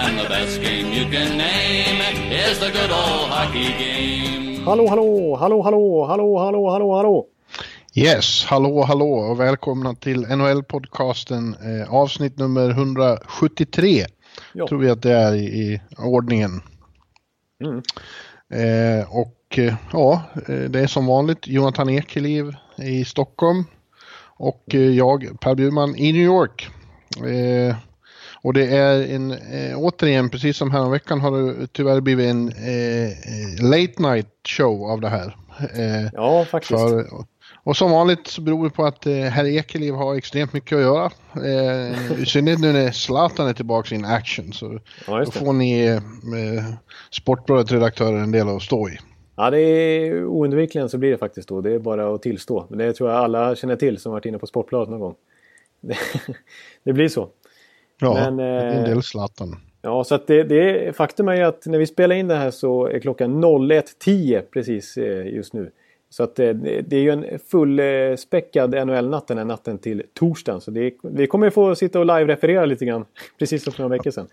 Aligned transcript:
And 0.00 0.18
the 0.18 0.28
best 0.28 0.62
game 0.62 0.92
you 0.92 1.10
can 1.10 1.38
name 1.38 2.00
is 2.30 2.58
the 2.60 2.70
good 2.70 2.90
old 2.90 3.30
hockey 3.30 3.72
game. 3.78 4.64
Hallå, 4.64 4.86
hallå, 4.88 5.36
hallå, 5.36 5.62
hallå, 5.62 6.06
hallå, 6.06 6.38
hallå, 6.38 6.70
hallå, 6.70 6.96
hallå. 6.96 7.26
Yes, 7.94 8.44
hallå, 8.44 8.82
hallå 8.82 9.12
och 9.12 9.40
välkomna 9.40 9.94
till 9.94 10.26
NHL-podcasten 10.26 11.54
eh, 11.80 11.94
avsnitt 11.94 12.38
nummer 12.38 12.70
173. 12.70 14.04
Ja. 14.52 14.68
Tror 14.68 14.78
vi 14.78 14.90
att 14.90 15.02
det 15.02 15.12
är 15.12 15.34
i, 15.34 15.44
i 15.44 15.80
ordningen. 15.98 16.62
Mm. 17.64 17.82
Eh, 18.50 19.16
och 19.16 19.58
eh, 19.58 19.74
ja, 19.92 20.22
eh, 20.48 20.70
det 20.70 20.80
är 20.80 20.86
som 20.86 21.06
vanligt 21.06 21.46
Jonathan 21.46 21.88
Ekeliv 21.88 22.52
i 22.76 23.04
Stockholm 23.04 23.64
och 24.36 24.64
eh, 24.74 24.80
jag 24.80 25.40
Per 25.40 25.54
Bjurman 25.54 25.96
i 25.96 26.12
New 26.12 26.22
York. 26.22 26.68
Eh, 28.42 28.46
och 28.46 28.52
det 28.54 28.66
är 28.66 29.14
en, 29.14 29.30
eh, 29.30 29.78
återigen, 29.78 30.30
precis 30.30 30.56
som 30.56 30.70
häromveckan 30.70 31.20
har 31.20 31.30
det 31.30 31.66
tyvärr 31.72 32.00
blivit 32.00 32.26
en 32.26 32.48
eh, 32.48 33.70
late 33.70 34.02
night 34.02 34.28
show 34.48 34.90
av 34.90 35.00
det 35.00 35.08
här. 35.08 35.36
Eh, 35.60 36.10
Ja, 36.12 36.44
faktiskt. 36.44 36.80
för, 36.80 37.06
och 37.64 37.76
som 37.76 37.90
vanligt 37.90 38.26
så 38.26 38.40
beror 38.40 38.64
det 38.64 38.70
på 38.70 38.84
att 38.84 39.06
eh, 39.06 39.14
herr 39.14 39.44
Ekeliv 39.44 39.94
har 39.94 40.14
extremt 40.14 40.52
mycket 40.52 40.76
att 40.76 40.82
göra. 40.82 41.10
Eh, 41.34 42.22
I 42.22 42.26
synnerhet 42.26 42.60
nu 42.60 42.72
när 42.72 42.90
Zlatan 42.90 43.48
är 43.48 43.52
tillbaka 43.52 43.94
in 43.94 44.04
action 44.04 44.52
så 44.52 44.78
Ja, 45.06 45.24
då 45.24 45.30
får 45.30 45.52
ni 45.52 45.86
eh, 45.86 46.00
Sportbladet-redaktörer 47.10 48.18
en 48.18 48.32
del 48.32 48.48
att 48.48 48.62
stå 48.62 48.88
i. 48.88 48.98
Ja, 49.36 49.50
det 49.50 49.60
är 49.60 50.24
oundvikligen 50.24 50.88
så 50.88 50.98
blir 50.98 51.10
det 51.10 51.18
faktiskt 51.18 51.48
då. 51.48 51.60
Det 51.60 51.72
är 51.74 51.78
bara 51.78 52.14
att 52.14 52.22
tillstå. 52.22 52.66
Men 52.68 52.78
det 52.78 52.92
tror 52.92 53.10
jag 53.10 53.18
alla 53.18 53.56
känner 53.56 53.76
till 53.76 53.98
som 53.98 54.12
varit 54.12 54.26
inne 54.26 54.38
på 54.38 54.46
Sportbladet 54.46 54.88
någon 54.88 55.00
gång. 55.00 55.14
Det, 55.80 55.96
det 56.84 56.92
blir 56.92 57.08
så. 57.08 57.28
Ja, 58.00 58.14
Men, 58.14 58.38
är 58.38 58.66
en 58.66 58.78
eh, 58.78 58.84
del 58.84 59.02
Zlatan. 59.02 59.56
Ja, 59.82 60.04
så 60.04 60.14
att 60.14 60.26
det, 60.26 60.42
det, 60.42 60.96
faktum 60.96 61.28
är 61.28 61.34
ju 61.34 61.42
att 61.42 61.66
när 61.66 61.78
vi 61.78 61.86
spelar 61.86 62.16
in 62.16 62.28
det 62.28 62.34
här 62.34 62.50
så 62.50 62.86
är 62.86 62.98
klockan 62.98 63.44
01.10 63.44 64.42
precis 64.52 64.96
eh, 64.96 65.26
just 65.26 65.52
nu. 65.52 65.70
Så 66.10 66.22
att 66.22 66.38
eh, 66.38 66.48
det 66.48 66.80
det 66.80 66.96
är 66.96 67.00
ju 67.00 67.10
en 67.10 67.38
fullspäckad 67.50 68.86
NHL-natt 68.86 69.28
den 69.28 69.38
här 69.38 69.44
natten 69.44 69.78
till 69.78 70.02
torsdagen. 70.14 70.60
Så 70.60 70.70
det, 70.70 70.92
vi 71.02 71.26
kommer 71.26 71.46
ju 71.46 71.50
få 71.50 71.74
sitta 71.74 71.98
och 71.98 72.06
live-referera 72.06 72.66
lite 72.66 72.84
grann. 72.84 73.04
Precis 73.38 73.64
som 73.64 73.72
för 73.72 73.82
några 73.82 73.96
veckor 73.96 74.10
sedan. 74.10 74.28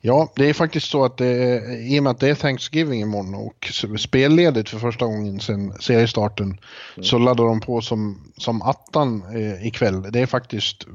Ja, 0.00 0.32
det 0.36 0.48
är 0.48 0.54
faktiskt 0.54 0.90
så 0.90 1.04
att 1.04 1.16
det 1.16 1.26
är, 1.26 1.76
i 1.94 1.98
och 1.98 2.02
med 2.02 2.10
att 2.10 2.20
det 2.20 2.28
är 2.28 2.34
Thanksgiving 2.34 3.00
imorgon 3.00 3.34
och 3.34 3.70
spelledigt 3.98 4.68
för 4.68 4.78
första 4.78 5.04
gången 5.04 5.40
sedan 5.40 5.72
seriestarten 5.72 6.58
så 7.00 7.18
laddar 7.18 7.44
de 7.44 7.60
på 7.60 7.80
som, 7.80 8.32
som 8.36 8.62
attan 8.62 9.22
eh, 9.34 9.66
ikväll. 9.66 10.02
Det 10.12 10.20
är 10.20 10.26
faktiskt 10.26 10.86
eh, 10.86 10.92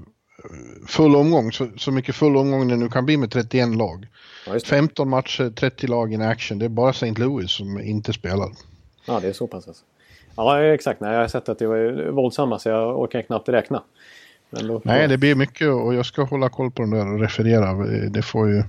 full 0.88 1.16
omgång, 1.16 1.52
så, 1.52 1.68
så 1.78 1.92
mycket 1.92 2.16
full 2.16 2.38
omgång 2.38 2.68
det 2.68 2.76
nu 2.76 2.90
kan 2.90 3.06
bli 3.06 3.18
med 3.18 3.32
31 3.32 3.76
lag. 3.76 4.08
Ja, 4.48 4.54
just 4.54 4.66
det. 4.66 4.70
15 4.70 5.10
matcher, 5.10 5.50
30 5.50 5.88
lag 5.88 6.14
in 6.14 6.22
action. 6.22 6.60
Det 6.60 6.66
är 6.66 6.70
bara 6.70 6.90
St. 6.90 7.14
Louis 7.18 7.52
som 7.52 7.80
inte 7.80 8.14
spelar. 8.14 8.50
Ja, 9.06 9.20
det 9.20 9.28
är 9.28 9.34
så 9.34 9.48
pass 9.48 9.68
alltså. 9.68 9.84
Ja, 10.36 10.64
exakt. 10.64 11.00
Nej, 11.00 11.14
jag 11.14 11.20
har 11.20 11.28
sett 11.28 11.50
att 11.50 11.60
det 11.60 11.68
var 11.68 12.12
våldsamma 12.12 12.60
så 12.60 12.70
jag 12.70 13.00
orkar 13.00 13.22
knappt 13.22 13.50
räkna. 13.50 13.84
Då, 14.50 14.82
Nej, 14.84 15.08
det 15.08 15.18
blir 15.18 15.36
mycket 15.36 15.68
och 15.68 15.94
jag 15.94 16.06
ska 16.06 16.24
hålla 16.24 16.50
koll 16.50 16.72
på 16.72 16.82
den 16.82 16.92
där 16.92 17.14
och 17.14 17.20
referera. 17.20 17.74
Det 18.10 18.22
får 18.22 18.50
ju... 18.50 18.64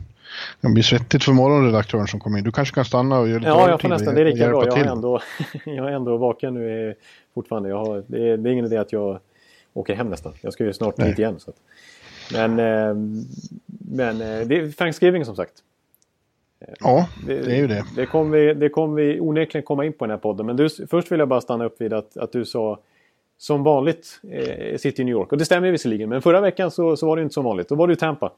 Det 0.61 0.69
blir 0.69 0.83
svettigt 0.83 1.25
för 1.25 1.33
morgonredaktören 1.33 2.07
som 2.07 2.21
kommer 2.21 2.39
in. 2.39 2.45
Du 2.45 2.53
kanske 2.53 2.75
kan 2.75 2.85
stanna 2.85 3.19
och 3.19 3.29
göra 3.29 3.39
lite 3.39 3.51
Ja, 3.51 3.71
jag 3.71 3.81
får 3.81 3.89
nästan. 3.89 4.15
Det 4.15 4.21
är 4.21 4.25
lika 4.25 4.49
bra. 4.49 4.67
Jag 4.67 4.79
är 4.79 4.85
ändå, 4.85 5.21
jag 5.65 5.89
är 5.89 5.93
ändå 5.93 6.17
vaken 6.17 6.55
nu 6.55 6.89
eh, 6.89 6.95
fortfarande. 7.35 7.69
Jag 7.69 7.85
har, 7.85 8.05
det, 8.07 8.29
är, 8.29 8.37
det 8.37 8.51
är 8.51 8.53
ingen 8.53 8.65
idé 8.65 8.77
att 8.77 8.93
jag 8.93 9.21
åker 9.79 9.95
hem 9.95 10.11
nästan. 10.11 10.33
Jag 10.41 10.53
ska 10.53 10.65
ju 10.65 10.73
snart 10.73 10.97
Nej. 10.97 11.09
dit 11.09 11.19
igen. 11.19 11.41
Så 11.41 11.51
att. 11.51 11.57
Men, 12.33 12.59
eh, 12.59 12.95
men 13.67 14.21
eh, 14.21 14.47
det 14.47 14.57
är 14.57 14.73
Thanksgiving 14.73 15.25
som 15.25 15.37
sagt. 15.37 15.53
Ja, 16.81 17.09
det 17.27 17.39
är 17.39 17.57
ju 17.57 17.67
det. 17.67 17.85
Det 17.97 18.07
kommer 18.07 18.39
vi, 18.39 18.55
det 18.55 18.69
kom 18.69 18.95
vi 18.95 19.21
onekligen 19.21 19.65
komma 19.65 19.85
in 19.85 19.93
på 19.93 20.05
i 20.05 20.09
den 20.09 20.11
här 20.11 20.19
podden. 20.19 20.47
Men 20.47 20.57
du, 20.57 20.69
först 20.91 21.13
vill 21.13 21.19
jag 21.19 21.29
bara 21.29 21.41
stanna 21.41 21.65
upp 21.65 21.81
vid 21.81 21.93
att, 21.93 22.17
att 22.17 22.33
du 22.33 22.45
sa 22.45 22.81
som 23.39 23.63
vanligt 23.63 24.21
eh, 24.31 24.79
sitter 24.79 25.01
i 25.01 25.05
New 25.05 25.13
York. 25.13 25.33
Och 25.33 25.39
det 25.39 25.45
stämmer 25.45 25.71
visserligen. 25.71 26.09
Men 26.09 26.23
förra 26.23 26.41
veckan 26.41 26.71
så, 26.71 26.97
så 26.97 27.07
var 27.07 27.17
det 27.17 27.23
inte 27.23 27.35
som 27.35 27.45
vanligt. 27.45 27.69
Då 27.69 27.75
var 27.75 27.87
du 27.87 27.93
i 27.93 27.97
Tampa. 27.97 28.33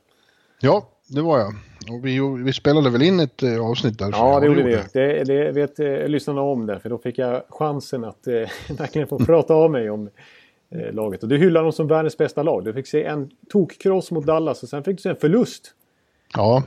Ja, 0.60 0.88
det 1.06 1.22
var 1.22 1.38
jag. 1.38 1.48
Och 1.90 2.06
vi, 2.06 2.20
vi 2.44 2.52
spelade 2.52 2.90
väl 2.90 3.02
in 3.02 3.20
ett 3.20 3.42
eh, 3.42 3.70
avsnitt 3.70 3.98
där. 3.98 4.10
Ja, 4.12 4.40
det 4.40 4.46
gjorde 4.46 4.62
vi. 4.62 4.78
Det, 4.92 5.24
det 5.24 5.52
vet 5.52 5.80
eh, 5.80 6.08
lyssnarna 6.08 6.40
om 6.40 6.66
där. 6.66 6.78
För 6.78 6.88
då 6.88 6.98
fick 6.98 7.18
jag 7.18 7.42
chansen 7.48 8.04
att 8.04 8.26
eh, 8.26 8.34
verkligen 8.78 9.08
få 9.08 9.18
prata 9.18 9.54
av 9.54 9.70
mig 9.70 9.90
om 9.90 10.10
eh, 10.74 10.92
laget. 10.92 11.22
Och 11.22 11.28
du 11.28 11.38
hyllar 11.38 11.62
dem 11.62 11.72
som 11.72 11.86
världens 11.86 12.18
bästa 12.18 12.42
lag. 12.42 12.64
Du 12.64 12.72
fick 12.72 12.86
se 12.86 13.04
en 13.04 13.30
tokkross 13.48 14.10
mot 14.10 14.26
Dallas 14.26 14.62
och 14.62 14.68
sen 14.68 14.84
fick 14.84 14.96
du 14.96 15.02
se 15.02 15.08
en 15.08 15.16
förlust. 15.16 15.74
Ja. 16.34 16.62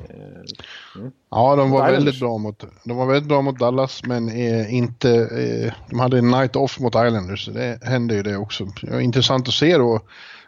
ja, 1.31 1.55
de 1.55 1.71
var 1.71 1.91
väldigt 1.91 2.19
bra 2.19 2.37
mot, 2.37 2.65
de 2.83 2.97
var 2.97 3.05
väldigt 3.05 3.29
bra 3.29 3.41
mot 3.41 3.59
Dallas 3.59 4.03
men 4.03 4.29
eh, 4.29 4.73
inte, 4.73 5.09
eh, 5.09 5.73
de 5.89 5.99
hade 5.99 6.17
en 6.17 6.31
night 6.31 6.55
off 6.55 6.79
mot 6.79 6.95
Islanders. 6.95 7.45
så 7.45 7.51
Det 7.51 7.79
hände 7.83 8.15
ju 8.15 8.23
det 8.23 8.37
också. 8.37 8.67
Ja, 8.81 9.01
intressant 9.01 9.47
att 9.47 9.53
se 9.53 9.77
då 9.77 9.99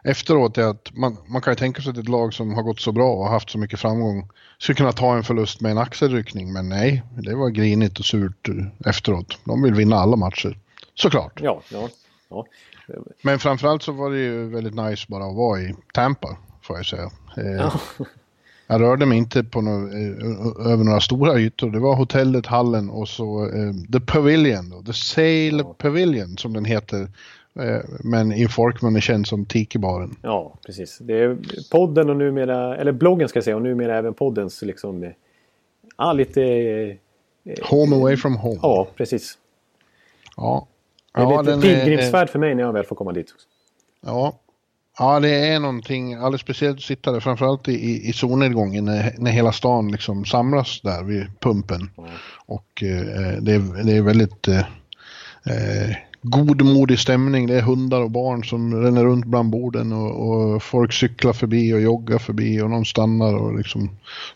efteråt 0.03 0.57
är 0.57 0.63
att 0.63 0.91
man, 0.93 1.17
man 1.27 1.41
kan 1.41 1.51
ju 1.51 1.55
tänka 1.55 1.81
sig 1.81 1.91
att 1.91 1.97
ett 1.97 2.09
lag 2.09 2.33
som 2.33 2.53
har 2.53 2.63
gått 2.63 2.79
så 2.79 2.91
bra 2.91 3.13
och 3.13 3.27
haft 3.27 3.49
så 3.49 3.57
mycket 3.57 3.79
framgång 3.79 4.29
skulle 4.57 4.75
kunna 4.75 4.91
ta 4.91 5.15
en 5.15 5.23
förlust 5.23 5.61
med 5.61 5.71
en 5.71 5.77
axelryckning. 5.77 6.53
Men 6.53 6.69
nej, 6.69 7.03
det 7.17 7.35
var 7.35 7.49
grinigt 7.49 7.99
och 7.99 8.05
surt 8.05 8.49
eh, 8.49 8.89
efteråt. 8.89 9.37
De 9.43 9.63
vill 9.63 9.73
vinna 9.73 9.95
alla 9.95 10.15
matcher. 10.15 10.57
Såklart. 10.93 11.39
Ja, 11.41 11.61
ja, 11.71 11.89
ja. 12.29 12.45
Men 13.21 13.39
framförallt 13.39 13.83
så 13.83 13.91
var 13.91 14.11
det 14.11 14.17
ju 14.17 14.49
väldigt 14.49 14.75
nice 14.75 15.05
bara 15.09 15.25
att 15.25 15.35
vara 15.35 15.61
i 15.61 15.75
Tampa, 15.93 16.37
får 16.61 16.75
jag 16.77 16.85
säga. 16.85 17.09
Eh, 17.37 17.51
Ja. 17.57 17.71
Jag 18.67 18.81
rörde 18.81 19.05
mig 19.05 19.17
inte 19.17 19.43
på 19.43 19.61
no 19.61 19.69
eh, 19.69 20.71
över 20.71 20.83
några 20.83 20.99
stora 20.99 21.39
ytor. 21.39 21.69
Det 21.71 21.79
var 21.79 21.95
hotellet, 21.95 22.45
hallen 22.45 22.89
och 22.89 23.07
så 23.07 23.43
eh, 23.45 23.73
The 23.93 23.99
Pavilion, 23.99 24.69
då, 24.69 24.81
The 24.81 24.93
Sail 24.93 25.63
Pavilion 25.77 26.37
som 26.37 26.53
den 26.53 26.65
heter. 26.65 27.07
Eh, 27.59 27.77
men 28.03 28.31
i 28.31 28.47
folkmun 28.47 28.95
är 28.95 28.99
känd 29.01 29.27
som 29.27 29.45
Tiki-baren. 29.45 30.15
ja, 30.21 30.53
precis. 30.65 30.97
Det 31.01 31.13
är 31.19 31.37
podden 31.71 32.09
och 32.09 32.15
numera, 32.15 32.77
eller 32.77 32.91
bloggen 32.91 33.29
ska 33.29 33.37
jag 33.37 33.43
säga, 33.43 33.55
och 33.55 33.61
numera 33.61 33.97
även 33.97 34.13
poddens 34.13 34.61
liksom... 34.61 35.03
eh, 35.03 35.09
Ja, 35.97 36.13
lite... 36.13 36.41
Home 37.69 37.95
away 37.95 38.17
from 38.17 38.35
home. 38.37 38.59
Ja, 38.61 38.87
precis. 38.95 39.37
Ja. 40.37 40.67
Det 41.15 41.21
är 41.21 41.31
Ja, 41.31 41.41
lite 41.41 41.61
pilgrimsfärd 41.61 42.29
för 42.29 42.39
mig 42.39 42.55
när 42.55 42.63
jag 42.63 42.73
väl 42.73 42.83
får 42.85 42.95
komma 42.95 43.11
dit. 43.11 43.31
Också. 43.33 43.47
Ja. 44.05 44.39
ja, 44.99 45.19
det 45.19 45.29
är 45.29 45.59
någonting 45.59 46.13
alldeles 46.13 46.41
speciellt 46.41 46.77
att 46.77 46.83
sitta 46.83 47.11
där, 47.11 47.19
framförallt 47.19 47.67
i, 47.67 47.71
i, 47.73 48.09
i 48.09 48.13
solnedgången 48.13 48.85
när, 48.85 49.15
när 49.17 49.31
hela 49.31 49.51
stan 49.51 49.91
liksom 49.91 50.25
samlas 50.25 50.81
där 50.81 51.03
vid 51.03 51.39
pumpen. 51.39 51.89
Och 52.45 52.83
eh, 52.83 53.41
det, 53.41 53.51
är, 53.53 53.83
det 53.85 53.97
är 53.97 54.01
väldigt 54.01 54.47
eh, 54.47 54.59
eh, 55.45 55.95
godmodig 56.21 56.99
stämning. 56.99 57.47
Det 57.47 57.55
är 57.55 57.61
hundar 57.61 58.01
och 58.01 58.11
barn 58.11 58.43
som 58.43 58.83
ränner 58.83 59.03
runt 59.03 59.25
bland 59.25 59.49
borden 59.49 59.93
och, 59.93 60.29
och 60.29 60.63
folk 60.63 60.93
cyklar 60.93 61.33
förbi 61.33 61.73
och 61.73 61.81
joggar 61.81 62.17
förbi 62.17 62.61
och 62.61 62.69
någon 62.69 62.85
stannar 62.85 63.35
och 63.35 63.57
liksom. 63.57 63.89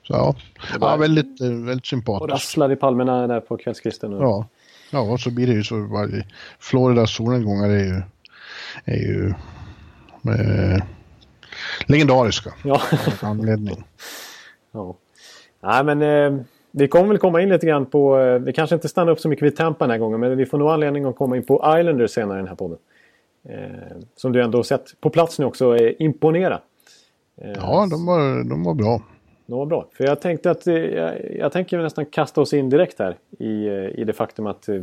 Så 0.08 0.14
ja, 0.14 0.36
ja 0.82 0.96
väldigt, 0.96 1.42
eh, 1.42 1.48
väldigt 1.50 1.84
Och 1.84 1.88
sympatiskt. 1.88 2.32
rasslar 2.34 2.72
i 2.72 2.76
palmerna 2.76 3.28
där 3.28 3.40
på 3.40 3.58
kvällskvisten. 3.58 4.14
Och... 4.14 4.24
Ja. 4.24 4.48
Ja, 4.92 5.00
och 5.00 5.20
så 5.20 5.32
blir 5.32 5.48
det 5.48 5.54
ju 5.54 5.64
så 5.64 5.80
varje 5.80 6.26
Floridas 6.60 7.16
solnedgångar 7.16 7.70
är 7.70 7.84
ju, 7.84 8.02
är 8.86 8.98
ju 8.98 9.34
eh, 10.28 10.84
legendariska. 11.86 12.54
Ja. 12.64 12.82
Anledning. 13.22 13.84
ja. 14.72 14.96
Nej, 15.62 15.84
men 15.84 16.02
eh, 16.02 16.42
vi 16.72 16.88
kommer 16.88 17.08
väl 17.08 17.18
komma 17.18 17.42
in 17.42 17.50
lite 17.50 17.66
grann 17.68 17.86
på... 17.86 18.20
Eh, 18.20 18.40
vi 18.40 18.54
kanske 18.54 18.76
inte 18.76 18.90
stannar 18.90 19.12
upp 19.12 19.20
så 19.20 19.30
mycket 19.30 19.46
vid 19.46 19.56
Tampa 19.56 19.86
den 19.86 19.92
här 19.92 19.98
gången. 19.98 20.20
Men 20.20 20.38
vi 20.38 20.46
får 20.46 20.58
nog 20.58 20.70
anledning 20.70 21.06
att 21.06 21.16
komma 21.16 21.38
in 21.38 21.46
på 21.46 21.78
Islanders 21.80 22.12
senare 22.12 22.38
i 22.38 22.42
den 22.42 22.48
här 22.48 22.56
podden. 22.56 22.78
Eh, 23.50 23.98
som 24.16 24.32
du 24.32 24.44
ändå 24.44 24.64
sett 24.64 25.02
på 25.02 25.10
plats 25.10 25.40
nu 25.40 25.46
också 25.46 25.78
eh, 25.78 25.94
imponera. 26.00 26.62
Eh, 27.42 27.52
Ja, 27.56 27.88
de 27.92 28.06
var, 28.06 28.50
de 28.50 28.64
var 28.64 28.74
bra. 28.74 29.02
Det 29.50 29.56
var 29.56 29.66
bra. 29.66 29.88
För 29.94 30.04
jag 30.04 30.22
tänkte 30.22 30.52
att 30.52 30.68
eh, 30.68 30.76
jag, 30.76 31.36
jag 31.36 31.52
tänker 31.52 31.78
nästan 31.78 32.06
kasta 32.06 32.42
oss 32.42 32.54
in 32.54 32.70
direkt 32.70 33.00
här 33.00 33.18
i, 33.40 33.68
eh, 33.68 33.74
i 33.74 34.04
det 34.08 34.14
faktum 34.14 34.48
att, 34.48 34.70
eh, 34.70 34.82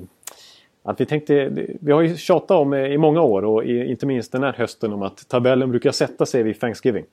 att 0.82 1.00
vi 1.00 1.06
tänkte, 1.06 1.48
vi 1.80 1.92
har 1.92 2.02
ju 2.02 2.16
tjatat 2.16 2.50
om 2.50 2.74
i 2.74 2.98
många 2.98 3.20
år 3.20 3.44
och 3.44 3.64
i, 3.64 3.84
inte 3.90 4.06
minst 4.06 4.32
den 4.32 4.42
här 4.42 4.52
hösten 4.52 4.92
om 4.92 5.02
att 5.02 5.28
tabellen 5.28 5.70
brukar 5.70 5.92
sätta 5.92 6.26
sig 6.26 6.42
vid 6.42 6.60
Thanksgiving. 6.60 7.04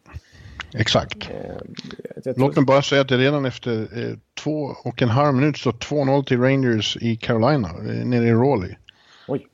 Exakt. 0.74 1.30
Eh, 2.26 2.34
Låt 2.36 2.56
mig 2.56 2.66
bara 2.66 2.82
säga 2.82 3.02
att 3.02 3.08
det 3.08 3.18
redan 3.18 3.46
efter 3.46 3.82
eh, 3.82 4.18
två 4.44 4.76
och 4.84 5.02
en 5.02 5.10
halv 5.10 5.36
minut 5.36 5.58
står 5.58 5.72
2-0 5.72 6.24
till 6.24 6.40
Rangers 6.40 6.98
i 7.02 7.16
Carolina, 7.16 7.68
eh, 7.68 8.06
nere 8.06 8.28
i 8.28 8.34
Raleigh. 8.34 8.76
Oj. 9.28 9.48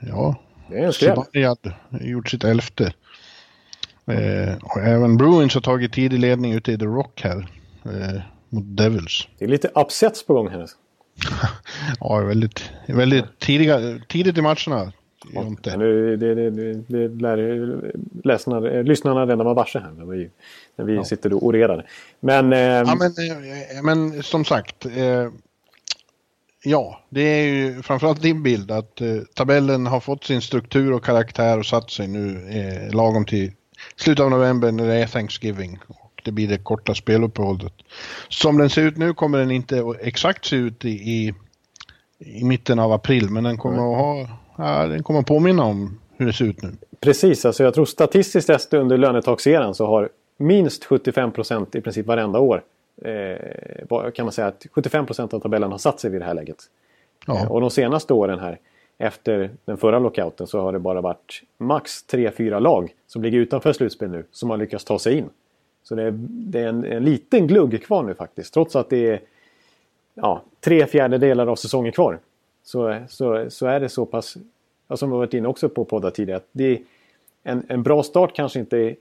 Ja. 0.00 0.36
Det 0.70 0.78
är 0.78 0.86
en 0.86 0.92
skräll. 0.92 1.24
gjort 2.00 2.28
sitt 2.28 2.44
elfte. 2.44 2.92
Eh, 4.08 4.56
och 4.62 4.80
även 4.80 5.16
Bruins 5.16 5.54
har 5.54 5.60
tagit 5.60 5.92
tidig 5.92 6.18
ledning 6.18 6.52
ute 6.52 6.72
i 6.72 6.78
The 6.78 6.84
Rock 6.84 7.20
här. 7.24 7.48
Eh, 7.84 8.20
mot 8.48 8.64
Devils. 8.66 9.28
Det 9.38 9.44
är 9.44 9.48
lite 9.48 9.68
upsets 9.74 10.26
på 10.26 10.34
gång 10.34 10.48
här. 10.48 10.68
ja, 12.00 12.20
väldigt, 12.20 12.70
väldigt 12.86 13.38
tidiga, 13.38 13.98
tidigt 14.08 14.38
i 14.38 14.42
matcherna. 14.42 14.92
Ja, 15.32 15.76
nu, 15.76 16.16
det, 16.16 16.34
det, 16.34 16.50
det, 16.74 17.08
lär 17.08 17.80
läsarna, 18.24 18.60
lyssnarna 18.60 19.26
redan 19.26 19.38
vara 19.38 19.54
varse 19.54 19.78
här 19.78 19.90
när 19.90 20.04
vi, 20.04 20.30
när 20.76 20.84
vi 20.84 20.94
ja. 20.94 21.04
sitter 21.04 21.32
och 21.32 21.46
orerar. 21.46 21.86
Men, 22.20 22.52
eh, 22.52 22.58
ja, 22.58 22.94
men, 22.94 23.06
eh, 23.06 23.82
men 23.82 24.22
som 24.22 24.44
sagt. 24.44 24.86
Eh, 24.86 25.28
ja, 26.64 27.00
det 27.08 27.20
är 27.20 27.44
ju 27.44 27.82
framförallt 27.82 28.22
din 28.22 28.42
bild 28.42 28.70
att 28.70 29.00
eh, 29.00 29.16
tabellen 29.34 29.86
har 29.86 30.00
fått 30.00 30.24
sin 30.24 30.40
struktur 30.40 30.92
och 30.92 31.04
karaktär 31.04 31.58
och 31.58 31.66
satt 31.66 31.90
sig 31.90 32.08
nu 32.08 32.48
eh, 32.50 32.94
lagom 32.94 33.24
till 33.24 33.52
slutet 33.98 34.24
av 34.24 34.30
november 34.30 34.72
när 34.72 34.86
det 34.86 34.94
är 34.94 35.06
Thanksgiving. 35.06 35.78
Och 35.86 36.22
det 36.24 36.32
blir 36.32 36.48
det 36.48 36.58
korta 36.58 36.94
speluppehållet. 36.94 37.72
Som 38.28 38.58
den 38.58 38.70
ser 38.70 38.82
ut 38.82 38.96
nu 38.96 39.14
kommer 39.14 39.38
den 39.38 39.50
inte 39.50 39.94
exakt 40.00 40.44
se 40.44 40.56
ut 40.56 40.84
i, 40.84 40.88
i, 40.88 41.34
i 42.18 42.44
mitten 42.44 42.78
av 42.78 42.92
april 42.92 43.30
men 43.30 43.44
den 43.44 43.56
kommer 43.56 43.76
att 43.76 43.98
ha 43.98 44.38
ja, 44.58 44.86
den 44.86 45.02
kommer 45.02 45.20
att 45.20 45.26
påminna 45.26 45.64
om 45.64 45.98
hur 46.16 46.26
det 46.26 46.32
ser 46.32 46.44
ut 46.44 46.62
nu. 46.62 46.72
Precis, 47.00 47.44
alltså 47.44 47.64
jag 47.64 47.74
tror 47.74 47.84
statistiskt 47.84 48.46
sett 48.46 48.74
under 48.74 48.98
lönetagseran 48.98 49.74
så 49.74 49.86
har 49.86 50.08
minst 50.36 50.84
75 50.84 51.32
procent 51.32 51.74
i 51.74 51.80
princip 51.80 52.06
varenda 52.06 52.38
år 52.38 52.62
eh, 53.04 54.10
kan 54.14 54.24
man 54.24 54.32
säga 54.32 54.46
att 54.46 54.66
75 54.70 55.06
procent 55.06 55.34
av 55.34 55.40
tabellen 55.40 55.70
har 55.70 55.78
satt 55.78 56.00
sig 56.00 56.10
vid 56.10 56.20
det 56.20 56.24
här 56.24 56.34
läget. 56.34 56.56
Ja. 57.26 57.36
Eh, 57.36 57.50
och 57.50 57.60
de 57.60 57.70
senaste 57.70 58.12
åren 58.12 58.38
här 58.38 58.58
efter 58.98 59.50
den 59.64 59.76
förra 59.76 59.98
lockouten 59.98 60.46
så 60.46 60.60
har 60.60 60.72
det 60.72 60.78
bara 60.78 61.00
varit 61.00 61.42
max 61.58 62.04
3-4 62.08 62.60
lag 62.60 62.94
som 63.06 63.22
ligger 63.22 63.38
utanför 63.38 63.72
slutspel 63.72 64.10
nu 64.10 64.24
som 64.30 64.50
har 64.50 64.56
lyckats 64.56 64.84
ta 64.84 64.98
sig 64.98 65.18
in. 65.18 65.30
Så 65.82 65.94
det 65.94 66.02
är, 66.02 66.10
det 66.28 66.60
är 66.60 66.68
en, 66.68 66.84
en, 66.84 67.04
liten 67.04 67.46
glugg 67.46 67.82
kvar 67.82 68.02
nu 68.02 68.14
faktiskt 68.14 68.54
trots 68.54 68.76
att 68.76 68.90
det 68.90 69.06
är 69.06 69.20
ja, 70.14 70.42
tre 70.60 70.86
fjärdedelar 70.86 71.46
av 71.46 71.56
säsongen 71.56 71.92
kvar 71.92 72.18
så, 72.62 72.96
så, 73.08 73.50
så 73.50 73.66
är 73.66 73.80
det 73.80 73.88
så 73.88 74.06
pass, 74.06 74.36
som 74.94 75.10
vi 75.10 75.16
varit 75.16 75.34
inne 75.34 75.48
också 75.48 75.68
på 75.68 75.84
poddar 75.84 76.10
tidigare, 76.10 76.36
att 76.36 76.48
det 76.52 76.64
är 76.64 76.78
en, 77.42 77.62
en 77.68 77.82
bra 77.82 78.02
start 78.02 78.34
kanske 78.34 78.58
inte 78.58 78.78
är 78.78 78.96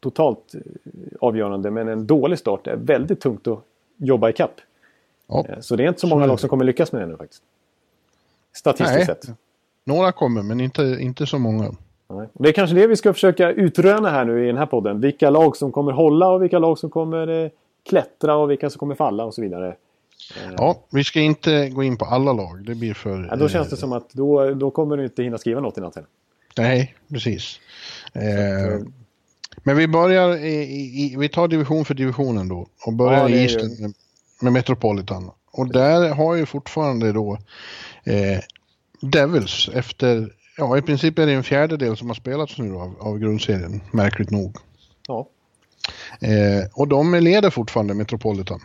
totalt 0.00 0.54
eh, 0.54 0.60
avgörande 1.20 1.70
men 1.70 1.88
en 1.88 2.06
dålig 2.06 2.38
start 2.38 2.66
är 2.66 2.76
väldigt 2.76 3.20
tungt 3.20 3.46
att 3.46 3.60
jobba 3.96 4.30
ikapp. 4.30 4.60
Ja. 5.26 5.46
Eh, 5.48 5.60
så 5.60 5.76
det 5.76 5.84
är 5.84 5.88
inte 5.88 6.00
så 6.00 6.06
många 6.06 6.26
lag 6.26 6.40
som 6.40 6.48
kommer 6.48 6.64
lyckas 6.64 6.92
med 6.92 7.02
det 7.02 7.06
nu 7.06 7.16
faktiskt. 7.16 7.42
Statistiskt 8.58 8.96
Nej. 8.96 9.06
sett. 9.06 9.24
Några 9.84 10.12
kommer 10.12 10.42
men 10.42 10.60
inte, 10.60 10.82
inte 11.00 11.26
så 11.26 11.38
många. 11.38 11.72
Nej. 12.08 12.28
Det 12.32 12.48
är 12.48 12.52
kanske 12.52 12.76
det 12.76 12.86
vi 12.86 12.96
ska 12.96 13.12
försöka 13.12 13.50
utröna 13.50 14.10
här 14.10 14.24
nu 14.24 14.44
i 14.44 14.46
den 14.46 14.56
här 14.56 14.66
podden. 14.66 15.00
Vilka 15.00 15.30
lag 15.30 15.56
som 15.56 15.72
kommer 15.72 15.92
hålla 15.92 16.28
och 16.28 16.42
vilka 16.42 16.58
lag 16.58 16.78
som 16.78 16.90
kommer 16.90 17.44
eh, 17.44 17.50
klättra 17.88 18.36
och 18.36 18.50
vilka 18.50 18.70
som 18.70 18.78
kommer 18.78 18.94
falla 18.94 19.24
och 19.24 19.34
så 19.34 19.42
vidare. 19.42 19.76
Ja, 20.56 20.82
vi 20.90 21.04
ska 21.04 21.20
inte 21.20 21.68
gå 21.68 21.82
in 21.82 21.96
på 21.96 22.04
alla 22.04 22.32
lag. 22.32 22.64
Det 22.66 22.74
blir 22.74 22.94
för... 22.94 23.28
Ja, 23.30 23.36
då 23.36 23.48
känns 23.48 23.68
det 23.68 23.76
som 23.76 23.92
att 23.92 24.12
då, 24.12 24.54
då 24.54 24.70
kommer 24.70 24.96
du 24.96 25.04
inte 25.04 25.22
hinna 25.22 25.38
skriva 25.38 25.60
något 25.60 25.78
i 25.78 25.80
natt. 25.80 25.96
Nej, 26.56 26.94
precis. 27.08 27.60
Eh, 28.12 28.64
eh, 28.64 28.80
men 29.62 29.76
vi 29.76 29.88
börjar 29.88 30.36
i, 30.36 30.54
i, 31.04 31.16
vi 31.18 31.28
tar 31.28 31.48
division 31.48 31.84
för 31.84 31.94
divisionen 31.94 32.48
då 32.48 32.66
och 32.86 32.92
börjar 32.92 33.28
ja, 33.28 33.28
i 33.28 33.42
Eastern 33.42 33.70
ju... 33.70 33.92
med 34.40 34.52
Metropolitan. 34.52 35.30
Och 35.58 35.72
där 35.72 36.14
har 36.14 36.34
ju 36.34 36.46
fortfarande 36.46 37.12
då 37.12 37.38
eh, 38.04 38.40
Devils 39.00 39.68
efter, 39.74 40.32
ja 40.56 40.78
i 40.78 40.82
princip 40.82 41.18
är 41.18 41.26
det 41.26 41.32
en 41.32 41.42
fjärdedel 41.42 41.96
som 41.96 42.08
har 42.08 42.14
spelats 42.14 42.58
nu 42.58 42.74
av, 42.74 42.96
av 43.00 43.18
grundserien, 43.18 43.80
märkligt 43.92 44.30
nog. 44.30 44.56
Ja. 45.08 45.28
Eh, 46.20 46.70
och 46.74 46.88
de 46.88 47.14
leder 47.14 47.50
fortfarande 47.50 47.94
Metropolitan 47.94 48.60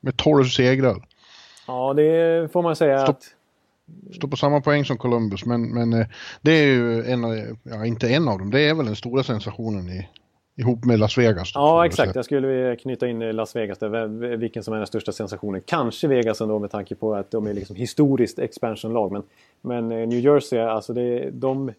med 0.00 0.16
12 0.16 0.44
segrar. 0.44 1.04
Ja, 1.66 1.94
det 1.94 2.52
får 2.52 2.62
man 2.62 2.76
säga 2.76 3.02
Stå, 3.02 3.10
att... 3.10 3.24
Står 4.14 4.28
på 4.28 4.36
samma 4.36 4.60
poäng 4.60 4.84
som 4.84 4.98
Columbus, 4.98 5.44
men, 5.44 5.68
men 5.68 5.92
eh, 5.92 6.06
det 6.42 6.52
är 6.52 6.66
ju 6.66 7.04
en 7.04 7.24
av, 7.24 7.56
ja 7.62 7.86
inte 7.86 8.08
en 8.08 8.28
av 8.28 8.38
dem, 8.38 8.50
det 8.50 8.60
är 8.60 8.74
väl 8.74 8.86
den 8.86 8.96
stora 8.96 9.22
sensationen 9.22 9.88
i, 9.88 10.08
ihop 10.56 10.84
med 10.84 10.98
Las 10.98 11.18
Vegas. 11.18 11.52
Ja, 11.54 11.86
exakt. 11.86 12.14
Jag 12.14 12.24
skulle 12.24 12.76
knyta 12.76 13.08
in 13.08 13.18
Las 13.18 13.56
Vegas 13.56 13.78
där. 13.78 14.06
Vilken 14.36 14.62
som 14.62 14.74
är 14.74 14.78
den 14.78 14.86
största 14.86 15.12
sensationen. 15.12 15.60
Kanske 15.64 16.08
Vegas 16.08 16.40
ändå 16.40 16.58
med 16.58 16.70
tanke 16.70 16.94
på 16.94 17.14
att 17.14 17.30
de 17.30 17.46
är 17.46 17.54
liksom 17.54 17.76
historiskt 17.76 18.38
expansionlag. 18.38 19.12
Men, 19.12 19.22
men 19.60 19.92
eh, 19.92 20.08
New 20.08 20.18
Jersey, 20.18 20.58
alltså 20.58 20.92
det, 20.92 21.30
de... 21.30 21.72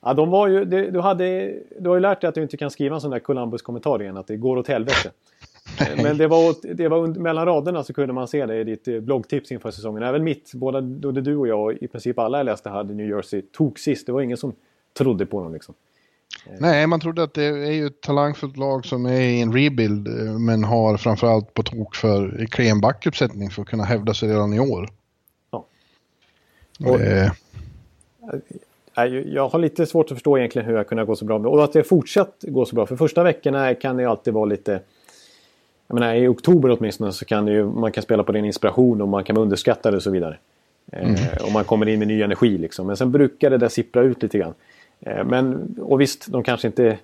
Ja, 0.00 0.14
de 0.14 0.30
var 0.30 0.48
ju, 0.48 0.64
det, 0.64 0.90
du, 0.90 1.00
hade, 1.00 1.54
du 1.78 1.88
har 1.88 1.96
ju 1.96 2.00
lärt 2.00 2.20
dig 2.20 2.28
att 2.28 2.34
du 2.34 2.42
inte 2.42 2.56
kan 2.56 2.70
skriva 2.70 2.94
en 2.94 3.00
sån 3.00 3.10
där 3.10 3.18
Columbus-kommentar 3.18 4.02
igen, 4.02 4.16
att 4.16 4.26
det 4.26 4.36
går 4.36 4.56
åt 4.56 4.68
helvete. 4.68 5.10
Men 5.96 6.18
det 6.18 6.26
var, 6.26 6.74
det 6.74 6.88
var 6.88 7.06
mellan 7.06 7.46
raderna 7.46 7.84
så 7.84 7.92
kunde 7.92 8.12
man 8.12 8.28
se 8.28 8.46
det 8.46 8.60
i 8.60 8.64
ditt 8.64 8.88
eh, 8.88 9.00
bloggtips 9.00 9.52
inför 9.52 9.70
säsongen. 9.70 10.02
Även 10.02 10.24
mitt, 10.24 10.54
både, 10.54 10.82
både 10.82 11.20
du 11.20 11.36
och 11.36 11.48
jag 11.48 11.64
och 11.64 11.72
i 11.72 11.88
princip 11.88 12.18
alla 12.18 12.38
jag 12.38 12.44
läste 12.44 12.70
hade 12.70 12.94
New 12.94 13.08
Jersey 13.08 13.42
tog 13.42 13.78
sist. 13.78 14.06
Det 14.06 14.12
var 14.12 14.20
ingen 14.20 14.36
som 14.36 14.52
trodde 14.98 15.26
på 15.26 15.42
dem 15.42 15.52
liksom. 15.52 15.74
Eh. 16.46 16.52
Nej, 16.58 16.86
man 16.86 17.00
trodde 17.00 17.22
att 17.22 17.34
det 17.34 17.44
är 17.44 17.72
ju 17.72 17.86
ett 17.86 18.00
talangfullt 18.00 18.56
lag 18.56 18.86
som 18.86 19.06
är 19.06 19.20
i 19.20 19.40
en 19.40 19.52
rebuild 19.52 20.08
eh, 20.08 20.38
men 20.38 20.64
har 20.64 20.96
framförallt 20.96 21.54
på 21.54 21.62
tok 21.62 21.96
för 21.96 22.46
klen 22.46 22.80
backuppsättning 22.80 23.50
för 23.50 23.62
att 23.62 23.68
kunna 23.68 23.84
hävda 23.84 24.14
sig 24.14 24.28
redan 24.28 24.52
i 24.52 24.60
år. 24.60 24.88
Ja. 25.50 25.64
Och, 26.84 27.00
eh. 27.00 27.32
Jag 29.26 29.48
har 29.48 29.58
lite 29.58 29.86
svårt 29.86 30.06
att 30.06 30.16
förstå 30.16 30.38
egentligen 30.38 30.68
hur 30.68 30.76
jag 30.76 30.88
kunnat 30.88 31.06
gå 31.06 31.16
så 31.16 31.24
bra. 31.24 31.38
Och 31.38 31.64
att 31.64 31.72
det 31.72 31.84
fortsatt 31.84 32.44
gå 32.48 32.64
så 32.64 32.74
bra. 32.74 32.86
För 32.86 32.96
första 32.96 33.22
veckorna 33.22 33.74
kan 33.74 33.96
det 33.96 34.02
ju 34.02 34.08
alltid 34.08 34.34
vara 34.34 34.44
lite 34.44 34.80
jag 35.88 35.94
menar, 35.94 36.14
I 36.14 36.28
oktober 36.28 36.76
åtminstone 36.78 37.12
så 37.12 37.24
kan 37.24 37.46
ju, 37.46 37.64
man 37.64 37.92
kan 37.92 38.02
spela 38.02 38.22
på 38.22 38.32
din 38.32 38.44
inspiration 38.44 39.00
och 39.00 39.08
man 39.08 39.24
kan 39.24 39.36
underskatta 39.36 39.90
det 39.90 39.96
och 39.96 40.02
så 40.02 40.10
vidare. 40.10 40.38
Eh, 40.92 41.02
mm. 41.02 41.14
Eh, 41.14 41.44
och 41.44 41.52
man 41.52 41.64
kommer 41.64 41.88
in 41.88 41.98
med 41.98 42.08
ny 42.08 42.22
energi 42.22 42.58
liksom. 42.58 42.86
Men 42.86 42.96
sen 42.96 43.12
brukar 43.12 43.50
det 43.50 43.58
där 43.58 43.68
sippra 43.68 44.02
ut 44.02 44.22
lite 44.22 44.38
grann. 44.38 44.54
Eh, 45.00 45.52
och 45.78 46.00
visst, 46.00 46.32
de 46.32 46.42
kanske 46.42 46.66
inte 46.66 46.98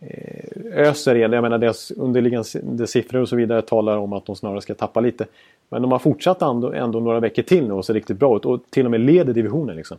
eh, 0.00 0.44
öser 0.72 1.14
igen. 1.14 1.32
Jag 1.32 1.42
menar 1.42 1.58
deras 1.58 1.90
underliggande 1.90 2.86
siffror 2.86 3.20
och 3.20 3.28
så 3.28 3.36
vidare 3.36 3.62
talar 3.62 3.96
om 3.96 4.12
att 4.12 4.26
de 4.26 4.36
snarare 4.36 4.60
ska 4.60 4.74
tappa 4.74 5.00
lite. 5.00 5.26
Men 5.68 5.82
de 5.82 5.92
har 5.92 5.98
fortsatt 5.98 6.42
ändå, 6.42 6.72
ändå 6.72 7.00
några 7.00 7.20
veckor 7.20 7.42
till 7.42 7.68
nu 7.68 7.72
och 7.72 7.84
ser 7.84 7.94
riktigt 7.94 8.18
bra 8.18 8.36
ut. 8.36 8.44
Och 8.44 8.60
till 8.70 8.84
och 8.84 8.90
med 8.90 9.00
leder 9.00 9.34
divisionen 9.34 9.76
liksom. 9.76 9.98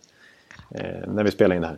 Eh, 0.71 1.07
när 1.07 1.23
vi 1.23 1.31
spelar 1.31 1.55
in 1.55 1.61
det 1.61 1.67
här. 1.67 1.77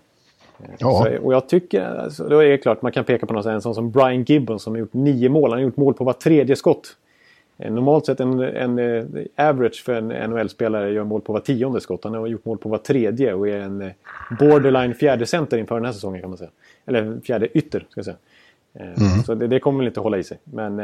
Ja. 0.77 1.05
Så, 1.05 1.25
och 1.25 1.33
jag 1.33 1.49
tycker, 1.49 1.83
alltså, 1.83 2.29
då 2.29 2.39
är 2.39 2.49
det 2.49 2.57
klart 2.57 2.81
man 2.81 2.91
kan 2.91 3.03
peka 3.03 3.25
på 3.25 3.33
någon 3.33 3.61
sån 3.61 3.75
som 3.75 3.91
Brian 3.91 4.23
Gibbons 4.23 4.63
som 4.63 4.73
har 4.73 4.79
gjort 4.79 4.93
nio 4.93 5.29
mål. 5.29 5.49
Han 5.49 5.59
har 5.59 5.63
gjort 5.63 5.77
mål 5.77 5.93
på 5.93 6.03
var 6.03 6.13
tredje 6.13 6.55
skott. 6.55 6.95
Eh, 7.57 7.71
normalt 7.71 8.05
sett 8.05 8.19
en, 8.19 8.39
en, 8.39 8.79
eh, 8.79 9.05
average 9.35 9.83
för 9.85 9.93
en 9.93 10.31
NHL-spelare 10.31 10.91
gör 10.91 11.03
mål 11.03 11.21
på 11.21 11.33
var 11.33 11.39
tionde 11.39 11.81
skott. 11.81 12.03
Han 12.03 12.13
har 12.13 12.27
gjort 12.27 12.45
mål 12.45 12.57
på 12.57 12.69
var 12.69 12.77
tredje 12.77 13.33
och 13.33 13.47
är 13.47 13.59
en 13.59 13.81
eh, 13.81 13.91
borderline 14.39 14.95
fjärde 14.95 15.25
center 15.25 15.57
inför 15.57 15.75
den 15.75 15.85
här 15.85 15.93
säsongen 15.93 16.21
kan 16.21 16.29
man 16.29 16.37
säga. 16.37 16.49
Eller 16.85 17.19
fjärde 17.19 17.57
ytter 17.57 17.79
ska 17.89 17.99
jag 17.99 18.05
säga. 18.05 18.17
Mm. 18.79 19.23
Så 19.23 19.35
det, 19.35 19.47
det, 19.47 19.59
kommer 19.59 19.79
väl 19.79 19.87
inte 19.87 19.99
hålla 19.99 20.17
i 20.17 20.23
sig. 20.23 20.37
Men, 20.43 20.75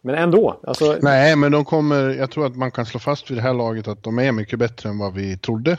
men 0.00 0.14
ändå. 0.14 0.60
Alltså... 0.62 0.98
Nej, 1.02 1.36
men 1.36 1.52
de 1.52 1.64
kommer, 1.64 2.08
jag 2.14 2.30
tror 2.30 2.46
att 2.46 2.56
man 2.56 2.70
kan 2.70 2.86
slå 2.86 3.00
fast 3.00 3.30
vid 3.30 3.38
det 3.38 3.42
här 3.42 3.54
laget 3.54 3.88
att 3.88 4.02
de 4.02 4.18
är 4.18 4.32
mycket 4.32 4.58
bättre 4.58 4.88
än 4.88 4.98
vad 4.98 5.14
vi 5.14 5.38
trodde. 5.38 5.78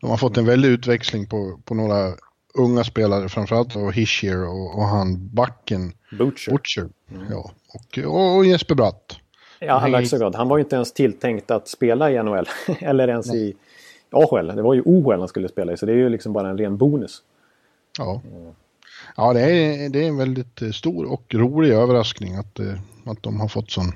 De 0.00 0.10
har 0.10 0.16
fått 0.16 0.36
en 0.36 0.46
väldig 0.46 0.68
utväxling 0.68 1.26
på, 1.26 1.60
på 1.64 1.74
några 1.74 2.12
unga 2.54 2.84
spelare, 2.84 3.28
framförallt 3.28 3.76
och 3.76 3.92
Hischier 3.92 4.48
och, 4.48 4.78
och 4.78 4.84
han 4.84 5.28
backen. 5.34 5.92
Butcher. 6.18 6.50
Butcher. 6.50 6.88
Mm. 7.10 7.26
Ja. 7.30 7.50
Och, 7.74 8.36
och 8.36 8.46
Jesper 8.46 8.74
Bratt. 8.74 9.18
Ja, 9.66 9.78
högsta 9.78 10.18
grad. 10.18 10.34
Han 10.34 10.48
var 10.48 10.56
ju 10.56 10.64
inte 10.64 10.76
ens 10.76 10.92
tilltänkt 10.92 11.50
att 11.50 11.68
spela 11.68 12.10
i 12.10 12.22
NHL. 12.22 12.48
Eller 12.80 13.08
ens 13.08 13.26
Nej. 13.26 13.48
i 13.48 13.54
AHL. 14.10 14.46
Det 14.46 14.62
var 14.62 14.74
ju 14.74 14.82
OHL 14.84 15.18
han 15.18 15.28
skulle 15.28 15.48
spela 15.48 15.72
i. 15.72 15.76
Så 15.76 15.86
det 15.86 15.92
är 15.92 15.96
ju 15.96 16.08
liksom 16.08 16.32
bara 16.32 16.48
en 16.48 16.58
ren 16.58 16.76
bonus. 16.76 17.22
Ja. 17.98 18.20
Ja, 19.16 19.32
det 19.32 19.40
är, 19.40 19.88
det 19.88 20.04
är 20.04 20.08
en 20.08 20.16
väldigt 20.16 20.74
stor 20.74 21.12
och 21.12 21.34
rolig 21.34 21.70
överraskning 21.70 22.34
att, 22.34 22.58
eh, 22.58 22.74
att 23.04 23.22
de 23.22 23.40
har 23.40 23.48
fått 23.48 23.70
sån 23.70 23.92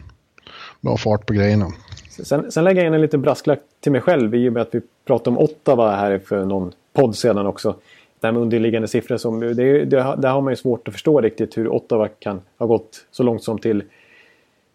bra 0.81 0.97
fart 0.97 1.27
på 1.27 1.33
grejerna. 1.33 1.67
Sen, 2.11 2.53
sen 2.53 2.65
lägger 2.65 2.81
jag 2.81 2.87
in 2.87 2.95
en 2.95 3.01
liten 3.01 3.23
brasklapp 3.23 3.61
till 3.81 3.93
mig 3.93 4.01
själv 4.01 4.35
i 4.35 4.49
och 4.49 4.53
med 4.53 4.63
att 4.63 4.75
vi 4.75 4.81
pratade 5.05 5.37
om 5.37 5.45
Ottawa 5.45 5.97
här 5.97 6.19
för 6.19 6.45
någon 6.45 6.73
podd 6.93 7.17
sedan 7.17 7.47
också 7.47 7.77
det 8.21 8.27
här 8.27 8.33
med 8.33 8.43
underliggande 8.43 8.89
siffror. 8.89 9.17
Som, 9.17 9.41
det, 9.41 9.55
det, 9.55 9.85
där 10.19 10.29
har 10.29 10.41
man 10.41 10.53
ju 10.53 10.57
svårt 10.57 10.89
att 10.89 10.95
förstå 10.95 11.21
riktigt 11.21 11.59
hur 11.59 11.69
Ottawa 11.69 12.09
kan 12.09 12.41
ha 12.59 12.67
gått 12.67 13.07
så 13.11 13.23
långt 13.23 13.45
som 13.45 13.59
till 13.59 13.83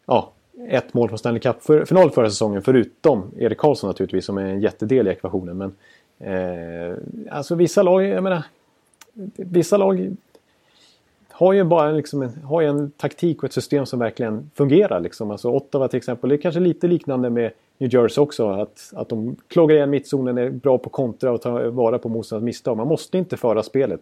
ja, 0.06 0.33
ett 0.69 0.93
mål 0.93 1.10
från 1.10 1.17
Stanley 1.17 1.39
Cup-final 1.39 2.12
förra 2.12 2.29
säsongen. 2.29 2.62
Förutom 2.62 3.31
Erik 3.38 3.57
Karlsson 3.57 3.88
naturligtvis 3.88 4.25
som 4.25 4.38
är 4.38 4.45
en 4.45 4.62
jättedel 4.62 5.07
i 5.07 5.12
ekvationen. 5.12 5.57
Men 5.57 5.75
eh, 6.19 6.98
alltså 7.29 7.55
vissa 7.55 7.83
lag, 7.83 8.03
jag 8.03 8.24
menar, 8.24 8.43
vissa 9.36 9.77
lag 9.77 10.15
har 11.31 11.53
ju 11.53 11.63
bara 11.63 11.91
liksom 11.91 12.22
en, 12.22 12.29
har 12.43 12.62
ju 12.62 12.67
en 12.67 12.91
taktik 12.91 13.38
och 13.38 13.43
ett 13.43 13.53
system 13.53 13.86
som 13.86 14.00
verkligen 14.00 14.51
fungerar. 14.55 15.00
Liksom. 15.00 15.31
Alltså 15.31 15.50
Ottawa 15.50 15.88
till 15.88 15.98
exempel, 15.98 16.29
det 16.29 16.36
är 16.36 16.38
kanske 16.38 16.60
lite 16.60 16.88
liknande 16.88 17.29
med 17.29 17.51
New 17.77 17.93
Jersey 17.93 18.22
också. 18.22 18.50
Att, 18.50 18.93
att 18.95 19.10
de 19.10 19.36
kloggar 19.48 19.75
igen 19.75 19.89
mittzonen, 19.89 20.38
är 20.38 20.50
bra 20.50 20.77
på 20.77 20.89
kontra 20.89 21.31
och 21.31 21.41
tar 21.41 21.65
vara 21.65 22.00
på 22.00 22.10
motståndarens 22.10 22.45
misstag. 22.45 22.77
Man 22.77 22.88
måste 22.88 23.17
inte 23.17 23.38
föra 23.38 23.63
spelet. 23.63 24.01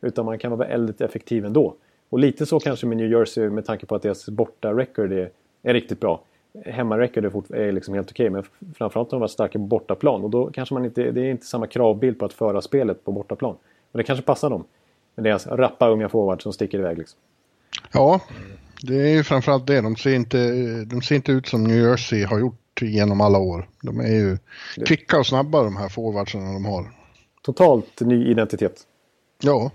Utan 0.00 0.24
man 0.24 0.38
kan 0.38 0.50
vara 0.50 0.68
väldigt 0.68 1.00
effektiv 1.00 1.46
ändå. 1.46 1.74
Och 2.10 2.18
lite 2.18 2.46
så 2.46 2.60
kanske 2.60 2.86
med 2.86 2.96
New 2.96 3.10
Jersey 3.10 3.50
med 3.50 3.66
tanke 3.66 3.86
på 3.86 3.94
att 3.94 4.02
deras 4.02 4.28
borta 4.28 4.72
record 4.72 5.12
är, 5.12 5.30
är 5.62 5.74
riktigt 5.74 6.00
bra. 6.00 6.22
Hemmarecord 6.66 7.24
är, 7.24 7.54
är 7.54 7.72
liksom 7.72 7.94
helt 7.94 8.10
okej 8.10 8.30
men 8.30 8.44
framförallt 8.74 9.10
har 9.10 9.18
de 9.18 9.20
varit 9.20 9.30
starka 9.30 9.58
på 9.58 9.64
bortaplan. 9.64 10.22
Och 10.24 10.30
då 10.30 10.50
kanske 10.50 10.74
man 10.74 10.84
inte, 10.84 11.10
det 11.10 11.20
är 11.20 11.30
inte 11.30 11.46
samma 11.46 11.66
kravbild 11.66 12.18
på 12.18 12.24
att 12.24 12.32
föra 12.32 12.60
spelet 12.62 13.04
på 13.04 13.12
bortaplan. 13.12 13.56
Och 13.92 13.98
det 13.98 14.04
kanske 14.04 14.24
passar 14.24 14.50
dem. 14.50 14.64
Med 15.14 15.24
deras 15.24 15.46
rappa 15.46 15.88
unga 15.88 16.08
forwards 16.08 16.42
som 16.42 16.52
sticker 16.52 16.78
iväg 16.78 16.98
liksom. 16.98 17.18
Ja, 17.92 18.20
det 18.82 18.94
är 18.94 19.08
ju 19.08 19.24
framförallt 19.24 19.66
det. 19.66 19.80
De 19.80 19.96
ser, 19.96 20.14
inte, 20.14 20.38
de 20.84 21.02
ser 21.02 21.14
inte 21.14 21.32
ut 21.32 21.46
som 21.46 21.64
New 21.64 21.76
Jersey 21.76 22.24
har 22.24 22.38
gjort 22.38 22.82
genom 22.82 23.20
alla 23.20 23.38
år. 23.38 23.68
De 23.82 24.00
är 24.00 24.14
ju 24.14 24.38
kvicka 24.86 25.18
och 25.18 25.26
snabba 25.26 25.62
de 25.62 25.76
här 25.76 25.88
forwardsarna 25.88 26.52
de 26.52 26.64
har. 26.64 26.90
Totalt 27.42 28.00
ny 28.00 28.30
identitet. 28.30 28.86
Ja, 29.42 29.70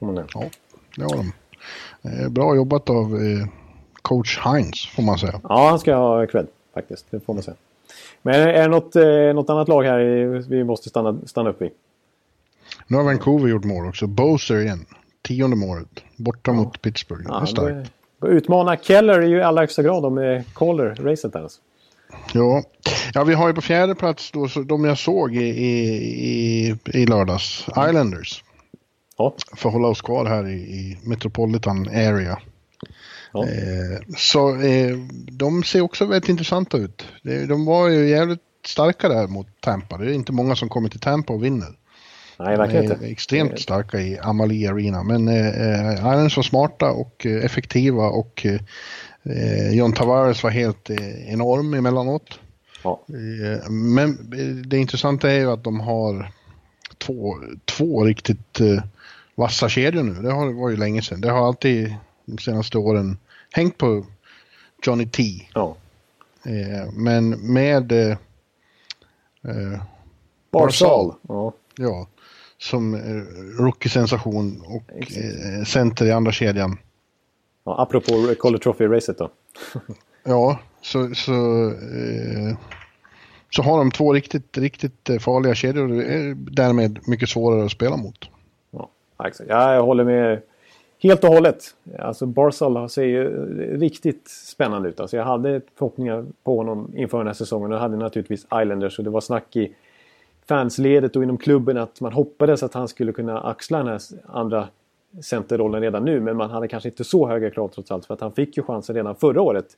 ja 0.00 0.24
det 0.96 1.02
har 1.02 1.16
de. 1.16 1.32
Bra 2.30 2.56
jobbat 2.56 2.90
av 2.90 3.14
eh, 3.16 3.46
coach 4.10 4.38
Heinz 4.38 4.86
får 4.86 5.02
man 5.02 5.18
säga. 5.18 5.40
Ja, 5.42 5.68
han 5.68 5.78
ska 5.78 5.94
ha 5.94 6.26
cred 6.26 6.46
faktiskt. 6.74 7.06
Det 7.10 7.20
får 7.20 7.34
man 7.34 7.42
säga. 7.42 7.56
Men 8.22 8.34
är 8.34 8.62
det 8.62 8.68
något, 8.68 8.96
eh, 8.96 9.34
något 9.34 9.50
annat 9.50 9.68
lag 9.68 9.82
här 9.82 9.98
vi 10.48 10.64
måste 10.64 10.88
stanna, 10.88 11.18
stanna 11.26 11.50
upp 11.50 11.62
i? 11.62 11.70
Nu 12.86 12.96
har 12.96 13.04
Vancouver 13.04 13.48
gjort 13.48 13.64
mål 13.64 13.88
också. 13.88 14.06
Bowser 14.06 14.60
igen. 14.60 14.86
Tionde 15.22 15.56
målet. 15.56 15.88
Borta 16.16 16.50
ja. 16.50 16.52
mot 16.52 16.82
Pittsburgh. 16.82 17.24
Ja, 17.28 17.34
det 17.34 17.42
är 17.42 17.46
starkt. 17.46 17.92
Utmana 18.24 18.76
Keller 18.76 19.18
är 19.18 19.26
ju 19.26 19.38
i 19.38 19.42
allra 19.42 19.62
högsta 19.62 19.82
grad 19.82 20.04
om 20.04 20.42
Caller-racet 20.54 21.32
där 21.32 21.42
alltså. 21.42 21.60
Ja. 22.32 22.62
ja, 23.14 23.24
vi 23.24 23.34
har 23.34 23.48
ju 23.48 23.54
på 23.54 23.60
fjärde 23.60 23.94
plats 23.94 24.30
då 24.30 24.48
så 24.48 24.60
de 24.60 24.84
jag 24.84 24.98
såg 24.98 25.36
i, 25.36 25.48
i, 25.48 26.76
i 26.84 27.06
lördags. 27.06 27.66
Islanders. 27.68 28.44
Ja. 29.16 29.34
För 29.56 29.68
att 29.68 29.72
hålla 29.72 29.88
oss 29.88 30.02
kvar 30.02 30.26
här 30.26 30.48
i, 30.48 30.52
i 30.52 30.98
Metropolitan 31.02 31.88
Area. 31.88 32.38
Ja. 33.32 33.44
Eh, 33.44 34.00
så 34.16 34.60
eh, 34.60 34.96
de 35.30 35.64
ser 35.64 35.80
också 35.80 36.04
väldigt 36.04 36.28
intressanta 36.28 36.76
ut. 36.76 37.04
De 37.22 37.64
var 37.64 37.88
ju 37.88 38.08
jävligt 38.08 38.40
starka 38.66 39.08
där 39.08 39.26
mot 39.26 39.46
Tampa. 39.60 39.98
Det 39.98 40.10
är 40.10 40.14
inte 40.14 40.32
många 40.32 40.56
som 40.56 40.68
kommer 40.68 40.88
till 40.88 41.00
Tampa 41.00 41.32
och 41.32 41.44
vinner. 41.44 41.76
Nej, 42.38 42.56
verkligen 42.56 42.84
inte. 42.84 43.06
Extremt 43.06 43.60
starka 43.60 44.00
i 44.00 44.18
Amalie 44.18 44.70
Arena. 44.70 45.02
Men 45.02 45.28
eh, 45.28 45.94
Islanders 45.94 46.36
var 46.36 46.42
smarta 46.42 46.90
och 46.90 47.26
eh, 47.26 47.44
effektiva 47.44 48.08
och 48.08 48.46
eh, 48.46 49.72
John 49.72 49.92
Tavares 49.92 50.42
var 50.42 50.50
helt 50.50 50.90
eh, 50.90 51.32
enorm 51.32 51.74
emellanåt. 51.74 52.38
Ja. 52.82 53.00
Eh, 53.08 53.70
men 53.70 54.30
det 54.66 54.78
intressanta 54.78 55.30
är 55.30 55.38
ju 55.38 55.50
att 55.50 55.64
de 55.64 55.80
har 55.80 56.32
två, 56.98 57.36
två 57.64 58.04
riktigt 58.04 58.60
eh, 58.60 58.82
vassa 59.34 59.68
kedjor 59.68 60.02
nu. 60.02 60.14
Det 60.14 60.32
har, 60.32 60.52
var 60.52 60.70
ju 60.70 60.76
länge 60.76 61.02
sedan. 61.02 61.20
Det 61.20 61.30
har 61.30 61.46
alltid 61.46 61.94
de 62.30 62.38
senaste 62.38 62.78
åren 62.78 63.18
hängt 63.52 63.78
på 63.78 64.06
Johnny 64.82 65.06
T. 65.06 65.22
Ja. 65.54 65.76
Eh, 66.44 66.92
men 66.92 67.52
med 67.52 67.92
eh, 67.92 68.10
eh 69.44 69.80
Barsal. 70.50 71.14
Ja. 71.28 71.52
ja. 71.76 72.06
Som 72.58 72.94
eh, 72.94 73.22
rookie-sensation 73.62 74.62
och 74.66 74.92
eh, 74.92 75.64
center 75.64 76.06
i 76.06 76.12
andra 76.12 76.32
kedjan. 76.32 76.78
Ja, 77.64 77.82
apropå 77.82 78.34
Color 78.38 78.58
Trophy-racet 78.58 79.18
då. 79.18 79.30
ja, 80.24 80.58
så, 80.82 81.14
så, 81.14 81.66
eh, 81.70 82.56
så 83.50 83.62
har 83.62 83.78
de 83.78 83.90
två 83.90 84.12
riktigt, 84.12 84.58
riktigt 84.58 85.10
eh, 85.10 85.18
farliga 85.18 85.54
kedjor 85.54 85.92
och 85.92 86.02
är 86.02 86.34
därmed 86.34 86.98
mycket 87.08 87.28
svårare 87.28 87.64
att 87.64 87.70
spela 87.70 87.96
mot. 87.96 88.30
Ja, 88.70 88.90
exakt. 89.24 89.50
Ja, 89.50 89.74
jag 89.74 89.82
håller 89.82 90.04
med 90.04 90.42
helt 91.02 91.24
och 91.24 91.30
hållet. 91.30 91.64
Alltså 91.98 92.26
Barzal 92.26 92.88
ser 92.88 93.04
ju 93.04 93.28
riktigt 93.78 94.28
spännande 94.28 94.88
ut. 94.88 95.00
Alltså 95.00 95.16
jag 95.16 95.24
hade 95.24 95.60
förhoppningar 95.74 96.26
på 96.44 96.56
honom 96.56 96.92
inför 96.96 97.18
den 97.18 97.26
här 97.26 97.34
säsongen. 97.34 97.70
Jag 97.70 97.78
hade 97.78 97.96
naturligtvis 97.96 98.44
Islanders 98.44 98.98
och 98.98 99.04
det 99.04 99.10
var 99.10 99.20
snack 99.20 99.56
i 99.56 99.74
fansledet 100.46 101.16
och 101.16 101.22
inom 101.22 101.38
klubben 101.38 101.76
att 101.76 102.00
man 102.00 102.12
hoppades 102.12 102.62
att 102.62 102.74
han 102.74 102.88
skulle 102.88 103.12
kunna 103.12 103.40
axla 103.40 103.78
den 103.78 103.86
här 103.86 104.00
andra 104.26 104.68
centerrollen 105.22 105.80
redan 105.80 106.04
nu. 106.04 106.20
Men 106.20 106.36
man 106.36 106.50
hade 106.50 106.68
kanske 106.68 106.88
inte 106.88 107.04
så 107.04 107.28
höga 107.28 107.50
krav 107.50 107.68
trots 107.68 107.90
allt 107.90 108.06
för 108.06 108.14
att 108.14 108.20
han 108.20 108.32
fick 108.32 108.56
ju 108.56 108.62
chansen 108.62 108.96
redan 108.96 109.16
förra 109.16 109.42
året. 109.42 109.76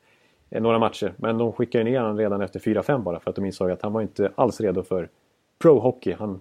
Eh, 0.50 0.62
några 0.62 0.78
matcher. 0.78 1.12
Men 1.16 1.38
de 1.38 1.52
skickade 1.52 1.84
ner 1.84 2.00
honom 2.00 2.18
redan 2.18 2.40
efter 2.40 2.60
4-5 2.60 3.02
bara 3.02 3.20
för 3.20 3.30
att 3.30 3.36
de 3.36 3.44
insåg 3.44 3.70
att 3.70 3.82
han 3.82 3.92
var 3.92 4.02
inte 4.02 4.32
alls 4.34 4.60
redo 4.60 4.82
för 4.82 5.08
pro-hockey. 5.58 6.16
Han, 6.18 6.40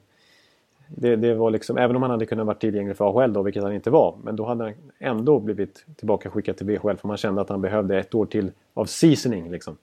det, 0.95 1.15
det, 1.15 1.33
var 1.33 1.51
liksom, 1.51 1.77
även 1.77 1.95
om 1.95 2.01
han 2.01 2.11
hade 2.11 2.25
kunnat 2.25 2.45
vara 2.45 2.57
tillgänglig 2.57 2.97
för 2.97 3.05
AHL 3.05 3.33
då, 3.33 3.41
vilket 3.41 3.63
han 3.63 3.73
inte 3.73 3.89
var. 3.89 4.15
Men 4.23 4.35
då 4.35 4.45
hade 4.45 4.63
han 4.63 4.73
ändå 4.99 5.39
blivit 5.39 5.85
tillbaka 5.95 6.29
skickad 6.29 6.57
till 6.57 6.65
VHL 6.65 6.97
för 6.97 7.07
man 7.07 7.17
kände 7.17 7.41
att 7.41 7.49
han 7.49 7.61
behövde 7.61 7.99
ett 7.99 8.15
år 8.15 8.25
till 8.25 8.51
av 8.73 8.85
seasoning. 8.85 9.51
Liksom. 9.51 9.77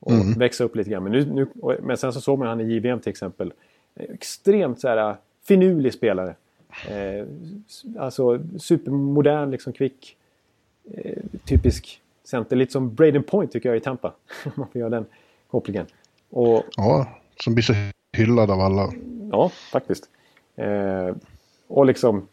Och 0.00 0.12
mm. 0.12 0.32
växa 0.32 0.64
upp 0.64 0.76
lite 0.76 0.90
grann. 0.90 1.02
Men, 1.02 1.12
nu, 1.12 1.24
nu, 1.24 1.46
men 1.82 1.96
sen 1.96 2.12
så 2.12 2.20
såg 2.20 2.38
man 2.38 2.48
han 2.48 2.60
i 2.60 2.64
JVM 2.64 3.00
till 3.00 3.10
exempel. 3.10 3.52
Extremt 3.94 4.80
så 4.80 4.88
här, 4.88 5.16
finurlig 5.44 5.92
spelare. 5.92 6.34
Eh, 6.88 7.26
alltså 7.98 8.40
supermodern, 8.58 9.50
liksom 9.50 9.72
kvick. 9.72 10.16
Eh, 10.94 11.22
typisk 11.44 12.00
center. 12.24 12.56
Lite 12.56 12.72
som 12.72 12.94
Braden 12.94 13.22
Point 13.22 13.52
tycker 13.52 13.68
jag 13.68 13.76
i 13.76 13.80
Tampa. 13.80 14.12
Om 14.44 14.52
man 14.54 14.68
får 14.68 14.80
göra 14.80 14.90
den 14.90 15.06
kopplingen. 15.50 15.86
Och, 16.30 16.62
ja, 16.76 17.06
som 17.36 17.54
blir 17.54 17.62
så 17.62 17.72
hyllad 18.16 18.50
av 18.50 18.60
alla. 18.60 18.92
Ja, 19.30 19.48
faktiskt. 19.72 20.08
Eh, 20.56 21.14
och 21.68 21.86
liksom... 21.86 22.28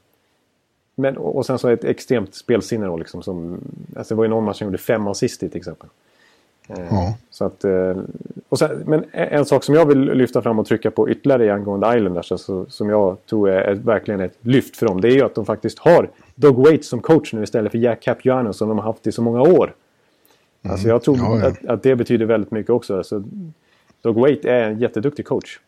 Men, 0.96 1.18
och 1.18 1.46
sen 1.46 1.60
så 1.60 1.68
ett 1.68 1.84
extremt 1.84 2.36
spelsinne 2.36 2.86
då 2.86 2.98
liksom. 2.98 3.24
Som, 3.24 3.60
alltså 3.96 4.14
det 4.14 4.18
var 4.18 4.24
ju 4.24 4.30
någon 4.30 4.44
match 4.44 4.58
som 4.58 4.66
gjorde 4.66 4.78
fem 4.78 5.08
assist 5.08 5.40
till 5.40 5.58
exempel. 5.58 5.90
Eh, 6.70 6.86
ja. 6.90 7.18
Så 7.30 7.46
att, 7.46 7.64
eh, 7.64 7.98
och 8.50 8.60
sen, 8.60 8.84
men 8.86 9.06
en 9.12 9.46
sak 9.46 9.64
som 9.64 9.76
jag 9.76 9.86
vill 9.86 10.00
lyfta 10.00 10.42
fram 10.42 10.60
och 10.60 10.66
trycka 10.66 10.92
på 10.92 11.10
ytterligare 11.10 11.54
angående 11.54 11.98
Islanders, 11.98 12.32
alltså, 12.32 12.66
som 12.70 12.90
jag 12.90 13.26
tror 13.26 13.50
är, 13.50 13.62
är 13.62 13.76
verkligen 13.76 14.20
ett 14.20 14.38
lyft 14.42 14.78
för 14.78 14.86
dem, 14.86 15.02
det 15.02 15.08
är 15.08 15.12
ju 15.12 15.22
att 15.22 15.36
de 15.36 15.46
faktiskt 15.46 15.80
har 15.80 16.10
Doug 16.36 16.56
Waits 16.56 16.88
som 16.88 17.02
coach 17.02 17.34
nu 17.34 17.44
istället 17.44 17.72
för 17.72 17.78
Jack 17.78 18.02
Capuano 18.02 18.54
som 18.54 18.70
de 18.70 18.78
har 18.78 18.86
haft 18.86 19.08
i 19.08 19.12
så 19.12 19.22
många 19.22 19.42
år. 19.42 19.74
Mm. 20.62 20.72
Alltså 20.72 20.88
jag 20.88 21.04
tror 21.04 21.18
ja, 21.18 21.40
ja. 21.40 21.48
Att, 21.48 21.66
att, 21.66 21.84
det 21.84 21.96
betyder 21.96 22.26
väldigt 22.26 22.52
mycket 22.52 22.70
också. 22.70 22.98
Alltså, 22.98 23.24
Doug 24.02 24.16
Waite 24.16 24.52
är 24.52 24.70
en 24.70 24.80
jätteduktig 24.80 25.26
coach. 25.26 25.60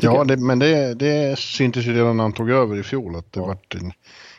Ja, 0.00 0.24
det, 0.24 0.36
men 0.36 0.58
det, 0.58 0.94
det 0.94 1.38
syntes 1.38 1.86
ju 1.86 1.92
redan 1.92 2.16
när 2.16 2.24
han 2.24 2.32
tog 2.32 2.50
över 2.50 2.76
i 2.76 2.82
fjol 2.82 3.16
att 3.16 3.32
det 3.32 3.40
ja. 3.40 3.46
vart 3.46 3.74
en 3.74 3.92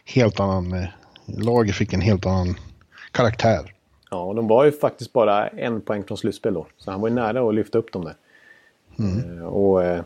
helt 0.05 0.39
annan... 0.39 0.73
Eh, 0.73 0.89
laget 1.37 1.75
fick 1.75 1.93
en 1.93 2.01
helt 2.01 2.25
annan 2.25 2.55
karaktär. 3.11 3.73
Ja, 4.11 4.23
och 4.23 4.35
de 4.35 4.47
var 4.47 4.65
ju 4.65 4.71
faktiskt 4.71 5.13
bara 5.13 5.47
en 5.47 5.81
poäng 5.81 6.03
från 6.03 6.17
slutspel 6.17 6.53
då. 6.53 6.67
Så 6.77 6.91
han 6.91 7.01
var 7.01 7.09
ju 7.09 7.15
nära 7.15 7.49
att 7.49 7.55
lyfta 7.55 7.77
upp 7.77 7.91
dem 7.91 8.03
där. 8.03 8.15
Mm. 8.99 9.39
Eh, 9.39 9.45
och... 9.45 9.83
Eh, 9.83 10.03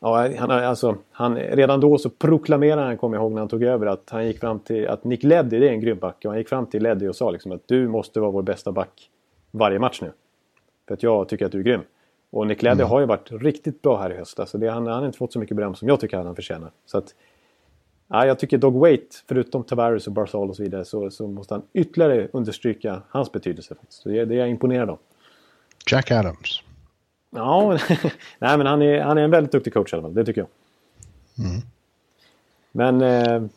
ja, 0.00 0.28
han, 0.38 0.50
alltså, 0.50 0.96
han, 1.10 1.36
redan 1.36 1.80
då 1.80 1.98
så 1.98 2.10
proklamerade 2.10 2.86
han, 2.86 2.98
kommer 2.98 3.16
jag 3.16 3.22
ihåg 3.22 3.32
när 3.32 3.38
han 3.38 3.48
tog 3.48 3.62
över, 3.62 3.86
att 3.86 4.10
han 4.10 4.26
gick 4.26 4.40
fram 4.40 4.58
till 4.58 4.88
att 4.88 5.04
Nick 5.04 5.22
Leddy, 5.22 5.58
det 5.58 5.68
är 5.68 5.72
en 5.72 5.80
grym 5.80 5.98
back. 5.98 6.16
Och 6.24 6.30
han 6.30 6.38
gick 6.38 6.48
fram 6.48 6.66
till 6.66 6.82
Leddy 6.82 7.08
och 7.08 7.16
sa 7.16 7.30
liksom 7.30 7.52
att 7.52 7.62
du 7.66 7.88
måste 7.88 8.20
vara 8.20 8.30
vår 8.30 8.42
bästa 8.42 8.72
back 8.72 9.10
varje 9.50 9.78
match 9.78 10.00
nu. 10.02 10.12
För 10.88 10.94
att 10.94 11.02
jag 11.02 11.28
tycker 11.28 11.46
att 11.46 11.52
du 11.52 11.58
är 11.58 11.64
grym. 11.64 11.80
Och 12.36 12.46
Nick 12.46 12.62
mm. 12.62 12.88
har 12.88 13.00
ju 13.00 13.06
varit 13.06 13.32
riktigt 13.32 13.82
bra 13.82 14.00
här 14.00 14.12
i 14.12 14.16
höst. 14.16 14.40
Alltså 14.40 14.58
det, 14.58 14.68
han, 14.68 14.86
han 14.86 14.98
har 14.98 15.06
inte 15.06 15.18
fått 15.18 15.32
så 15.32 15.38
mycket 15.38 15.56
beröm 15.56 15.74
som 15.74 15.88
jag 15.88 16.00
tycker 16.00 16.18
att 16.18 16.24
han 16.24 16.34
förtjänar. 16.34 16.70
Så 16.86 16.98
att, 16.98 17.14
ja, 18.08 18.26
jag 18.26 18.38
tycker 18.38 18.58
Dog 18.58 18.74
Wait, 18.74 19.24
förutom 19.28 19.64
Tavares 19.64 20.06
och 20.06 20.12
Barzal 20.12 20.50
och 20.50 20.56
så 20.56 20.62
vidare, 20.62 20.84
så, 20.84 21.10
så 21.10 21.26
måste 21.28 21.54
han 21.54 21.62
ytterligare 21.72 22.28
understryka 22.32 23.02
hans 23.08 23.32
betydelse. 23.32 23.74
Så 23.88 24.08
det, 24.08 24.24
det 24.24 24.34
är 24.34 24.38
jag 24.38 24.48
imponerad 24.48 24.90
av. 24.90 24.98
Jack 25.90 26.10
Adams. 26.10 26.62
Ja, 27.30 27.78
nej 28.38 28.58
men 28.58 28.66
han 28.66 28.82
är, 28.82 29.00
han 29.00 29.18
är 29.18 29.22
en 29.22 29.30
väldigt 29.30 29.52
duktig 29.52 29.72
coach 29.72 29.92
i 29.92 29.96
alla 29.96 30.02
fall, 30.02 30.14
det 30.14 30.24
tycker 30.24 30.40
jag. 30.40 30.48
Mm. 31.46 31.62
Men 32.72 33.02
eh, 33.02 33.50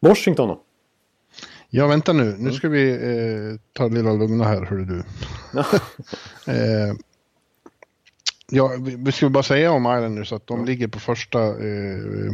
Washington 0.00 0.48
då? 0.48 0.60
Ja, 1.70 1.86
vänta 1.86 2.12
nu. 2.12 2.24
Nu 2.24 2.30
mm. 2.30 2.52
ska 2.52 2.68
vi 2.68 2.90
eh, 2.90 3.60
ta 3.72 3.88
det 3.88 3.94
lilla 3.94 4.12
lugna 4.12 4.44
här, 4.44 4.64
hörru 4.64 4.84
du. 4.84 4.98
eh, 6.52 6.94
ja, 8.50 8.70
vi, 8.98 9.12
ska 9.12 9.28
bara 9.28 9.42
säga 9.42 9.72
om 9.72 9.82
Islanders 9.82 10.32
att 10.32 10.46
de 10.46 10.54
mm. 10.54 10.66
ligger 10.66 10.88
på 10.88 10.98
första 10.98 11.38
eh, 11.48 12.32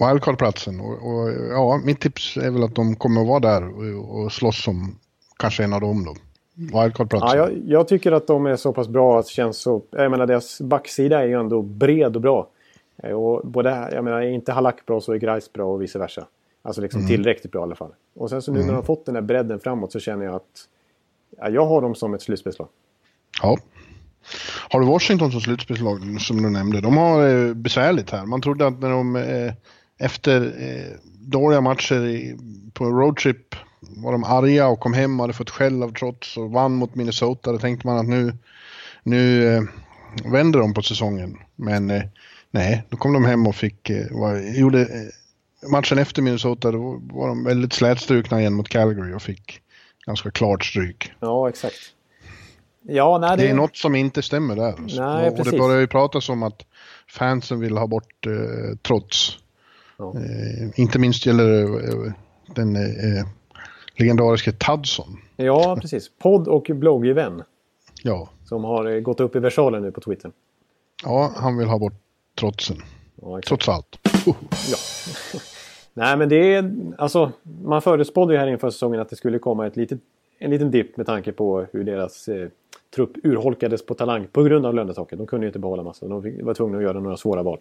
wildcard-platsen. 0.00 0.80
Och, 0.80 0.92
och, 0.92 1.30
ja, 1.50 1.80
mitt 1.84 2.00
tips 2.00 2.36
är 2.36 2.50
väl 2.50 2.62
att 2.62 2.74
de 2.74 2.96
kommer 2.96 3.20
att 3.20 3.26
vara 3.26 3.40
där 3.40 3.68
och, 3.68 4.20
och 4.20 4.32
slåss 4.32 4.68
om 4.68 4.98
kanske 5.36 5.64
en 5.64 5.72
av 5.72 5.80
dem 5.80 6.04
då. 6.04 6.14
Wildcard-platsen. 6.54 7.38
Ja, 7.38 7.48
jag, 7.48 7.62
jag, 7.66 7.88
tycker 7.88 8.12
att 8.12 8.26
de 8.26 8.46
är 8.46 8.56
så 8.56 8.72
pass 8.72 8.88
bra 8.88 9.18
att 9.18 9.26
det 9.26 9.32
känns 9.32 9.58
så... 9.58 9.82
Jag 9.90 10.10
menar 10.10 10.26
deras 10.26 10.60
backsida 10.60 11.22
är 11.22 11.26
ju 11.26 11.40
ändå 11.40 11.62
bred 11.62 12.16
och 12.16 12.22
bra. 12.22 12.48
Eh, 12.96 13.10
och 13.10 13.46
både, 13.46 13.88
jag 13.92 14.04
menar, 14.04 14.22
är 14.22 14.30
inte 14.30 14.52
Halak 14.52 14.86
bra 14.86 15.00
så 15.00 15.12
är 15.12 15.16
Grice 15.16 15.50
bra 15.52 15.64
och 15.64 15.82
vice 15.82 15.98
versa. 15.98 16.26
Alltså 16.62 16.82
liksom 16.82 17.00
mm. 17.00 17.08
tillräckligt 17.08 17.52
bra 17.52 17.60
i 17.60 17.62
alla 17.62 17.74
fall. 17.74 17.92
Och 18.14 18.30
sen 18.30 18.42
så 18.42 18.52
nu 18.52 18.58
mm. 18.58 18.66
när 18.66 18.74
de 18.74 18.76
har 18.76 18.82
fått 18.82 19.06
den 19.06 19.14
här 19.14 19.22
bredden 19.22 19.60
framåt 19.60 19.92
så 19.92 20.00
känner 20.00 20.24
jag 20.24 20.34
att 20.34 20.68
ja, 21.38 21.48
jag 21.48 21.66
har 21.66 21.80
dem 21.80 21.94
som 21.94 22.14
ett 22.14 22.22
slutspelslag. 22.22 22.68
Ja. 23.42 23.58
Har 24.70 24.80
du 24.80 24.86
Washington 24.86 25.32
som 25.32 25.40
slutspelslag 25.40 26.20
som 26.20 26.42
du 26.42 26.50
nämnde? 26.50 26.80
De 26.80 26.96
har 26.96 27.26
det 27.26 27.54
besvärligt 27.54 28.10
här. 28.10 28.26
Man 28.26 28.40
trodde 28.40 28.66
att 28.66 28.80
när 28.80 28.90
de 28.90 29.16
eh, 29.16 29.52
efter 29.98 30.40
eh, 30.58 30.96
dåliga 31.18 31.60
matcher 31.60 32.34
på 32.72 32.84
roadtrip 32.84 33.54
var 33.80 34.12
de 34.12 34.24
arga 34.24 34.66
och 34.68 34.80
kom 34.80 34.92
hem 34.92 35.20
och 35.20 35.24
hade 35.24 35.32
fått 35.32 35.50
skäll 35.50 35.82
av 35.82 35.92
trots 35.92 36.36
och 36.36 36.50
vann 36.50 36.74
mot 36.74 36.94
Minnesota. 36.94 37.52
Då 37.52 37.58
tänkte 37.58 37.86
man 37.86 37.98
att 37.98 38.06
nu, 38.06 38.36
nu 39.02 39.68
vänder 40.24 40.58
de 40.58 40.74
på 40.74 40.82
säsongen. 40.82 41.38
Men 41.56 41.86
nej, 42.50 42.82
då 42.88 42.96
kom 42.96 43.12
de 43.12 43.24
hem 43.24 43.46
och 43.46 43.56
fick, 43.56 43.90
var, 44.10 44.58
gjorde 44.58 44.88
matchen 45.70 45.98
efter 45.98 46.22
Minnesota, 46.22 46.72
då 46.72 47.02
var 47.12 47.28
de 47.28 47.44
väldigt 47.44 47.72
slätstrukna 47.72 48.40
igen 48.40 48.54
mot 48.54 48.68
Calgary 48.68 49.14
och 49.14 49.22
fick 49.22 49.60
ganska 50.06 50.30
klart 50.30 50.64
stryk. 50.64 51.12
Ja, 51.20 51.48
exakt. 51.48 51.94
Ja, 52.86 53.18
nej, 53.18 53.36
det... 53.36 53.42
det 53.42 53.50
är 53.50 53.54
något 53.54 53.76
som 53.76 53.94
inte 53.94 54.22
stämmer 54.22 54.56
där. 54.56 54.74
Nej, 54.78 55.30
och, 55.30 55.38
och 55.38 55.44
det 55.44 55.58
börjar 55.58 55.80
ju 55.80 55.86
pratas 55.86 56.28
om 56.28 56.42
att 56.42 56.66
fansen 57.08 57.60
vill 57.60 57.76
ha 57.76 57.86
bort 57.86 58.26
eh, 58.26 58.76
trots. 58.82 59.38
Ja. 59.96 60.14
Eh, 60.16 60.80
inte 60.80 60.98
minst 60.98 61.26
gäller 61.26 61.44
det 61.44 61.62
eh, 61.62 62.12
den 62.54 62.76
eh, 62.76 63.26
legendariske 63.96 64.52
Tadson. 64.52 65.18
Ja, 65.36 65.78
precis. 65.80 66.10
Podd 66.18 66.48
och 66.48 66.70
bloggvän. 66.74 67.42
Ja. 68.02 68.28
Som 68.44 68.64
har 68.64 68.86
eh, 68.86 69.00
gått 69.00 69.20
upp 69.20 69.36
i 69.36 69.38
versalen 69.38 69.82
nu 69.82 69.92
på 69.92 70.00
Twitter. 70.00 70.30
Ja, 71.04 71.32
han 71.36 71.56
vill 71.56 71.68
ha 71.68 71.78
bort 71.78 72.00
trotsen. 72.38 72.76
Ja, 73.22 73.40
Trots 73.46 73.68
allt. 73.68 73.98
Uh. 74.26 74.34
Ja. 74.70 74.76
Nej, 75.94 76.16
men 76.16 76.28
det 76.28 76.54
är 76.54 76.72
alltså. 76.98 77.32
Man 77.62 77.82
förutspådde 77.82 78.34
ju 78.34 78.40
här 78.40 78.46
inför 78.46 78.70
säsongen 78.70 79.00
att 79.00 79.10
det 79.10 79.16
skulle 79.16 79.38
komma 79.38 79.66
ett 79.66 79.76
litet, 79.76 80.00
en 80.38 80.50
liten 80.50 80.70
dipp 80.70 80.96
med 80.96 81.06
tanke 81.06 81.32
på 81.32 81.66
hur 81.72 81.84
deras 81.84 82.28
eh, 82.28 82.48
trupp 82.94 83.10
urholkades 83.22 83.86
på 83.86 83.94
talang 83.94 84.26
på 84.32 84.42
grund 84.42 84.66
av 84.66 84.74
lönetaket. 84.74 85.18
De 85.18 85.26
kunde 85.26 85.46
ju 85.46 85.48
inte 85.48 85.58
behålla 85.58 85.82
massa. 85.82 86.06
De 86.06 86.44
var 86.44 86.54
tvungna 86.54 86.78
att 86.78 86.84
göra 86.84 87.00
några 87.00 87.16
svåra 87.16 87.42
val. 87.42 87.58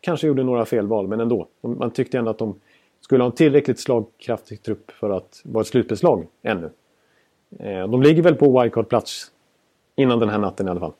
Kanske 0.00 0.26
gjorde 0.26 0.42
några 0.44 0.64
fel 0.64 0.86
val, 0.86 1.08
men 1.08 1.20
ändå. 1.20 1.46
Man 1.60 1.90
tyckte 1.90 2.18
ändå 2.18 2.30
att 2.30 2.38
de 2.38 2.54
skulle 3.00 3.22
ha 3.22 3.30
en 3.30 3.36
tillräckligt 3.36 3.80
slagkraftig 3.80 4.62
trupp 4.62 4.90
för 4.90 5.10
att 5.10 5.40
vara 5.44 5.60
ett 5.60 5.68
slutbeslag 5.68 6.26
ännu. 6.42 6.70
Eh, 7.58 7.88
de 7.88 8.02
ligger 8.02 8.22
väl 8.22 8.34
på 8.34 8.60
wildcard-plats 8.60 9.30
innan 9.96 10.18
den 10.18 10.28
här 10.28 10.38
natten 10.38 10.66
i 10.66 10.70
alla 10.70 10.80
fall. 10.80 10.92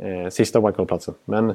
Eh, 0.00 0.28
sista 0.28 0.60
wildcard-platsen. 0.60 1.14
Men, 1.24 1.54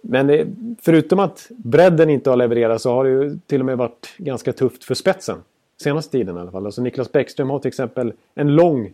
men 0.00 0.30
eh, 0.30 0.46
förutom 0.80 1.18
att 1.18 1.50
bredden 1.56 2.10
inte 2.10 2.30
har 2.30 2.36
levererat 2.36 2.82
så 2.82 2.90
har 2.90 3.04
det 3.04 3.10
ju 3.10 3.38
till 3.46 3.60
och 3.60 3.66
med 3.66 3.78
varit 3.78 4.14
ganska 4.18 4.52
tufft 4.52 4.84
för 4.84 4.94
spetsen. 4.94 5.38
Senaste 5.82 6.12
tiden 6.12 6.36
i 6.36 6.40
alla 6.40 6.50
fall. 6.50 6.66
Alltså 6.66 6.82
Niklas 6.82 7.12
Bäckström 7.12 7.50
har 7.50 7.58
till 7.58 7.68
exempel 7.68 8.12
en 8.34 8.54
lång 8.54 8.92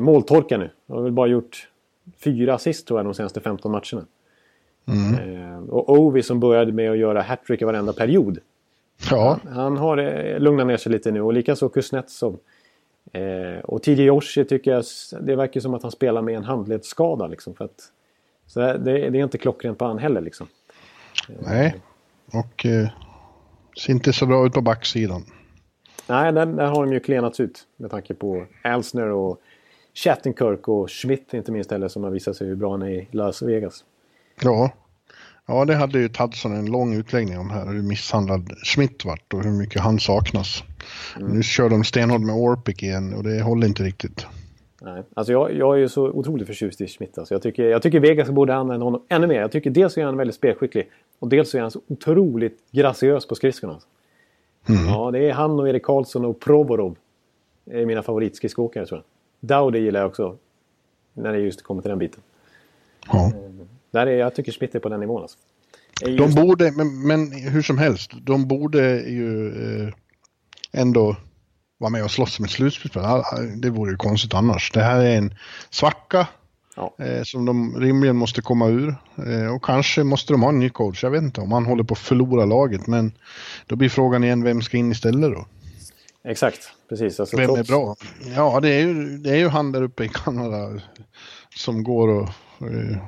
måltorka 0.00 0.58
nu. 0.58 0.70
Han 0.88 0.96
har 0.96 1.04
väl 1.04 1.12
bara 1.12 1.26
gjort 1.26 1.68
fyra 2.24 2.54
assist 2.54 2.86
tror 2.86 2.98
jag 2.98 3.06
de 3.06 3.14
senaste 3.14 3.40
15 3.40 3.72
matcherna. 3.72 4.06
Mm. 4.86 5.14
Eh, 5.14 5.58
och 5.68 5.88
Ovi 5.88 6.22
som 6.22 6.40
började 6.40 6.72
med 6.72 6.90
att 6.90 6.98
göra 6.98 7.22
hattrick 7.22 7.62
i 7.62 7.64
varenda 7.64 7.92
period. 7.92 8.38
Ja. 9.10 9.40
Han, 9.44 9.54
han 9.54 9.76
har 9.76 9.98
eh, 9.98 10.38
lugnat 10.40 10.66
ner 10.66 10.76
sig 10.76 10.92
lite 10.92 11.10
nu 11.10 11.20
och 11.20 11.32
likaså 11.32 11.68
Kuznetsov. 11.68 12.38
Eh, 13.12 13.60
och 13.64 13.82
TJ 13.82 14.02
Yoshi 14.02 14.44
tycker 14.44 14.70
jag, 14.70 14.84
det 15.20 15.36
verkar 15.36 15.60
som 15.60 15.74
att 15.74 15.82
han 15.82 15.92
spelar 15.92 16.22
med 16.22 16.36
en 16.36 16.44
handledsskada 16.44 17.26
liksom. 17.26 17.54
För 17.54 17.64
att, 17.64 17.92
så 18.46 18.60
det, 18.60 18.78
det 19.10 19.18
är 19.18 19.24
inte 19.24 19.38
klockrent 19.38 19.78
på 19.78 19.84
han 19.84 19.98
heller 19.98 20.20
liksom. 20.20 20.46
Nej, 21.28 21.74
och 22.32 22.66
eh, 22.66 22.88
ser 23.84 23.92
inte 23.92 24.12
så 24.12 24.26
bra 24.26 24.46
ut 24.46 24.52
på 24.52 24.60
backsidan. 24.60 25.24
Nej, 26.06 26.32
där, 26.32 26.46
där 26.46 26.66
har 26.66 26.86
de 26.86 26.92
ju 26.92 27.00
klenats 27.00 27.40
ut 27.40 27.66
med 27.76 27.90
tanke 27.90 28.14
på 28.14 28.46
Elsner 28.64 29.06
och 29.06 29.40
Chattenkirk 30.04 30.68
och 30.68 30.90
Schmidt 30.90 31.34
inte 31.34 31.52
minst 31.52 31.70
heller 31.70 31.88
som 31.88 32.04
har 32.04 32.10
visat 32.10 32.36
sig 32.36 32.46
hur 32.46 32.56
bra 32.56 32.70
han 32.70 32.82
är 32.82 32.90
i 32.90 33.08
Las 33.10 33.42
Vegas. 33.42 33.84
Ja, 34.42 34.70
ja 35.46 35.64
det 35.64 35.74
hade 35.74 35.98
ju 35.98 36.08
Tadson 36.08 36.52
en 36.52 36.66
lång 36.66 36.94
utläggning 36.94 37.38
om 37.38 37.50
här, 37.50 37.66
hur 37.66 37.82
misshandlad 37.82 38.52
Schmidt 38.64 39.04
vart 39.04 39.34
och 39.34 39.42
hur 39.44 39.50
mycket 39.50 39.82
han 39.82 39.98
saknas. 39.98 40.64
Mm. 41.16 41.32
Nu 41.32 41.42
kör 41.42 41.68
de 41.68 41.84
stenhårt 41.84 42.20
med 42.20 42.34
Orpik 42.34 42.82
igen 42.82 43.14
och 43.14 43.22
det 43.22 43.42
håller 43.42 43.66
inte 43.66 43.82
riktigt. 43.82 44.26
Nej, 44.82 45.02
alltså 45.14 45.32
jag, 45.32 45.54
jag 45.54 45.74
är 45.74 45.78
ju 45.78 45.88
så 45.88 46.10
otroligt 46.10 46.46
förtjust 46.46 46.80
i 46.80 46.86
Schmidt. 46.86 47.18
Alltså 47.18 47.34
jag, 47.34 47.42
tycker, 47.42 47.64
jag 47.64 47.82
tycker 47.82 48.00
Vegas 48.00 48.30
borde 48.30 48.54
använda 48.54 48.84
honom 48.84 49.02
ännu 49.08 49.26
mer. 49.26 49.40
Jag 49.40 49.52
tycker 49.52 49.70
dels 49.70 49.98
är 49.98 50.04
han 50.04 50.16
väldigt 50.16 50.36
spelskicklig 50.36 50.90
och 51.18 51.28
dels 51.28 51.54
är 51.54 51.60
han 51.60 51.70
så 51.70 51.80
otroligt 51.88 52.58
graciös 52.70 53.26
på 53.26 53.34
skridskorna. 53.34 53.72
Alltså. 53.72 53.88
Mm. 54.68 54.86
Ja, 54.86 55.10
det 55.10 55.28
är 55.28 55.32
han 55.32 55.60
och 55.60 55.68
Erik 55.68 55.82
Karlsson 55.82 56.24
och 56.24 56.40
Provorov. 56.40 56.96
är 57.70 57.86
mina 57.86 58.02
favoritskridskoåkare 58.02 58.86
tror 58.86 58.98
jag. 58.98 59.04
Dowdy 59.40 59.78
gillar 59.78 60.00
jag 60.00 60.08
också. 60.08 60.36
När 61.14 61.32
det 61.32 61.38
just 61.38 61.62
kommer 61.62 61.82
till 61.82 61.88
den 61.88 61.98
biten. 61.98 62.20
Ja. 63.06 63.26
Eh, 63.26 63.66
där 63.90 64.06
är, 64.06 64.18
jag 64.18 64.34
tycker 64.34 64.52
Schmidt 64.52 64.74
är 64.74 64.78
på 64.78 64.88
den 64.88 65.00
nivån 65.00 65.22
alltså. 65.22 65.38
Just... 66.06 66.36
De 66.36 66.42
borde, 66.42 66.72
men, 66.72 67.06
men, 67.06 67.32
hur 67.32 67.62
som 67.62 67.78
helst, 67.78 68.10
de 68.22 68.48
borde 68.48 69.00
ju 69.00 69.48
eh, 69.48 69.94
ändå 70.72 71.16
vara 71.78 71.90
med 71.90 72.04
och 72.04 72.10
slåss 72.10 72.40
med 72.40 72.50
slutspel. 72.50 73.02
Det 73.56 73.70
vore 73.70 73.90
ju 73.90 73.96
konstigt 73.96 74.34
annars. 74.34 74.72
Det 74.72 74.82
här 74.82 75.00
är 75.00 75.18
en 75.18 75.34
svacka 75.70 76.26
ja. 76.76 76.94
eh, 76.98 77.22
som 77.22 77.44
de 77.44 77.80
rimligen 77.80 78.16
måste 78.16 78.42
komma 78.42 78.66
ur. 78.66 78.94
Eh, 79.26 79.54
och 79.54 79.64
kanske 79.64 80.04
måste 80.04 80.32
de 80.32 80.42
ha 80.42 80.48
en 80.48 80.58
ny 80.58 80.70
coach. 80.70 81.02
Jag 81.02 81.10
vet 81.10 81.22
inte 81.22 81.40
om 81.40 81.52
han 81.52 81.66
håller 81.66 81.84
på 81.84 81.94
att 81.94 81.98
förlora 81.98 82.44
laget. 82.44 82.86
Men 82.86 83.12
då 83.66 83.76
blir 83.76 83.88
frågan 83.88 84.24
igen, 84.24 84.42
vem 84.42 84.62
ska 84.62 84.76
in 84.76 84.92
istället 84.92 85.32
då? 85.32 85.46
Exakt, 86.24 86.72
precis. 86.88 87.20
Alltså, 87.20 87.36
vem 87.36 87.46
trots... 87.46 87.70
är 87.70 87.72
bra? 87.72 87.96
Ja, 88.36 88.60
det 88.60 88.68
är, 88.68 88.80
ju, 88.80 89.18
det 89.18 89.30
är 89.30 89.36
ju 89.36 89.48
han 89.48 89.72
där 89.72 89.82
uppe 89.82 90.04
i 90.04 90.08
Kanada 90.08 90.80
som 91.56 91.84
går 91.84 92.08
och... 92.08 92.28
Eh, 92.60 92.98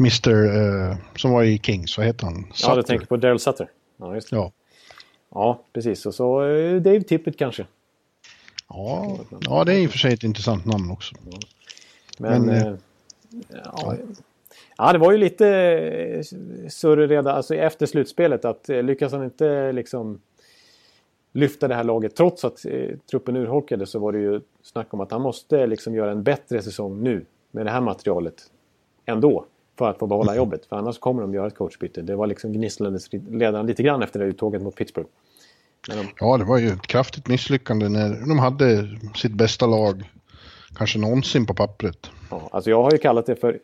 Mr. 0.00 0.56
Eh, 0.56 0.96
som 1.16 1.30
var 1.30 1.42
i 1.42 1.58
Kings, 1.58 1.98
vad 1.98 2.06
heter 2.06 2.24
han? 2.24 2.46
Sutter. 2.52 2.70
Ja, 2.70 2.76
du 2.76 2.82
tänker 2.82 3.06
på 3.06 3.16
Daryl 3.16 3.38
Sutter. 3.38 3.70
Ja, 3.96 4.14
just 4.14 4.30
det. 4.30 4.36
Ja. 4.36 4.52
Ja, 5.30 5.62
precis. 5.72 6.06
Och 6.06 6.14
så 6.14 6.42
eh, 6.42 6.76
Dave 6.80 7.02
Tippett 7.02 7.38
kanske. 7.38 7.66
Ja, 8.68 9.18
ja, 9.40 9.64
det 9.64 9.74
är 9.74 9.78
i 9.78 9.86
och 9.86 9.90
för 9.90 9.98
sig 9.98 10.14
ett 10.14 10.24
intressant 10.24 10.64
namn 10.64 10.90
också. 10.90 11.14
Men, 12.18 12.42
Men 12.42 12.78
ja, 13.64 13.96
ja, 14.76 14.92
det 14.92 14.98
var 14.98 15.12
ju 15.12 15.18
lite 15.18 15.44
surr 16.68 17.08
redan 17.08 17.36
alltså, 17.36 17.54
efter 17.54 17.86
slutspelet 17.86 18.44
att 18.44 18.68
lyckas 18.68 19.12
han 19.12 19.24
inte 19.24 19.72
liksom 19.72 20.20
lyfta 21.32 21.68
det 21.68 21.74
här 21.74 21.84
laget 21.84 22.16
trots 22.16 22.44
att 22.44 22.64
eh, 22.64 22.96
truppen 23.10 23.36
urholkades 23.36 23.90
så 23.90 23.98
var 23.98 24.12
det 24.12 24.18
ju 24.18 24.40
snack 24.62 24.94
om 24.94 25.00
att 25.00 25.12
han 25.12 25.22
måste 25.22 25.66
liksom 25.66 25.94
göra 25.94 26.10
en 26.10 26.22
bättre 26.22 26.62
säsong 26.62 27.02
nu 27.02 27.24
med 27.50 27.66
det 27.66 27.70
här 27.70 27.80
materialet 27.80 28.34
ändå 29.04 29.44
för 29.78 29.90
att 29.90 29.98
få 29.98 30.06
behålla 30.06 30.32
mm. 30.32 30.36
jobbet. 30.36 30.66
För 30.66 30.76
annars 30.76 30.98
kommer 30.98 31.22
de 31.22 31.34
göra 31.34 31.46
ett 31.46 31.54
coachbyte. 31.54 32.02
Det 32.02 32.16
var 32.16 32.26
liksom 32.26 32.52
gnisslades 32.52 33.08
redan 33.30 33.66
lite 33.66 33.82
grann 33.82 34.02
efter 34.02 34.20
det 34.20 34.26
uttåget 34.26 34.62
mot 34.62 34.76
Pittsburgh. 34.76 35.08
De... 35.88 36.06
Ja, 36.20 36.36
det 36.36 36.44
var 36.44 36.58
ju 36.58 36.68
ett 36.68 36.86
kraftigt 36.86 37.28
misslyckande 37.28 37.88
när 37.88 38.28
de 38.28 38.38
hade 38.38 38.88
sitt 39.14 39.32
bästa 39.32 39.66
lag 39.66 40.10
kanske 40.74 40.98
någonsin 40.98 41.46
på 41.46 41.54
pappret. 41.54 42.10
Ja, 42.30 42.48
alltså 42.52 42.70
jag 42.70 42.82
har 42.82 42.92
ju 42.92 42.98
kallat 42.98 43.26
det 43.26 43.36
för, 43.36 43.58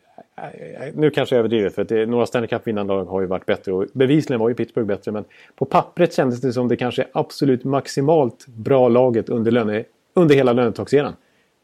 nu 0.94 1.10
kanske 1.10 1.34
jag 1.34 1.38
överdriver 1.38 1.70
för 1.70 1.82
att 1.82 1.88
det, 1.88 2.06
några 2.06 2.26
Stanley 2.26 2.48
Cup-vinnande 2.48 2.94
lag 2.94 3.04
har 3.04 3.20
ju 3.20 3.26
varit 3.26 3.46
bättre 3.46 3.72
och 3.72 3.86
bevisligen 3.92 4.40
var 4.40 4.48
ju 4.48 4.54
Pittsburgh 4.54 4.86
bättre 4.86 5.12
men 5.12 5.24
på 5.56 5.64
pappret 5.64 6.12
kändes 6.14 6.40
det 6.40 6.52
som 6.52 6.68
det 6.68 6.76
kanske 6.76 7.06
absolut 7.12 7.64
maximalt 7.64 8.46
bra 8.46 8.88
laget 8.88 9.28
under, 9.28 9.50
löne, 9.50 9.84
under 10.14 10.34
hela 10.34 10.52
lönetagseran. 10.52 11.12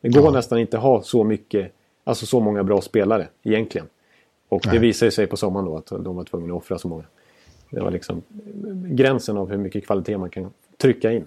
Det 0.00 0.08
går 0.08 0.24
ja. 0.24 0.30
nästan 0.30 0.58
inte 0.58 0.76
att 0.76 0.82
ha 0.82 1.02
så 1.02 1.24
mycket, 1.24 1.72
alltså 2.04 2.26
så 2.26 2.40
många 2.40 2.64
bra 2.64 2.80
spelare 2.80 3.28
egentligen. 3.42 3.86
Och 4.48 4.66
Nej. 4.66 4.74
det 4.74 4.80
visade 4.80 5.10
sig 5.10 5.26
på 5.26 5.36
sommaren 5.36 5.66
då 5.66 5.76
att 5.76 5.86
de 5.86 6.16
var 6.16 6.24
tvungna 6.24 6.54
att 6.54 6.62
offra 6.62 6.78
så 6.78 6.88
många. 6.88 7.04
Det 7.70 7.80
var 7.80 7.90
liksom 7.90 8.22
gränsen 8.84 9.36
av 9.36 9.50
hur 9.50 9.56
mycket 9.58 9.86
kvalitet 9.86 10.18
man 10.18 10.30
kan 10.30 10.50
trycka 10.76 11.12
in. 11.12 11.26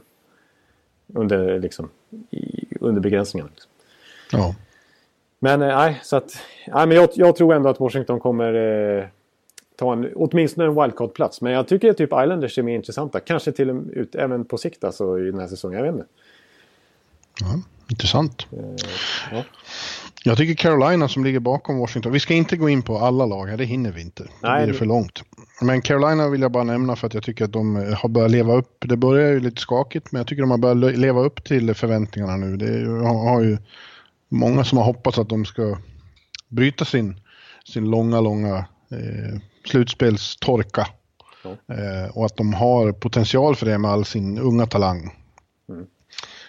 Under, 1.13 1.60
liksom, 1.60 1.89
i, 2.32 2.67
under 2.79 3.01
begränsningarna. 3.01 3.49
Liksom. 3.53 3.71
Ja. 4.32 4.56
Men 5.43 5.62
eh, 5.62 5.67
nej, 5.67 5.99
så 6.03 6.15
att... 6.15 6.38
Nej, 6.67 6.88
men 6.88 6.97
jag, 6.97 7.10
jag 7.13 7.36
tror 7.36 7.53
ändå 7.53 7.69
att 7.69 7.79
Washington 7.79 8.19
kommer 8.19 8.53
eh, 8.53 9.06
ta 9.75 9.93
en, 9.93 10.12
åtminstone 10.15 10.67
en 10.67 10.75
wildcard-plats. 10.75 11.41
Men 11.41 11.53
jag 11.53 11.67
tycker 11.67 11.93
typ 11.93 12.10
Islanders 12.10 12.58
är 12.58 12.63
mer 12.63 12.75
intressanta. 12.75 13.19
Kanske 13.19 13.51
till 13.51 13.69
och 13.69 13.75
med 13.75 13.89
ut, 13.89 14.15
även 14.15 14.45
på 14.45 14.58
sikt 14.58 14.84
alltså, 14.84 15.19
i 15.19 15.23
den 15.23 15.39
här 15.39 15.47
säsongen. 15.47 15.79
Jag 15.79 15.86
vet 15.86 15.95
inte. 15.95 16.08
Ja, 17.39 17.62
intressant. 17.88 18.47
Eh, 18.51 18.60
ja. 19.32 19.43
Jag 20.23 20.38
tycker 20.38 20.56
Carolina 20.56 21.08
som 21.08 21.23
ligger 21.23 21.39
bakom 21.39 21.77
Washington. 21.77 22.12
Vi 22.12 22.19
ska 22.19 22.34
inte 22.34 22.58
gå 22.58 22.69
in 22.69 22.82
på 22.82 22.97
alla 22.97 23.25
lag 23.25 23.45
här, 23.45 23.58
det 23.58 23.65
hinner 23.65 23.91
vi 23.91 24.01
inte. 24.01 24.23
Nej, 24.41 24.60
det 24.60 24.63
blir 24.63 24.73
det 24.73 24.79
för 24.79 24.86
långt. 24.86 25.23
Men 25.62 25.82
Carolina 25.82 26.29
vill 26.29 26.41
jag 26.41 26.51
bara 26.51 26.63
nämna 26.63 26.95
för 26.95 27.08
att 27.08 27.13
jag 27.13 27.23
tycker 27.23 27.45
att 27.45 27.53
de 27.53 27.75
eh, 27.75 27.93
har 27.93 28.10
börjat 28.10 28.32
leva 28.32 28.53
upp. 28.53 28.75
Det 28.79 28.97
börjar 28.97 29.32
ju 29.32 29.39
lite 29.39 29.62
skakigt, 29.62 30.12
men 30.12 30.19
jag 30.19 30.27
tycker 30.27 30.41
de 30.41 30.51
har 30.51 30.58
börjat 30.58 30.97
leva 30.97 31.21
upp 31.21 31.43
till 31.43 31.73
förväntningarna 31.73 32.36
nu. 32.36 32.58
Det 32.58 32.89
har 33.06 33.41
ju 33.41 33.58
många 34.34 34.63
som 34.63 34.78
har 34.78 34.86
hoppats 34.86 35.19
att 35.19 35.30
de 35.30 35.46
ska 35.46 35.78
bryta 36.48 36.86
sin, 36.86 37.19
sin 37.65 37.89
långa, 37.89 38.22
långa 38.22 38.58
eh, 38.91 39.39
slutspelstorka. 39.65 40.88
Ja. 41.43 41.76
Eh, 41.76 42.17
och 42.17 42.26
att 42.26 42.38
de 42.38 42.54
har 42.54 42.91
potential 42.91 43.56
för 43.56 43.65
det 43.65 43.78
med 43.78 43.91
all 43.91 44.06
sin 44.06 44.39
unga 44.39 44.65
talang. 44.65 45.15
Mm. 45.69 45.86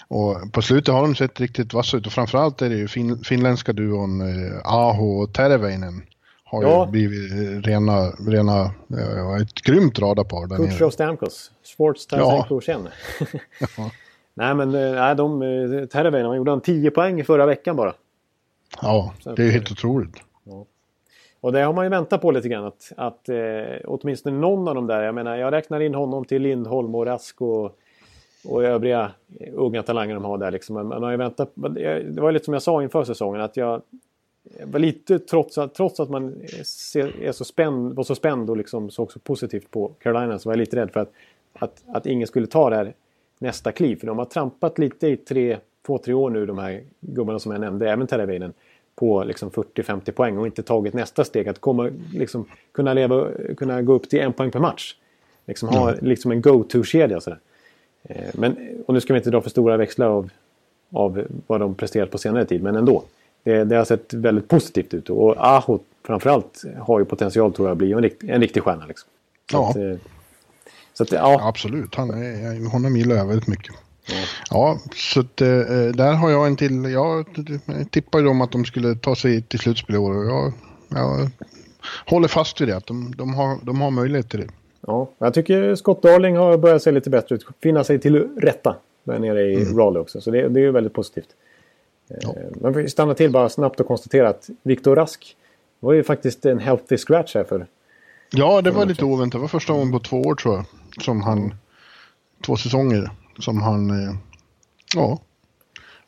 Och 0.08 0.52
på 0.52 0.62
slutet 0.62 0.94
har 0.94 1.02
de 1.02 1.14
sett 1.14 1.40
riktigt 1.40 1.74
vassa 1.74 1.96
ut 1.96 2.06
och 2.06 2.12
framförallt 2.12 2.62
är 2.62 2.68
det 2.68 2.76
ju 2.76 2.88
fin 2.88 3.24
finländska 3.24 3.72
duon 3.72 4.20
eh, 4.20 4.60
Aho 4.64 5.22
och 5.22 5.32
Terveinen 5.32 6.02
har 6.44 6.62
ja. 6.62 6.84
ju 6.84 6.90
blivit 6.90 7.66
rena, 7.66 8.10
rena 8.10 8.74
eh, 8.98 9.42
ett 9.42 9.54
grymt 9.54 9.98
radarpar 9.98 10.46
där 10.46 10.56
Kutjov 10.56 10.90
Stamkos, 10.90 11.50
Sports 11.62 12.06
Tarasenko 12.06 12.60
ja. 12.66 12.80
ja. 13.76 13.90
Nej 14.34 14.54
men 14.54 14.74
eh, 14.74 14.92
nej, 14.92 15.16
de, 15.16 15.42
eh, 15.42 15.86
Terveinen 15.86 16.36
gjorde 16.36 16.50
han 16.50 16.60
10 16.60 16.90
poäng 16.90 17.24
förra 17.24 17.46
veckan 17.46 17.76
bara. 17.76 17.94
Ja, 18.82 19.14
det 19.36 19.42
är 19.42 19.50
helt 19.50 19.72
otroligt. 19.72 20.16
Ja. 20.44 20.66
Och 21.40 21.52
det 21.52 21.62
har 21.62 21.72
man 21.72 21.84
ju 21.84 21.90
väntat 21.90 22.20
på 22.20 22.30
lite 22.30 22.48
grann 22.48 22.64
att, 22.64 22.92
att 22.96 23.28
eh, 23.28 23.36
åtminstone 23.84 24.38
någon 24.38 24.68
av 24.68 24.74
dem 24.74 24.86
där, 24.86 25.02
jag 25.02 25.14
menar 25.14 25.36
jag 25.36 25.52
räknar 25.52 25.80
in 25.80 25.94
honom 25.94 26.24
till 26.24 26.42
Lindholm 26.42 26.94
och 26.94 27.06
Rask 27.06 27.40
och, 27.40 27.78
och 28.44 28.64
övriga 28.64 29.10
unga 29.52 29.82
talanger 29.82 30.14
de 30.14 30.24
har 30.24 30.38
där 30.38 30.50
liksom. 30.50 30.88
Man 30.88 31.02
har 31.02 31.10
ju 31.10 31.16
väntat, 31.16 31.52
det 31.54 32.20
var 32.20 32.32
lite 32.32 32.44
som 32.44 32.54
jag 32.54 32.62
sa 32.62 32.82
inför 32.82 33.04
säsongen 33.04 33.40
att 33.40 33.56
jag 33.56 33.82
var 34.64 34.80
lite, 34.80 35.18
trots 35.18 35.58
att, 35.58 35.74
trots 35.74 36.00
att 36.00 36.10
man 36.10 36.34
är 37.20 37.32
så 37.32 37.44
spänd, 37.44 37.92
var 37.92 38.04
så 38.04 38.14
spänd 38.14 38.50
och 38.50 38.56
liksom 38.56 38.90
såg 38.90 39.12
så 39.12 39.18
positivt 39.18 39.70
på 39.70 39.88
Carolina 39.88 40.38
så 40.38 40.48
var 40.48 40.52
jag 40.54 40.58
lite 40.58 40.76
rädd 40.76 40.90
för 40.90 41.00
att, 41.00 41.12
att, 41.52 41.82
att 41.86 42.06
ingen 42.06 42.26
skulle 42.26 42.46
ta 42.46 42.70
det 42.70 42.76
här 42.76 42.94
nästa 43.38 43.72
kliv. 43.72 43.96
För 43.96 44.06
de 44.06 44.18
har 44.18 44.24
trampat 44.24 44.78
lite 44.78 45.08
i 45.08 45.16
tre, 45.16 45.58
två, 45.86 45.98
tre 45.98 46.14
år 46.14 46.30
nu 46.30 46.46
de 46.46 46.58
här 46.58 46.82
gubbarna 47.00 47.38
som 47.38 47.52
jag 47.52 47.60
nämnde, 47.60 47.90
även 47.90 48.06
Terravinen 48.06 48.52
på 48.94 49.24
liksom 49.24 49.50
40-50 49.50 50.10
poäng 50.10 50.38
och 50.38 50.46
inte 50.46 50.62
tagit 50.62 50.94
nästa 50.94 51.24
steg 51.24 51.48
att 51.48 51.60
komma, 51.60 51.90
liksom, 52.12 52.46
kunna, 52.72 52.94
leva, 52.94 53.28
kunna 53.56 53.82
gå 53.82 53.92
upp 53.92 54.08
till 54.08 54.20
en 54.20 54.32
poäng 54.32 54.50
per 54.50 54.60
match. 54.60 54.94
Liksom 55.46 55.68
ha 55.68 55.92
mm. 55.92 56.04
liksom 56.06 56.30
en 56.30 56.42
go-to-kedja. 56.42 57.20
Eh, 58.02 58.16
men, 58.34 58.56
och 58.86 58.94
nu 58.94 59.00
ska 59.00 59.12
vi 59.12 59.18
inte 59.18 59.30
dra 59.30 59.40
för 59.40 59.50
stora 59.50 59.76
växlar 59.76 60.06
av, 60.06 60.30
av 60.90 61.24
vad 61.46 61.60
de 61.60 61.74
presterat 61.74 62.10
på 62.10 62.18
senare 62.18 62.44
tid, 62.44 62.62
men 62.62 62.76
ändå. 62.76 63.04
Det, 63.42 63.64
det 63.64 63.76
har 63.76 63.84
sett 63.84 64.14
väldigt 64.14 64.48
positivt 64.48 64.94
ut 64.94 65.10
och 65.10 65.36
Aho 65.36 65.78
framförallt 66.02 66.64
har 66.78 66.98
ju 66.98 67.04
potential 67.04 67.52
tror 67.52 67.68
jag 67.68 67.72
att 67.72 67.78
bli 67.78 67.92
en, 67.92 68.02
rikt, 68.02 68.22
en 68.22 68.40
riktig 68.40 68.62
stjärna. 68.62 68.86
Liksom. 68.86 69.08
Ja. 69.52 69.70
Att, 69.70 69.76
eh, 69.76 69.96
så 70.94 71.02
att, 71.02 71.12
ja. 71.12 71.48
Absolut, 71.48 71.94
Han 71.94 72.10
är, 72.10 72.70
honom 72.70 72.96
gillar 72.96 73.16
jag 73.16 73.26
väldigt 73.26 73.48
mycket. 73.48 73.74
Ja, 74.06 74.14
ja 74.50 74.78
så 74.94 75.20
att, 75.20 75.40
äh, 75.40 75.48
där 75.94 76.12
har 76.12 76.30
jag 76.30 76.46
en 76.46 76.56
till. 76.56 76.84
Jag 76.84 77.26
tippar 77.90 78.18
ju 78.18 78.24
dem 78.24 78.40
att 78.40 78.52
de 78.52 78.64
skulle 78.64 78.94
ta 78.94 79.16
sig 79.16 79.42
till 79.42 79.58
slutspel 79.58 79.94
i 79.94 79.98
år. 79.98 80.18
Och 80.18 80.24
jag, 80.24 80.52
jag 80.88 81.30
håller 82.06 82.28
fast 82.28 82.60
vid 82.60 82.68
det, 82.68 82.76
att 82.76 82.86
de, 82.86 83.14
de, 83.16 83.34
har, 83.34 83.58
de 83.62 83.80
har 83.80 83.90
möjlighet 83.90 84.30
till 84.30 84.40
det. 84.40 84.48
Ja, 84.86 85.10
jag 85.18 85.34
tycker 85.34 85.74
Scott 85.74 86.02
Darling 86.02 86.36
har 86.36 86.58
börjat 86.58 86.82
se 86.82 86.92
lite 86.92 87.10
bättre 87.10 87.34
ut. 87.34 87.46
Finna 87.62 87.84
sig 87.84 87.98
till 87.98 88.28
rätta 88.40 88.76
där 89.04 89.18
nere 89.18 89.42
i 89.42 89.62
mm. 89.62 89.78
Raleigh 89.78 90.02
också. 90.02 90.20
Så 90.20 90.30
det, 90.30 90.48
det 90.48 90.60
är 90.60 90.64
ju 90.64 90.70
väldigt 90.70 90.92
positivt. 90.92 91.28
Ja. 92.08 92.28
Eh, 92.28 92.62
man 92.62 92.74
får 92.74 92.86
stanna 92.86 93.14
till 93.14 93.30
bara 93.30 93.48
snabbt 93.48 93.80
och 93.80 93.86
konstatera 93.86 94.28
att 94.28 94.50
Viktor 94.62 94.96
Rask 94.96 95.36
var 95.80 95.92
ju 95.92 96.02
faktiskt 96.02 96.46
en 96.46 96.58
healthy 96.58 96.96
scratch 96.96 97.34
här 97.34 97.44
för... 97.44 97.66
Ja, 98.30 98.62
det 98.62 98.70
var 98.70 98.86
lite 98.86 99.04
oväntat. 99.04 99.38
Det 99.38 99.42
var 99.42 99.48
första 99.48 99.72
gången 99.72 99.92
på 99.92 99.98
två 99.98 100.22
år 100.22 100.34
tror 100.34 100.54
jag. 100.54 100.64
Som 101.00 101.22
han... 101.22 101.54
Två 102.46 102.56
säsonger 102.56 103.10
som 103.38 103.62
han... 103.62 103.90
Eh, 103.90 104.14
ja. 104.94 105.18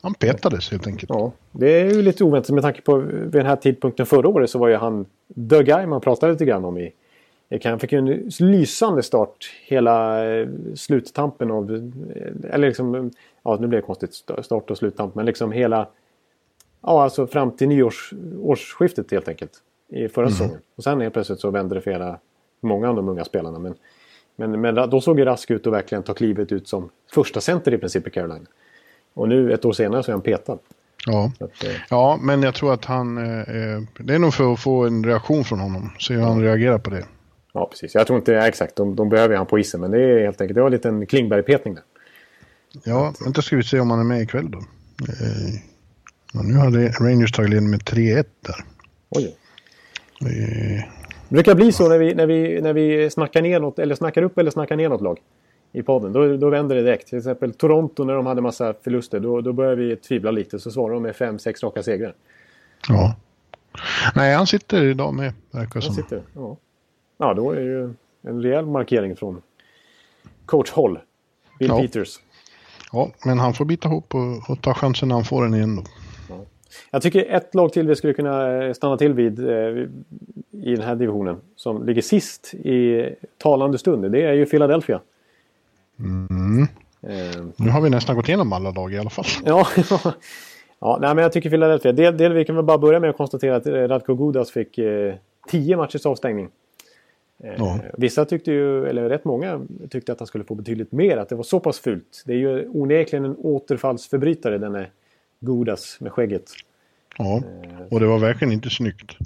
Han 0.01 0.13
petades 0.13 0.71
helt 0.71 0.87
enkelt. 0.87 1.09
Ja, 1.09 1.31
det 1.51 1.81
är 1.81 1.93
ju 1.93 2.01
lite 2.01 2.23
oväntat 2.23 2.49
med 2.49 2.63
tanke 2.63 2.81
på 2.81 2.97
vid 2.97 3.31
den 3.31 3.45
här 3.45 3.55
tidpunkten 3.55 4.05
förra 4.05 4.27
året 4.27 4.49
så 4.49 4.59
var 4.59 4.67
ju 4.67 4.75
han 4.75 5.05
the 5.49 5.63
guy 5.63 5.85
man 5.85 6.01
pratade 6.01 6.31
lite 6.31 6.45
grann 6.45 6.65
om 6.65 6.77
i... 6.77 6.93
Han 7.63 7.79
fick 7.79 7.91
ju 7.91 7.97
en 7.97 8.31
lysande 8.39 9.03
start 9.03 9.51
hela 9.65 10.25
eh, 10.25 10.47
sluttampen 10.75 11.51
av... 11.51 11.91
Eller 12.49 12.67
liksom 12.67 13.11
ja 13.43 13.57
nu 13.59 13.67
blev 13.67 13.81
det 13.81 13.85
konstigt 13.85 14.13
start 14.41 14.71
och 14.71 14.77
sluttamp, 14.77 15.15
men 15.15 15.25
liksom 15.25 15.51
hela, 15.51 15.87
ja 16.81 17.03
alltså 17.03 17.27
fram 17.27 17.51
till 17.51 17.67
nyårsskiftet 17.67 19.11
helt 19.11 19.27
enkelt. 19.27 19.51
I 19.89 20.07
förra 20.07 20.25
mm. 20.25 20.31
säsongen. 20.31 20.59
Och 20.75 20.83
sen 20.83 21.01
helt 21.01 21.13
plötsligt 21.13 21.39
så 21.39 21.51
vände 21.51 21.75
det 21.75 21.81
för 21.81 21.91
hela, 21.91 22.19
många 22.59 22.89
av 22.89 22.95
de 22.95 23.09
unga 23.09 23.25
spelarna. 23.25 23.59
Men, 23.59 23.75
men, 24.37 24.61
men 24.61 24.75
då 24.75 25.01
såg 25.01 25.19
ju 25.19 25.25
Rask 25.25 25.51
ut 25.51 25.67
att 25.67 25.73
verkligen 25.73 26.03
ta 26.03 26.13
klivet 26.13 26.51
ut 26.51 26.67
som 26.67 26.89
första 27.13 27.41
center 27.41 27.73
i 27.73 27.77
princip 27.77 28.07
i 28.07 28.09
Carolina. 28.09 28.45
Och 29.13 29.29
nu 29.29 29.53
ett 29.53 29.65
år 29.65 29.73
senare 29.73 30.03
så 30.03 30.11
är 30.11 30.13
han 30.13 30.21
petad. 30.21 30.59
Ja. 31.05 31.31
Att, 31.39 31.63
eh... 31.63 31.71
ja, 31.89 32.19
men 32.21 32.43
jag 32.43 32.55
tror 32.55 32.73
att 32.73 32.85
han... 32.85 33.17
Eh, 33.17 33.39
eh, 33.39 33.81
det 33.99 34.15
är 34.15 34.19
nog 34.19 34.33
för 34.33 34.53
att 34.53 34.59
få 34.59 34.85
en 34.85 35.05
reaktion 35.05 35.43
från 35.43 35.59
honom. 35.59 35.91
Se 35.99 36.13
hur 36.13 36.21
han 36.21 36.41
reagerar 36.41 36.77
på 36.79 36.89
det. 36.89 37.05
Ja, 37.53 37.67
precis. 37.71 37.95
Jag 37.95 38.07
tror 38.07 38.19
inte... 38.19 38.31
Ja, 38.31 38.47
exakt. 38.47 38.75
De, 38.75 38.95
de 38.95 39.09
behöver 39.09 39.35
han 39.35 39.45
på 39.45 39.59
isen. 39.59 39.81
Men 39.81 39.91
det 39.91 40.01
är 40.01 40.19
helt 40.19 40.41
enkelt... 40.41 40.55
Det 40.55 40.61
var 40.61 40.67
en 40.67 40.73
liten 40.73 41.05
Klingberg-petning 41.05 41.73
där. 41.73 41.83
Ja, 42.83 43.13
vänta 43.23 43.41
ska 43.41 43.55
vi 43.55 43.63
se 43.63 43.79
om 43.79 43.91
han 43.91 43.99
är 43.99 44.03
med 44.03 44.21
ikväll 44.21 44.51
då. 44.51 44.57
Eh, 44.57 46.43
nu 46.43 46.53
hade 46.53 46.89
Rangers 46.89 47.31
tagit 47.31 47.51
ledning 47.51 47.71
med 47.71 47.81
3-1 47.81 48.25
där. 48.41 48.65
Oj. 49.09 49.37
Eh. 50.21 50.96
Det 51.29 51.33
brukar 51.33 51.55
bli 51.55 51.71
så 51.71 51.89
när 51.89 51.97
vi, 51.97 52.13
när, 52.13 52.27
vi, 52.27 52.61
när 52.61 52.73
vi 52.73 53.09
snackar 53.09 53.41
ner 53.41 53.59
något, 53.59 53.79
eller 53.79 53.95
snackar 53.95 54.21
upp 54.21 54.37
eller 54.37 54.51
snackar 54.51 54.75
ner 54.75 54.89
något 54.89 55.01
lag 55.01 55.19
i 55.71 55.83
podden. 55.83 56.13
Då, 56.13 56.37
då 56.37 56.49
vänder 56.49 56.75
det 56.75 56.81
direkt. 56.81 57.07
Till 57.07 57.17
exempel 57.17 57.53
Toronto 57.53 58.03
när 58.03 58.13
de 58.13 58.25
hade 58.25 58.41
massa 58.41 58.73
förluster. 58.83 59.19
Då, 59.19 59.41
då 59.41 59.53
börjar 59.53 59.75
vi 59.75 59.95
tvivla 59.95 60.31
lite. 60.31 60.59
Så 60.59 60.71
svarar 60.71 60.93
de 60.93 61.03
med 61.03 61.15
5-6 61.15 61.63
raka 61.63 61.83
segrar. 61.83 62.13
Ja. 62.89 63.15
Nej, 64.15 64.35
han 64.35 64.47
sitter 64.47 64.83
idag 64.83 65.13
med, 65.13 65.33
verkar 65.51 65.73
han 65.73 65.81
som. 65.81 65.95
Sitter, 65.95 66.21
ja. 66.33 66.57
ja, 67.17 67.33
då 67.33 67.51
är 67.51 67.55
det 67.55 67.61
ju 67.61 67.93
en 68.21 68.41
rejäl 68.41 68.65
markering 68.65 69.15
från 69.15 69.41
coach 70.45 70.71
Holl. 70.71 70.99
Bill 71.59 71.67
ja. 71.67 71.79
Peters. 71.79 72.19
Ja, 72.91 73.11
men 73.25 73.39
han 73.39 73.53
får 73.53 73.65
bita 73.65 73.89
ihop 73.89 74.15
och, 74.15 74.49
och 74.49 74.61
ta 74.61 74.73
chansen 74.73 75.07
när 75.07 75.15
han 75.15 75.25
får 75.25 75.43
den 75.43 75.53
igen 75.53 75.75
då. 75.75 75.83
Ja. 76.69 76.87
Jag 76.91 77.01
tycker 77.01 77.25
ett 77.25 77.55
lag 77.55 77.73
till 77.73 77.87
vi 77.87 77.95
skulle 77.95 78.13
kunna 78.13 78.63
eh, 78.63 78.73
stanna 78.73 78.97
till 78.97 79.13
vid 79.13 79.49
eh, 79.49 79.87
i 80.51 80.75
den 80.75 80.81
här 80.81 80.95
divisionen 80.95 81.37
som 81.55 81.85
ligger 81.85 82.01
sist 82.01 82.53
i 82.53 83.09
talande 83.37 83.77
stund. 83.77 84.11
Det 84.11 84.21
är 84.21 84.33
ju 84.33 84.45
Philadelphia. 84.45 85.01
Mm. 85.99 86.67
Eh. 87.01 87.45
Nu 87.55 87.69
har 87.69 87.81
vi 87.81 87.89
nästan 87.89 88.15
gått 88.15 88.27
igenom 88.27 88.53
alla 88.53 88.71
lag 88.71 88.93
i 88.93 88.97
alla 88.97 89.09
fall. 89.09 89.25
Ja, 89.45 89.67
ja 90.79 90.97
nej, 91.01 91.15
men 91.15 91.23
jag 91.23 91.31
tycker 91.31 91.49
Philadelphia. 91.49 91.91
Del, 91.91 92.17
del, 92.17 92.33
vi 92.33 92.45
kan 92.45 92.55
väl 92.55 92.65
bara 92.65 92.77
börja 92.77 92.99
med 92.99 93.09
att 93.09 93.17
konstatera 93.17 93.55
att 93.55 93.67
Radko 93.67 94.15
Gudas 94.15 94.51
fick 94.51 94.77
eh, 94.77 95.15
tio 95.47 95.77
matchers 95.77 96.05
avstängning. 96.05 96.49
Eh, 97.43 97.53
ja. 97.57 97.79
Vissa 97.97 98.25
tyckte 98.25 98.51
ju, 98.51 98.85
eller 98.85 99.09
rätt 99.09 99.25
många 99.25 99.61
tyckte 99.89 100.11
att 100.11 100.19
han 100.19 100.27
skulle 100.27 100.43
få 100.43 100.55
betydligt 100.55 100.91
mer, 100.91 101.17
att 101.17 101.29
det 101.29 101.35
var 101.35 101.43
så 101.43 101.59
pass 101.59 101.79
fult. 101.79 102.23
Det 102.25 102.33
är 102.33 102.37
ju 102.37 102.67
onekligen 102.67 103.25
en 103.25 103.35
återfallsförbrytare 103.35 104.57
denne 104.57 104.87
Godas 105.39 105.99
med 105.99 106.11
skägget. 106.11 106.51
Ja, 107.17 107.37
eh, 107.37 107.87
och 107.91 107.99
det 107.99 108.05
var 108.05 108.19
verkligen 108.19 108.53
inte 108.53 108.69
snyggt. 108.69 109.17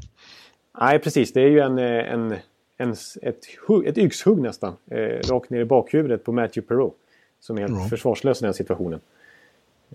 Nej, 0.79 0.99
precis. 0.99 1.33
Det 1.33 1.41
är 1.41 1.49
ju 1.49 1.59
en, 1.59 1.77
eh, 1.79 2.13
en, 2.13 2.35
en, 2.77 2.91
ett, 3.21 3.45
ett 3.85 3.97
yxhugg 3.97 4.41
nästan. 4.41 4.73
Eh, 4.91 4.97
rakt 5.29 5.49
ner 5.49 5.59
i 5.59 5.65
bakhuvudet 5.65 6.23
på 6.23 6.31
Matthew 6.31 6.67
Perreault. 6.67 6.95
Som 7.39 7.57
är 7.57 7.61
helt 7.61 7.73
ja. 7.73 7.87
försvarslös 7.89 8.37
i 8.37 8.41
den 8.41 8.47
här 8.47 8.53
situationen. 8.53 8.99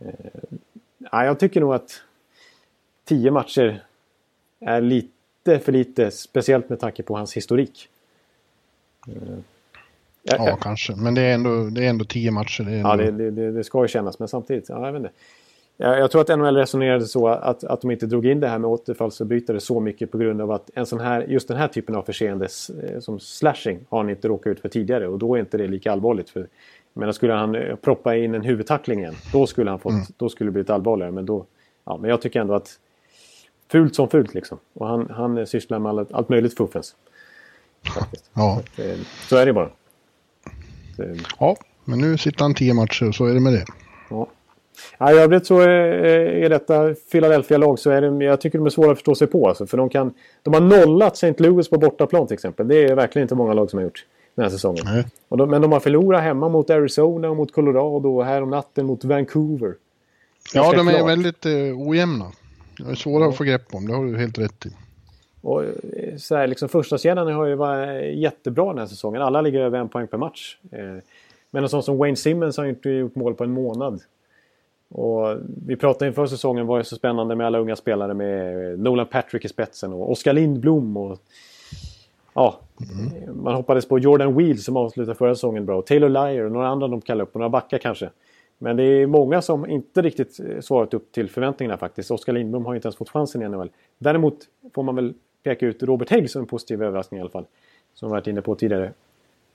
Eh, 0.00 1.24
jag 1.24 1.40
tycker 1.40 1.60
nog 1.60 1.74
att 1.74 2.02
tio 3.04 3.30
matcher 3.30 3.82
är 4.60 4.80
lite 4.80 5.58
för 5.58 5.72
lite. 5.72 6.10
Speciellt 6.10 6.68
med 6.68 6.80
tanke 6.80 7.02
på 7.02 7.16
hans 7.16 7.36
historik. 7.36 7.88
Ja, 10.22 10.36
ja, 10.46 10.56
kanske. 10.56 10.94
Men 10.96 11.14
det 11.14 11.22
är 11.22 11.34
ändå, 11.34 11.64
det 11.64 11.84
är 11.84 11.90
ändå 11.90 12.04
tio 12.04 12.30
matcher. 12.30 12.64
Det 12.64 12.72
ändå... 12.72 12.88
Ja, 12.88 12.96
det, 12.96 13.30
det, 13.30 13.52
det, 13.52 13.64
ska 13.64 13.82
ju 13.82 13.88
kännas. 13.88 14.18
Men 14.18 14.28
samtidigt, 14.28 14.68
ja, 14.68 14.86
jag 14.86 14.92
vet 14.92 15.00
inte. 15.00 15.12
Jag, 15.78 16.10
tror 16.10 16.20
att 16.20 16.38
NHL 16.38 16.56
resonerade 16.56 17.04
så 17.04 17.28
att, 17.28 17.64
att 17.64 17.80
de 17.80 17.90
inte 17.90 18.06
drog 18.06 18.26
in 18.26 18.40
det 18.40 18.48
här 18.48 18.58
med 18.58 18.70
återfallsförbrytare 18.70 19.60
så 19.60 19.80
mycket 19.80 20.10
på 20.10 20.18
grund 20.18 20.40
av 20.40 20.50
att 20.50 20.70
en 20.74 20.86
sån 20.86 21.00
här, 21.00 21.22
just 21.28 21.48
den 21.48 21.56
här 21.56 21.68
typen 21.68 21.94
av 21.94 22.02
förseende 22.02 22.48
eh, 22.82 23.00
som 23.00 23.20
slashing 23.20 23.86
har 23.88 23.98
han 23.98 24.10
inte 24.10 24.28
råkat 24.28 24.50
ut 24.50 24.60
för 24.60 24.68
tidigare 24.68 25.08
och 25.08 25.18
då 25.18 25.34
är 25.34 25.40
inte 25.40 25.58
det 25.58 25.66
lika 25.66 25.92
allvarligt. 25.92 26.30
För, 26.30 26.46
men 26.92 27.14
skulle 27.14 27.32
han 27.32 27.54
eh, 27.54 27.76
proppa 27.76 28.16
in 28.16 28.34
en 28.34 28.42
huvudtackling 28.42 29.00
igen, 29.00 29.14
då 29.32 29.46
skulle, 29.46 29.70
han 29.70 29.78
fått, 29.78 29.92
mm. 29.92 30.04
då 30.16 30.28
skulle 30.28 30.48
det 30.48 30.52
blivit 30.52 30.70
allvarligare. 30.70 31.12
Men, 31.12 31.26
då, 31.26 31.46
ja, 31.84 31.96
men 31.96 32.10
jag 32.10 32.22
tycker 32.22 32.40
ändå 32.40 32.54
att 32.54 32.78
fult 33.72 33.94
som 33.94 34.08
fult 34.08 34.34
liksom. 34.34 34.58
Och 34.72 34.86
han, 34.86 35.10
han 35.10 35.46
sysslar 35.46 35.78
med 35.78 35.90
allt, 35.90 36.12
allt 36.12 36.28
möjligt 36.28 36.56
fuffens. 36.56 36.96
Ja. 38.34 38.62
Så, 38.76 38.82
eh, 38.82 38.98
så, 39.28 39.36
är 39.36 39.46
det 39.46 39.52
bara. 39.52 39.70
Så, 40.96 41.02
ja, 41.38 41.56
men 41.84 41.98
nu 41.98 42.18
sitter 42.18 42.42
han 42.42 42.54
tio 42.54 42.74
matcher 42.74 43.08
och 43.08 43.14
så 43.14 43.26
är 43.26 43.34
det 43.34 43.40
med 43.40 43.52
det. 43.52 43.64
Ja. 44.10 44.26
Ja, 44.98 45.12
I 45.12 45.18
övrigt 45.18 45.46
så 45.46 45.60
är 45.60 46.48
detta 46.48 46.94
Philadelphia-lag 47.12 47.78
så 47.78 47.90
är 47.90 48.00
det, 48.00 48.24
jag 48.24 48.40
tycker 48.40 48.58
de 48.58 48.66
är 48.66 48.70
svåra 48.70 48.90
att 48.90 48.96
förstå 48.96 49.14
sig 49.14 49.26
på. 49.26 49.48
Alltså, 49.48 49.66
för 49.66 49.76
de, 49.76 49.88
kan, 49.88 50.14
de 50.42 50.54
har 50.54 50.60
nollat 50.60 51.14
St. 51.14 51.34
Louis 51.38 51.68
på 51.68 51.78
bortaplan 51.78 52.26
till 52.26 52.34
exempel. 52.34 52.68
Det 52.68 52.84
är 52.84 52.94
verkligen 52.94 53.24
inte 53.24 53.34
många 53.34 53.54
lag 53.54 53.70
som 53.70 53.78
har 53.78 53.84
gjort 53.84 54.04
den 54.34 54.42
här 54.42 54.50
säsongen. 54.50 54.84
De, 55.28 55.50
men 55.50 55.62
de 55.62 55.72
har 55.72 55.80
förlorat 55.80 56.22
hemma 56.22 56.48
mot 56.48 56.70
Arizona 56.70 57.30
och 57.30 57.36
mot 57.36 57.52
Colorado 57.52 58.08
och 58.08 58.24
här 58.24 58.42
om 58.42 58.50
natten 58.50 58.86
mot 58.86 59.04
Vancouver. 59.04 59.74
Ja, 60.54 60.72
de 60.72 60.88
är 60.88 60.92
klart. 60.92 61.08
väldigt 61.08 61.46
eh, 61.46 61.88
ojämna. 61.88 62.32
De 62.78 62.90
är 62.90 62.94
svåra 62.94 63.24
ja. 63.24 63.28
att 63.30 63.36
få 63.36 63.44
grepp 63.44 63.74
om, 63.74 63.86
det 63.86 63.94
har 63.94 64.04
du 64.04 64.16
helt 64.16 64.38
rätt 64.38 64.66
i. 64.66 64.70
Och, 65.40 65.64
eh, 65.64 65.70
så 66.18 66.36
här, 66.36 66.46
liksom 66.46 66.68
första 66.68 66.98
kedjan 66.98 67.32
har 67.32 67.46
ju 67.46 67.54
varit 67.54 68.18
jättebra 68.18 68.66
den 68.66 68.78
här 68.78 68.86
säsongen. 68.86 69.22
Alla 69.22 69.40
ligger 69.40 69.60
över 69.60 69.78
en 69.78 69.88
poäng 69.88 70.06
per 70.06 70.18
match. 70.18 70.58
Eh, 70.72 71.02
men 71.50 71.62
en 71.62 71.68
sån 71.68 71.82
som 71.82 71.98
Wayne 71.98 72.16
Simmons 72.16 72.56
har 72.56 72.64
ju 72.64 72.70
inte 72.70 72.90
gjort 72.90 73.14
mål 73.14 73.34
på 73.34 73.44
en 73.44 73.50
månad. 73.50 74.00
Och 74.88 75.36
vi 75.66 75.76
pratade 75.76 76.08
inför 76.08 76.26
säsongen 76.26 76.66
var 76.66 76.78
det 76.78 76.84
så 76.84 76.96
spännande 76.96 77.36
med 77.36 77.46
alla 77.46 77.58
unga 77.58 77.76
spelare 77.76 78.14
med 78.14 78.78
Nolan 78.78 79.06
Patrick 79.06 79.44
i 79.44 79.48
spetsen 79.48 79.92
och 79.92 80.10
Oskar 80.10 80.32
Lindblom. 80.32 80.96
Och, 80.96 81.18
ja, 82.34 82.60
mm. 82.80 83.42
Man 83.42 83.54
hoppades 83.54 83.88
på 83.88 83.98
Jordan 83.98 84.36
Wheel 84.36 84.58
som 84.58 84.76
avslutade 84.76 85.18
förra 85.18 85.34
säsongen 85.34 85.66
bra. 85.66 85.82
Taylor 85.82 86.08
Lyer 86.08 86.44
och 86.44 86.52
några 86.52 86.68
andra 86.68 86.88
de 86.88 87.00
kallar 87.00 87.22
upp 87.22 87.34
och 87.34 87.40
några 87.40 87.50
backar 87.50 87.78
kanske. 87.78 88.10
Men 88.58 88.76
det 88.76 88.82
är 88.82 89.06
många 89.06 89.42
som 89.42 89.66
inte 89.66 90.02
riktigt 90.02 90.40
svarat 90.60 90.94
upp 90.94 91.12
till 91.12 91.30
förväntningarna 91.30 91.78
faktiskt. 91.78 92.10
Oskar 92.10 92.32
Lindblom 92.32 92.66
har 92.66 92.74
inte 92.74 92.86
ens 92.86 92.96
fått 92.96 93.10
chansen 93.10 93.42
i 93.42 93.48
NHL. 93.48 93.70
Däremot 93.98 94.38
får 94.74 94.82
man 94.82 94.96
väl 94.96 95.14
peka 95.42 95.66
ut 95.66 95.82
Robert 95.82 96.10
Hägg 96.10 96.30
som 96.30 96.40
en 96.40 96.46
positiv 96.46 96.82
överraskning 96.82 97.18
i 97.18 97.20
alla 97.20 97.30
fall. 97.30 97.44
Som 97.94 98.08
vi 98.08 98.10
varit 98.10 98.26
inne 98.26 98.42
på 98.42 98.54
tidigare. 98.54 98.92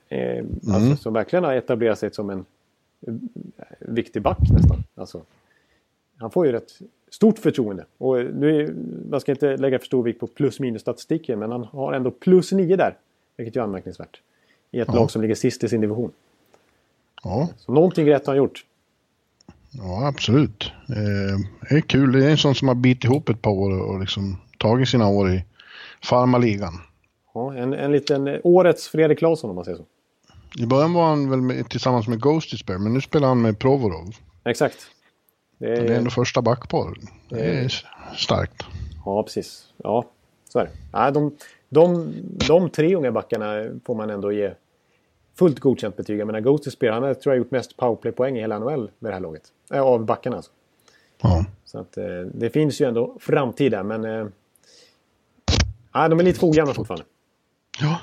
Eh, 0.10 0.38
mm. 0.38 0.50
alltså, 0.67 0.96
som 0.96 1.13
verkligen 1.13 1.44
har 1.44 1.54
etablerat 1.54 2.00
sig 2.00 2.13
som 2.13 2.30
en 2.30 2.46
viktig 3.80 4.22
back 4.22 4.40
nästan. 4.52 4.84
Alltså, 4.96 5.22
han 6.18 6.32
får 6.32 6.46
ju 6.46 6.52
rätt 6.52 6.80
stort 7.10 7.40
förtroende. 7.40 7.86
Och 7.98 8.16
nu 8.16 8.62
är, 8.62 8.74
man 9.10 9.22
ska 9.22 9.32
inte 9.32 9.58
lägga 9.58 9.80
för 9.80 9.86
stor 9.86 10.04
vikt 10.04 10.20
på 10.20 10.28
plus 10.28 10.60
minus 10.60 10.82
statistiken 10.82 11.40
men 11.40 11.52
han 11.52 11.64
har 11.64 11.94
ändå 11.94 12.12
plus 12.12 12.52
nio 12.52 12.76
där. 12.76 12.98
Vilket 13.38 13.56
är 13.56 13.62
anmärkningsvärt. 13.62 14.22
I 14.72 14.80
ett 14.80 14.88
ja. 14.88 14.96
lag 14.96 15.12
som 15.12 15.22
ligger 15.22 15.36
sist 15.36 15.64
i 15.64 15.70
sin 15.70 15.82
division. 15.82 16.12
Ja. 17.24 17.50
Så 17.58 17.72
någonting 17.72 18.10
rätt 18.10 18.26
har 18.26 18.34
han 18.34 18.38
gjort. 18.38 18.66
Ja, 19.72 20.08
absolut. 20.08 20.72
Eh, 20.90 21.70
det 21.70 21.76
är 21.76 21.82
kul. 21.82 22.12
Det 22.12 22.26
är 22.26 22.30
en 22.30 22.38
sån 22.38 22.56
som 22.56 22.68
har 22.68 22.76
bitit 22.76 23.04
ihop 23.04 23.30
ett 23.30 23.42
par 23.42 23.52
år 23.52 23.82
och 23.82 24.00
liksom 24.00 24.38
tagit 24.58 24.90
sina 24.90 25.08
år 25.08 25.32
i 25.32 25.46
farmaligan. 26.04 26.74
Ja, 27.34 27.56
en, 27.56 27.74
en 27.74 27.92
liten 27.92 28.40
årets 28.44 28.88
Fredrik 28.88 29.20
Claesson 29.20 29.50
om 29.50 29.56
man 29.56 29.66
säger 29.66 29.78
så. 29.78 29.86
I 30.58 30.66
början 30.66 30.94
var 30.94 31.10
han 31.10 31.30
väl 31.30 31.42
med, 31.42 31.70
tillsammans 31.70 32.08
med 32.08 32.22
Ghost 32.22 32.52
Despair, 32.52 32.78
men 32.78 32.94
nu 32.94 33.02
spelar 33.02 33.28
han 33.28 33.42
med 33.42 33.60
Provorov. 33.60 34.16
Exakt. 34.44 34.78
Det 35.58 35.72
är, 35.72 35.88
det 35.88 35.94
är 35.94 35.98
ändå 35.98 36.10
första 36.10 36.42
backpar. 36.42 36.94
Det 37.30 37.40
är 37.40 37.86
starkt. 38.16 38.64
Ja, 39.06 39.24
precis. 39.24 39.68
Ja, 39.78 40.06
så 40.50 40.60
är 40.60 40.64
det. 40.64 40.72
Ja, 40.92 41.12
de, 41.12 41.36
de, 41.70 42.14
de 42.48 42.70
tre 42.70 42.96
unga 42.96 43.12
backarna 43.12 43.80
får 43.86 43.96
man 43.96 44.10
ändå 44.10 44.32
ge 44.32 44.54
fullt 45.36 45.60
godkänt 45.60 45.98
betyg. 45.98 46.20
Jag 46.20 46.26
menar, 46.26 46.40
Ghost 46.40 46.64
Despair, 46.64 46.92
han 46.92 47.04
har 47.04 47.14
tror 47.14 47.36
jag 47.36 47.38
gjort 47.38 47.52
mest 47.52 47.78
powerplay-poäng 47.78 48.38
i 48.38 48.40
hela 48.40 48.60
NHL 48.60 48.92
med 49.00 49.12
det 49.12 49.14
här 49.14 49.22
laget. 49.22 49.44
Äh, 49.74 49.82
av 49.82 50.06
backarna 50.06 50.36
alltså. 50.36 50.52
Ja. 51.22 51.46
Så 51.66 51.80
att 51.80 51.98
eh, 51.98 52.04
det 52.34 52.50
finns 52.50 52.82
ju 52.82 52.88
ändå 52.88 53.18
framtid 53.20 53.72
där, 53.72 53.84
men... 53.84 54.06
Eh, 54.06 54.28
ja, 55.94 56.08
de 56.08 56.20
är 56.20 56.24
lite 56.24 56.40
för 56.40 56.48
ojämna 56.48 56.74
fortfarande. 56.74 57.06
Ja. 57.80 58.00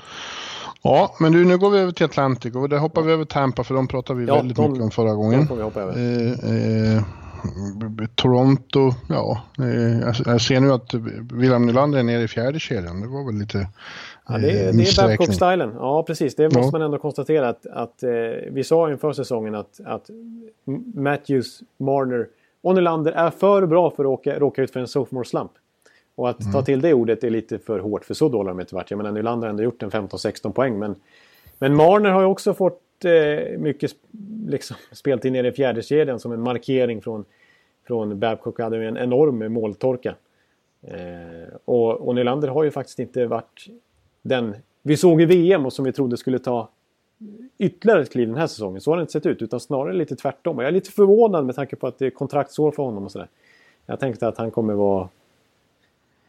Ja, 0.81 1.15
men 1.19 1.31
du, 1.31 1.45
nu 1.45 1.57
går 1.57 1.69
vi 1.69 1.79
över 1.79 1.91
till 1.91 2.05
Atlantic 2.05 2.55
och 2.55 2.69
där 2.69 2.77
hoppar 2.77 3.01
vi 3.01 3.11
över 3.11 3.25
Tampa 3.25 3.63
för 3.63 3.75
de 3.75 3.87
pratade 3.87 4.19
vi 4.19 4.25
ja, 4.25 4.35
väldigt 4.35 4.57
de, 4.57 4.71
mycket 4.71 4.83
om 4.83 4.91
förra 4.91 5.13
gången. 5.13 5.47
Eh, 5.95 6.97
eh, 6.97 7.03
Toronto, 8.15 8.91
ja, 9.09 9.41
eh, 9.59 9.99
jag, 9.99 10.15
jag, 10.25 10.41
ser 10.41 10.59
nu 10.59 10.71
att 10.71 10.93
William 11.33 11.65
Nylander 11.65 11.99
är 11.99 12.03
nere 12.03 12.23
i 12.23 12.27
fjärde 12.27 12.59
kedjan. 12.59 13.01
Det 13.01 13.07
var 13.07 13.25
väl 13.25 13.39
lite 13.39 13.67
Ja, 14.29 14.37
det, 14.37 14.51
är, 14.51 14.73
det 14.73 14.83
är 14.83 15.07
Babcock-stilen. 15.07 15.71
Ja, 15.75 16.03
precis. 16.03 16.35
Det 16.35 16.43
måste 16.43 16.59
ja. 16.59 16.71
man 16.71 16.81
ändå 16.81 16.97
konstatera. 16.97 17.49
att, 17.49 17.65
att 17.65 18.03
eh, 18.03 18.09
Vi 18.51 18.63
sa 18.63 18.91
inför 18.91 19.13
säsongen 19.13 19.55
att, 19.55 19.79
att 19.85 20.09
Matthews, 20.95 21.59
Marner 21.77 22.27
och 22.61 22.75
Nylander 22.75 23.11
är 23.11 23.29
för 23.29 23.65
bra 23.65 23.91
för 23.91 24.03
att 24.03 24.09
åka, 24.09 24.39
råka 24.39 24.61
ut 24.61 24.71
för 24.71 24.79
en 24.79 24.87
sophomore 24.87 25.25
slump. 25.25 25.51
Och 26.19 26.29
att 26.29 26.41
mm. 26.41 26.53
ta 26.53 26.61
till 26.61 26.81
det 26.81 26.93
ordet 26.93 27.23
är 27.23 27.29
lite 27.29 27.59
för 27.59 27.79
hårt 27.79 28.05
för 28.05 28.13
så 28.13 28.29
dåliga 28.29 28.51
har 28.51 28.57
de 28.57 28.61
inte 28.61 28.75
varit. 28.75 28.91
Jag 28.91 28.97
menar 28.97 29.11
Nylander 29.11 29.47
har 29.47 29.49
ändå 29.49 29.63
gjort 29.63 29.83
en 29.83 29.89
15-16 29.89 30.51
poäng. 30.51 30.79
Men, 30.79 30.95
men 31.57 31.75
Marner 31.75 32.09
har 32.09 32.21
ju 32.21 32.27
också 32.27 32.53
fått 32.53 33.05
eh, 33.05 33.57
mycket 33.57 33.91
liksom, 34.47 34.77
speltid 34.91 35.31
nere 35.31 35.47
i 35.47 35.51
fjärdekedjan 35.51 36.19
som 36.19 36.31
en 36.31 36.41
markering 36.41 37.01
från, 37.01 37.25
från 37.87 38.19
Babcock. 38.19 38.59
hade 38.59 38.85
en 38.85 38.97
enorm 38.97 39.53
måltorka. 39.53 40.15
Eh, 40.81 41.53
och, 41.65 42.07
och 42.07 42.15
Nylander 42.15 42.47
har 42.47 42.63
ju 42.63 42.71
faktiskt 42.71 42.99
inte 42.99 43.25
varit 43.25 43.67
den 44.21 44.55
vi 44.81 44.97
såg 44.97 45.21
i 45.21 45.25
VM 45.25 45.65
och 45.65 45.73
som 45.73 45.85
vi 45.85 45.91
trodde 45.91 46.17
skulle 46.17 46.39
ta 46.39 46.69
ytterligare 47.57 48.01
ett 48.01 48.11
kliv 48.11 48.27
den 48.27 48.37
här 48.37 48.47
säsongen. 48.47 48.81
Så 48.81 48.91
har 48.91 48.97
det 48.97 49.01
inte 49.01 49.13
sett 49.13 49.25
ut 49.25 49.41
utan 49.41 49.59
snarare 49.59 49.93
lite 49.93 50.15
tvärtom. 50.15 50.57
Och 50.57 50.63
jag 50.63 50.67
är 50.67 50.73
lite 50.73 50.91
förvånad 50.91 51.45
med 51.45 51.55
tanke 51.55 51.75
på 51.75 51.87
att 51.87 51.99
det 51.99 52.05
är 52.05 52.09
kontraktsår 52.09 52.71
för 52.71 52.83
honom 52.83 53.03
och 53.03 53.11
sådär. 53.11 53.27
Jag 53.85 53.99
tänkte 53.99 54.27
att 54.27 54.37
han 54.37 54.51
kommer 54.51 54.73
vara 54.73 55.09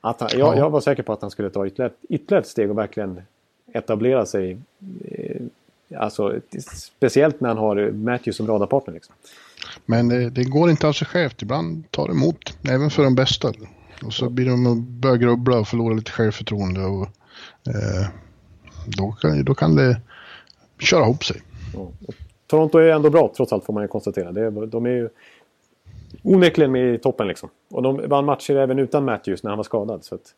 att 0.01 0.21
han, 0.21 0.31
jag, 0.33 0.57
jag, 0.57 0.71
var 0.71 0.81
säker 0.81 1.03
på 1.03 1.13
att 1.13 1.23
han 1.23 1.31
skulle 1.31 1.51
ta 1.51 1.67
ytterligare, 1.67 1.93
ytterligare 2.09 2.43
ett 2.43 2.49
steg 2.49 2.71
och 2.71 2.79
verkligen 2.79 3.23
etablera 3.73 4.27
sig. 4.27 4.59
Eh, 5.05 5.43
alltså, 5.99 6.35
speciellt 6.75 7.41
när 7.41 7.49
han 7.49 7.59
har 7.59 7.91
Matthew 7.91 8.33
som 8.33 8.47
radarpartner. 8.47 8.95
Liksom. 8.95 9.15
Men 9.87 10.09
det, 10.09 10.31
det, 10.31 10.45
går 10.45 10.71
inte 10.71 10.89
av 10.89 10.93
sig 10.93 11.07
självt. 11.07 11.43
Ibland 11.43 11.91
tar 11.91 12.07
det 12.07 12.13
emot, 12.13 12.59
även 12.71 12.91
för 12.91 13.05
de 13.05 13.15
bästa. 13.15 13.53
Och 14.05 14.13
så 14.13 14.29
blir 14.29 14.47
de 14.47 14.67
att 14.67 14.79
börja 14.79 15.17
grubbla 15.17 15.59
och 15.59 15.69
förlora 15.69 15.95
lite 15.95 16.11
självförtroende. 16.11 16.85
Och, 16.85 17.07
eh, 17.67 18.09
då, 18.87 19.13
kan, 19.13 19.45
då 19.45 19.55
kan 19.55 19.77
det 19.77 20.01
köra 20.79 21.05
ihop 21.05 21.25
sig. 21.25 21.43
Ja. 21.75 21.91
Toronto 22.47 22.79
är 22.79 22.93
ändå 22.93 23.11
bra 23.11 23.33
trots 23.37 23.53
allt 23.53 23.65
får 23.65 23.73
man 23.73 23.83
ju 23.83 23.89
konstatera. 23.89 24.33
Det, 24.33 24.67
de 24.67 24.87
är 24.87 24.91
ju 24.91 25.09
onekligen 26.23 26.73
med 26.73 26.95
i 26.95 26.99
toppen 26.99 27.29
liksom. 27.29 27.49
Och 27.71 27.83
de 27.83 28.09
vann 28.09 28.25
matcher 28.25 28.57
även 28.57 28.79
utan 28.79 29.05
Matthews 29.05 29.43
när 29.43 29.51
han 29.51 29.57
var 29.57 29.65
skadad. 29.65 30.05
Så 30.05 30.15
att... 30.15 30.35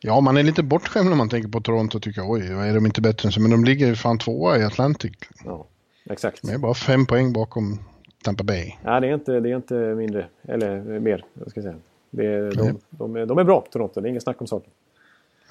Ja, 0.00 0.20
man 0.20 0.36
är 0.36 0.42
lite 0.42 0.62
bortskämd 0.62 1.08
när 1.08 1.16
man 1.16 1.28
tänker 1.28 1.48
på 1.48 1.60
Toronto 1.60 1.96
och 1.96 2.02
tycker 2.02 2.22
oj, 2.32 2.40
är 2.40 2.74
de 2.74 2.86
inte 2.86 3.00
bättre 3.00 3.26
än 3.26 3.32
så? 3.32 3.40
Men 3.40 3.50
de 3.50 3.64
ligger 3.64 3.94
fan 3.94 4.18
tvåa 4.18 4.58
i 4.58 4.64
Atlantic. 4.64 5.12
Ja, 5.44 5.66
exakt. 6.10 6.42
De 6.42 6.52
är 6.52 6.58
bara 6.58 6.74
fem 6.74 7.06
poäng 7.06 7.32
bakom 7.32 7.78
Tampa 8.24 8.44
Bay. 8.44 8.72
Ja, 8.84 9.00
det 9.00 9.08
är 9.08 9.14
inte, 9.14 9.40
det 9.40 9.50
är 9.50 9.56
inte 9.56 9.74
mindre, 9.74 10.26
eller 10.42 10.80
mer, 11.00 11.24
jag 11.34 11.50
ska 11.50 11.62
säga. 11.62 11.74
Det 12.10 12.26
är, 12.26 12.52
de, 12.52 12.78
de, 12.90 13.16
är, 13.16 13.26
de 13.26 13.38
är 13.38 13.44
bra, 13.44 13.64
Toronto, 13.70 14.00
det 14.00 14.08
är 14.08 14.10
inget 14.10 14.22
snack 14.22 14.40
om 14.40 14.46
saken. 14.46 14.70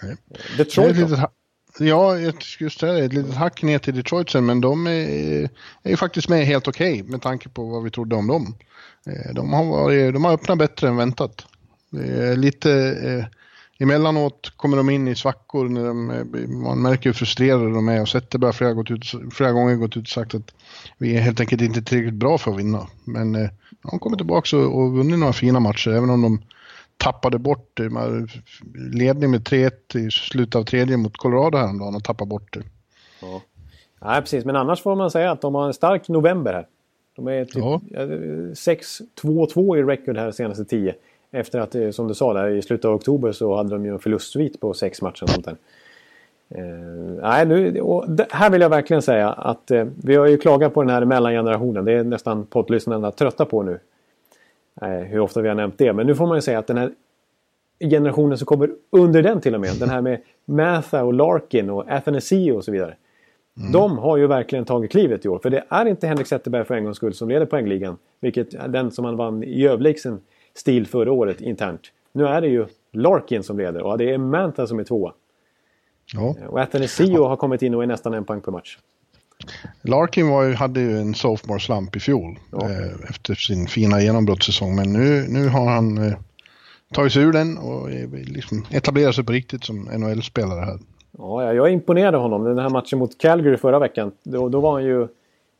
Nej. 0.03 0.15
Detroit 0.57 1.09
då? 1.09 1.29
Ja, 1.79 2.19
jag 2.19 2.43
skulle 2.43 2.69
säga 2.69 2.93
det. 2.93 3.05
Ett 3.05 3.13
litet 3.13 3.35
hack 3.35 3.63
ner 3.63 3.79
till 3.79 3.95
Detroit 3.95 4.29
sen, 4.29 4.45
men 4.45 4.61
de 4.61 4.87
är, 4.87 5.49
är 5.83 5.89
ju 5.89 5.97
faktiskt 5.97 6.29
med 6.29 6.45
helt 6.45 6.67
okej 6.67 7.01
okay, 7.01 7.11
med 7.11 7.21
tanke 7.21 7.49
på 7.49 7.65
vad 7.65 7.83
vi 7.83 7.91
trodde 7.91 8.15
om 8.15 8.27
dem. 8.27 8.55
Eh, 9.05 9.33
de 9.33 9.53
har, 9.53 9.65
varit, 9.65 10.13
de 10.13 10.25
har 10.25 10.33
öppnat 10.33 10.57
bättre 10.57 10.87
än 10.87 10.97
väntat. 10.97 11.45
lite, 12.35 12.71
eh, 13.03 13.25
emellanåt 13.79 14.53
kommer 14.55 14.77
de 14.77 14.89
in 14.89 15.07
i 15.07 15.15
svackor 15.15 15.69
när 15.69 15.87
de, 15.87 16.09
eh, 16.11 16.49
man 16.49 16.81
märker 16.81 17.09
hur 17.09 17.13
frustrerade 17.13 17.73
de 17.73 17.89
är 17.89 18.01
och 18.01 18.09
Zetterberg 18.09 18.47
har 18.47 18.53
flera, 18.53 18.73
gått 18.73 18.91
ut, 18.91 19.05
flera 19.33 19.51
gånger 19.51 19.75
gått 19.75 19.97
ut 19.97 20.03
och 20.03 20.09
sagt 20.09 20.35
att 20.35 20.53
vi 20.97 21.15
är 21.15 21.21
helt 21.21 21.39
enkelt 21.39 21.61
inte 21.61 21.81
tillräckligt 21.81 22.13
bra 22.13 22.37
för 22.37 22.51
att 22.51 22.59
vinna. 22.59 22.87
Men 23.03 23.35
eh, 23.35 23.49
de 23.91 23.99
kommer 23.99 24.17
tillbaka 24.17 24.57
och, 24.57 24.79
och 24.79 24.91
vunnit 24.91 25.19
några 25.19 25.33
fina 25.33 25.59
matcher 25.59 25.89
även 25.91 26.09
om 26.09 26.21
de 26.21 26.41
tappade 26.97 27.37
bort 27.37 27.71
det. 27.73 27.89
Ledning 28.93 29.31
med 29.31 29.41
3-1 29.41 29.97
i 29.97 30.11
slutet 30.11 30.55
av 30.55 30.63
tredje 30.63 30.97
mot 30.97 31.17
Colorado 31.17 31.57
häromdagen 31.57 31.95
och 31.95 32.03
tappade 32.03 32.29
bort 32.29 32.53
det. 32.53 32.63
Ja. 33.21 33.41
Nej, 34.01 34.21
precis. 34.21 34.45
Men 34.45 34.55
annars 34.55 34.81
får 34.81 34.95
man 34.95 35.11
säga 35.11 35.31
att 35.31 35.41
de 35.41 35.55
har 35.55 35.67
en 35.67 35.73
stark 35.73 36.07
november 36.07 36.53
här. 36.53 36.67
De 37.15 37.27
är 37.27 37.45
typ 37.45 37.55
ja. 37.55 37.81
6-2-2 39.21 39.77
i 39.77 39.83
record 39.83 40.17
här 40.17 40.31
senaste 40.31 40.65
10. 40.65 40.95
Efter 41.31 41.59
att, 41.59 41.75
eh, 41.75 41.89
som 41.89 42.07
du 42.07 42.13
sa, 42.13 42.33
där, 42.33 42.49
i 42.49 42.61
slutet 42.61 42.85
av 42.85 42.95
oktober 42.95 43.31
så 43.31 43.55
hade 43.55 43.69
de 43.69 43.85
ju 43.85 43.91
en 43.91 43.99
förlustsvit 43.99 44.59
på 44.59 44.73
sex 44.73 45.01
matcher. 45.01 45.23
Och 45.23 45.29
sånt 45.29 45.45
där. 45.45 45.57
Uh, 46.55 47.19
nej, 47.21 47.45
nu, 47.45 47.81
här 48.29 48.49
vill 48.49 48.61
jag 48.61 48.69
verkligen 48.69 49.01
säga 49.01 49.29
att 49.29 49.71
uh, 49.71 49.85
vi 50.03 50.15
har 50.15 50.27
ju 50.27 50.37
klagat 50.37 50.73
på 50.73 50.83
den 50.83 50.89
här 50.89 51.05
mellangenerationen. 51.05 51.85
Det 51.85 51.91
är 51.91 52.03
nästan 52.03 52.45
poddlyssnarna 52.45 53.11
trötta 53.11 53.45
på 53.45 53.63
nu. 53.63 53.79
Uh, 54.81 54.89
hur 54.89 55.19
ofta 55.19 55.41
vi 55.41 55.47
har 55.47 55.55
nämnt 55.55 55.77
det. 55.77 55.93
Men 55.93 56.07
nu 56.07 56.15
får 56.15 56.27
man 56.27 56.37
ju 56.37 56.41
säga 56.41 56.59
att 56.59 56.67
den 56.67 56.77
här 56.77 56.91
generationen 57.79 58.37
som 58.37 58.45
kommer 58.45 58.69
under 58.89 59.23
den 59.23 59.41
till 59.41 59.55
och 59.55 59.61
med. 59.61 59.75
Den 59.79 59.89
här 59.89 60.01
med 60.01 60.21
Matha 60.45 61.03
och 61.03 61.13
Larkin 61.13 61.69
och 61.69 61.91
Athanasio 61.91 62.51
och 62.51 62.65
så 62.65 62.71
vidare. 62.71 62.95
Mm. 63.57 63.71
De 63.71 63.97
har 63.97 64.17
ju 64.17 64.27
verkligen 64.27 64.65
tagit 64.65 64.91
klivet 64.91 65.25
i 65.25 65.29
år. 65.29 65.39
För 65.39 65.49
det 65.49 65.63
är 65.69 65.85
inte 65.85 66.07
Henrik 66.07 66.27
Zetterberg 66.27 66.65
för 66.65 66.75
en 66.75 66.83
gångs 66.83 66.97
skull 66.97 67.13
som 67.13 67.29
leder 67.29 67.45
poängligan. 67.45 67.97
Vilket 68.19 68.53
är 68.53 68.67
den 68.67 68.91
som 68.91 69.05
han 69.05 69.17
vann 69.17 69.43
i 69.43 69.67
överlägsen 69.67 70.19
stil 70.53 70.87
förra 70.87 71.11
året 71.11 71.41
internt. 71.41 71.81
Nu 72.11 72.27
är 72.27 72.41
det 72.41 72.47
ju 72.47 72.65
Larkin 72.91 73.43
som 73.43 73.57
leder 73.57 73.81
och 73.81 73.97
det 73.97 74.13
är 74.13 74.17
Manta 74.17 74.67
som 74.67 74.79
är 74.79 74.83
tvåa. 74.83 75.13
Ja. 76.13 76.35
Och 76.47 76.59
Athanasio 76.59 77.17
ja. 77.17 77.27
har 77.27 77.35
kommit 77.35 77.61
in 77.61 77.75
och 77.75 77.83
är 77.83 77.87
nästan 77.87 78.13
en 78.13 78.25
poäng 78.25 78.41
per 78.41 78.51
match. 78.51 78.77
Larkin 79.81 80.29
var 80.29 80.43
ju, 80.43 80.53
hade 80.53 80.79
ju 80.79 80.97
en 80.97 81.13
sophomore 81.13 81.59
slump 81.59 81.95
i 81.95 81.99
fjol 81.99 82.39
ja. 82.51 82.69
eh, 82.69 83.09
efter 83.09 83.35
sin 83.35 83.67
fina 83.67 84.01
genombrottssäsong. 84.01 84.75
Men 84.75 84.93
nu, 84.93 85.25
nu 85.29 85.47
har 85.47 85.69
han 85.69 85.97
eh, 85.97 86.13
tagit 86.93 87.13
sig 87.13 87.23
ur 87.23 87.31
den 87.31 87.57
och 87.57 87.91
eh, 87.91 88.09
liksom 88.11 88.65
etablerat 88.71 89.15
sig 89.15 89.23
på 89.23 89.31
riktigt 89.31 89.63
som 89.63 89.75
NHL-spelare 89.77 90.65
här. 90.65 90.79
Ja, 91.17 91.53
jag 91.53 91.71
imponerade 91.71 92.17
honom. 92.17 92.43
Den 92.43 92.59
här 92.59 92.69
matchen 92.69 92.99
mot 92.99 93.17
Calgary 93.17 93.57
förra 93.57 93.79
veckan. 93.79 94.11
Då, 94.23 94.49
då 94.49 94.59
var 94.59 94.71
han 94.71 94.83
ju... 94.83 95.07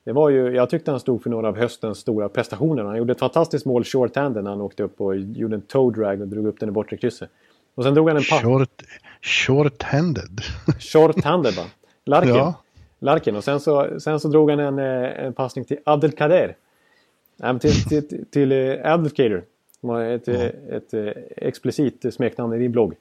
Det 0.05 0.13
var 0.13 0.29
ju, 0.29 0.55
jag 0.55 0.69
tyckte 0.69 0.91
han 0.91 0.99
stod 0.99 1.23
för 1.23 1.29
några 1.29 1.47
av 1.47 1.57
höstens 1.57 1.97
stora 1.97 2.29
prestationer. 2.29 2.83
Han 2.83 2.97
gjorde 2.97 3.11
ett 3.11 3.19
fantastiskt 3.19 3.65
mål 3.65 3.83
shorthanden 3.83 4.43
när 4.43 4.51
han 4.51 4.61
åkte 4.61 4.83
upp 4.83 5.01
och 5.01 5.17
gjorde 5.17 5.55
en 5.55 5.61
toe 5.61 5.91
drag 5.91 6.21
och 6.21 6.27
drog 6.27 6.47
upp 6.47 6.59
den 6.59 6.69
i 6.69 6.71
bortre 6.71 6.97
krysset. 6.97 7.29
Och 7.75 7.83
sen 7.83 7.93
drog 7.93 8.07
han 8.07 8.17
en 8.17 8.23
pass. 8.23 8.41
Short, 8.41 8.83
short-handed. 9.21 10.41
Short-handed 10.79 11.55
va? 11.55 11.63
Larkin. 12.05 12.35
Ja. 12.35 12.53
Larkin. 12.99 13.35
Och 13.35 13.43
sen 13.43 13.59
så, 13.59 13.99
sen 13.99 14.19
så 14.19 14.27
drog 14.27 14.49
han 14.49 14.59
en, 14.59 14.79
eh, 14.79 15.25
en 15.25 15.33
passning 15.33 15.65
till 15.65 15.77
Abdelkader. 15.83 16.55
Nej, 17.35 17.59
till, 17.59 17.83
till, 17.83 18.07
till, 18.07 18.25
till 18.25 18.51
uh, 18.51 18.91
Abdelkader. 18.93 19.43
Som 19.79 19.89
har 19.89 20.01
ett, 20.01 20.27
ett, 20.27 20.93
ett 20.93 21.17
explicit 21.37 22.13
smeknamn 22.13 22.53
i 22.53 22.57
din 22.57 22.71
blogg. 22.71 22.95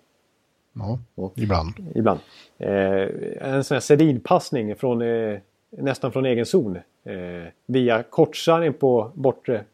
Ja, 0.79 0.99
och, 1.15 1.33
ibland. 1.37 1.75
Ibland. 1.95 2.21
Eh, 2.59 3.09
en 3.41 3.65
sån 3.65 3.75
här 3.75 3.81
sedinpassning 3.81 4.77
från, 4.77 5.03
eh, 5.03 5.39
nästan 5.71 6.13
från 6.13 6.27
egen 6.27 6.47
zon. 6.47 6.77
Eh, 7.05 7.49
via 7.67 8.03
kortsargen 8.03 8.73
på 8.73 9.11
bortre 9.15 9.65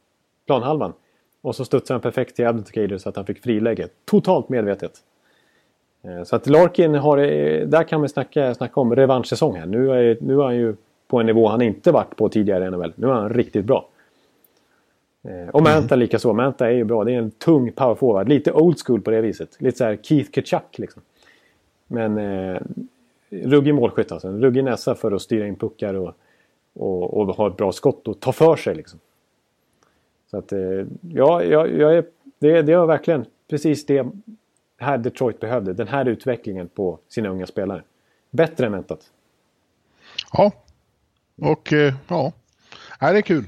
planhalvan. 0.46 0.92
Och 1.40 1.56
så 1.56 1.64
studsade 1.64 1.94
han 1.94 2.00
perfekt 2.00 2.36
till 2.36 2.46
Abdelkader 2.46 2.98
så 2.98 3.08
att 3.08 3.16
han 3.16 3.26
fick 3.26 3.42
friläge. 3.42 3.88
Totalt 4.04 4.48
medvetet. 4.48 4.92
Eh, 6.02 6.22
så 6.24 6.36
att 6.36 6.46
Larkin 6.46 6.94
har, 6.94 7.18
eh, 7.18 7.66
där 7.66 7.84
kan 7.84 8.00
man 8.00 8.08
snacka, 8.08 8.54
snacka 8.54 8.80
om 8.80 8.96
revanschsäsong 8.96 9.56
här. 9.56 9.66
Nu 9.66 9.90
är, 9.90 10.18
nu 10.20 10.38
är 10.38 10.42
han 10.42 10.56
ju 10.56 10.74
på 11.08 11.20
en 11.20 11.26
nivå 11.26 11.48
han 11.48 11.62
inte 11.62 11.92
varit 11.92 12.16
på 12.16 12.28
tidigare 12.28 12.66
i 12.66 12.70
NHL. 12.70 12.92
Nu 12.96 13.06
är 13.06 13.12
han 13.12 13.28
riktigt 13.34 13.64
bra. 13.64 13.88
Eh, 15.22 15.48
och 15.48 15.62
Manta 15.62 15.94
mm. 15.94 15.98
lika 15.98 16.18
så. 16.18 16.32
Manta 16.32 16.66
är 16.66 16.72
ju 16.72 16.84
bra. 16.84 17.04
Det 17.04 17.12
är 17.12 17.18
en 17.18 17.30
tung 17.30 17.72
power 17.72 17.94
forward. 17.94 18.28
Lite 18.28 18.52
old 18.52 18.76
school 18.86 19.00
på 19.00 19.10
det 19.10 19.20
viset. 19.20 19.56
Lite 19.58 19.78
så 19.78 19.84
här 19.84 19.96
Keith 20.02 20.30
Kachuk 20.30 20.78
liksom. 20.78 21.02
Men 21.86 22.18
eh, 22.18 22.60
ruggig 23.30 23.74
målskytt 23.74 24.12
alltså. 24.12 24.28
En 24.28 24.42
ruggig 24.42 24.64
näsa 24.64 24.94
för 24.94 25.12
att 25.12 25.22
styra 25.22 25.46
in 25.46 25.56
puckar 25.56 25.94
och, 25.94 26.14
och, 26.74 27.14
och 27.14 27.26
ha 27.36 27.48
ett 27.48 27.56
bra 27.56 27.72
skott 27.72 28.08
och 28.08 28.20
ta 28.20 28.32
för 28.32 28.56
sig 28.56 28.74
liksom. 28.74 28.98
Så 30.30 30.38
att 30.38 30.52
eh, 30.52 30.86
ja, 31.00 31.44
jag, 31.44 31.72
jag 31.78 31.96
är, 31.96 32.04
det, 32.38 32.62
det 32.62 32.76
var 32.76 32.86
verkligen 32.86 33.24
precis 33.48 33.86
det 33.86 34.06
här 34.82 34.98
Detroit 34.98 35.40
behövde. 35.40 35.72
Den 35.72 35.88
här 35.88 36.08
utvecklingen 36.08 36.68
på 36.68 36.98
sina 37.08 37.28
unga 37.28 37.46
spelare. 37.46 37.82
Bättre 38.30 38.66
än 38.66 38.72
väntat. 38.72 39.00
Ja, 40.32 40.52
och 41.40 41.72
eh, 41.72 41.94
ja, 42.08 42.32
det 43.00 43.06
är 43.06 43.22
kul. 43.22 43.44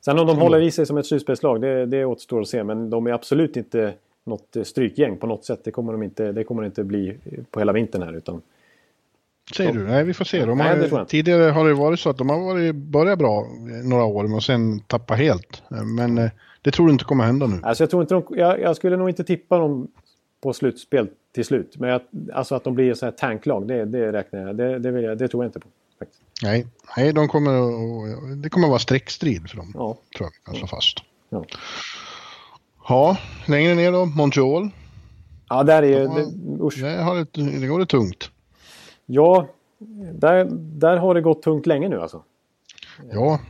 Sen 0.00 0.18
om 0.18 0.26
de 0.26 0.38
håller 0.38 0.60
i 0.60 0.70
sig 0.70 0.86
som 0.86 0.96
ett 0.96 1.06
slutspelslag, 1.06 1.60
det, 1.60 1.86
det 1.86 2.04
återstår 2.04 2.40
att 2.40 2.48
se. 2.48 2.64
Men 2.64 2.90
de 2.90 3.06
är 3.06 3.12
absolut 3.12 3.56
inte 3.56 3.94
något 4.24 4.56
strykgäng 4.62 5.16
på 5.16 5.26
något 5.26 5.44
sätt. 5.44 5.60
Det 5.64 5.70
kommer 5.70 5.92
de 5.92 6.02
inte, 6.02 6.32
det 6.32 6.44
kommer 6.44 6.62
de 6.62 6.66
inte 6.66 6.84
bli 6.84 7.18
på 7.50 7.58
hela 7.58 7.72
vintern 7.72 8.02
här. 8.02 8.12
Utan 8.12 8.42
Säger 9.56 9.72
du? 9.72 9.84
Nej, 9.84 10.04
vi 10.04 10.14
får 10.14 10.24
se. 10.24 10.44
De 10.44 10.60
har, 10.60 10.76
Nej, 10.76 11.06
tidigare 11.06 11.50
har 11.50 11.68
det 11.68 11.74
varit 11.74 12.00
så 12.00 12.10
att 12.10 12.18
de 12.18 12.30
har 12.30 12.38
varit, 12.38 12.74
börjat 12.74 13.18
bra 13.18 13.46
några 13.84 14.04
år 14.04 14.34
och 14.34 14.42
sen 14.42 14.80
tappat 14.80 15.18
helt. 15.18 15.62
Men 15.96 16.18
eh, 16.18 16.30
det 16.62 16.70
tror 16.70 16.86
du 16.86 16.92
inte 16.92 17.04
kommer 17.04 17.24
hända 17.24 17.46
nu? 17.46 17.60
Alltså 17.62 17.82
jag, 17.82 17.90
tror 17.90 18.02
inte 18.02 18.14
de, 18.14 18.24
jag, 18.30 18.60
jag 18.60 18.76
skulle 18.76 18.96
nog 18.96 19.08
inte 19.08 19.24
tippa 19.24 19.58
dem 19.58 19.88
på 20.44 20.52
slutspel 20.52 21.08
till 21.32 21.44
slut. 21.44 21.76
Men 21.78 21.90
jag, 21.90 22.00
alltså 22.32 22.54
att 22.54 22.64
de 22.64 22.74
blir 22.74 22.94
så 22.94 23.06
här 23.06 23.12
tanklag, 23.12 23.68
det, 23.68 23.84
det 23.84 24.12
räknar 24.12 24.40
jag. 24.40 24.56
Det, 24.56 24.78
det, 24.78 25.00
jag, 25.00 25.18
det 25.18 25.28
tror 25.28 25.44
jag 25.44 25.48
inte 25.48 25.60
på. 25.60 25.68
Faktiskt. 25.98 26.22
Nej, 26.42 26.66
nej 26.96 27.12
de 27.12 27.28
kommer, 27.28 27.52
det 28.42 28.48
kommer 28.48 28.66
att 28.66 28.70
vara 28.70 28.78
streckstrid 28.78 29.50
för 29.50 29.56
dem. 29.56 29.72
Ja. 29.74 29.96
Tror 30.16 30.30
jag, 30.44 30.52
alltså 30.52 30.66
fast. 30.66 30.98
Ja. 31.28 31.44
ja, 32.88 33.16
längre 33.46 33.74
ner 33.74 33.92
då, 33.92 34.04
Montreal. 34.04 34.70
Ja, 35.48 35.62
där 35.62 35.82
är 35.82 36.00
ju... 36.00 36.08
Det, 36.08 36.64
usch. 36.64 36.80
Där 36.80 37.02
har 37.02 37.14
det, 37.14 37.60
det 37.60 37.66
går 37.66 37.78
det 37.78 37.86
tungt. 37.86 38.30
Ja, 39.06 39.48
där, 40.12 40.48
där 40.54 40.96
har 40.96 41.14
det 41.14 41.20
gått 41.20 41.42
tungt 41.42 41.66
länge 41.66 41.88
nu 41.88 42.00
alltså. 42.00 42.22
Ja, 43.12 43.40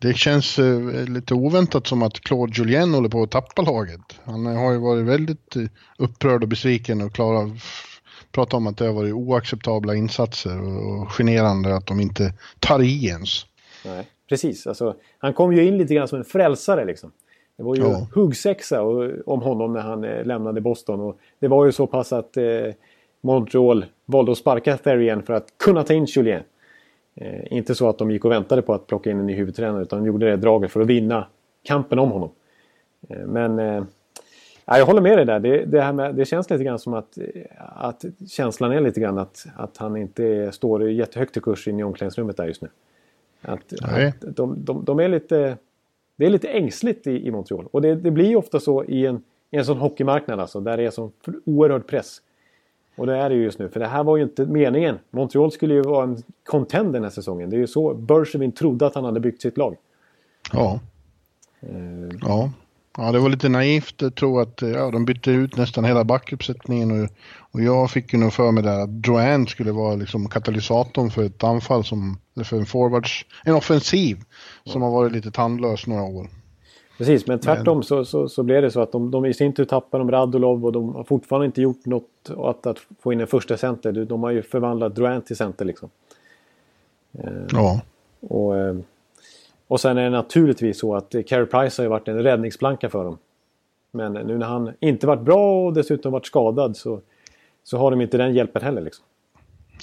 det 0.00 0.14
känns 0.14 0.58
eh, 0.58 1.08
lite 1.08 1.34
oväntat 1.34 1.86
som 1.86 2.02
att 2.02 2.20
Claude 2.20 2.52
Julien 2.56 2.94
håller 2.94 3.08
på 3.08 3.22
att 3.22 3.30
tappa 3.30 3.62
laget. 3.62 4.00
Han 4.24 4.46
har 4.46 4.72
ju 4.72 4.78
varit 4.78 5.06
väldigt 5.06 5.56
eh, 5.56 5.62
upprörd 5.98 6.42
och 6.42 6.48
besviken 6.48 7.02
och 7.02 7.12
klara, 7.12 7.50
pratat 8.32 8.54
om 8.54 8.66
att 8.66 8.76
det 8.76 8.86
har 8.86 8.92
varit 8.92 9.14
oacceptabla 9.14 9.94
insatser 9.94 10.60
och, 10.60 11.02
och 11.02 11.12
generande 11.12 11.76
att 11.76 11.86
de 11.86 12.00
inte 12.00 12.32
tar 12.60 12.82
i 12.82 13.06
ens. 13.06 13.46
Nej, 13.84 14.06
precis, 14.28 14.66
alltså, 14.66 14.96
han 15.18 15.32
kom 15.32 15.52
ju 15.52 15.66
in 15.66 15.78
lite 15.78 15.94
grann 15.94 16.08
som 16.08 16.18
en 16.18 16.24
frälsare 16.24 16.84
liksom. 16.84 17.12
Det 17.56 17.62
var 17.64 17.76
ju 17.76 17.82
ja. 17.82 18.06
huggsexa 18.12 18.82
om 19.26 19.42
honom 19.42 19.72
när 19.72 19.80
han 19.80 20.04
eh, 20.04 20.24
lämnade 20.24 20.60
Boston. 20.60 21.00
Och 21.00 21.18
det 21.38 21.48
var 21.48 21.66
ju 21.66 21.72
så 21.72 21.86
pass 21.86 22.12
att 22.12 22.36
eh, 22.36 22.44
Montreal 23.20 23.84
valde 24.06 24.32
att 24.32 24.38
sparka 24.38 24.76
Therrien 24.76 25.22
för 25.22 25.32
att 25.32 25.58
kunna 25.64 25.82
ta 25.82 25.94
in 25.94 26.04
Julien. 26.04 26.42
Eh, 27.20 27.52
inte 27.52 27.74
så 27.74 27.88
att 27.88 27.98
de 27.98 28.10
gick 28.10 28.24
och 28.24 28.30
väntade 28.30 28.62
på 28.62 28.74
att 28.74 28.86
plocka 28.86 29.10
in 29.10 29.18
en 29.18 29.26
ny 29.26 29.34
huvudtränare 29.34 29.82
utan 29.82 29.98
de 29.98 30.06
gjorde 30.06 30.30
det 30.30 30.36
draget 30.36 30.70
för 30.70 30.80
att 30.80 30.86
vinna 30.86 31.26
kampen 31.62 31.98
om 31.98 32.10
honom. 32.10 32.30
Eh, 33.08 33.26
men 33.26 33.58
eh, 33.58 33.84
jag 34.64 34.86
håller 34.86 35.00
med 35.00 35.18
dig 35.18 35.26
där. 35.26 35.40
Det, 35.40 35.64
det, 35.64 35.80
här 35.80 35.92
med, 35.92 36.14
det 36.14 36.24
känns 36.24 36.50
lite 36.50 36.64
grann 36.64 36.78
som 36.78 36.94
att, 36.94 37.18
att 37.58 38.04
känslan 38.28 38.72
är 38.72 38.80
lite 38.80 39.00
grann 39.00 39.18
att, 39.18 39.46
att 39.56 39.76
han 39.76 39.96
inte 39.96 40.52
står 40.52 40.90
jättehögt 40.90 41.36
i 41.36 41.40
kurs 41.40 41.68
inne 41.68 41.80
i 41.80 41.84
omklädningsrummet 41.84 42.36
där 42.36 42.46
just 42.46 42.62
nu. 42.62 42.68
Att, 43.42 43.72
att 43.82 44.36
de, 44.36 44.64
de, 44.64 44.84
de, 44.84 45.00
är 45.00 45.08
lite... 45.08 45.56
Det 46.16 46.26
är 46.26 46.30
lite 46.30 46.48
ängsligt 46.48 47.06
i, 47.06 47.26
i 47.26 47.30
Montreal. 47.30 47.66
Och 47.70 47.82
det, 47.82 47.94
det 47.94 48.10
blir 48.10 48.36
ofta 48.36 48.60
så 48.60 48.84
i 48.84 49.06
en, 49.06 49.22
i 49.50 49.56
en 49.56 49.64
sån 49.64 49.78
hockeymarknad 49.78 50.40
alltså, 50.40 50.60
där 50.60 50.76
det 50.76 50.82
är 50.82 50.90
sån 50.90 51.12
oerhörd 51.44 51.86
press. 51.86 52.22
Och 53.00 53.06
det 53.06 53.16
är 53.16 53.28
det 53.28 53.34
ju 53.34 53.42
just 53.42 53.58
nu, 53.58 53.68
för 53.68 53.80
det 53.80 53.86
här 53.86 54.04
var 54.04 54.16
ju 54.16 54.22
inte 54.22 54.46
meningen. 54.46 54.98
Montreal 55.10 55.52
skulle 55.52 55.74
ju 55.74 55.82
vara 55.82 56.04
en 56.04 56.22
contender 56.44 56.92
den 56.92 57.02
här 57.02 57.10
säsongen. 57.10 57.50
Det 57.50 57.56
är 57.56 57.58
ju 57.58 57.66
så 57.66 57.94
Bergevin 57.94 58.52
trodde 58.52 58.86
att 58.86 58.94
han 58.94 59.04
hade 59.04 59.20
byggt 59.20 59.42
sitt 59.42 59.58
lag. 59.58 59.76
Ja. 60.52 60.80
Uh, 61.70 62.10
ja. 62.22 62.50
Ja, 62.96 63.12
det 63.12 63.18
var 63.18 63.28
lite 63.28 63.48
naivt 63.48 64.02
att 64.02 64.16
tro 64.16 64.38
att 64.38 64.62
ja, 64.62 64.90
de 64.90 65.04
bytte 65.04 65.30
ut 65.30 65.56
nästan 65.56 65.84
hela 65.84 66.04
backuppsättningen 66.04 66.90
och, 66.90 67.10
och 67.50 67.62
jag 67.62 67.90
fick 67.90 68.12
ju 68.12 68.18
nog 68.18 68.32
för 68.32 68.50
mig 68.50 68.62
där 68.62 68.80
att 68.80 69.02
Drouin 69.02 69.46
skulle 69.46 69.72
vara 69.72 69.94
liksom 69.94 70.28
katalysatorn 70.28 71.10
för 71.10 71.24
ett 71.24 71.44
anfall 71.44 71.84
som, 71.84 72.18
eller 72.34 72.44
för 72.44 72.56
en 72.56 72.66
forwards, 72.66 73.26
en 73.44 73.54
offensiv 73.54 74.18
som 74.64 74.82
har 74.82 74.90
varit 74.90 75.12
lite 75.12 75.30
tandlös 75.30 75.86
några 75.86 76.02
år. 76.02 76.28
Precis, 77.00 77.26
men 77.26 77.38
tvärtom 77.38 77.76
men... 77.76 77.84
Så, 77.84 78.04
så, 78.04 78.28
så 78.28 78.42
blev 78.42 78.62
det 78.62 78.70
så 78.70 78.80
att 78.80 78.92
de, 78.92 79.10
de 79.10 79.26
i 79.26 79.34
sin 79.34 79.52
tur 79.52 79.64
tappade 79.64 80.04
de 80.04 80.10
Radulov 80.10 80.66
och 80.66 80.72
de 80.72 80.94
har 80.94 81.04
fortfarande 81.04 81.46
inte 81.46 81.62
gjort 81.62 81.86
något 81.86 82.30
att, 82.38 82.66
att 82.66 82.78
få 83.00 83.12
in 83.12 83.20
en 83.20 83.26
första 83.26 83.56
center. 83.56 83.92
De 83.92 84.22
har 84.22 84.30
ju 84.30 84.42
förvandlat 84.42 84.94
Drouin 84.94 85.22
till 85.22 85.36
center 85.36 85.64
liksom. 85.64 85.90
Eh, 87.12 87.30
ja. 87.52 87.80
Och, 88.20 88.56
eh, 88.56 88.76
och 89.68 89.80
sen 89.80 89.98
är 89.98 90.02
det 90.02 90.10
naturligtvis 90.10 90.78
så 90.78 90.94
att 90.94 91.14
Carey 91.26 91.46
Price 91.46 91.82
har 91.82 91.84
ju 91.84 91.88
varit 91.88 92.08
en 92.08 92.22
räddningsplanka 92.22 92.88
för 92.88 93.04
dem. 93.04 93.18
Men 93.90 94.12
nu 94.12 94.38
när 94.38 94.46
han 94.46 94.72
inte 94.80 95.06
varit 95.06 95.22
bra 95.22 95.66
och 95.66 95.72
dessutom 95.72 96.12
varit 96.12 96.26
skadad 96.26 96.76
så, 96.76 97.00
så 97.64 97.78
har 97.78 97.90
de 97.90 98.00
inte 98.00 98.16
den 98.16 98.34
hjälpen 98.34 98.62
heller. 98.62 98.80
Liksom. 98.80 99.04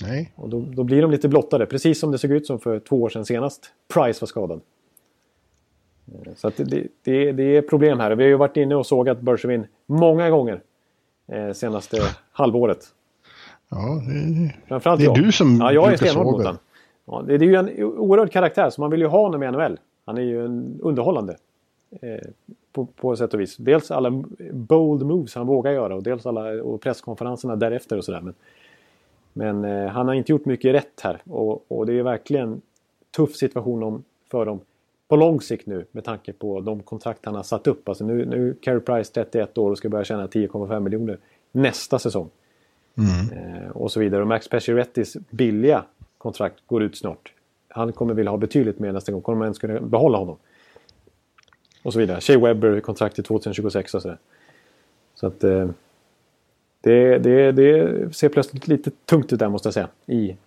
Nej. 0.03 0.31
Och 0.35 0.49
då, 0.49 0.63
då 0.67 0.83
blir 0.83 1.01
de 1.01 1.11
lite 1.11 1.27
blottade, 1.27 1.65
precis 1.65 1.99
som 1.99 2.11
det 2.11 2.17
såg 2.17 2.31
ut 2.31 2.47
som 2.47 2.59
för 2.59 2.79
två 2.79 3.01
år 3.01 3.09
sedan 3.09 3.25
senast 3.25 3.71
Price 3.93 4.21
var 4.21 4.27
skadad. 4.27 4.61
Så 6.35 6.51
det, 6.55 6.87
det, 7.03 7.31
det, 7.31 7.57
är 7.57 7.61
problem 7.61 7.99
här. 7.99 8.15
Vi 8.15 8.23
har 8.23 8.29
ju 8.29 8.35
varit 8.35 8.57
inne 8.57 8.75
och 8.75 8.85
sågat 8.85 9.21
Bergevin 9.21 9.67
många 9.85 10.29
gånger 10.29 10.61
eh, 11.27 11.51
senaste 11.51 11.97
halvåret. 12.31 12.85
Ja, 13.69 14.01
det, 14.07 14.53
Framförallt 14.67 14.99
det 14.99 15.05
är 15.05 15.07
jag. 15.07 15.15
du 15.15 15.31
som 15.31 15.57
Ja, 15.61 15.71
jag 15.71 15.93
är 15.93 15.97
stenhård 15.97 16.25
mot 16.25 16.37
honom. 16.37 16.57
Ja, 17.05 17.23
det 17.27 17.33
är 17.33 17.39
ju 17.39 17.55
en 17.55 17.83
oerhörd 17.83 18.31
karaktär, 18.31 18.69
så 18.69 18.81
man 18.81 18.91
vill 18.91 18.99
ju 18.99 19.07
ha 19.07 19.19
honom 19.19 19.43
i 19.43 19.51
NHL. 19.51 19.79
Han 20.05 20.17
är 20.17 20.21
ju 20.21 20.45
en 20.45 20.79
underhållande. 20.81 21.37
Eh, 22.01 22.29
på, 22.71 22.85
på 22.85 23.15
sätt 23.15 23.33
och 23.33 23.39
vis. 23.39 23.57
Dels 23.57 23.91
alla 23.91 24.23
bold 24.51 25.05
moves 25.05 25.35
han 25.35 25.47
vågar 25.47 25.71
göra 25.71 25.95
och 25.95 26.03
dels 26.03 26.25
alla 26.25 26.63
och 26.63 26.81
presskonferenserna 26.81 27.55
därefter 27.55 27.97
och 27.97 28.05
sådär. 28.05 28.21
Men, 28.21 28.33
men 29.33 29.65
eh, 29.65 29.87
han 29.87 30.07
har 30.07 30.13
inte 30.13 30.31
gjort 30.31 30.45
mycket 30.45 30.75
rätt 30.75 31.01
här 31.03 31.21
och, 31.23 31.71
och 31.71 31.85
det 31.85 31.93
är 31.93 32.03
verkligen 32.03 32.61
tuff 33.15 33.35
situation 33.35 33.83
om, 33.83 34.03
för 34.31 34.45
dem 34.45 34.59
på 35.07 35.15
lång 35.15 35.41
sikt 35.41 35.65
nu 35.65 35.85
med 35.91 36.03
tanke 36.03 36.33
på 36.33 36.61
de 36.61 36.83
kontrakt 36.83 37.25
han 37.25 37.35
har 37.35 37.43
satt 37.43 37.67
upp. 37.67 37.89
Alltså 37.89 38.05
nu, 38.05 38.25
nu 38.25 38.55
Carey 38.61 38.79
Price 38.79 39.13
31 39.13 39.57
år 39.57 39.71
och 39.71 39.77
ska 39.77 39.89
börja 39.89 40.05
tjäna 40.05 40.27
10,5 40.27 40.79
miljoner 40.79 41.17
nästa 41.51 41.99
säsong. 41.99 42.29
Mm. 42.97 43.63
Eh, 43.63 43.69
och 43.69 43.91
så 43.91 43.99
vidare. 43.99 44.21
Och 44.21 44.27
Max 44.27 44.49
Paciorettis 44.49 45.17
billiga 45.29 45.83
kontrakt 46.17 46.55
går 46.67 46.83
ut 46.83 46.97
snart. 46.97 47.33
Han 47.69 47.93
kommer 47.93 48.13
vilja 48.13 48.31
ha 48.31 48.37
betydligt 48.37 48.79
mer 48.79 48.91
nästa 48.91 49.11
gång. 49.11 49.21
Kommer 49.21 49.37
man 49.37 49.45
ens 49.45 49.59
kunna 49.59 49.79
behålla 49.79 50.17
honom? 50.17 50.37
Och 51.83 51.93
så 51.93 51.99
vidare. 51.99 52.21
Shea 52.21 52.39
Webber 52.39 52.79
kontrakt 52.79 53.15
till 53.15 53.23
2026 53.23 53.93
och 53.93 54.01
sådär. 54.01 54.17
Så 55.15 55.27
att 55.27 55.43
eh, 55.43 55.69
det, 56.81 57.17
det, 57.17 57.51
det 57.51 58.15
ser 58.15 58.29
plötsligt 58.29 58.67
lite 58.67 58.91
tungt 59.05 59.33
ut 59.33 59.39
där 59.39 59.49
måste 59.49 59.67
jag 59.67 59.73
säga. 59.73 59.89
I, 60.05 60.37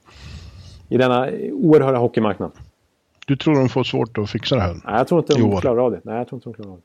i 0.88 0.96
denna 0.96 1.28
oerhörda 1.52 1.98
hockeymarknad. 1.98 2.50
Du 3.30 3.36
tror 3.36 3.54
de 3.54 3.68
får 3.68 3.84
svårt 3.84 4.18
att 4.18 4.30
fixa 4.30 4.56
det 4.56 4.62
här? 4.62 4.72
Nej, 4.84 4.94
jag 4.96 5.08
tror 5.08 5.20
inte 5.20 5.34
de 5.34 5.60
klarar 5.60 5.86
av 5.86 5.90
det. 5.90 6.00
Nej, 6.04 6.16
jag 6.16 6.28
tror 6.28 6.36
inte 6.36 6.48
de 6.48 6.54
klarar 6.54 6.70
av 6.70 6.80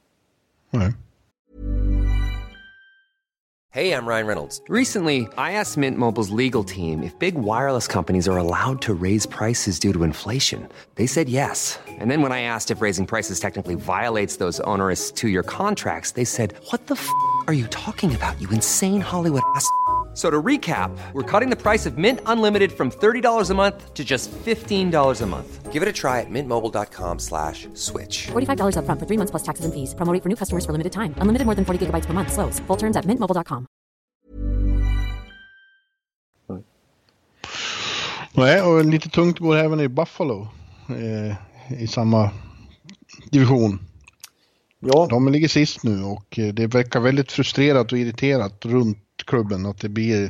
det. 0.72 0.78
Nej. 0.78 0.94
Hey, 3.72 3.92
I'm 3.92 4.08
Ryan 4.08 4.28
Reynolds. 4.28 4.62
Recently, 4.70 5.28
I 5.38 5.52
asked 5.60 5.78
Mint 5.78 5.98
Mobile's 5.98 6.30
legal 6.46 6.64
team 6.64 7.04
if 7.04 7.20
big 7.20 7.36
wireless 7.36 7.88
companies 7.88 8.28
are 8.28 8.38
allowed 8.38 8.82
to 8.82 8.94
raise 8.94 9.26
prices 9.26 9.80
due 9.80 9.92
to 9.94 10.04
inflation. 10.04 10.68
They 10.96 11.08
said 11.08 11.30
yes. 11.30 11.80
And 12.00 12.12
then 12.12 12.22
when 12.22 12.32
I 12.32 12.42
asked 12.42 12.78
if 12.78 12.82
raising 12.82 13.08
prices 13.08 13.40
technically 13.40 13.76
violates 13.76 14.38
those 14.38 14.60
onerous 14.60 15.12
two 15.12 15.28
year 15.28 15.44
contracts, 15.44 16.12
they 16.12 16.26
said, 16.26 16.54
What 16.70 16.88
the 16.88 16.94
f 16.94 17.10
are 17.48 17.54
you 17.54 17.66
talking 17.68 18.16
about, 18.16 18.40
you 18.40 18.48
insane 18.52 19.02
Hollywood 19.02 19.44
ass? 19.56 19.68
So 20.16 20.32
to 20.32 20.42
recap, 20.42 20.98
we're 21.12 21.40
cutting 21.40 21.50
the 21.50 21.62
price 21.62 21.86
of 21.86 21.98
Mint 21.98 22.22
Unlimited 22.26 22.72
from 22.72 22.90
$30 22.90 23.50
a 23.50 23.54
month 23.54 23.94
to 23.94 24.04
just 24.06 24.32
$15 24.32 25.22
a 25.22 25.26
month. 25.26 25.74
Give 25.74 25.84
it 25.84 25.90
a 25.90 25.94
try 25.94 26.22
at 26.22 26.30
mintmobile.com 26.30 27.20
slash 27.20 27.68
switch. 27.74 28.28
$45 28.32 28.78
upfront 28.80 29.00
for 29.00 29.06
three 29.06 29.18
months 29.18 29.32
plus 29.32 29.44
taxes 29.44 29.66
and 29.66 29.74
fees. 29.74 29.94
Promo 29.94 30.18
for 30.24 30.30
new 30.30 30.38
customers 30.38 30.66
for 30.66 30.72
limited 30.72 30.94
time. 30.94 31.14
Unlimited 31.18 31.46
more 31.46 31.56
than 31.56 31.66
40 31.66 31.86
gigabytes 31.86 32.06
per 32.06 32.14
month. 32.14 32.32
Slows. 32.32 32.60
Full 32.68 32.78
terms 32.78 32.96
at 32.96 33.06
mintmobile.com. 33.06 33.68
Nej, 38.34 38.62
och 38.62 38.86
lite 38.86 39.10
tungt 39.10 39.40
går 39.40 39.56
även 39.56 39.80
i 39.80 39.88
Buffalo. 39.88 40.48
Eh, 40.90 41.36
I 41.82 41.88
samma 41.88 42.32
division. 43.32 43.80
Ja, 44.80 45.08
De 45.10 45.30
ligger 45.32 45.48
sist 45.48 45.84
nu 45.84 46.04
och 46.04 46.40
eh, 46.40 46.54
det 46.54 46.68
verkar 46.68 47.00
väldigt 47.00 47.32
frustrerat 47.32 47.92
och 47.92 47.98
irriterat 47.98 48.66
runt 48.66 48.98
klubben 49.26 49.66
att 49.66 49.80
det 49.80 49.90
blir 49.90 50.24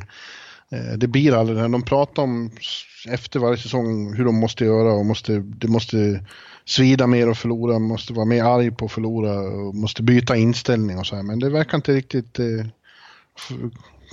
eh, 0.70 0.98
det 0.98 1.06
blir 1.08 1.32
aldrig 1.32 1.58
det 1.58 1.62
här. 1.62 1.68
De 1.68 1.82
pratar 1.82 2.22
om 2.22 2.50
efter 3.08 3.40
varje 3.40 3.56
säsong 3.56 4.14
hur 4.14 4.24
de 4.24 4.34
måste 4.34 4.64
göra 4.64 4.92
och 4.92 5.06
måste, 5.06 5.32
det 5.38 5.68
måste 5.68 6.20
svida 6.64 7.06
mer 7.06 7.28
och 7.28 7.36
förlora, 7.36 7.78
måste 7.78 8.12
vara 8.12 8.26
mer 8.26 8.44
arg 8.44 8.70
på 8.70 8.84
att 8.84 8.92
förlora 8.92 9.40
och 9.40 9.74
måste 9.74 10.02
byta 10.02 10.36
inställning 10.36 10.98
och 10.98 11.06
så 11.06 11.16
här. 11.16 11.22
Men 11.22 11.38
det 11.38 11.50
verkar 11.50 11.76
inte 11.78 11.92
riktigt 11.92 12.38
eh, 12.38 12.66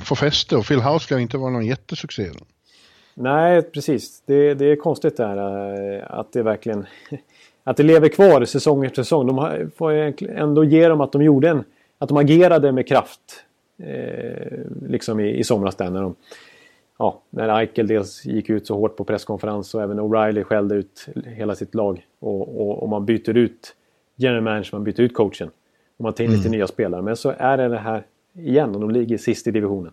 få 0.03 0.15
fäste 0.15 0.57
och 0.57 0.65
Phil 0.65 0.81
House 0.81 1.13
har 1.13 1.19
inte 1.19 1.37
vara 1.37 1.51
någon 1.51 1.65
jättesuccé. 1.65 2.29
nej 3.13 3.61
precis. 3.61 4.23
Det, 4.25 4.53
det 4.53 4.65
är 4.65 4.75
konstigt 4.75 5.17
det 5.17 5.27
här 5.27 5.37
eh, 5.97 6.19
att 6.19 6.33
det 6.33 6.43
verkligen 6.43 6.85
att 7.63 7.77
det 7.77 7.83
lever 7.83 8.09
kvar 8.09 8.45
säsong 8.45 8.85
efter 8.85 9.03
säsong. 9.03 9.27
De 9.27 9.71
får 9.77 9.93
egentligen 9.93 10.37
ändå 10.37 10.63
ge 10.63 10.87
dem 10.87 11.01
att 11.01 11.11
de 11.11 11.21
gjorde 11.21 11.49
en, 11.49 11.63
att 11.99 12.09
de 12.09 12.17
agerade 12.17 12.71
med 12.71 12.87
kraft 12.87 13.43
liksom 14.87 15.19
i, 15.19 15.37
i 15.37 15.43
somras 15.43 15.75
där 15.75 15.89
när 15.89 16.01
de 16.01 16.15
ja, 16.97 17.21
när 17.29 17.59
Eichel 17.59 17.87
dels 17.87 18.25
gick 18.25 18.49
ut 18.49 18.67
så 18.67 18.75
hårt 18.75 18.95
på 18.95 19.03
presskonferens 19.03 19.75
och 19.75 19.81
även 19.81 19.99
O'Reilly 19.99 20.43
skällde 20.43 20.75
ut 20.75 21.07
hela 21.25 21.55
sitt 21.55 21.75
lag. 21.75 22.05
Och, 22.19 22.61
och, 22.61 22.83
och 22.83 22.89
man 22.89 23.05
byter 23.05 23.37
ut 23.37 23.75
general 24.15 24.43
manager, 24.43 24.69
man 24.71 24.83
byter 24.83 25.01
ut 25.01 25.13
coachen. 25.13 25.49
Och 25.97 26.03
man 26.03 26.13
tar 26.13 26.23
in 26.23 26.31
lite 26.31 26.49
nya 26.49 26.67
spelare. 26.67 27.01
Men 27.01 27.15
så 27.15 27.33
är 27.37 27.57
det 27.57 27.67
det 27.67 27.77
här 27.77 28.03
igen 28.33 28.75
och 28.75 28.81
de 28.81 28.91
ligger 28.91 29.17
sist 29.17 29.47
i 29.47 29.51
divisionen. 29.51 29.91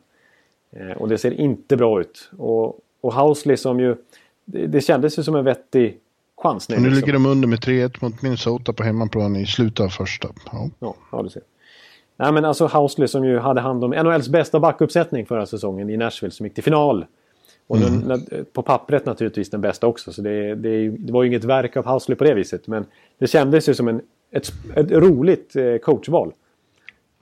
Eh, 0.73 0.91
och 0.91 1.09
det 1.09 1.19
ser 1.19 1.31
inte 1.31 1.77
bra 1.77 2.01
ut. 2.01 2.31
Och, 2.39 2.81
och 3.01 3.15
Housley 3.15 3.57
som 3.57 3.81
ju... 3.81 3.97
Det, 4.45 4.67
det 4.67 4.81
kändes 4.81 5.19
ju 5.19 5.23
som 5.23 5.35
en 5.35 5.45
vettig 5.45 5.99
chans 6.37 6.69
nu. 6.69 6.77
Och 6.77 6.83
nu 6.83 6.89
liksom. 6.89 7.01
ligger 7.01 7.13
de 7.13 7.27
under 7.27 7.49
med 7.49 7.59
3-1 7.59 7.97
mot 8.01 8.23
Minnesota 8.23 8.73
på 8.73 8.83
hemmaplan 8.83 9.37
i 9.37 9.47
slutet 9.47 9.81
av 9.81 9.89
första. 9.89 10.29
Ja. 10.53 10.71
Ja, 10.79 10.95
ja 11.13 11.23
du 11.23 11.29
ser. 11.29 11.43
Nej 12.21 12.33
men 12.33 12.45
alltså 12.45 12.67
Housley 12.67 13.09
som 13.09 13.25
ju 13.25 13.39
hade 13.39 13.61
hand 13.61 13.85
om 13.85 13.91
NHLs 13.91 14.29
bästa 14.29 14.61
backuppsättning 14.61 15.27
förra 15.27 15.47
säsongen 15.47 15.91
i 15.91 15.97
Nashville 15.97 16.31
som 16.33 16.47
gick 16.47 16.55
till 16.55 16.65
final. 16.65 17.07
Och 17.67 17.77
Mm. 17.77 18.09
den, 18.09 18.47
på 18.53 18.63
pappret 18.63 19.07
naturligtvis 19.07 19.51
den 19.51 19.61
bästa 19.61 19.87
också. 19.87 20.13
Så 20.13 20.23
det, 20.23 20.55
det, 20.55 20.89
det 20.89 21.13
var 21.13 21.23
ju 21.23 21.29
inget 21.29 21.45
verk 21.45 21.77
av 21.77 21.85
Housley 21.87 22.17
på 22.17 22.25
det 22.25 22.35
viset. 22.35 22.67
Men 22.67 22.87
det 23.19 23.27
kändes 23.27 23.69
ju 23.69 23.75
som 23.75 23.89
en, 23.89 24.01
ett, 24.31 24.53
ett 24.77 24.91
roligt 24.91 25.57
eh, 25.57 25.77
coachval. 25.77 26.33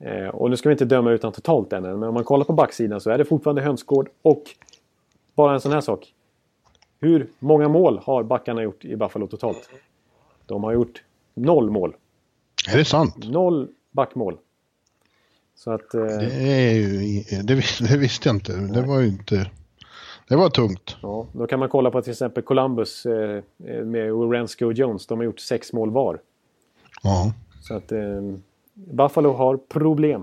Eh, 0.00 0.28
och 0.28 0.50
nu 0.50 0.56
ska 0.56 0.68
vi 0.68 0.72
inte 0.72 0.84
döma 0.84 1.10
utan 1.10 1.32
totalt 1.32 1.72
än. 1.72 1.82
Men 1.82 2.02
om 2.02 2.14
man 2.14 2.24
kollar 2.24 2.44
på 2.44 2.52
backsidan 2.52 3.00
så 3.00 3.10
är 3.10 3.18
det 3.18 3.24
fortfarande 3.24 3.62
hönsgård. 3.62 4.08
Och 4.22 4.42
bara 5.34 5.54
en 5.54 5.60
sån 5.60 5.72
här 5.72 5.80
sak. 5.80 6.12
Hur 7.00 7.26
många 7.38 7.68
mål 7.68 8.00
har 8.04 8.22
backarna 8.22 8.62
gjort 8.62 8.84
i 8.84 8.96
Buffalo 8.96 9.26
totalt? 9.26 9.70
De 10.46 10.64
har 10.64 10.72
gjort 10.72 11.02
noll 11.34 11.70
mål. 11.70 11.94
Är 12.72 12.76
det 12.76 12.84
sant? 12.84 13.28
Noll 13.30 13.68
backmål. 13.90 14.36
Så 15.58 15.70
att... 15.70 15.94
Eh, 15.94 16.04
Det, 16.04 16.52
är 16.52 16.72
ju, 16.74 17.22
det, 17.42 17.54
vis- 17.54 17.78
det 17.90 17.96
visste 17.96 18.28
jag 18.28 18.36
inte. 18.36 18.52
Det 18.56 18.82
var 18.82 19.00
ju 19.00 19.06
inte... 19.08 19.50
Det 20.28 20.36
var 20.36 20.50
tungt. 20.50 20.96
ja, 21.02 21.26
då 21.32 21.46
kan 21.46 21.58
man 21.58 21.68
kolla 21.68 21.90
på 21.90 22.02
till 22.02 22.10
exempel 22.12 22.42
Columbus 22.42 23.06
eh, 23.06 23.42
eh, 23.66 23.84
med 23.84 24.10
Urensko 24.10 24.66
och 24.66 24.72
Jones. 24.72 25.06
De 25.06 25.18
har 25.18 25.24
gjort 25.24 25.40
sex 25.40 25.72
mål 25.72 25.90
var. 25.90 26.20
Ja. 27.02 27.32
Så 27.60 27.74
att 27.74 27.92
eh, 27.92 27.98
Buffalo 28.74 29.32
har 29.32 29.56
problem. 29.56 30.22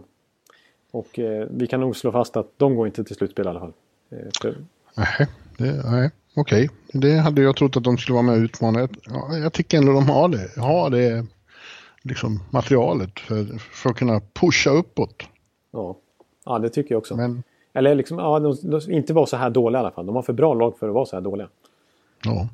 Och 0.92 1.20
eh, 1.20 1.48
vi 1.52 1.68
kan 1.68 1.80
nog 1.80 1.96
slå 1.96 2.12
fast 2.12 2.38
att 2.38 2.48
de 2.58 2.76
går 2.76 2.88
inte 2.88 3.04
till 3.04 3.16
slutspel 3.16 3.46
i 3.46 3.50
alla 3.50 3.60
fall. 3.60 3.74
Eh, 4.12 4.18
för, 4.42 4.56
Nej, 4.98 5.28
det, 5.58 5.92
nej. 5.92 6.12
okej. 6.36 6.70
Det 6.94 7.18
hade 7.18 7.42
jag 7.42 7.56
trott 7.56 7.78
att 7.78 7.84
de 7.84 7.98
skulle 7.98 8.14
vara 8.14 8.24
med 8.24 8.36
och 8.36 8.42
utmana. 8.42 8.80
Jag, 8.80 8.98
ja, 9.10 9.38
jag 9.38 9.54
tycker 9.54 9.78
ändå 9.78 9.94
de 9.94 10.10
har 10.10 10.28
det. 10.30 10.62
Har 10.62 10.90
det 10.90 11.26
liksom 12.06 12.40
materialet 12.50 13.20
för, 13.20 13.58
för 13.60 13.90
att 13.90 13.96
kunna 13.96 14.22
pusha 14.34 14.70
uppåt. 14.70 15.24
ja. 15.72 15.96
ja, 16.46 16.60
det 16.60 16.70
tycker 16.70 16.96
jag 16.96 17.00
också. 17.00 17.16
Men 17.16 17.44
Eller 17.74 17.96
liksom, 17.96 18.20
ja, 18.20 18.40
de, 18.40 18.56
de 18.64 18.92
inte 18.92 19.14
vara 19.14 19.26
så 19.26 19.38
här 19.38 19.50
dåliga 19.50 19.80
i 19.80 19.82
alla 19.82 19.92
fall. 19.92 20.06
De 20.06 20.16
har 20.16 20.24
för 20.24 20.34
bra 20.34 20.54
lag 20.54 20.78
för 20.78 20.88
att 20.88 20.94
vara 20.94 21.06
så 21.06 21.16
här 21.16 21.22
dåliga. 21.22 21.48
ja, 22.26 22.48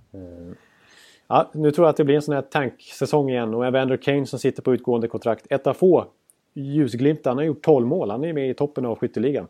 Ja, 1.28 1.50
nu 1.54 1.72
tror 1.72 1.86
jag 1.86 1.90
att 1.90 1.98
det 1.98 2.04
blir 2.04 2.16
en 2.16 2.22
sån 2.22 2.36
här 2.36 2.42
tanksäsong 2.42 3.30
igen 3.30 3.54
och 3.54 3.66
Evander 3.66 3.98
Kane 3.98 4.26
som 4.26 4.40
sitter 4.40 4.62
på 4.62 4.74
utgående 4.74 5.08
kontrakt. 5.08 5.46
Ett 5.50 5.68
av 5.68 5.74
få 5.74 6.06
ljusglimtar. 6.54 7.32
Han 7.32 7.38
har 7.38 7.46
gjort 7.46 7.62
12 7.62 7.88
mål. 7.88 8.12
Han 8.12 8.24
är 8.24 8.34
med 8.34 8.50
i 8.50 8.54
toppen 8.54 8.86
av 8.86 9.00
skytteligan. 9.00 9.48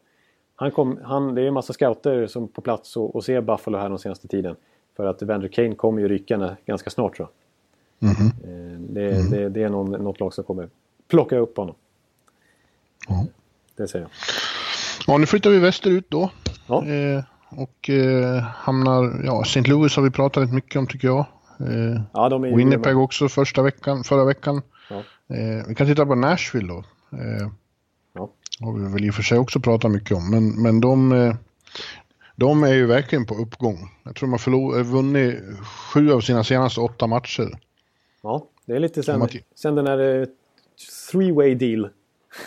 Han 0.56 0.72
kom, 0.72 1.00
han, 1.04 1.36
det 1.36 1.42
är 1.42 1.46
en 1.46 1.54
massa 1.54 1.74
scouter 1.74 2.28
som 2.28 2.48
på 2.48 2.62
plats 2.62 2.98
och, 2.98 3.16
och 3.16 3.24
ser 3.24 3.42
Buffalo 3.42 3.78
här 3.78 3.90
den 3.90 4.00
senaste 4.00 4.28
tiden. 4.28 4.56
För 4.96 5.06
att 5.06 5.22
Evander 5.22 5.48
Kane 5.48 5.76
kommer 5.76 6.02
ju 6.02 6.08
ryka 6.08 6.58
ganska 6.66 6.90
snart 6.90 7.16
tror 7.16 7.28
jag. 7.28 7.41
Eh, 8.02 8.10
Det, 8.80 9.30
det, 9.30 9.50
det 9.50 9.64
är 9.64 9.70
någon, 9.70 9.92
något 10.04 10.20
lag 10.20 10.34
som 10.34 10.44
kommer 10.44 10.70
plocka 11.10 11.38
upp 11.38 11.58
honom. 11.58 11.76
Ja. 13.08 13.26
Det 13.78 13.88
säger 13.88 14.06
jag. 14.06 14.12
ja, 15.08 15.18
nu 15.18 15.26
flyttar 15.26 15.50
vi 15.50 15.60
västerut 15.60 16.06
då. 16.10 16.30
Ja. 16.68 16.86
Eh, 16.86 17.24
och 17.50 17.90
eh, 17.90 18.42
hamnar, 18.42 19.22
ja, 19.26 19.42
St. 19.42 19.62
Louis 19.62 19.96
har 19.96 20.04
vi 20.04 20.10
pratat 20.12 20.44
rätt 20.44 20.54
mycket 20.54 20.76
om 20.80 20.88
tycker 20.88 21.08
jag. 21.08 21.26
Eh, 21.60 22.02
Ja, 22.14 22.30
de 22.30 22.44
är 22.44 22.56
Winnipeg 22.56 22.98
också 22.98 23.30
första 23.30 23.62
veckan, 23.62 24.04
förra 24.04 24.26
veckan. 24.26 24.62
Ja. 24.90 24.96
Eh, 25.36 25.66
vi 25.68 25.76
kan 25.76 25.88
titta 25.88 26.06
på 26.06 26.16
Nashville 26.16 26.68
då. 26.68 26.78
Eh, 27.18 27.48
Ja. 28.14 28.30
har 28.60 28.74
vi 28.74 28.94
väl 28.94 29.06
i 29.06 29.10
och 29.10 29.16
för 29.16 29.24
sig 29.24 29.38
också 29.40 29.60
pratat 29.60 29.92
mycket 29.92 30.18
om. 30.18 30.30
Men, 30.32 30.62
men 30.62 30.82
de, 30.82 31.12
eh, 31.12 31.36
de 32.36 32.64
är 32.64 32.74
ju 32.74 32.86
verkligen 32.86 33.26
på 33.26 33.36
uppgång. 33.36 33.78
Jag 34.04 34.16
tror 34.16 34.28
de 34.28 34.34
har 34.64 34.84
vunnit 34.84 35.40
sju 35.94 36.12
av 36.12 36.22
sina 36.22 36.44
senaste 36.44 36.82
åtta 36.82 37.08
matcher. 37.08 37.58
Ja, 38.22 38.46
det 38.66 38.76
är 38.76 38.80
lite 38.80 39.04
sen, 39.04 39.28
sen 39.56 39.76
den 39.76 39.88
här 39.88 40.00
eh, 40.00 40.28
three-way 41.12 41.56
deal. 41.56 41.90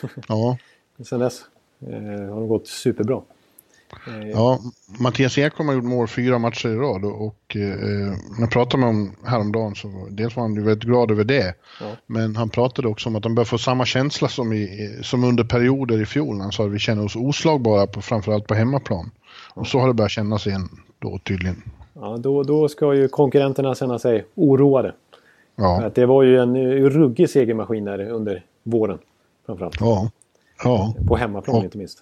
Ja, 0.28 0.58
Sen 1.04 1.20
dess 1.20 1.44
eh, 1.80 2.32
har 2.32 2.40
de 2.40 2.48
gått 2.48 2.66
superbra. 2.66 3.22
Eh, 4.06 4.28
ja 4.28 4.60
Mattias 5.00 5.38
Ekholm 5.38 5.68
har 5.68 5.74
gjort 5.74 5.84
mål 5.84 6.08
fyra 6.08 6.38
matcher 6.38 6.68
i 6.68 6.76
rad 6.76 7.04
och, 7.04 7.26
och 7.26 7.56
eh, 7.56 8.12
när 8.30 8.40
jag 8.40 8.50
pratade 8.50 8.80
med 8.80 8.86
honom 8.86 9.16
häromdagen 9.24 9.74
så 9.74 10.08
dels 10.10 10.36
var 10.36 10.42
han 10.42 10.54
ju 10.54 10.62
väldigt 10.62 10.88
glad 10.88 11.10
över 11.10 11.24
det. 11.24 11.54
Ja. 11.80 11.86
Men 12.06 12.36
han 12.36 12.48
pratade 12.48 12.88
också 12.88 13.08
om 13.08 13.16
att 13.16 13.24
han 13.24 13.34
börjar 13.34 13.44
få 13.44 13.58
samma 13.58 13.84
känsla 13.84 14.28
som, 14.28 14.52
i, 14.52 14.98
som 15.02 15.24
under 15.24 15.44
perioder 15.44 16.02
i 16.02 16.06
fjol. 16.06 16.40
Han 16.40 16.52
sa 16.52 16.64
att 16.64 16.70
vi 16.70 16.78
känner 16.78 17.04
oss 17.04 17.16
oslagbara 17.16 17.86
på, 17.86 18.02
framförallt 18.02 18.46
på 18.46 18.54
hemmaplan. 18.54 19.10
Och 19.54 19.66
så 19.66 19.78
har 19.78 19.88
det 19.88 19.94
börjat 19.94 20.10
kännas 20.10 20.46
igen 20.46 20.68
då 20.98 21.18
tydligen. 21.18 21.62
Ja, 21.92 22.16
då, 22.16 22.42
då 22.42 22.68
ska 22.68 22.94
ju 22.94 23.08
konkurrenterna 23.08 23.74
känna 23.74 23.98
sig 23.98 24.26
oroade. 24.34 24.94
Ja, 25.56 25.82
Att 25.84 25.94
det 25.94 26.06
var 26.06 26.22
ju 26.22 26.38
en 26.38 26.56
eh, 26.56 26.84
ruggig 26.84 27.30
segermaskin 27.30 27.84
där 27.84 28.08
under 28.10 28.44
våren. 28.62 28.98
Framförallt. 29.46 29.76
ja, 29.80 30.10
ja, 30.64 30.94
På 31.08 31.16
hemmaplan 31.16 31.56
Ja. 31.56 31.64
inte 31.64 31.78
minst. 31.78 31.98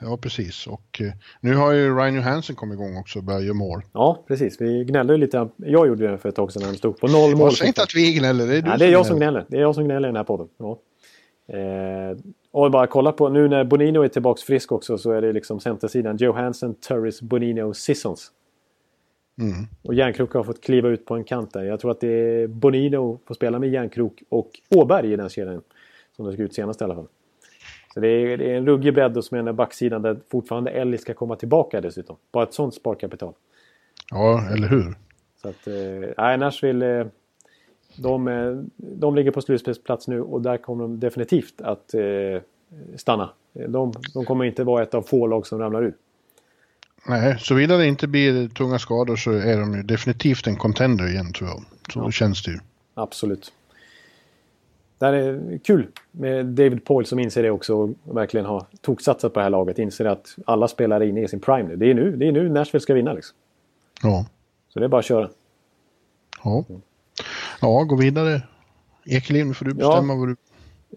ja 0.00 0.16
precis. 0.16 0.66
Och 0.66 1.00
eh, 1.00 1.12
nu 1.40 1.54
har 1.54 1.72
ju 1.72 1.96
Ryan 1.96 2.14
Johansson 2.14 2.56
kommit 2.56 2.74
igång 2.74 2.96
också 2.96 3.18
och 3.18 3.24
börjat 3.24 3.42
göra 3.44 3.54
mål. 3.54 3.82
Ja, 3.92 4.24
precis. 4.28 4.60
Vi 4.60 4.84
gnällde 4.84 5.12
ju 5.12 5.18
lite. 5.18 5.48
Jag 5.56 5.86
gjorde 5.88 6.08
det 6.10 6.18
för 6.18 6.28
ett 6.28 6.34
tag 6.34 6.52
sedan 6.52 6.62
när 6.62 6.72
de 6.72 6.78
stod 6.78 7.00
på 7.00 7.06
noll 7.06 7.36
mål. 7.36 7.52
Säger 7.52 7.68
inte 7.68 7.82
att 7.82 7.94
vi 7.94 8.12
gnäller, 8.14 8.46
det 8.46 8.56
är 8.56 8.62
du 8.62 8.68
Nej, 8.68 8.78
det 8.78 8.84
är 8.86 8.90
jag 8.92 9.06
som 9.06 9.16
gnäller. 9.16 9.44
Det 9.48 9.56
är 9.56 9.60
jag 9.60 9.74
som 9.74 9.84
gnäller 9.84 10.08
i 10.08 10.10
den 10.10 10.16
här 10.16 10.24
podden. 10.24 10.48
Ja. 10.58 10.78
Eh, 11.56 12.16
och 12.52 12.70
bara 12.70 12.86
kolla 12.86 13.12
på 13.12 13.28
nu 13.28 13.48
när 13.48 13.64
Bonino 13.64 14.02
är 14.02 14.08
tillbaks 14.08 14.42
frisk 14.42 14.72
också 14.72 14.98
så 14.98 15.10
är 15.12 15.22
det 15.22 15.32
liksom 15.32 15.60
centersidan 15.60 16.16
Johansson, 16.16 16.74
Turris, 16.74 17.20
Bonino, 17.22 17.74
Sissons. 17.74 18.30
Mm. 19.38 19.66
Och 19.82 19.94
Järnkrok 19.94 20.32
har 20.32 20.44
fått 20.44 20.60
kliva 20.60 20.88
ut 20.88 21.04
på 21.04 21.14
en 21.14 21.24
kant 21.24 21.52
där. 21.52 21.64
Jag 21.64 21.80
tror 21.80 21.90
att 21.90 22.00
det 22.00 22.08
är 22.08 22.46
Bonino 22.46 23.20
får 23.26 23.34
spela 23.34 23.58
med 23.58 23.70
Järnkrok 23.70 24.22
och 24.28 24.50
Åberg 24.68 25.12
i 25.12 25.16
den 25.16 25.28
kedjan. 25.28 25.62
Som 26.16 26.26
det 26.26 26.32
såg 26.32 26.40
ut 26.40 26.54
senast 26.54 26.80
i 26.80 26.84
alla 26.84 26.94
fall. 26.94 27.06
Så 27.94 28.00
det 28.00 28.08
är, 28.08 28.36
det 28.36 28.52
är 28.52 28.56
en 28.56 28.66
ruggig 28.66 28.94
bredd 28.94 29.14
hos 29.14 29.30
med 29.30 29.38
den 29.38 29.46
här 29.46 29.52
backsidan 29.52 30.02
där 30.02 30.16
fortfarande 30.30 30.70
Ellie 30.70 30.98
ska 30.98 31.14
komma 31.14 31.36
tillbaka 31.36 31.80
dessutom. 31.80 32.16
Bara 32.32 32.44
ett 32.44 32.54
sånt 32.54 32.74
sparkapital. 32.74 33.32
Ja, 34.10 34.48
eller 34.52 34.68
hur? 34.68 34.94
Så 35.42 35.48
att, 35.48 35.66
eh, 35.66 36.38
Nashville, 36.38 37.00
eh, 37.00 37.06
de, 37.96 38.28
eh, 38.28 38.56
de 38.76 39.14
ligger 39.14 39.30
på 39.30 39.42
slutspelsplats 39.42 40.08
nu 40.08 40.22
och 40.22 40.42
där 40.42 40.56
kommer 40.56 40.84
de 40.84 41.00
definitivt 41.00 41.60
att 41.60 41.94
eh, 41.94 42.42
stanna 42.96 43.30
De, 43.52 43.92
de 44.14 44.24
kommer 44.24 44.44
inte 44.44 44.64
vara 44.64 44.82
ett 44.82 44.94
av 44.94 45.02
få 45.02 45.26
lag 45.26 45.46
som 45.46 45.58
ramlar 45.58 45.82
ut. 45.82 45.98
Nej, 47.08 47.36
såvida 47.38 47.76
det 47.76 47.86
inte 47.86 48.06
blir 48.06 48.48
tunga 48.48 48.78
skador 48.78 49.16
så 49.16 49.32
är 49.32 49.60
de 49.60 49.74
ju 49.74 49.82
definitivt 49.82 50.46
en 50.46 50.56
contender 50.56 51.08
igen 51.08 51.32
tror 51.32 51.48
jag. 51.48 51.64
Så 51.92 51.98
ja. 51.98 52.10
känns 52.10 52.42
det 52.42 52.50
ju. 52.50 52.58
Absolut. 52.94 53.52
Det 54.98 55.06
här 55.06 55.12
är 55.12 55.58
kul 55.58 55.86
med 56.10 56.46
David 56.46 56.84
Poyle 56.84 57.06
som 57.06 57.18
inser 57.18 57.42
det 57.42 57.50
också 57.50 57.74
och 57.74 57.90
verkligen 58.16 58.46
har 58.46 58.66
toksatsat 58.80 59.32
på 59.32 59.40
det 59.40 59.44
här 59.44 59.50
laget. 59.50 59.78
Inser 59.78 60.04
att 60.04 60.36
alla 60.46 60.68
spelare 60.68 61.04
är 61.04 61.08
inne 61.08 61.22
i 61.22 61.28
sin 61.28 61.40
prime 61.40 61.68
nu. 61.68 61.76
Det 61.76 61.90
är 61.90 61.94
nu, 61.94 62.16
det 62.16 62.28
är 62.28 62.32
nu 62.32 62.48
Nashville 62.48 62.80
ska 62.80 62.94
vinna 62.94 63.12
liksom. 63.12 63.36
Ja. 64.02 64.26
Så 64.68 64.78
det 64.78 64.84
är 64.84 64.88
bara 64.88 64.98
att 64.98 65.04
köra. 65.04 65.28
Ja. 66.44 66.64
Ja, 67.60 67.84
gå 67.84 67.96
vidare. 67.96 68.42
Ekelin, 69.04 69.54
får 69.54 69.64
du 69.64 69.74
bestämma 69.74 70.12
ja. 70.12 70.18
vad 70.18 70.28
du... 70.28 70.36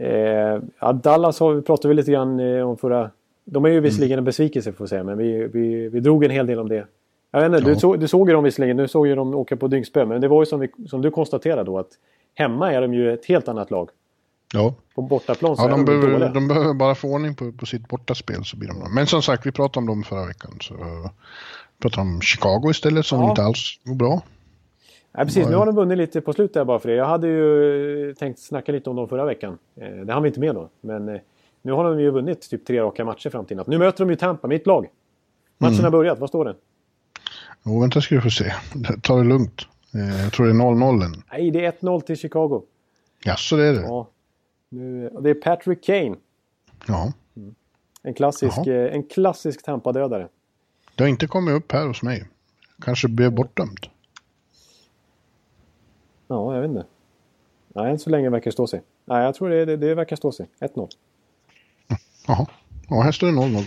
Eh, 0.05 0.61
ja, 0.79 0.93
Dallas 0.93 1.39
har, 1.39 1.61
pratade 1.61 1.87
vi 1.87 1.93
lite 1.93 2.11
grann 2.11 2.39
eh, 2.39 2.69
om 2.69 2.77
förra... 2.77 3.11
De 3.45 3.65
är 3.65 3.69
ju 3.69 3.79
visserligen 3.79 4.17
en 4.17 4.25
besvikelse 4.25 4.71
får 4.71 4.83
jag 4.83 4.89
säga, 4.89 5.03
men 5.03 5.17
vi, 5.17 5.47
vi, 5.53 5.89
vi 5.89 5.99
drog 5.99 6.23
en 6.23 6.31
hel 6.31 6.47
del 6.47 6.59
om 6.59 6.69
det. 6.69 6.87
Jag 7.31 7.39
vet 7.41 7.59
inte, 7.59 7.69
ja. 7.69 7.73
du, 7.73 7.79
så, 7.79 7.95
du 7.95 8.07
såg 8.07 8.29
ju 8.29 8.35
dem 8.35 8.43
visserligen, 8.43 8.77
nu 8.77 8.87
såg 8.87 9.07
ju 9.07 9.15
dem 9.15 9.35
åka 9.35 9.57
på 9.57 9.67
dyngspö, 9.67 10.05
men 10.05 10.21
det 10.21 10.27
var 10.27 10.41
ju 10.41 10.45
som, 10.45 10.59
vi, 10.59 10.69
som 10.87 11.01
du 11.01 11.11
konstaterade 11.11 11.63
då 11.63 11.79
att 11.79 11.89
hemma 12.35 12.73
är 12.73 12.81
de 12.81 12.93
ju 12.93 13.13
ett 13.13 13.25
helt 13.25 13.47
annat 13.47 13.71
lag. 13.71 13.89
Ja. 14.53 14.73
På 14.95 15.01
bortaplan 15.01 15.57
så 15.57 15.63
ja, 15.63 15.67
de, 15.67 15.81
är 15.81 15.85
behöver, 15.85 16.33
de 16.33 16.47
behöver 16.47 16.73
bara 16.73 16.95
få 16.95 17.07
ordning 17.07 17.35
på, 17.35 17.51
på 17.51 17.65
sitt 17.65 17.87
bortaspel 17.87 18.43
så 18.43 18.57
blir 18.57 18.69
de 18.69 18.79
bra. 18.79 18.89
Men 18.89 19.07
som 19.07 19.21
sagt, 19.21 19.45
vi 19.45 19.51
pratade 19.51 19.79
om 19.79 19.87
dem 19.87 20.03
förra 20.03 20.25
veckan. 20.25 20.57
Så, 20.61 20.73
uh, 20.73 21.09
pratade 21.81 22.01
om 22.01 22.21
Chicago 22.21 22.71
istället 22.71 23.05
som 23.05 23.19
Ja. 23.21 23.29
inte 23.29 23.43
alls 23.43 23.79
går 23.83 23.95
bra. 23.95 24.21
Nej, 25.11 25.25
precis. 25.25 25.47
Nu 25.47 25.55
har 25.55 25.65
de 25.65 25.75
vunnit 25.75 25.97
lite 25.97 26.21
på 26.21 26.33
slutet 26.33 26.67
bara 26.67 26.79
för 26.79 26.89
det. 26.89 26.95
Jag 26.95 27.05
hade 27.05 27.27
ju 27.27 28.15
tänkt 28.19 28.39
snacka 28.39 28.71
lite 28.71 28.89
om 28.89 28.95
dem 28.95 29.07
förra 29.07 29.25
veckan. 29.25 29.57
Eh, 29.75 30.05
det 30.05 30.13
hann 30.13 30.23
vi 30.23 30.27
inte 30.27 30.39
med 30.39 30.55
då. 30.55 30.69
Men 30.81 31.09
eh, 31.09 31.21
nu 31.61 31.71
har 31.71 31.83
de 31.83 31.99
ju 32.01 32.11
vunnit 32.11 32.49
typ 32.49 32.65
tre 32.65 32.81
raka 32.81 33.05
matcher 33.05 33.29
fram 33.29 33.45
till. 33.45 33.61
Nu 33.67 33.77
möter 33.77 34.05
de 34.05 34.09
ju 34.09 34.15
Tampa, 34.15 34.47
mitt 34.47 34.67
lag. 34.67 34.89
Matchen 35.57 35.73
Mm. 35.73 35.83
har 35.83 35.91
börjat. 35.91 36.19
Vad 36.19 36.29
står 36.29 36.45
det? 36.45 36.55
Jo, 37.65 37.81
vänta 37.81 38.01
ska 38.01 38.15
du 38.15 38.21
få 38.21 38.29
se. 38.29 38.53
Ta 39.01 39.15
det 39.17 39.23
lugnt. 39.23 39.61
Eh, 39.93 40.23
jag 40.23 40.33
tror 40.33 40.45
det 40.45 40.51
är 40.51 40.55
0-0 40.55 41.03
än. 41.05 41.23
Nej, 41.31 41.51
det 41.51 41.65
är 41.65 41.71
1-0 41.71 42.01
till 42.01 42.17
Chicago. 42.17 42.61
Jaså, 43.25 43.55
det 43.57 43.65
är 43.65 43.73
det? 43.73 43.81
Ja. 43.81 44.07
Nu, 44.69 45.09
det 45.21 45.29
är 45.29 45.33
Patrick 45.33 45.83
Kane. 45.83 46.15
Ja. 46.87 47.13
En 48.03 48.13
klassisk, 48.13 48.57
Jaha. 48.65 48.75
eh, 48.75 48.93
en 48.95 49.03
klassisk 49.03 49.63
Tampa-dödare. 49.65 50.27
Det 50.95 51.03
har 51.03 51.09
inte 51.09 51.27
kommit 51.27 51.53
upp 51.55 51.71
här 51.71 51.87
hos 51.87 52.03
mig. 52.03 52.27
Kanske 52.81 53.07
blev 53.07 53.31
bortdömt. 53.33 53.89
Ja, 56.27 56.53
jag 56.55 56.61
vet 56.61 56.69
inte. 56.69 56.85
Nej, 57.67 57.91
än 57.91 57.99
så 57.99 58.09
länge 58.09 58.29
verkar 58.29 58.45
det 58.45 58.51
stå 58.51 58.67
sig. 58.67 58.81
Nej, 59.05 59.23
jag 59.23 59.35
tror 59.35 59.49
det, 59.49 59.65
det, 59.65 59.77
det 59.77 59.95
verkar 59.95 60.15
stå 60.15 60.31
sig. 60.31 60.47
1-0. 60.59 60.87
Jaha. 62.27 62.45
Ja, 62.89 63.01
här 63.01 63.11
står 63.11 63.27
det 63.27 63.33
0-0. 63.33 63.63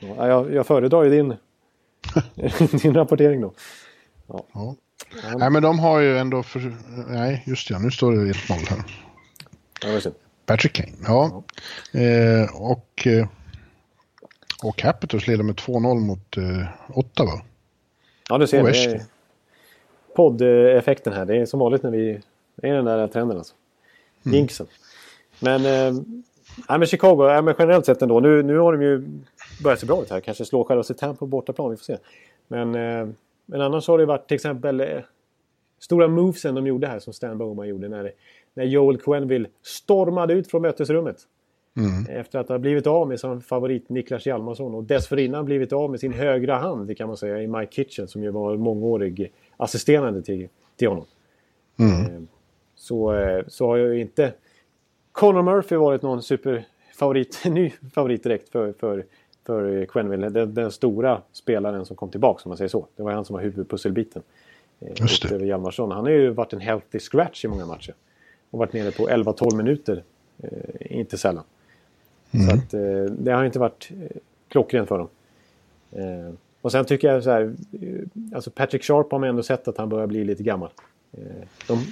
Ja, 0.00 0.28
jag, 0.28 0.54
jag 0.54 0.66
föredrar 0.66 1.04
ju 1.04 1.10
din, 1.10 1.36
din 2.82 2.94
rapportering 2.94 3.40
då. 3.40 3.52
Ja. 4.26 4.74
Nej, 5.38 5.50
men 5.50 5.62
de 5.62 5.78
har 5.78 6.00
ju 6.00 6.18
ändå... 6.18 6.42
För... 6.42 6.76
Nej, 7.08 7.42
just 7.46 7.68
det. 7.68 7.78
Nu 7.78 7.90
står 7.90 8.12
det 8.12 8.32
1-0 8.32 8.54
här. 8.68 8.82
Ja. 9.82 10.10
Patrick 10.46 10.72
Kane, 10.72 10.92
ja. 11.06 11.44
Eh, 12.00 12.62
och, 12.62 13.06
eh, 13.06 13.28
och 14.62 14.76
Capitals 14.76 15.26
leder 15.26 15.44
med 15.44 15.54
2-0 15.54 16.00
mot 16.00 16.36
eh, 16.36 16.66
Ottawa. 16.88 17.42
Ja, 18.28 18.38
du 18.38 18.46
ser. 18.46 18.62
Och 18.62 18.68
Det 18.68 19.06
podd-effekten 20.16 21.12
här. 21.12 21.24
Det 21.24 21.36
är 21.36 21.46
som 21.46 21.60
vanligt 21.60 21.82
när 21.82 21.90
vi... 21.90 22.20
Det 22.56 22.68
är 22.68 22.74
den 22.74 22.84
där 22.84 23.08
trenden 23.08 23.38
alltså. 23.38 23.54
Mm. 24.26 24.36
Jinxen. 24.36 24.66
Men... 25.40 25.66
Eh, 25.66 26.02
nej, 26.68 26.78
men 26.78 26.86
Chicago, 26.86 27.26
nej, 27.26 27.42
men 27.42 27.54
generellt 27.58 27.86
sett 27.86 28.02
ändå. 28.02 28.20
Nu, 28.20 28.42
nu 28.42 28.58
har 28.58 28.72
de 28.72 28.82
ju 28.82 29.08
börjat 29.62 29.80
se 29.80 29.86
bra 29.86 30.02
ut 30.02 30.10
här. 30.10 30.20
Kanske 30.20 30.44
slå 30.44 30.64
själva 30.64 30.82
sig 30.82 30.96
Tampa 30.96 31.18
på 31.18 31.26
bortaplan. 31.26 31.70
Vi 31.70 31.76
får 31.76 31.84
se. 31.84 31.96
Men, 32.48 32.74
eh, 32.74 33.08
men 33.46 33.60
annars 33.60 33.88
har 33.88 33.98
det 33.98 34.06
varit 34.06 34.28
till 34.28 34.34
exempel... 34.34 34.80
Eh, 34.80 34.86
stora 35.80 36.08
movesen 36.08 36.54
de 36.54 36.66
gjorde 36.66 36.86
här 36.86 36.98
som 36.98 37.12
Stan 37.12 37.38
Bowman 37.38 37.68
gjorde 37.68 37.88
när, 37.88 38.12
när 38.54 38.64
Joel 38.64 38.98
Quenneville 38.98 39.48
stormade 39.62 40.34
ut 40.34 40.50
från 40.50 40.62
mötesrummet. 40.62 41.16
Efter 42.08 42.38
att 42.38 42.48
ha 42.48 42.58
blivit 42.58 42.86
av 42.86 43.08
med 43.08 43.20
sin 43.20 43.40
favorit 43.40 43.88
Niklas 43.88 44.26
Hjalmarsson 44.26 44.74
och 44.74 44.84
dessförinnan 44.84 45.44
blivit 45.44 45.72
av 45.72 45.90
med 45.90 46.00
sin 46.00 46.12
högra 46.12 46.56
hand 46.56 46.96
kan 46.96 47.06
man 47.08 47.16
säga 47.16 47.42
i 47.42 47.46
Mike 47.46 47.72
Kitchen 47.72 48.08
som 48.08 48.22
ju 48.22 48.30
var 48.30 48.56
mångårig 48.56 49.32
assisterande 49.56 50.22
till, 50.22 50.48
till 50.76 50.88
honom. 50.88 51.04
Eh, 51.80 52.20
Så, 52.76 53.14
eh, 53.14 53.44
så 53.48 53.66
har 53.66 53.76
ju 53.76 54.00
inte 54.00 54.32
Conor 55.18 55.42
Murphy 55.42 55.76
varit 55.76 56.02
någon 56.02 56.22
superfavorit, 56.22 57.42
ny 57.44 57.72
favorit 57.94 58.22
direkt 58.22 58.48
för, 58.48 58.72
för, 58.72 59.04
för 59.46 59.86
Quenneville. 59.86 60.28
Den, 60.28 60.54
den 60.54 60.70
stora 60.72 61.22
spelaren 61.32 61.84
som 61.86 61.96
kom 61.96 62.10
tillbaka 62.10 62.40
om 62.44 62.48
man 62.50 62.56
säger 62.58 62.68
så. 62.68 62.86
Det 62.96 63.02
var 63.02 63.12
han 63.12 63.24
som 63.24 63.34
var 63.34 63.42
huvudpusselbiten. 63.42 64.22
eh, 64.80 64.88
Just 65.00 65.28
det. 65.28 65.46
Hjalmarsson. 65.46 65.90
Han 65.90 66.04
har 66.04 66.10
ju 66.10 66.30
varit 66.30 66.52
en 66.52 66.60
healthy 66.60 66.98
scratch 66.98 67.44
i 67.44 67.48
många 67.48 67.66
matcher. 67.66 67.94
Och 68.50 68.58
varit 68.58 68.72
nere 68.72 68.90
på 68.90 69.08
11-12 69.08 69.56
minuter. 69.56 70.02
Eh, 70.42 70.50
inte 70.98 71.18
sällan. 71.18 71.44
Så 72.30 72.54
att, 72.54 72.74
eh, 72.74 73.12
det 73.18 73.32
har 73.32 73.44
inte 73.44 73.58
varit 73.58 73.90
eh, 73.90 74.16
klockrent 74.48 74.88
för 74.88 74.98
dem. 74.98 75.08
Eh, 75.92 76.34
och 76.60 76.72
sen 76.72 76.84
tycker 76.84 77.08
jag 77.12 77.24
så 77.24 77.30
här. 77.30 77.54
Eh, 77.82 78.34
alltså 78.34 78.50
Patrick 78.50 78.84
Sharp 78.84 79.12
har 79.12 79.18
man 79.18 79.28
ändå 79.28 79.42
sett 79.42 79.68
att 79.68 79.78
han 79.78 79.88
börjar 79.88 80.06
bli 80.06 80.24
lite 80.24 80.42
gammal. 80.42 80.70
De, 81.68 81.84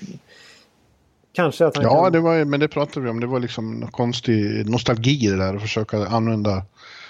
kanske 1.36 1.66
att 1.66 1.76
han 1.76 1.84
Ja, 1.84 2.02
kan... 2.02 2.12
det 2.12 2.20
var, 2.20 2.44
men 2.44 2.60
det 2.60 2.68
pratade 2.68 3.00
vi 3.04 3.10
om. 3.10 3.20
Det 3.20 3.26
var 3.26 3.40
liksom 3.40 3.88
konstig 3.90 4.70
nostalgi 4.70 5.26
i 5.26 5.30
det 5.30 5.36
där 5.36 5.54
att 5.56 5.62
försöka 5.62 6.06
använda 6.06 6.62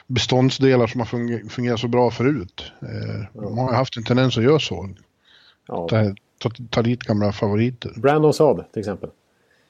beståndsdelar 0.07 0.87
som 0.87 1.01
har 1.01 1.07
funger- 1.07 1.49
fungerat 1.49 1.81
så 1.81 1.89
bra 1.89 2.11
förut. 2.11 2.73
Eh, 2.83 3.41
de 3.43 3.59
har 3.59 3.73
haft 3.73 3.97
en 3.97 4.05
tendens 4.05 4.39
att 4.39 4.45
göra 4.45 4.59
så. 4.59 4.89
ja. 5.69 5.89
Ta, 5.89 6.05
ta, 6.43 6.51
ta 6.71 6.83
dit 6.83 7.03
gamla 7.03 7.33
favoriter. 7.33 7.93
Brandon 7.97 8.35
Saab 8.35 8.73
till 8.73 8.81
exempel. 8.81 9.11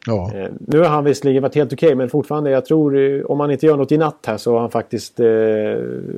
Ja, 0.06 0.32
Eh, 0.34 0.48
nu 0.60 0.78
har 0.78 0.88
han 0.88 1.04
visserligen 1.04 1.42
varit 1.42 1.54
helt 1.54 1.72
okej, 1.72 1.94
men 1.94 2.10
fortfarande, 2.10 2.50
jag 2.50 2.64
tror 2.66 2.98
eh, 2.98 3.22
om 3.24 3.40
han 3.40 3.50
inte 3.50 3.66
gör 3.66 3.76
något 3.76 3.92
i 3.92 3.98
natt 3.98 4.24
här 4.26 4.36
så 4.36 4.52
har 4.52 4.60
han 4.60 4.70
faktiskt 4.70 5.20
eh, 5.20 5.26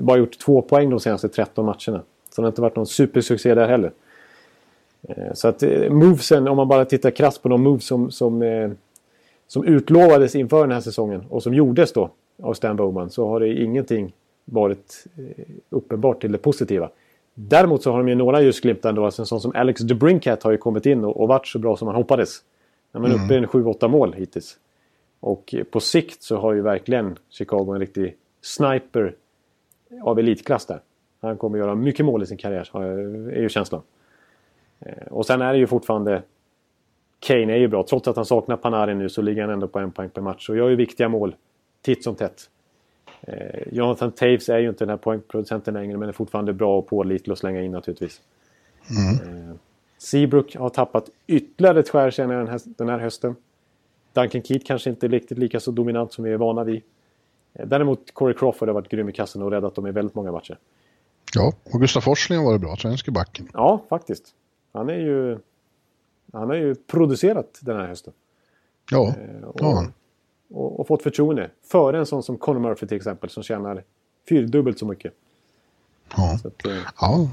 bara 0.01 0.16
gjort 0.18 0.39
två 0.39 0.62
poäng 0.62 0.91
de 0.91 1.01
senaste 1.01 1.28
13 1.28 1.64
matcherna. 1.64 2.03
Så 2.34 2.41
det 2.41 2.43
har 2.43 2.49
inte 2.49 2.61
varit 2.62 2.76
någon 2.76 2.86
supersuccé 2.86 3.55
där 3.55 3.68
heller. 3.68 3.93
Eh, 5.03 5.33
så 5.35 5.49
att 5.49 5.63
eh, 5.63 5.91
movesen, 5.91 6.49
om 6.49 6.57
man 6.57 6.69
bara 6.69 6.85
tittar 6.85 7.11
krasst 7.11 7.43
på 7.43 7.49
de 7.49 7.63
moves 7.63 7.87
som, 7.87 8.11
som, 8.11 8.43
eh, 8.43 8.71
som 9.47 9.65
utlovades 9.65 10.35
inför 10.35 10.61
den 10.61 10.73
här 10.73 10.81
säsongen 10.81 11.25
och 11.29 11.43
som 11.43 11.55
gjordes 11.55 11.93
då 11.93 12.11
av 12.43 12.55
Stan 12.55 12.77
Bowman 12.77 13.11
så 13.11 13.29
har 13.29 13.41
det 13.41 13.63
ingenting 13.63 14.13
varit 14.45 15.07
uppenbart 15.71 16.21
till 16.21 16.33
det 16.33 16.39
positiva. 16.39 16.91
Däremot 17.35 17.83
så 17.83 17.91
har 17.91 17.99
de 17.99 18.09
ju 18.09 18.15
några 18.15 18.43
ljusglimtar 18.43 18.93
då. 18.93 19.05
Alltså 19.05 19.23
en 19.23 19.27
sån 19.27 19.41
som 19.41 19.53
Alex 19.55 19.81
DeBrincat 19.81 20.43
har 20.43 20.51
ju 20.51 20.57
kommit 20.57 20.87
in 20.87 21.05
och, 21.05 21.21
och 21.21 21.29
varit 21.29 21.47
så 21.47 21.59
bra 21.59 21.77
som 21.77 21.87
man 21.87 21.95
hoppades. 21.95 22.43
Ja, 22.93 23.01
men 23.01 23.13
uppe 23.13 23.35
i 23.35 23.37
en 23.37 23.47
7-8 23.47 23.89
mål 23.89 24.13
hittills. 24.13 24.57
Och 25.21 25.55
på 25.71 25.81
sikt 25.81 26.23
så 26.23 26.37
har 26.37 26.53
ju 26.53 26.61
verkligen 26.61 27.19
Chicago 27.31 27.75
en 27.75 27.81
riktig 27.81 28.17
sniper 28.43 29.15
av 30.03 30.19
elitklass 30.19 30.67
där. 30.67 30.81
Han 31.21 31.37
kommer 31.37 31.59
göra 31.59 31.75
mycket 31.75 32.07
mål 32.07 32.23
i 32.23 32.27
sin 32.27 32.37
karriär, 32.37 32.71
är 33.31 33.41
ju 33.41 33.49
känslan. 33.49 33.83
Eh, 34.81 35.07
Och 35.11 35.26
sen 35.26 35.43
är 35.43 35.53
det 35.53 35.59
ju 35.59 35.66
fortfarande... 35.66 36.22
Kane 37.20 37.53
är 37.53 37.57
ju 37.57 37.68
bra. 37.68 37.83
Trots 37.89 38.09
att 38.09 38.16
han 38.16 38.24
saknar 38.24 38.57
Panarin 38.57 38.99
nu 38.99 39.09
så 39.09 39.22
ligger 39.22 39.43
han 39.43 39.51
ändå 39.51 39.68
på 39.68 39.79
en 39.79 39.93
poäng 39.93 40.11
per 40.11 40.20
match. 40.22 40.49
Och 40.49 40.57
gör 40.57 40.68
ju 40.68 40.76
viktiga 40.76 41.09
mål 41.09 41.37
titt 41.83 42.05
som 42.05 42.14
tätt. 42.14 42.51
Eh, 43.20 43.62
Jonathan 43.72 44.12
Taves 44.12 44.49
är 44.49 44.59
ju 44.59 44.68
inte 44.68 44.85
den 44.85 44.91
här 44.91 44.97
poängproducenten 44.97 45.74
längre 45.74 45.97
men 45.97 46.09
är 46.09 46.12
fortfarande 46.12 46.53
bra 46.53 46.79
och 46.79 46.87
pålitlig 46.87 47.33
att 47.33 47.39
slänga 47.39 47.62
in 47.62 47.72
naturligtvis. 47.72 48.20
Eh, 49.22 49.55
Seabrook 49.99 50.57
har 50.57 50.68
tappat 50.70 51.11
ytterligare 51.26 51.81
ett 51.81 51.89
skär 51.89 52.11
senare 52.11 52.39
den 52.39 52.49
här, 52.49 52.61
den 52.64 52.89
här 52.89 52.99
hösten. 52.99 53.37
Duncan 54.12 54.43
Keat 54.43 54.64
kanske 54.64 54.91
inte 54.91 55.07
är 55.07 55.11
riktigt 55.11 55.39
lika 55.39 55.61
så 55.61 55.70
dominant 55.70 56.12
som 56.12 56.24
vi 56.24 56.33
är 56.33 56.37
vana 56.37 56.64
vid. 56.64 56.83
Eh, 57.55 57.66
Däremot 57.66 58.14
Corey 58.14 58.35
Crawford 58.35 58.68
har 58.68 58.74
varit 58.74 58.89
grym 58.89 59.09
i 59.09 59.12
kassen 59.12 59.43
och 59.43 59.51
räddat 59.51 59.74
dem 59.74 59.87
i 59.87 59.91
väldigt 59.91 60.14
många 60.14 60.33
matcher. 60.33 60.59
ja. 61.35 61.53
och 61.72 61.81
Gustaf 61.81 62.05
Forsling 62.05 62.39
har 62.39 62.45
varit 62.47 62.61
bra, 62.61 62.76
svenske 62.76 63.11
backen. 63.11 63.49
Ja, 63.53 63.83
faktiskt. 63.89 64.35
Han 64.79 64.89
är 64.91 64.95
ju... 64.99 65.39
Han 66.33 66.49
har 66.49 66.57
ju 66.57 66.74
producerat 66.74 67.59
den 67.61 67.76
här 67.76 67.87
hösten. 67.87 68.12
Ja, 68.91 69.14
Eh, 69.18 69.49
och, 69.49 69.61
ja. 69.61 69.87
och, 70.51 70.81
och 70.81 70.87
fått 70.87 71.03
förtroende. 71.03 71.51
Före 71.64 71.99
en 71.99 72.07
sån 72.07 72.22
som 72.22 72.39
Conor 72.39 72.61
Murphy 72.61 72.87
till 72.87 72.97
exempel 72.97 73.31
som 73.31 73.43
tjänar 73.43 73.85
fyrdubbelt 74.29 74.79
så 74.79 74.87
mycket. 74.87 75.12
ja. 76.16 76.39
Så, 76.43 76.49
att, 76.49 76.66
eh, 76.66 76.72
ja. 77.01 77.29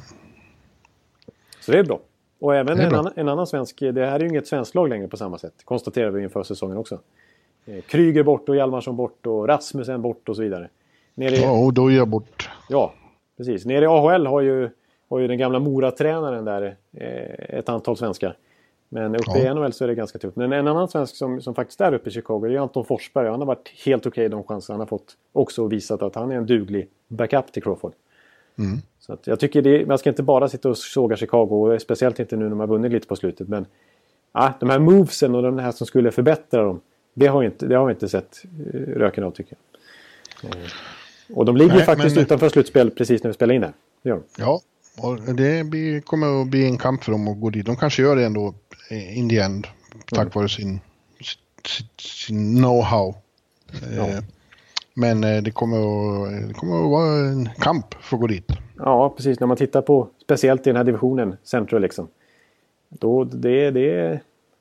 så 1.59 1.71
det 1.71 1.79
är 1.79 1.83
bra. 1.83 1.99
Och 2.39 2.55
även 2.55 2.79
en, 2.79 2.95
annan, 2.95 3.13
en 3.15 3.29
annan 3.29 3.47
svensk, 3.47 3.79
det 3.79 4.05
här 4.05 4.15
är 4.15 4.19
ju 4.19 4.27
inget 4.29 4.47
svenskt 4.47 4.75
lag 4.75 4.89
längre 4.89 5.07
på 5.07 5.17
samma 5.17 5.37
sätt. 5.37 5.53
Konstaterade 5.65 6.11
vi 6.17 6.23
inför 6.23 6.43
säsongen 6.43 6.77
också. 6.77 6.99
Eh, 7.65 7.81
Kryger 7.81 8.23
bort 8.23 8.49
och 8.49 8.55
Hjalmarsson 8.55 8.95
bort 8.95 9.25
och 9.25 9.47
Rasmussen 9.47 10.01
bort 10.01 10.29
och 10.29 10.35
så 10.35 10.41
vidare. 10.41 10.69
Nere 11.15 11.35
i, 11.35 11.41
ja 11.41 11.65
och 11.65 11.73
då 11.73 11.91
är 11.91 11.95
jag 11.95 12.07
bort. 12.07 12.49
Ja, 12.69 12.93
precis. 13.37 13.65
Nere 13.65 13.83
i 13.85 13.87
AHL 13.87 14.25
har 14.27 14.41
ju, 14.41 14.69
har 15.09 15.19
ju 15.19 15.27
den 15.27 15.37
gamla 15.37 15.59
Mora-tränaren 15.59 16.45
där 16.45 16.75
eh, 16.93 17.57
ett 17.59 17.69
antal 17.69 17.97
svenskar. 17.97 18.37
Men 18.89 19.15
uppe 19.15 19.23
Ja. 19.39 19.51
i 19.51 19.53
NHL 19.53 19.73
så 19.73 19.83
är 19.83 19.87
det 19.87 19.95
ganska 19.95 20.19
tufft. 20.19 20.35
Men 20.37 20.53
en 20.53 20.67
annan 20.67 20.87
svensk 20.87 21.15
som, 21.15 21.41
som 21.41 21.55
faktiskt 21.55 21.81
är 21.81 21.93
uppe 21.93 22.09
i 22.09 22.11
Chicago 22.13 22.39
det 22.47 22.53
är 22.53 22.59
Anton 22.59 22.85
Forsberg. 22.85 23.29
Han 23.29 23.39
har 23.39 23.45
varit 23.47 23.73
helt 23.85 24.05
okej 24.05 24.29
de 24.29 24.43
chanser 24.43 24.73
han 24.73 24.79
har 24.79 24.87
fått. 24.87 25.17
Också 25.33 25.67
visat 25.67 26.01
att 26.01 26.15
han 26.15 26.31
är 26.31 26.35
en 26.35 26.45
duglig 26.45 26.87
backup 27.07 27.51
till 27.51 27.63
Crawford. 27.63 27.93
Mm. 28.57 28.77
Så 28.99 29.13
att 29.13 29.27
jag 29.27 29.39
tycker 29.39 29.61
det, 29.61 29.85
man 29.87 29.97
ska 29.97 30.09
inte 30.09 30.23
bara 30.23 30.49
sitta 30.49 30.69
och 30.69 30.77
såga 30.77 31.15
Chicago. 31.17 31.77
Speciellt 31.79 32.19
inte 32.19 32.35
nu 32.37 32.43
när 32.43 32.49
de 32.49 32.59
har 32.59 32.67
vunnit 32.67 32.91
lite 32.91 33.07
på 33.07 33.15
slutet. 33.15 33.47
Men 33.47 33.65
ja, 34.33 34.53
de 34.59 34.69
här 34.69 34.79
movesen 34.79 35.35
och 35.35 35.43
de 35.43 35.59
här 35.59 35.71
som 35.71 35.87
skulle 35.87 36.11
förbättra 36.11 36.63
dem. 36.63 36.81
Det 37.13 37.27
har, 37.27 37.43
inte, 37.43 37.67
det 37.67 37.75
har 37.75 37.85
vi 37.85 37.93
inte 37.93 38.09
sett 38.09 38.43
eh, 38.73 38.79
röken 38.79 39.23
av 39.23 39.31
tycker 39.31 39.57
jag. 40.41 40.51
Eh, 40.55 40.57
Och 41.37 41.45
de 41.45 41.57
ligger 41.57 41.75
Nej, 41.75 41.85
faktiskt 41.85 42.15
men- 42.15 42.23
utanför 42.25 42.49
slutspel 42.49 42.91
precis 42.91 43.23
när 43.23 43.29
vi 43.29 43.33
spelar 43.33 43.53
in 43.55 43.61
det. 43.61 43.73
Det 44.01 44.09
gör 44.09 44.15
de. 44.15 44.23
Ja, 44.43 44.59
och 44.97 45.35
det 45.35 45.65
blir, 45.65 46.01
kommer 46.01 46.41
att 46.41 46.47
bli 46.47 46.65
en 46.65 46.77
kamp 46.77 47.03
för 47.03 47.11
dem 47.11 47.27
att 47.27 47.39
gå 47.41 47.49
dit. 47.49 47.65
De 47.65 47.75
kanske 47.75 48.01
gör 48.01 48.15
det 48.15 48.25
ändå 48.25 48.53
eh, 48.91 49.17
in 49.17 49.29
the 49.29 49.39
end. 49.39 49.67
Tack 50.07 50.19
Mm. 50.19 50.31
vare 50.33 50.49
sin, 50.49 50.79
sin, 51.21 51.87
sin 51.99 52.57
know-how. 52.57 53.13
Eh, 53.97 54.23
Men 54.93 55.23
eh, 55.23 55.43
det 55.43 55.51
kommer, 55.51 55.77
att, 55.77 56.47
det 56.47 56.53
kommer 56.53 56.83
att 56.83 56.89
vara 56.89 57.27
en 57.29 57.49
kamp 57.59 57.93
för 58.01 58.15
att 58.17 58.21
gå 58.21 58.27
dit. 58.27 58.51
Ja, 58.77 59.09
precis. 59.17 59.39
När 59.39 59.47
man 59.47 59.57
tittar 59.57 59.81
på, 59.81 60.07
speciellt 60.23 60.67
i 60.67 60.69
den 60.69 60.75
här 60.77 60.83
divisionen, 60.83 61.35
Central 61.43 61.81
liksom. 61.81 62.07
Då, 62.89 63.23
det, 63.23 63.71
det, 63.71 64.19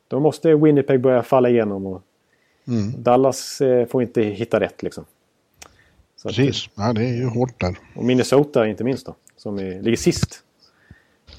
då 0.09 0.21
måste 0.21 0.55
Winnipeg 0.55 1.01
börja 1.01 1.23
falla 1.23 1.49
igenom. 1.49 1.87
Och 1.87 2.03
Mm. 2.69 3.03
Dallas 3.03 3.63
får 3.91 4.03
inte 4.03 4.23
hitta 4.23 4.61
rätt 4.61 4.83
liksom. 4.83 5.05
Så 6.17 6.29
att- 6.29 6.35
Precis, 6.35 6.69
ja, 6.75 6.93
det 6.93 7.05
är 7.05 7.15
ju 7.15 7.27
hårt 7.27 7.61
där. 7.61 7.77
och 7.97 8.05
Minnesota 8.05 8.67
inte 8.69 8.85
minst 8.85 9.07
då, 9.07 9.15
som 9.45 9.59
är, 9.59 9.83
ligger 9.83 9.97
sist. 9.97 10.45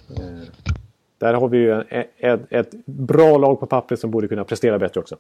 Eh, 0.09 0.47
där 1.17 1.33
har 1.33 1.47
vi 1.47 1.57
ju 1.57 1.81
ett, 1.81 2.41
ett, 2.49 2.85
bra 2.85 3.37
lag 3.37 3.59
på 3.59 3.65
pappret 3.65 3.99
som 3.99 4.11
borde 4.11 4.27
kunna 4.27 4.43
prestera 4.43 4.79
bättre 4.79 4.99
också. 4.99 5.17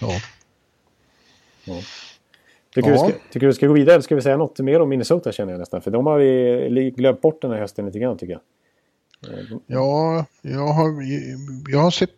Ja. 0.00 0.20
Tycker, 2.74 2.90
Ja. 2.90 2.92
du, 2.92 2.98
ska, 2.98 3.18
tycker 3.30 3.40
du 3.40 3.46
vi 3.46 3.52
ska 3.52 3.66
gå 3.66 3.72
vidare? 3.72 3.94
Eller 3.94 4.02
ska 4.02 4.14
vi 4.14 4.22
säga 4.22 4.36
något 4.36 4.58
mer 4.58 4.80
om 4.80 4.88
Minnesota 4.88 5.32
känner 5.32 5.52
jag 5.52 5.58
nästan? 5.58 5.82
För 5.82 5.90
de 5.90 6.06
har 6.06 6.18
vi 6.18 6.92
glömt 6.96 7.20
bort 7.20 7.42
den 7.42 7.50
här 7.50 7.58
hösten 7.58 7.86
lite 7.86 7.98
grann 7.98 8.18
tycker 8.18 8.32
jag. 8.32 8.40
Ja, 9.66 10.26
jag 10.42 10.66
har, 10.66 11.02
jag 11.68 11.78
har 11.78 11.90
sett 11.90 12.10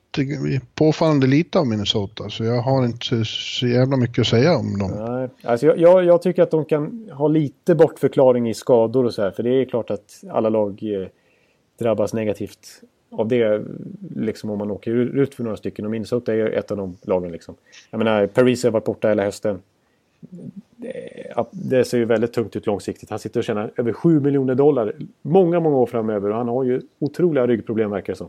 påfallande 0.75 1.27
lite 1.27 1.59
av 1.59 1.67
Minnesota 1.67 2.31
så 2.31 2.45
jag 2.45 2.63
har 2.63 2.85
inte 2.85 3.25
så 3.25 3.67
jävla 3.67 3.97
mycket 3.97 4.19
att 4.19 4.27
säga 4.27 4.57
om 4.57 4.79
dem. 4.79 4.91
Nej, 4.91 5.29
alltså 5.43 5.67
jag, 5.67 5.79
jag, 5.79 6.05
jag 6.05 6.23
tycker 6.23 6.43
att 6.43 6.51
de 6.51 6.65
kan 6.65 7.11
ha 7.13 7.29
lite 7.29 7.75
bortförklaring 7.75 8.49
i 8.49 8.55
skador 8.55 9.05
och 9.05 9.15
så 9.15 9.23
här. 9.23 9.31
För 9.31 9.43
det 9.43 9.51
är 9.51 9.65
klart 9.65 9.91
att 9.91 10.25
alla 10.31 10.49
lag 10.49 10.83
eh, 10.83 11.09
drabbas 11.79 12.15
negativt 12.15 12.81
av 13.11 13.29
det. 13.29 13.65
Liksom 14.17 14.51
om 14.51 14.59
man 14.59 14.71
åker 14.71 14.91
ut 14.91 15.35
för 15.35 15.45
några 15.45 15.57
stycken. 15.57 15.85
Och 15.85 15.91
Minnesota 15.91 16.35
är 16.35 16.51
ett 16.51 16.71
av 16.71 16.77
de 16.77 16.97
lagen. 17.03 17.33
Liksom. 17.33 17.55
Jag 17.91 17.99
menar, 17.99 18.27
Paris 18.27 18.65
har 18.65 18.71
varit 18.71 18.85
borta 18.85 19.09
hela 19.09 19.25
hösten. 19.25 19.59
Det, 20.77 21.35
det 21.51 21.85
ser 21.85 21.99
ju 21.99 22.05
väldigt 22.05 22.33
tungt 22.33 22.57
ut 22.57 22.67
långsiktigt. 22.67 23.11
Han 23.11 23.19
sitter 23.19 23.41
och 23.41 23.45
tjänar 23.45 23.71
över 23.77 23.93
7 23.93 24.21
miljoner 24.21 24.55
dollar 24.55 24.93
många, 25.23 25.61
många 25.61 25.77
år 25.77 25.87
framöver. 25.87 26.31
Och 26.31 26.37
han 26.37 26.49
har 26.49 26.65
ju 26.65 26.81
otroliga 26.99 27.47
ryggproblem 27.47 27.91
verkar 27.91 28.13
det 28.13 28.17
som. 28.17 28.29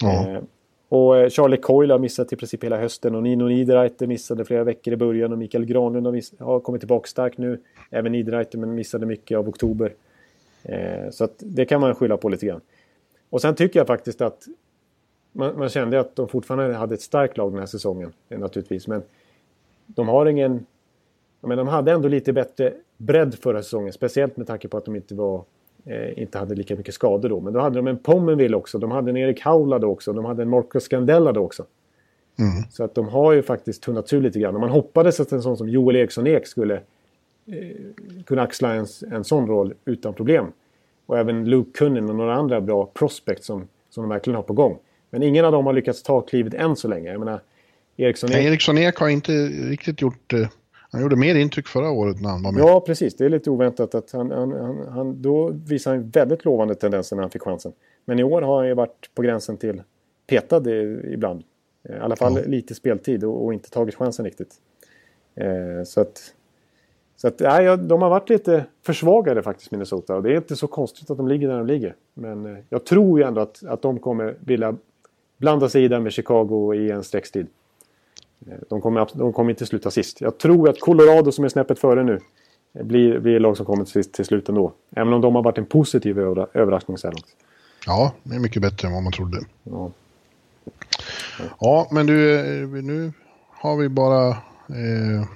Ja. 0.00 0.28
Eh, 0.30 0.42
och 0.88 1.16
eh, 1.18 1.28
Charlie 1.28 1.56
Coyle 1.56 1.90
har 1.94 1.98
missat 1.98 2.32
i 2.32 2.36
princip 2.36 2.64
hela 2.64 2.76
hösten 2.78 3.14
och 3.14 3.22
Nino 3.22 3.44
Niederreiter 3.44 4.06
missade 4.06 4.44
flera 4.44 4.64
veckor 4.64 4.94
i 4.94 4.96
början 4.96 5.32
och 5.32 5.38
Mikael 5.38 5.64
Granlund 5.64 6.06
har, 6.06 6.12
miss- 6.12 6.38
har 6.38 6.60
kommit 6.60 6.80
tillbaka 6.80 7.06
starkt 7.06 7.38
nu. 7.38 7.60
Även 7.90 8.12
Niederreiter 8.12 8.58
men 8.58 8.74
missade 8.74 9.06
mycket 9.06 9.38
av 9.38 9.48
oktober. 9.48 9.92
Eh, 10.62 11.10
så 11.10 11.24
att 11.24 11.34
det 11.38 11.64
kan 11.64 11.80
man 11.80 11.94
skylla 11.94 12.16
på 12.16 12.28
lite 12.28 12.46
grann. 12.46 12.60
Och 13.30 13.40
sen 13.40 13.54
tycker 13.54 13.80
jag 13.80 13.86
faktiskt 13.86 14.20
att 14.20 14.46
man, 15.32 15.58
man 15.58 15.68
kände 15.68 16.00
att 16.00 16.16
de 16.16 16.28
fortfarande 16.28 16.74
hade 16.74 16.94
ett 16.94 17.00
starkt 17.02 17.36
lag 17.36 17.52
den 17.52 17.58
här 17.58 17.66
säsongen 17.66 18.12
eh, 18.28 18.38
naturligtvis. 18.38 18.86
Men 18.86 19.02
de 19.86 20.08
har 20.08 20.26
ingen... 20.26 20.66
Men 21.40 21.58
de 21.58 21.68
hade 21.68 21.92
ändå 21.92 22.08
lite 22.08 22.32
bättre 22.32 22.72
bredd 22.96 23.34
förra 23.34 23.62
säsongen. 23.62 23.92
Speciellt 23.92 24.36
med 24.36 24.46
tanke 24.46 24.68
på 24.68 24.76
att 24.76 24.84
de 24.84 24.96
inte 24.96 25.14
var 25.14 25.44
eh, 25.84 26.18
inte 26.22 26.38
hade 26.38 26.54
lika 26.54 26.76
mycket 26.76 26.94
skador 26.94 27.28
då. 27.28 27.40
Men 27.40 27.52
då 27.52 27.60
hade 27.60 27.76
de 27.76 27.86
en 27.86 27.98
Pommenville 27.98 28.56
också. 28.56 28.78
De 28.78 28.90
hade 28.90 29.10
en 29.10 29.16
Erik 29.16 29.40
Haula 29.40 29.78
då 29.78 29.88
också. 29.90 30.12
De 30.12 30.24
hade 30.24 30.42
en 30.42 30.48
Marcus 30.48 30.84
Scandella 30.84 31.32
då 31.32 31.40
också. 31.40 31.64
Mm. 32.38 32.62
Så 32.70 32.84
att 32.84 32.94
de 32.94 33.08
har 33.08 33.32
ju 33.32 33.42
faktiskt 33.42 33.82
tunnats 33.82 34.12
ur 34.12 34.20
lite 34.20 34.38
grann. 34.38 34.54
Och 34.54 34.60
man 34.60 34.70
hoppades 34.70 35.20
att 35.20 35.32
en 35.32 35.42
sån 35.42 35.56
som 35.56 35.68
Joel 35.68 35.96
Eriksson 35.96 36.26
Ek 36.26 36.46
skulle 36.46 36.74
eh, 36.74 37.76
kunna 38.26 38.42
axla 38.42 38.74
en, 38.74 38.86
en 39.10 39.24
sån 39.24 39.46
roll 39.46 39.74
utan 39.84 40.14
problem. 40.14 40.46
Och 41.06 41.18
även 41.18 41.44
Luke 41.44 41.70
Kunnin 41.78 42.10
och 42.10 42.16
några 42.16 42.34
andra 42.34 42.60
bra 42.60 42.90
prospects 42.94 43.46
som, 43.46 43.68
som 43.90 44.02
de 44.02 44.08
verkligen 44.10 44.34
har 44.36 44.42
på 44.42 44.52
gång. 44.52 44.78
Men 45.10 45.22
ingen 45.22 45.44
av 45.44 45.52
dem 45.52 45.66
har 45.66 45.72
lyckats 45.72 46.02
ta 46.02 46.20
klivet 46.20 46.54
än 46.54 46.76
så 46.76 46.88
länge. 46.88 47.10
Jag 47.10 47.18
menar, 47.18 47.40
Eriksson 47.96 48.30
Nej, 48.32 48.40
Ek... 48.44 48.48
Eriksson 48.48 48.78
Ek 48.78 48.96
har 48.96 49.08
inte 49.08 49.32
riktigt 49.46 50.00
gjort... 50.02 50.32
eh, 50.32 50.48
Han 50.92 51.02
gjorde 51.02 51.16
mer 51.16 51.34
intryck 51.34 51.66
förra 51.68 51.90
året 51.90 52.20
när 52.20 52.28
han 52.30 52.42
var 52.42 52.52
med. 52.52 52.60
Ja, 52.60 52.80
precis. 52.80 53.16
Det 53.16 53.24
är 53.24 53.28
lite 53.28 53.50
oväntat 53.50 53.94
att 53.94 54.12
han, 54.12 54.30
han, 54.30 54.52
han, 54.52 54.88
han 54.88 55.22
då 55.22 55.48
visar 55.66 55.90
han 55.90 56.08
väldigt 56.10 56.44
lovande 56.44 56.74
tendenser 56.74 57.16
när 57.16 57.22
han 57.22 57.30
fick 57.30 57.42
chansen. 57.42 57.72
Men 58.04 58.18
i 58.18 58.22
år 58.22 58.42
har 58.42 58.56
han 58.56 58.66
ju 58.68 58.74
varit 58.74 59.10
på 59.14 59.22
gränsen 59.22 59.56
till 59.56 59.82
petad 60.26 60.70
ibland. 61.12 61.42
Eh, 61.88 61.96
I 61.96 61.98
alla 61.98 62.16
fall 62.16 62.36
Ja. 62.36 62.42
lite 62.46 62.74
speltid 62.74 63.24
och, 63.24 63.44
och 63.44 63.54
inte 63.54 63.70
tagit 63.70 63.94
chansen 63.94 64.24
riktigt. 64.24 64.54
Eh, 65.34 65.84
så 65.84 66.00
att, 66.00 66.34
så 67.16 67.28
att 67.28 67.40
nej, 67.40 67.76
de 67.78 68.02
har 68.02 68.10
varit 68.10 68.28
lite 68.28 68.64
försvagade 68.86 69.42
faktiskt 69.42 69.70
Minnesota. 69.70 70.16
Och 70.16 70.22
det 70.22 70.32
är 70.32 70.36
inte 70.36 70.56
så 70.56 70.66
konstigt 70.66 71.10
att 71.10 71.16
de 71.16 71.28
ligger 71.28 71.48
där 71.48 71.58
de 71.58 71.66
ligger. 71.66 71.94
Men 72.14 72.46
eh, 72.46 72.58
jag 72.68 72.84
tror 72.86 73.18
ju 73.20 73.26
ändå 73.26 73.40
att, 73.40 73.64
att 73.66 73.82
de 73.82 73.98
kommer 73.98 74.36
vilja 74.40 74.76
blanda 75.36 75.68
sig 75.68 75.84
i 75.84 75.88
där 75.88 76.00
med 76.00 76.12
Chicago 76.12 76.74
i 76.74 76.90
en 76.90 77.04
sträckstid. 77.04 77.46
Eh, 78.46 78.52
De 78.68 78.80
kommer, 78.80 79.08
de 79.14 79.32
kommer 79.32 79.50
inte 79.50 79.66
sluta 79.66 79.90
sist. 79.90 80.20
Jag 80.20 80.38
tror 80.38 80.68
att 80.68 80.80
Colorado 80.80 81.32
som 81.32 81.44
är 81.44 81.48
snäppet 81.48 81.78
före 81.78 82.04
nu 82.04 82.20
blir, 82.72 83.18
blir 83.18 83.40
lag 83.40 83.56
som 83.56 83.66
kommer 83.66 83.84
till, 83.84 84.04
till 84.12 84.24
slut 84.24 84.48
ändå. 84.48 84.72
Även 84.96 85.12
om 85.12 85.20
de 85.20 85.34
har 85.34 85.42
varit 85.42 85.58
en 85.58 85.66
positiv 85.66 86.18
övra, 86.18 86.46
överraskning 86.54 86.98
så 86.98 87.06
här 87.06 87.12
långt. 87.12 87.36
Ja, 87.86 88.14
det 88.22 88.34
är 88.34 88.38
mycket 88.38 88.62
bättre 88.62 88.88
än 88.88 88.94
vad 88.94 89.02
man 89.02 89.12
trodde. 89.12 89.40
Ja. 89.62 89.90
Ja, 91.60 91.88
men 91.90 92.06
du, 92.06 92.34
eh, 92.62 92.68
nu 92.68 93.12
har 93.50 93.76
vi 93.76 93.88
bara 93.88 94.28
eh, 94.28 95.28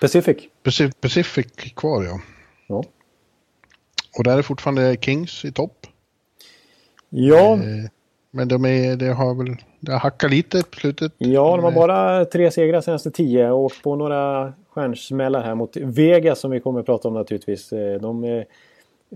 Pacific. 0.00 0.36
Pacific, 0.62 0.94
Pacific 1.00 1.46
kvar, 1.76 2.02
ja. 2.04 2.20
Ja. 2.66 2.84
Och 4.18 4.24
där 4.24 4.38
är 4.38 4.42
fortfarande 4.42 4.96
Kings 5.00 5.44
i 5.44 5.52
topp. 5.52 5.86
Ja, 7.08 7.54
Eh, 7.54 7.90
Men 8.36 8.48
de 8.48 8.64
är, 8.64 8.96
det 8.96 9.12
har 9.12 9.34
väl 9.34 9.56
det 9.80 9.92
har 9.92 9.98
hackat 9.98 10.30
lite 10.30 10.62
på 10.70 10.76
slutet. 10.80 11.12
ja, 11.18 11.56
de 11.56 11.64
har 11.64 11.72
bara 11.72 12.24
tre 12.24 12.50
segrar 12.50 12.80
senaste 12.80 13.10
tio 13.10 13.50
och 13.50 13.58
åkt 13.58 13.82
på 13.82 13.96
några 13.96 14.52
stjärnsmällar 14.70 15.42
här 15.42 15.54
mot 15.54 15.76
Vegas 15.76 16.40
som 16.40 16.50
vi 16.50 16.60
kommer 16.60 16.80
att 16.80 16.86
prata 16.86 17.08
om 17.08 17.14
naturligtvis. 17.14 17.72
Eh, 17.72 18.00
De 18.00 18.24
eh, 18.24 18.42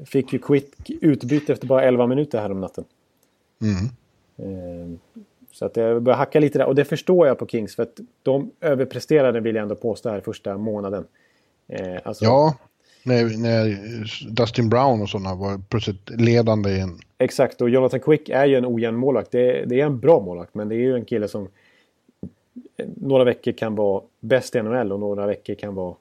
fick 0.07 0.33
ju 0.33 0.39
quick 0.39 0.91
utbyte 1.01 1.53
efter 1.53 1.67
bara 1.67 1.83
11 1.83 2.07
minuter 2.07 2.41
här 2.41 2.51
om 2.51 2.61
natten. 2.61 2.85
Mm. 3.63 3.85
Eh, 4.39 4.99
Så 5.53 5.65
att 5.65 5.75
det 5.75 6.01
börjar 6.01 6.17
hacka 6.19 6.41
lite 6.41 6.59
där. 6.59 6.67
Och 6.67 6.75
det 6.75 6.85
förstår 6.85 7.27
jag 7.27 7.39
på 7.39 7.47
Kings 7.47 7.77
för 7.77 7.83
att 7.83 7.99
de 8.23 8.51
överpresterade 8.61 9.41
vill 9.41 9.55
jag 9.55 9.63
ändå 9.63 9.75
påstå 9.75 10.09
här 10.09 10.21
första 10.21 10.57
månaden. 10.59 11.05
Eh, 11.69 11.97
Alltså, 12.05 12.25
Ja, 12.25 12.55
när, 13.09 13.39
när 13.43 13.77
Dustin 14.31 14.69
Brown 14.69 15.03
och 15.03 15.09
sådana 15.09 15.35
var 15.35 15.61
plötsligt 15.69 16.11
ledande 16.11 16.71
i 16.71 16.81
en... 16.81 16.99
Exakt, 17.19 17.61
och 17.61 17.71
Jonathan 17.71 18.01
Quick 18.01 18.29
är 18.29 18.47
ju 18.47 18.57
en 18.57 18.67
ojämn 18.67 18.99
målvakt. 18.99 19.31
Det, 19.31 19.65
det 19.65 19.81
är 19.81 19.87
en 19.87 19.99
bra 19.99 20.21
målvakt, 20.21 20.55
men 20.55 20.69
det 20.69 20.75
är 20.75 20.79
ju 20.79 20.95
en 20.95 21.05
kille 21.05 21.29
som 21.29 21.49
några 22.97 23.25
veckor 23.25 23.53
kan 23.53 23.75
vara 23.75 24.03
bäst 24.21 24.57
i 24.57 24.63
NHL 24.63 24.93
och 24.93 25.01
några 25.01 25.27
veckor 25.27 25.55
kan 25.55 25.75
vara 25.75 25.95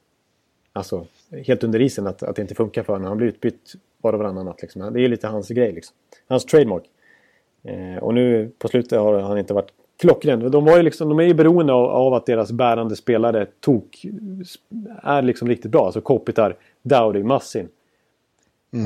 alltså, 0.73 1.05
helt 1.45 1.63
under 1.63 1.81
isen 1.81 2.07
att, 2.07 2.23
att 2.23 2.35
det 2.35 2.41
inte 2.41 2.55
funkar 2.55 2.83
för 2.83 2.93
honom. 2.93 3.07
Han 3.07 3.17
blir 3.17 3.27
utbytt 3.27 3.73
var 4.01 4.13
och 4.13 4.19
varannan 4.19 4.45
natt. 4.45 4.61
Liksom. 4.61 4.93
Det 4.93 5.01
är 5.01 5.07
lite 5.07 5.27
hans 5.27 5.49
grej, 5.49 5.71
liksom. 5.71 5.95
hans 6.27 6.45
trademark. 6.45 6.83
Eh, 7.63 8.03
och 8.03 8.13
nu 8.13 8.51
på 8.57 8.67
slutet 8.67 8.99
har 8.99 9.19
han 9.19 9.37
inte 9.37 9.53
varit 9.53 9.71
klockren. 9.97 10.51
De, 10.51 10.65
var 10.65 10.77
ju 10.77 10.83
liksom, 10.83 11.09
de 11.09 11.19
är 11.19 11.23
ju 11.23 11.33
beroende 11.33 11.73
av, 11.73 11.85
av 11.85 12.13
att 12.13 12.25
deras 12.25 12.51
bärande 12.51 12.95
spelare 12.95 13.45
tok 13.59 14.05
är 15.03 15.21
liksom 15.21 15.47
riktigt 15.47 15.71
bra. 15.71 15.85
Alltså 15.85 16.01
Kopitar, 16.01 16.55
Dowdy, 16.87 17.23
Massin. 17.23 17.69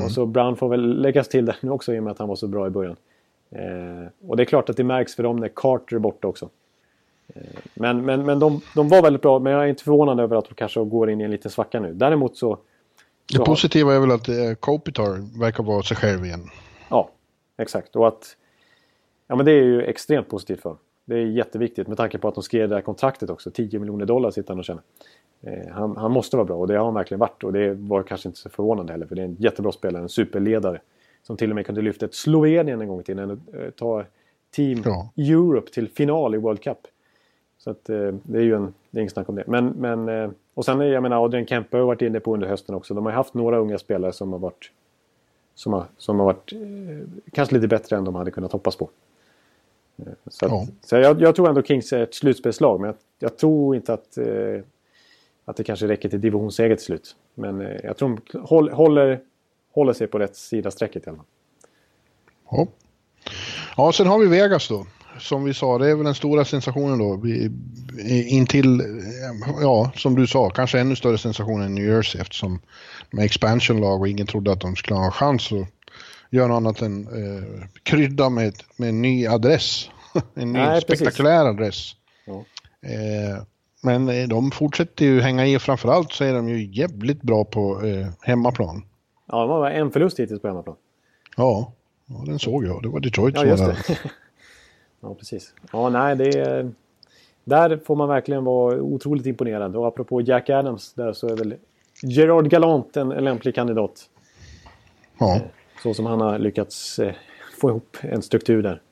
Och 0.04 0.12
så 0.12 0.26
Brown 0.26 0.56
får 0.56 0.68
väl 0.68 1.00
läggas 1.00 1.28
till 1.28 1.44
där 1.44 1.56
nu 1.60 1.70
också 1.70 1.94
i 1.94 1.98
och 1.98 2.02
med 2.02 2.10
att 2.10 2.18
han 2.18 2.28
var 2.28 2.36
så 2.36 2.46
bra 2.46 2.66
i 2.66 2.70
början. 2.70 2.96
Eh, 3.50 4.28
och 4.28 4.36
det 4.36 4.42
är 4.42 4.44
klart 4.44 4.68
att 4.68 4.76
det 4.76 4.84
märks 4.84 5.14
för 5.14 5.22
dem 5.22 5.36
när 5.36 5.48
Carter 5.48 5.96
är 5.96 6.00
borta 6.00 6.28
också. 6.28 6.48
Eh, 7.34 7.42
men 7.74 8.04
men, 8.04 8.24
men 8.24 8.38
de, 8.38 8.60
de 8.74 8.88
var 8.88 9.02
väldigt 9.02 9.22
bra, 9.22 9.38
men 9.38 9.52
jag 9.52 9.64
är 9.64 9.66
inte 9.66 9.84
förvånad 9.84 10.20
över 10.20 10.36
att 10.36 10.44
de 10.44 10.54
kanske 10.54 10.84
går 10.84 11.10
in 11.10 11.20
i 11.20 11.24
en 11.24 11.30
liten 11.30 11.50
svacka 11.50 11.80
nu. 11.80 11.92
Däremot 11.92 12.36
så... 12.36 12.58
Det 13.28 13.36
så 13.36 13.44
positiva 13.44 13.94
är 13.94 14.00
väl 14.00 14.10
att 14.10 14.28
eh, 14.28 14.54
Kopitar 14.60 15.40
verkar 15.40 15.64
vara 15.64 15.82
sig 15.82 15.96
själv 15.96 16.24
igen. 16.24 16.50
Ja, 16.88 17.10
exakt. 17.56 17.96
Och 17.96 18.08
att... 18.08 18.36
Ja, 19.26 19.36
men 19.36 19.46
det 19.46 19.52
är 19.52 19.62
ju 19.62 19.82
extremt 19.82 20.28
positivt 20.28 20.60
för 20.60 20.68
dem. 20.68 20.78
Det 21.04 21.14
är 21.14 21.26
jätteviktigt 21.26 21.88
med 21.88 21.96
tanke 21.96 22.18
på 22.18 22.28
att 22.28 22.34
de 22.34 22.42
skrev 22.42 22.68
det 22.68 22.74
här 22.74 22.82
kontraktet 22.82 23.30
också. 23.30 23.50
10 23.50 23.78
miljoner 23.78 24.06
dollar 24.06 24.30
sitter 24.30 24.48
han 24.50 24.58
och 24.58 24.64
tjänar. 24.64 24.82
Eh, 25.42 25.68
han, 25.72 25.96
han 25.96 26.10
måste 26.10 26.36
vara 26.36 26.44
bra 26.44 26.56
och 26.56 26.66
det 26.66 26.76
har 26.78 26.84
han 26.84 26.94
verkligen 26.94 27.18
varit. 27.18 27.44
Och 27.44 27.52
det 27.52 27.74
var 27.74 28.02
kanske 28.02 28.28
inte 28.28 28.38
så 28.38 28.48
förvånande 28.50 28.92
heller 28.92 29.06
för 29.06 29.14
det 29.14 29.22
är 29.22 29.26
en 29.26 29.36
jättebra 29.38 29.72
spelare, 29.72 30.02
en 30.02 30.08
superledare. 30.08 30.80
Som 31.22 31.36
till 31.36 31.50
och 31.50 31.54
med 31.54 31.66
kunde 31.66 31.82
lyfta 31.82 32.06
ett 32.06 32.14
Slovenien 32.14 32.80
en 32.80 32.88
gång 32.88 33.00
i 33.00 33.02
tiden. 33.02 33.30
Eh, 33.30 33.70
Ta 33.70 34.04
Team 34.50 34.82
Ja. 34.84 35.10
Europe 35.16 35.70
till 35.70 35.88
final 35.88 36.34
i 36.34 36.38
World 36.38 36.60
Cup. 36.62 36.78
Så 37.58 37.70
att, 37.70 37.88
eh, 37.88 38.10
det 38.22 38.38
är 38.38 38.42
ju 38.42 38.54
en, 38.54 38.74
det 38.90 38.98
är 38.98 39.00
inget 39.00 39.12
snack 39.12 39.28
om 39.28 39.34
det. 39.34 39.44
Men, 39.46 39.66
men, 39.68 40.34
och 40.54 40.64
sen, 40.64 40.80
är- 40.80 40.84
jag 40.84 41.02
menar, 41.02 41.24
Adrian 41.24 41.46
Kempe 41.46 41.76
har 41.76 41.84
varit 41.84 42.02
inne 42.02 42.20
på 42.20 42.34
under 42.34 42.48
hösten 42.48 42.74
också. 42.74 42.94
De 42.94 43.06
har 43.06 43.12
haft 43.12 43.34
några 43.34 43.58
unga 43.58 43.78
spelare 43.78 44.12
som 44.12 44.32
har 44.32 44.38
varit, 44.38 44.70
som 45.54 45.72
har, 45.72 45.84
som 45.98 46.18
har 46.18 46.26
varit 46.26 46.52
kanske 47.32 47.54
lite 47.54 47.68
bättre 47.68 47.96
än 47.96 48.04
de 48.04 48.14
hade 48.14 48.30
kunnat 48.30 48.52
hoppas 48.52 48.76
på. 48.76 48.90
Så, 50.30 50.46
att, 50.46 50.52
Ja. 50.52 50.66
så 50.84 50.96
jag, 50.96 51.20
jag 51.20 51.36
tror 51.36 51.48
ändå 51.48 51.62
Kings 51.62 51.92
är 51.92 52.02
ett 52.02 52.14
slutspelslag, 52.14 52.80
men 52.80 52.86
jag, 52.86 52.96
jag 53.18 53.38
tror 53.38 53.76
inte 53.76 53.92
att, 53.92 54.18
eh, 54.18 54.60
att 55.44 55.56
det 55.56 55.64
kanske 55.64 55.88
räcker 55.88 56.08
till 56.08 56.20
divisionsseger 56.20 56.76
till 56.76 56.84
slut. 56.84 57.16
Men 57.34 57.60
eh, 57.60 57.76
jag 57.84 57.96
tror 57.96 58.20
de 58.32 58.38
håll, 58.38 58.70
håller, 58.70 59.20
håller 59.74 59.92
sig 59.92 60.06
på 60.06 60.18
rätt 60.18 60.36
sida 60.36 60.70
strecket 60.70 61.06
i 61.06 61.08
alla 61.10 61.16
fall. 61.16 61.26
Ja. 62.50 62.66
ja, 63.76 63.92
sen 63.92 64.06
har 64.06 64.18
vi 64.18 64.26
Vegas 64.26 64.68
då. 64.68 64.86
Som 65.18 65.44
vi 65.44 65.54
sa, 65.54 65.78
det 65.78 65.90
är 65.90 65.94
väl 65.94 66.04
den 66.04 66.14
stora 66.14 66.44
sensationen 66.44 66.98
då. 66.98 67.22
Intill, 68.08 68.80
eh, 68.80 68.86
ja, 69.60 69.92
som 69.96 70.14
du 70.14 70.26
sa, 70.26 70.50
kanske 70.50 70.80
ännu 70.80 70.96
större 70.96 71.18
sensation 71.18 71.62
än 71.62 71.74
New 71.74 71.84
Jersey 71.84 72.20
eftersom 72.20 72.60
med 73.10 73.24
expansion-lag 73.24 74.00
och 74.00 74.08
ingen 74.08 74.26
trodde 74.26 74.52
att 74.52 74.60
de 74.60 74.76
skulle 74.76 74.98
ha 74.98 75.04
en 75.04 75.12
chans 75.12 75.52
att 75.52 75.68
göra 76.32 76.48
något 76.48 76.56
annat 76.56 76.82
än 76.82 77.06
eh, 77.06 77.66
krydda 77.82 78.30
med, 78.30 78.54
med 78.76 78.88
en 78.88 79.02
ny 79.02 79.26
adress. 79.26 79.90
en 80.34 80.52
ny 80.52 80.58
Nej, 80.58 80.80
precis. 80.80 80.98
spektakulär 80.98 81.46
adress. 81.46 81.92
Ja. 82.24 82.44
Eh, 82.88 83.42
men 83.82 84.08
eh, 84.08 84.28
de 84.28 84.50
fortsätter 84.50 85.04
ju 85.04 85.20
hänga 85.20 85.46
i 85.46 85.56
och 85.56 85.62
framförallt 85.62 86.12
så 86.12 86.24
är 86.24 86.34
de 86.34 86.48
ju 86.48 86.66
jävligt 86.66 87.22
bra 87.22 87.44
på 87.44 87.86
eh, 87.86 88.06
hemmaplan. 88.20 88.84
Ja, 89.26 89.40
de 89.40 89.50
har 89.50 89.58
bara 89.58 89.72
en 89.72 89.90
förlust 89.90 90.20
hittills 90.20 90.42
på 90.42 90.48
hemmaplan. 90.48 90.76
Ja, 91.36 91.72
ja, 92.06 92.22
den 92.26 92.38
såg 92.38 92.66
jag. 92.66 92.82
Det 92.82 92.88
var 92.88 93.00
Detroit 93.00 93.34
Ja, 93.34 93.40
som 93.40 93.66
var 93.66 93.72
just 93.72 93.86
där. 93.86 93.98
ja, 95.00 95.14
precis. 95.14 95.54
Ja, 95.72 95.88
nej, 95.88 96.16
det 96.16 96.38
är... 96.38 96.72
Där 97.44 97.80
får 97.84 97.96
man 97.96 98.08
verkligen 98.08 98.44
vara 98.44 98.82
otroligt 98.82 99.26
imponerad. 99.26 99.76
Och 99.76 99.86
apropå 99.86 100.20
Jack 100.20 100.50
Adams, 100.50 100.92
där 100.94 101.12
så 101.12 101.28
är 101.28 101.36
väl 101.36 101.54
Gerard 102.02 102.48
Gallant 102.48 102.96
en, 102.96 103.12
en 103.12 103.24
lämplig 103.24 103.54
kandidat. 103.54 104.08
Ja. 105.18 105.40
Så 105.82 105.94
som 105.94 106.06
han 106.06 106.20
har 106.20 106.38
lyckats 106.38 106.98
eh, 106.98 107.14
få 107.60 107.68
ihop 107.70 107.96
en 108.00 108.22
struktur 108.22 108.62
där. 108.62 108.82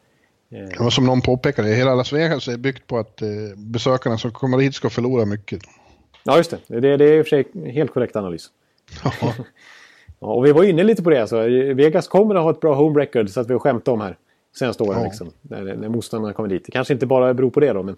Var 0.78 0.90
som 0.90 1.06
någon 1.06 1.20
påpekade, 1.20 1.68
hela 1.68 1.94
Las 1.94 2.12
Vegas 2.12 2.48
är 2.48 2.56
byggt 2.56 2.86
på 2.86 2.98
att 2.98 3.22
eh, 3.22 3.28
besökarna 3.56 4.18
som 4.18 4.30
kommer 4.32 4.58
hit 4.58 4.74
ska 4.74 4.90
förlora 4.90 5.24
mycket. 5.24 5.62
Ja, 6.24 6.36
just 6.36 6.50
det. 6.50 6.58
Det, 6.80 6.96
det 6.96 7.04
är 7.04 7.18
i 7.18 7.20
och 7.22 7.26
för 7.26 7.30
sig 7.30 7.70
helt 7.72 7.92
korrekt 7.94 8.16
analys. 8.16 8.46
Ja, 9.04 9.12
Ja, 10.22 10.26
och 10.26 10.46
vi 10.46 10.52
var 10.52 10.64
inne 10.64 10.82
lite 10.82 11.02
på 11.02 11.10
det. 11.10 11.20
Alltså. 11.20 11.40
Vegas 11.74 12.08
kommer 12.08 12.34
att 12.34 12.42
ha 12.42 12.50
ett 12.50 12.60
bra 12.60 12.74
home 12.74 13.00
record 13.00 13.30
så 13.30 13.40
att 13.40 13.48
vi 13.48 13.52
har 13.52 13.60
skämt 13.60 13.88
om 13.88 14.00
här. 14.00 14.16
Senaste 14.58 14.82
åren 14.82 14.98
Ja. 14.98 15.04
liksom. 15.04 15.30
När, 15.42 15.62
när 15.76 15.88
motståndarna 15.88 16.32
kommer 16.34 16.48
dit. 16.48 16.64
Det 16.66 16.72
kanske 16.72 16.92
inte 16.94 17.06
bara 17.06 17.34
beror 17.34 17.50
på 17.50 17.60
det 17.60 17.72
då. 17.72 17.82
Men, 17.82 17.96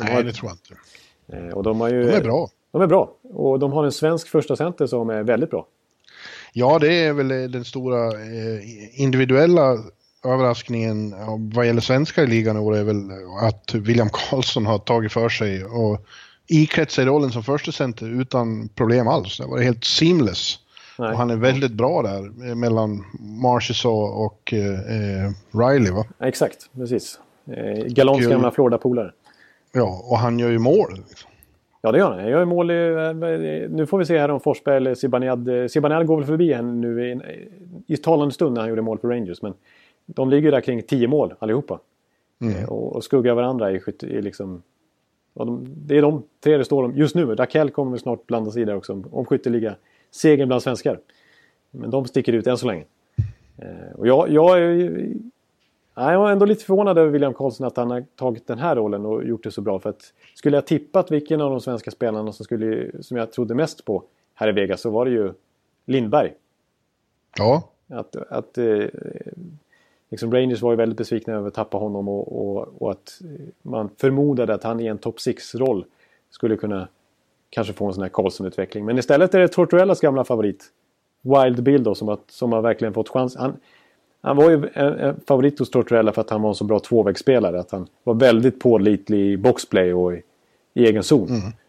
nej, 0.00 0.24
det 0.24 0.32
tror 0.32 0.50
jag 0.50 0.56
inte. 1.36 1.46
eh, 1.48 1.54
och 1.56 1.62
de, 1.62 1.80
har 1.80 1.88
ju, 1.88 2.02
De 2.02 2.10
är 2.12 2.22
bra. 2.22 2.48
De 2.72 2.82
är 2.82 2.86
bra. 2.86 3.14
Och 3.22 3.58
de 3.58 3.72
har 3.72 3.84
en 3.84 3.92
svensk 3.92 4.28
första 4.28 4.56
center 4.56 4.86
som 4.86 5.10
är 5.10 5.22
väldigt 5.22 5.50
bra. 5.50 5.66
Ja, 6.52 6.78
det 6.78 6.94
är 6.94 7.12
väl 7.12 7.28
den 7.28 7.64
stora 7.64 8.06
eh, 8.06 9.00
individuella 9.00 9.78
överraskningen 10.24 11.14
vad 11.54 11.66
gäller 11.66 11.80
svenska 11.80 12.22
i 12.22 12.26
ligan 12.26 12.56
i 12.56 12.60
år 12.60 12.76
är 12.76 12.84
väl 12.84 13.10
att 13.42 13.74
William 13.74 14.08
Karlsson 14.12 14.66
har 14.66 14.78
tagit 14.78 15.12
för 15.12 15.28
sig 15.28 15.64
och 15.64 16.06
iklätt 16.46 16.90
sig 16.90 17.04
rollen 17.04 17.30
som 17.30 17.42
första 17.42 17.72
center 17.72 18.20
utan 18.20 18.68
problem 18.68 19.08
alls. 19.08 19.38
Det 19.38 19.46
var 19.46 19.58
helt 19.58 19.84
seamless. 19.84 20.58
Nej. 20.98 21.10
Och 21.10 21.18
han 21.18 21.30
är 21.30 21.36
väldigt 21.36 21.72
bra 21.72 22.02
där 22.02 22.48
eh, 22.48 22.54
mellan 22.54 23.04
Marchessault 23.20 24.14
och 24.16 24.52
eh, 24.52 25.24
eh, 25.24 25.30
Riley 25.52 25.92
va? 25.92 26.04
Exakt, 26.20 26.70
precis. 26.76 27.18
Eh, 27.46 27.84
Galants 27.86 28.26
Och- 28.26 28.32
gamla 28.32 28.50
Florida-polare. 28.50 29.12
Ja, 29.72 30.02
och 30.04 30.18
han 30.18 30.38
gör 30.38 30.50
ju 30.50 30.58
mål. 30.58 31.04
Liksom. 31.08 31.29
Ja, 31.82 31.92
det 31.92 31.98
gör 31.98 32.10
han. 32.10 32.20
Jag 32.20 32.30
gör 32.30 32.44
mål 32.44 32.70
i, 32.70 32.88
eh, 32.88 33.70
Nu 33.70 33.86
får 33.86 33.98
vi 33.98 34.04
se 34.04 34.18
här 34.18 34.28
om 34.28 34.40
Forsberg 34.40 34.76
eller 34.76 34.94
Zibanejad. 34.94 35.48
eh, 35.48 35.66
Zibanejad 35.66 36.06
går 36.06 36.16
väl 36.16 36.26
förbi 36.26 36.52
henne 36.52 36.72
nu 36.72 37.06
i, 37.10 37.20
i 37.86 37.96
talande 37.96 38.34
stund 38.34 38.54
när 38.54 38.60
han 38.60 38.70
gjorde 38.70 38.82
mål 38.82 38.98
för 38.98 39.08
Rangers. 39.08 39.42
Men 39.42 39.54
de 40.06 40.30
ligger 40.30 40.50
där 40.50 40.60
kring 40.60 40.82
10 40.82 41.08
mål 41.08 41.34
allihopa. 41.38 41.80
Eh, 42.44 42.68
Och, 42.68 42.96
och 42.96 43.04
skuggar 43.04 43.34
varandra 43.34 43.72
i, 43.72 43.80
i 44.02 44.22
liksom... 44.22 44.62
De, 45.34 45.66
det 45.76 45.98
är 45.98 46.02
de 46.02 46.22
tre 46.44 46.56
det 46.56 46.64
står 46.64 46.84
om 46.84 46.96
just 46.96 47.14
nu. 47.14 47.34
Rakell 47.34 47.70
kommer 47.70 47.96
snart 47.96 48.26
blanda 48.26 48.50
sig 48.50 48.62
i 48.62 48.64
där 48.64 48.76
också 48.76 48.92
om, 49.12 49.24
skytteliga 49.24 49.74
segern 50.10 50.48
bland 50.48 50.62
svenskar. 50.62 50.98
Men 51.70 51.90
de 51.90 52.04
sticker 52.06 52.32
ut 52.32 52.46
än 52.46 52.58
så 52.58 52.66
länge. 52.66 52.84
Och 53.94 54.06
jag, 54.06 54.30
jag 54.30 54.58
är 54.58 55.06
jag 56.02 56.18
var 56.18 56.30
ändå 56.30 56.46
lite 56.46 56.64
förvånad 56.64 56.98
över 56.98 57.10
William 57.10 57.34
Karlsson 57.34 57.66
att 57.66 57.76
han 57.76 57.90
har 57.90 58.04
tagit 58.16 58.46
den 58.46 58.58
här 58.58 58.76
rollen 58.76 59.06
och 59.06 59.24
gjort 59.24 59.42
det 59.42 59.50
så 59.50 59.60
bra. 59.60 59.78
För 59.78 59.90
att 59.90 60.12
skulle 60.34 60.56
jag 60.56 60.66
tippat 60.66 61.10
vilken 61.10 61.40
av 61.40 61.50
de 61.50 61.60
svenska 61.60 61.90
spelarna 61.90 62.32
som, 62.32 62.44
skulle, 62.44 62.90
som 63.02 63.16
jag 63.16 63.32
trodde 63.32 63.54
mest 63.54 63.84
på 63.84 64.02
här 64.34 64.48
i 64.48 64.52
Vegas 64.52 64.80
så 64.80 64.90
var 64.90 65.04
det 65.04 65.10
ju 65.10 65.32
Lindberg. 65.86 66.32
Ja, 67.38 67.68
Att, 67.88 68.16
att 68.16 68.58
eh, 68.58 68.84
liksom 70.10 70.32
Rangers 70.32 70.62
var 70.62 70.70
ju 70.70 70.76
väldigt 70.76 70.98
besvikna 70.98 71.34
över 71.34 71.48
att 71.48 71.54
tappa 71.54 71.78
honom 71.78 72.08
och, 72.08 72.40
och, 72.40 72.82
och 72.82 72.90
att 72.90 73.20
man 73.62 73.90
förmodade 73.96 74.54
att 74.54 74.62
han 74.62 74.80
i 74.80 74.86
en 74.86 74.98
top 74.98 75.18
6-roll 75.18 75.84
skulle 76.30 76.56
kunna 76.56 76.88
kanske 77.50 77.72
få 77.72 77.86
en 77.86 77.94
sån 77.94 78.02
här 78.02 78.10
Karlsson-utveckling. 78.10 78.84
Men 78.84 78.98
istället 78.98 79.34
är 79.34 79.38
det 79.38 79.48
Tortorellas 79.48 80.00
gamla 80.00 80.24
favorit 80.24 80.72
Wild 81.22 81.62
Bill 81.62 81.82
då 81.82 81.94
som 81.94 82.08
har, 82.08 82.18
som 82.28 82.52
har 82.52 82.62
verkligen 82.62 82.94
fått 82.94 83.08
chans. 83.08 83.36
Han, 83.36 83.56
han 84.22 84.36
var 84.36 84.50
ju 84.50 84.68
en, 84.74 85.20
favorit 85.26 85.58
hos 85.58 85.70
Tortorella 85.70 86.12
för 86.12 86.20
att 86.20 86.30
han 86.30 86.42
var 86.42 86.48
en 86.48 86.54
så 86.54 86.64
bra 86.64 86.78
tvåvägsspelare. 86.78 87.60
Att 87.60 87.70
han 87.70 87.86
var 88.04 88.14
väldigt 88.14 88.60
pålitlig 88.60 89.32
i 89.32 89.36
boxplay 89.36 89.94
och 89.94 90.14
i, 90.14 90.22
i 90.74 90.86
egen 90.86 91.02
zon. 91.02 91.28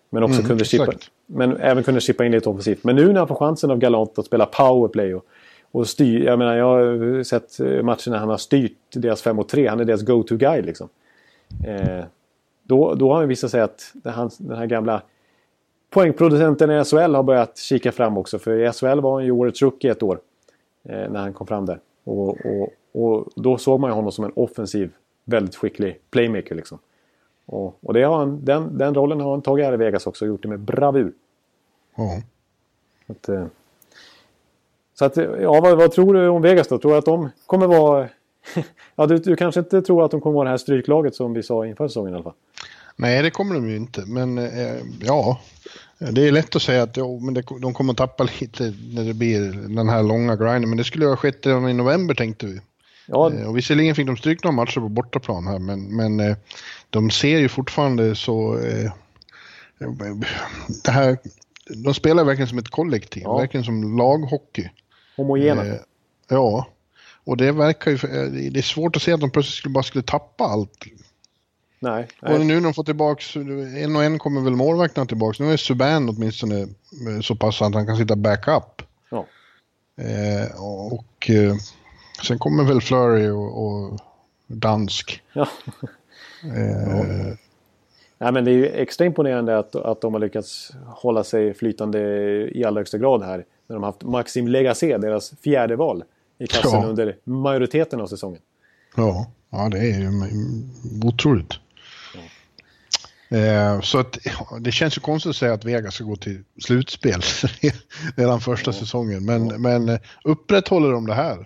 Men 0.10 0.24
också 0.24 0.39
Mm, 0.39 0.47
kunde 0.47 0.66
chippa, 0.66 0.93
men 1.26 1.58
även 1.58 1.84
kunde 1.84 2.02
chippa 2.02 2.26
in 2.26 2.32
lite 2.32 2.49
offensivt. 2.49 2.84
Men 2.84 2.95
nu 2.95 3.08
när 3.08 3.20
han 3.20 3.28
får 3.28 3.36
chansen 3.36 3.72
av 3.72 3.78
Galant 3.78 4.20
att 4.20 4.26
spela 4.26 4.45
powerplay 4.45 5.16
och, 5.16 5.26
och 5.72 5.88
styr. 5.88 6.26
Jag 6.26 6.39
menar 6.39 6.56
jag 6.56 6.66
har 6.66 7.24
sett 7.24 7.60
matcher 7.84 8.10
när 8.10 8.18
han 8.18 8.30
har 8.30 8.38
styrt 8.38 8.78
deras 8.93 9.22
5 9.22 9.36
mot 9.36 9.49
3. 9.49 9.68
Han 9.68 9.80
är 9.80 9.86
deras 9.86 10.02
go-to 10.02 10.36
guy 10.36 10.62
liksom. 10.62 10.89
Eh, 11.66 12.06
då, 12.64 12.95
då 12.95 13.12
har 13.12 13.20
han 13.20 13.28
visat 13.28 13.52
sig 13.52 13.62
att 13.62 13.93
han, 14.04 14.30
den 14.38 14.58
här 14.58 14.66
gamla 14.66 15.02
poängproducenten 15.89 16.72
i 16.72 16.84
SHL 16.84 17.16
har 17.16 17.24
börjat 17.24 17.58
kika 17.58 17.91
fram 17.91 18.18
också. 18.18 18.39
För 18.39 18.60
i 18.60 18.72
SHL 18.72 18.99
var 18.99 19.14
han 19.14 19.26
ju 19.26 19.32
årets 19.32 19.62
rookie 19.62 19.91
ett 19.91 20.04
år. 20.04 20.20
Eh, 20.84 21.10
när 21.10 21.20
han 21.20 21.34
kom 21.34 21.47
fram 21.47 21.66
där. 21.66 21.80
Och, 22.04 22.38
och, 22.45 22.70
och 22.91 23.28
då 23.36 23.58
såg 23.58 23.80
man 23.80 23.89
ju 23.89 23.93
honom 23.93 24.12
som 24.12 24.26
en 24.26 24.32
offensiv, 24.36 24.91
väldigt 25.26 25.56
skicklig 25.56 25.99
playmaker 26.10 26.56
liksom. 26.56 26.80
Och, 27.45 27.78
och 27.82 27.93
det 27.93 28.04
har 28.04 28.18
han, 28.18 28.45
den, 28.45 28.78
den 28.78 28.95
rollen 28.95 29.22
har 29.22 29.32
han 29.32 29.41
tagit 29.41 29.66
här 29.66 29.74
i 29.74 29.78
Vegas 29.78 30.08
också 30.08 30.26
och 30.26 30.30
gjort 30.30 30.41
det 30.41 30.47
med 30.47 30.60
bravur. 30.60 31.14
ja. 31.95 32.22
Att, 33.08 33.30
eh, 33.30 33.45
så 34.93 35.06
att, 35.06 35.18
ja, 35.18 35.62
vad, 35.62 35.78
vad 35.78 35.91
tror 35.91 36.14
du 36.14 36.28
om 36.28 36.41
Vegas 36.41 36.68
då? 36.68 36.78
Tror 36.78 36.91
du 36.91 36.97
att 36.97 37.06
de 37.06 37.30
kommer 37.45 37.68
vara... 37.68 38.10
ja, 38.95 39.06
du, 39.06 39.18
du 39.18 39.36
kanske 39.36 39.60
inte 39.60 39.82
tror 39.82 40.06
att 40.06 40.12
de 40.12 40.22
kommer 40.22 40.34
vara 40.34 40.43
det 40.43 40.49
här 40.49 40.58
stryklaget 40.58 41.16
som 41.16 41.34
vi 41.34 41.43
sa 41.43 41.66
inför 41.66 41.88
säsongen 41.88 42.14
i 42.14 42.16
alla 42.16 42.24
fall? 42.24 42.34
Nej, 42.95 43.24
det 43.24 43.32
kommer 43.32 43.56
de 43.56 43.70
ju 43.70 43.76
inte. 43.76 44.04
Men 44.06 44.38
eh, 44.38 44.78
ja, 45.02 45.39
det 46.12 46.28
är 46.28 46.32
lätt 46.32 46.56
att 46.56 46.62
säga 46.62 46.84
att 46.84 46.97
jo, 46.97 47.20
men 47.20 47.34
det, 47.34 47.43
de 47.62 47.74
kommer 47.74 47.91
att 47.93 47.97
tappa 47.97 48.24
lite 48.41 48.74
när 48.93 49.04
det 49.04 49.14
blir 49.14 49.52
den 49.76 49.89
här 49.89 50.04
långa 50.04 50.36
grinden. 50.36 50.70
Men 50.70 50.78
det 50.78 50.84
skulle 50.84 51.06
ha 51.06 51.16
skett 51.16 51.45
redan 51.45 51.70
i 51.70 51.74
november 51.74 52.16
tänkte 52.16 52.45
vi. 52.45 52.60
Ja, 53.08 53.32
Eh, 53.34 53.47
Och 53.49 53.58
visserligen 53.58 53.95
fick 53.95 54.08
de 54.08 54.18
stryk 54.18 54.43
några 54.43 54.56
matcher 54.56 54.80
på 54.80 54.89
bortaplan 54.89 55.47
här, 55.47 55.60
men, 55.60 55.95
men 55.95 56.20
eh, 56.20 56.36
de 56.89 57.10
ser 57.12 57.39
ju 57.39 57.49
fortfarande 57.49 58.16
så... 58.16 58.58
Eh, 58.60 58.91
det 60.84 60.91
här, 60.91 61.18
de 61.84 61.93
spelar 61.93 62.24
verkligen 62.24 62.47
som 62.47 62.58
ett 62.58 62.70
kollektiv, 62.70 63.24
Ja. 63.24 63.38
verkligen 63.38 63.64
som 63.64 63.97
laghockey. 63.97 64.70
homogena. 65.18 65.66
Eh, 65.66 65.76
ja, 66.30 66.68
och 67.24 67.38
det 67.38 67.52
verkar 67.52 67.91
ju... 67.91 67.95
eh, 67.97 68.52
Det 68.52 68.60
är 68.60 68.64
svårt 68.64 68.95
att 68.95 69.02
se 69.02 69.12
att 69.14 69.20
de 69.20 69.32
plötsligt 69.32 69.56
skulle, 69.58 69.74
bara 69.74 69.84
skulle 69.84 70.04
tappa 70.04 70.43
allt. 70.43 70.84
Nej, 71.82 72.07
Och 72.21 72.29
nej. 72.29 72.45
nu 72.45 72.53
när 72.55 72.61
de 72.61 72.73
får 72.73 72.84
tillbaks, 72.84 73.36
en 73.36 73.95
och 73.95 74.03
en 74.03 74.19
kommer 74.19 74.41
väl 74.41 74.55
målvakterna 74.55 75.05
tillbaks. 75.05 75.39
Nu 75.39 75.53
är 75.53 75.57
Subban 75.57 76.09
åtminstone 76.09 76.61
eh, 76.61 77.21
så 77.21 77.36
pass 77.36 77.61
att 77.61 77.73
han 77.73 77.86
kan 77.88 77.97
sitta 77.97 78.15
backup. 78.15 78.82
Ja. 79.09 79.25
Eh, 80.01 80.61
och 80.63 81.29
eh, 81.29 81.55
sen 82.27 82.39
kommer 82.39 82.63
väl 82.63 82.82
Flurry 82.82 83.29
och, 83.29 83.65
och 83.65 83.99
Dansk. 84.47 85.21
Ja. 85.34 85.47
Eh, 86.43 87.34
Nej, 88.17 88.32
men 88.32 88.45
det 88.45 88.51
är 88.51 88.55
ju 88.55 88.65
extra 88.67 89.05
imponerande 89.05 89.57
att, 89.59 89.75
att 89.75 90.01
de 90.01 90.13
har 90.13 90.19
lyckats 90.21 90.71
hålla 90.86 91.23
sig 91.23 91.53
flytande 91.53 91.99
i 92.57 92.65
allra 92.65 92.79
högsta 92.79 92.97
grad 92.97 93.23
här. 93.23 93.45
När 93.67 93.75
de 93.75 93.84
har 93.84 93.91
haft 93.91 94.03
Maxim 94.03 94.47
Legacé, 94.47 94.97
deras 94.97 95.34
fjärde 95.43 95.75
val 95.75 96.03
i 96.39 96.47
kassen 96.47 96.82
Ja. 96.82 96.88
under 96.88 97.15
majoriteten 97.23 98.01
av 98.01 98.07
säsongen. 98.07 98.41
ja, 98.95 99.32
ja, 99.49 99.69
det 99.69 99.77
är 99.79 99.99
ju 99.99 100.09
otroligt. 101.05 101.53
Eh, 103.32 103.82
så 103.82 103.99
att, 103.99 104.17
det 104.59 104.71
känns 104.71 104.97
ju 104.97 105.01
konstigt 105.01 105.29
att 105.29 105.36
säga 105.36 105.53
att 105.53 105.65
Vegas 105.65 105.93
ska 105.93 106.03
gå 106.03 106.15
till 106.15 106.43
slutspel 106.61 107.21
redan 108.15 108.41
första 108.41 108.73
säsongen. 108.73 109.25
Men, 109.25 109.61
men 109.61 109.89
eh, 109.89 109.99
upprätthåller 110.23 110.91
de 110.91 111.07
det 111.07 111.13
här 111.13 111.38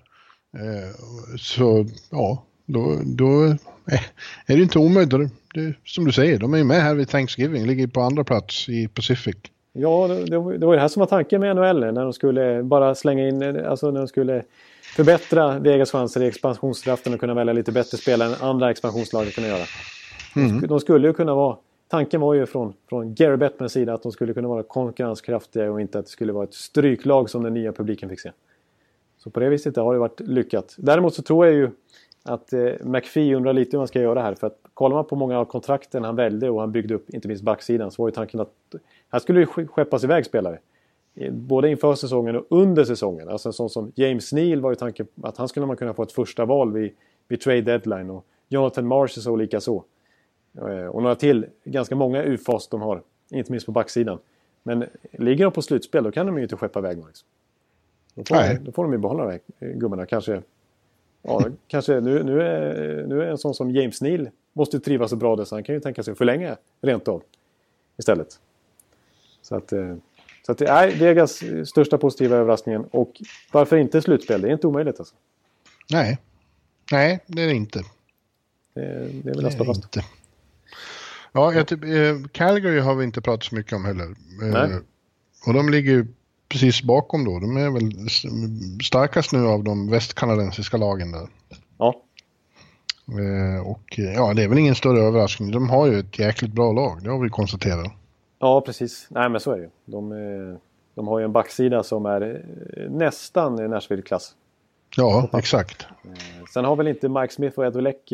eh, 0.57 0.95
så 1.37 1.85
ja, 2.09 2.43
då, 2.65 2.99
då 3.05 3.43
är 4.45 4.55
det 4.55 4.61
inte 4.61 4.79
omöjligt. 4.79 5.11
Det, 5.11 5.29
det, 5.53 5.73
som 5.85 6.05
du 6.05 6.11
säger, 6.11 6.39
de 6.39 6.53
är 6.53 6.57
ju 6.57 6.63
med 6.63 6.81
här 6.81 6.95
vid 6.95 7.09
Thanksgiving, 7.09 7.65
ligger 7.65 7.87
på 7.87 8.01
andra 8.01 8.23
plats 8.23 8.69
i 8.69 8.87
Pacific. 8.87 9.35
Ja, 9.73 10.07
det, 10.07 10.25
det, 10.57 10.65
var 10.65 10.75
det 10.75 10.81
här 10.81 10.87
som 10.87 10.99
var 10.99 11.07
tanken 11.07 11.41
med 11.41 11.55
NHL 11.55 11.79
när 11.79 12.03
de 12.03 12.13
skulle 12.13 12.63
bara 12.63 12.95
slänga 12.95 13.27
in, 13.27 13.65
alltså 13.65 13.91
när 13.91 13.99
de 13.99 14.07
skulle 14.07 14.43
förbättra 14.95 15.59
Vegas 15.59 15.91
chanser 15.91 16.23
i 16.23 16.27
expansionskraften 16.27 17.13
och 17.13 17.19
kunna 17.19 17.33
välja 17.33 17.53
lite 17.53 17.71
bättre 17.71 17.97
spelare 17.97 18.29
än 18.29 18.41
andra 18.41 18.71
expansionslag 18.71 19.33
kunna 19.33 19.47
göra. 19.47 19.65
Mm. 20.35 20.67
De 20.67 20.79
skulle 20.79 21.07
ju 21.07 21.13
kunna 21.13 21.35
vara, 21.35 21.57
tanken 21.87 22.21
var 22.21 22.33
ju 22.33 22.45
från, 22.45 22.73
från 22.89 23.15
Gary 23.15 23.37
Bettmans 23.37 23.73
sida 23.73 23.93
att 23.93 24.03
de 24.03 24.11
skulle 24.11 24.33
kunna 24.33 24.47
vara 24.47 24.63
konkurrenskraftiga 24.63 25.71
och 25.71 25.81
inte 25.81 25.99
att 25.99 26.05
det 26.05 26.11
skulle 26.11 26.33
vara 26.33 26.43
ett 26.43 26.53
stryklag 26.53 27.29
som 27.29 27.43
den 27.43 27.53
nya 27.53 27.73
publiken 27.73 28.09
fick 28.09 28.19
se. 28.19 28.31
Så 29.17 29.29
på 29.29 29.39
det 29.39 29.49
viset 29.49 29.75
har 29.75 29.93
det 29.93 29.99
varit 29.99 30.19
lyckat. 30.19 30.75
Däremot 30.77 31.13
så 31.13 31.21
tror 31.21 31.45
jag 31.45 31.55
ju 31.55 31.69
att 32.23 32.53
eh, 32.53 32.71
McPhee 32.83 33.35
undrar 33.35 33.53
lite 33.53 33.71
hur 33.71 33.79
man 33.79 33.87
ska 33.87 34.01
göra 34.01 34.21
här. 34.21 34.35
För 34.35 34.47
att 34.47 34.59
kollar 34.73 34.95
man 34.95 35.05
på 35.05 35.15
många 35.15 35.39
av 35.39 35.45
kontrakten 35.45 36.03
han 36.03 36.15
välde 36.15 36.49
och 36.49 36.59
han 36.59 36.71
byggde 36.71 36.93
upp, 36.93 37.09
inte 37.09 37.27
minst 37.27 37.43
backsidan, 37.43 37.91
så 37.91 38.01
var 38.01 38.09
ju 38.09 38.13
tanken 38.13 38.39
att 38.39 38.53
här 39.11 39.19
skulle 39.19 39.39
det 39.39 39.45
skeppas 39.45 40.03
iväg 40.03 40.25
spelare. 40.25 40.59
Eh, 41.15 41.33
både 41.33 41.69
inför 41.69 41.95
säsongen 41.95 42.35
och 42.35 42.45
under 42.49 42.83
säsongen. 42.83 43.29
Alltså 43.29 43.49
en 43.49 43.53
sån 43.53 43.69
som 43.69 43.91
James 43.95 44.33
Neal 44.33 44.61
var 44.61 44.69
ju 44.69 44.75
tanken 44.75 45.07
att 45.21 45.37
han 45.37 45.47
skulle 45.47 45.65
man 45.65 45.77
kunna 45.77 45.93
få 45.93 46.03
ett 46.03 46.11
första 46.11 46.45
val 46.45 46.73
vid, 46.73 46.91
vid 47.27 47.41
trade 47.41 47.61
deadline. 47.61 48.09
Och 48.09 48.25
Jonathan 48.49 48.87
Marsh 48.87 49.19
så 49.19 49.35
likaså. 49.35 49.75
Eh, 49.75 49.81
och 50.91 51.01
några 51.01 51.15
till, 51.15 51.45
ganska 51.63 51.95
många 51.95 52.23
UFAs 52.23 52.67
de 52.67 52.81
har. 52.81 53.01
Inte 53.29 53.51
minst 53.51 53.65
på 53.65 53.71
backsidan. 53.71 54.19
Men 54.63 54.85
ligger 55.11 55.45
de 55.45 55.53
på 55.53 55.61
slutspel 55.61 56.03
då 56.03 56.11
kan 56.11 56.25
de 56.25 56.37
ju 56.37 56.43
inte 56.43 56.55
skeppa 56.55 56.79
iväg 56.79 56.97
någon. 56.97 57.07
Liksom. 57.07 57.27
Då, 58.15 58.23
får, 58.23 58.65
då 58.65 58.71
får 58.71 58.83
de 58.83 58.93
ju 58.93 58.99
behålla 58.99 59.25
de 59.25 59.31
här 59.31 59.73
gubbarna. 59.73 60.05
Kanske, 60.05 60.41
ja, 61.21 61.45
kanske 61.67 61.99
nu, 61.99 62.23
nu, 62.23 62.41
är, 62.41 63.07
nu 63.07 63.21
är 63.21 63.27
en 63.27 63.37
sån 63.37 63.53
som 63.53 63.71
James 63.71 64.01
Neal 64.01 64.29
måste 64.53 64.79
trivas 64.79 65.09
så 65.09 65.15
bra 65.15 65.35
där 65.35 65.45
så 65.45 65.55
han 65.55 65.63
kan 65.63 65.75
ju 65.75 65.81
tänka 65.81 66.03
sig 66.03 66.11
att 66.11 66.17
förlänga 66.17 66.57
rent 66.81 67.07
av. 67.07 67.23
Istället. 67.97 68.39
Så 69.41 69.55
att, 69.55 69.73
eh, 69.73 69.95
så 70.45 70.51
att 70.51 70.57
det 70.57 70.67
är 70.67 70.99
Vegas 70.99 71.43
största 71.69 71.97
positiva 71.97 72.37
överraskningen. 72.37 72.85
Och 72.91 73.21
varför 73.51 73.77
inte 73.77 74.01
slutspel? 74.01 74.41
Det 74.41 74.47
är 74.47 74.51
inte 74.51 74.67
omöjligt 74.67 74.99
alltså. 74.99 75.15
Nej, 75.91 76.17
nej 76.91 77.23
det 77.27 77.41
är 77.41 77.47
det 77.47 77.53
inte. 77.53 77.79
Det, 78.73 78.81
det 79.23 79.29
är 79.29 79.41
väl 79.41 79.51
slå 79.51 79.65
fast. 79.65 79.83
Inte. 79.83 80.05
Ja, 81.35 81.53
jag 81.53 81.67
typ, 81.67 81.83
eh, 81.83 82.29
Calgary 82.31 82.79
har 82.79 82.95
vi 82.95 83.03
inte 83.03 83.21
pratat 83.21 83.43
så 83.43 83.55
mycket 83.55 83.73
om 83.73 83.85
heller. 83.85 84.15
Eh, 84.43 84.77
och 85.47 85.53
de 85.53 85.69
ligger 85.69 86.07
precis 86.49 86.83
bakom 86.83 87.25
då. 87.25 87.39
De 87.39 87.57
är 87.57 87.69
väl 87.69 88.09
starkast 88.83 89.31
nu 89.31 89.47
av 89.47 89.63
de 89.63 89.89
västkanadensiska 89.89 90.77
lagen 90.77 91.11
där. 91.11 91.27
Ja. 91.77 92.01
Eh, 93.07 93.67
och 93.67 93.83
ja, 93.97 94.33
det 94.33 94.43
är 94.43 94.47
väl 94.47 94.57
ingen 94.57 94.75
större 94.75 94.99
överraskning. 94.99 95.51
De 95.51 95.69
har 95.69 95.87
ju 95.87 95.99
ett 95.99 96.19
jäkligt 96.19 96.53
bra 96.53 96.71
lag, 96.71 97.03
det 97.03 97.09
har 97.09 97.19
vi 97.19 97.29
konstaterat. 97.29 97.91
Ja, 98.39 98.61
precis. 98.61 99.07
Nej, 99.09 99.29
men 99.29 99.41
så 99.41 99.51
är 99.51 99.55
det 99.55 99.63
ju. 99.63 99.69
De, 99.85 100.11
eh, 100.11 100.57
de 100.95 101.07
har 101.07 101.19
ju 101.19 101.25
en 101.25 101.31
backsida 101.31 101.83
som 101.83 102.05
är 102.05 102.21
eh, 102.77 102.91
nästan 102.91 103.55
Nashville-klass. 103.55 104.35
Ja, 104.97 105.29
exakt. 105.33 105.87
Eh, 106.03 106.45
sen 106.53 106.65
har 106.65 106.75
väl 106.75 106.87
inte 106.87 107.09
Mike 107.09 107.33
Smith 107.33 107.59
och 107.59 107.65
Ed 107.65 107.75
Olek 107.75 108.11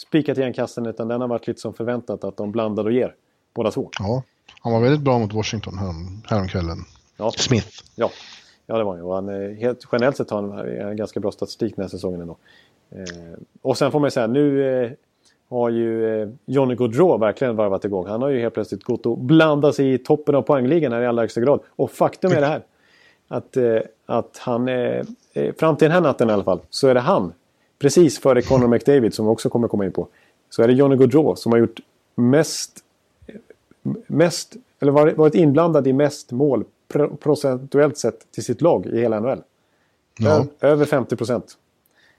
spikat 0.00 0.38
igen 0.38 0.52
kassen 0.52 0.86
utan 0.86 1.08
den 1.08 1.20
har 1.20 1.28
varit 1.28 1.46
lite 1.46 1.60
som 1.60 1.74
förväntat 1.74 2.24
att 2.24 2.36
de 2.36 2.52
blandar 2.52 2.84
och 2.84 2.92
ger. 2.92 3.14
Båda 3.54 3.70
två. 3.70 3.90
Ja, 3.98 4.22
han 4.60 4.72
var 4.72 4.80
väldigt 4.80 5.00
bra 5.00 5.18
mot 5.18 5.32
Washington 5.32 5.78
härom, 5.78 6.22
häromkvällen. 6.26 6.78
Ja. 7.16 7.30
Smith. 7.30 7.68
Ja. 7.94 8.10
ja, 8.66 8.78
det 8.78 8.84
var 8.84 8.92
han 8.92 9.04
ju. 9.04 9.12
Han, 9.12 9.56
helt, 9.56 9.84
generellt 9.92 10.16
sett 10.16 10.30
har 10.30 10.42
han 10.42 10.68
en 10.68 10.96
ganska 10.96 11.20
bra 11.20 11.32
statistik 11.32 11.76
den 11.76 11.82
här 11.82 11.88
säsongen 11.88 12.20
ändå. 12.20 12.36
Eh, 12.90 13.38
och 13.62 13.78
sen 13.78 13.92
får 13.92 14.00
man 14.00 14.06
ju 14.06 14.10
säga 14.10 14.26
nu 14.26 14.82
eh, 14.84 14.90
har 15.50 15.70
ju 15.70 16.22
eh, 16.22 16.28
Johnny 16.44 16.74
Gaudreau 16.74 17.18
verkligen 17.18 17.56
varvat 17.56 17.84
igång. 17.84 18.06
Han 18.06 18.22
har 18.22 18.28
ju 18.28 18.40
helt 18.40 18.54
plötsligt 18.54 18.84
gått 18.84 19.06
och 19.06 19.18
blandat 19.18 19.74
sig 19.74 19.94
i 19.94 19.98
toppen 19.98 20.34
av 20.34 20.42
poängligan 20.42 20.92
här 20.92 21.02
i 21.02 21.06
allra 21.06 21.22
högsta 21.22 21.40
grad. 21.40 21.60
Och 21.68 21.90
faktum 21.90 22.32
är 22.32 22.40
det 22.40 22.46
här. 22.46 22.62
Att, 23.28 23.56
eh, 23.56 23.78
att 24.06 24.38
han, 24.38 24.68
eh, 24.68 25.04
fram 25.58 25.76
till 25.76 25.84
den 25.84 25.92
här 25.92 26.00
natten 26.00 26.30
i 26.30 26.32
alla 26.32 26.44
fall, 26.44 26.60
så 26.70 26.88
är 26.88 26.94
det 26.94 27.00
han. 27.00 27.32
Precis 27.80 28.18
före 28.18 28.42
Conor 28.42 28.68
McDavid 28.68 29.14
som 29.14 29.26
vi 29.26 29.30
också 29.30 29.48
kommer 29.48 29.68
komma 29.68 29.84
in 29.84 29.92
på. 29.92 30.08
Så 30.50 30.62
är 30.62 30.68
det 30.68 30.74
Johnny 30.74 30.96
Gaudreau 30.96 31.36
som 31.36 31.52
har 31.52 31.58
gjort 31.58 31.80
mest, 32.14 32.84
mest 34.06 34.56
eller 34.80 34.92
varit 34.92 35.34
inblandad 35.34 35.86
i 35.86 35.92
mest 35.92 36.32
mål 36.32 36.64
procentuellt 37.20 37.98
sett 37.98 38.32
till 38.32 38.44
sitt 38.44 38.60
lag 38.60 38.86
i 38.86 39.00
hela 39.00 39.20
NHL. 39.20 39.42
Ja. 40.18 40.46
Över 40.60 40.84
50 40.84 41.16
procent. 41.16 41.56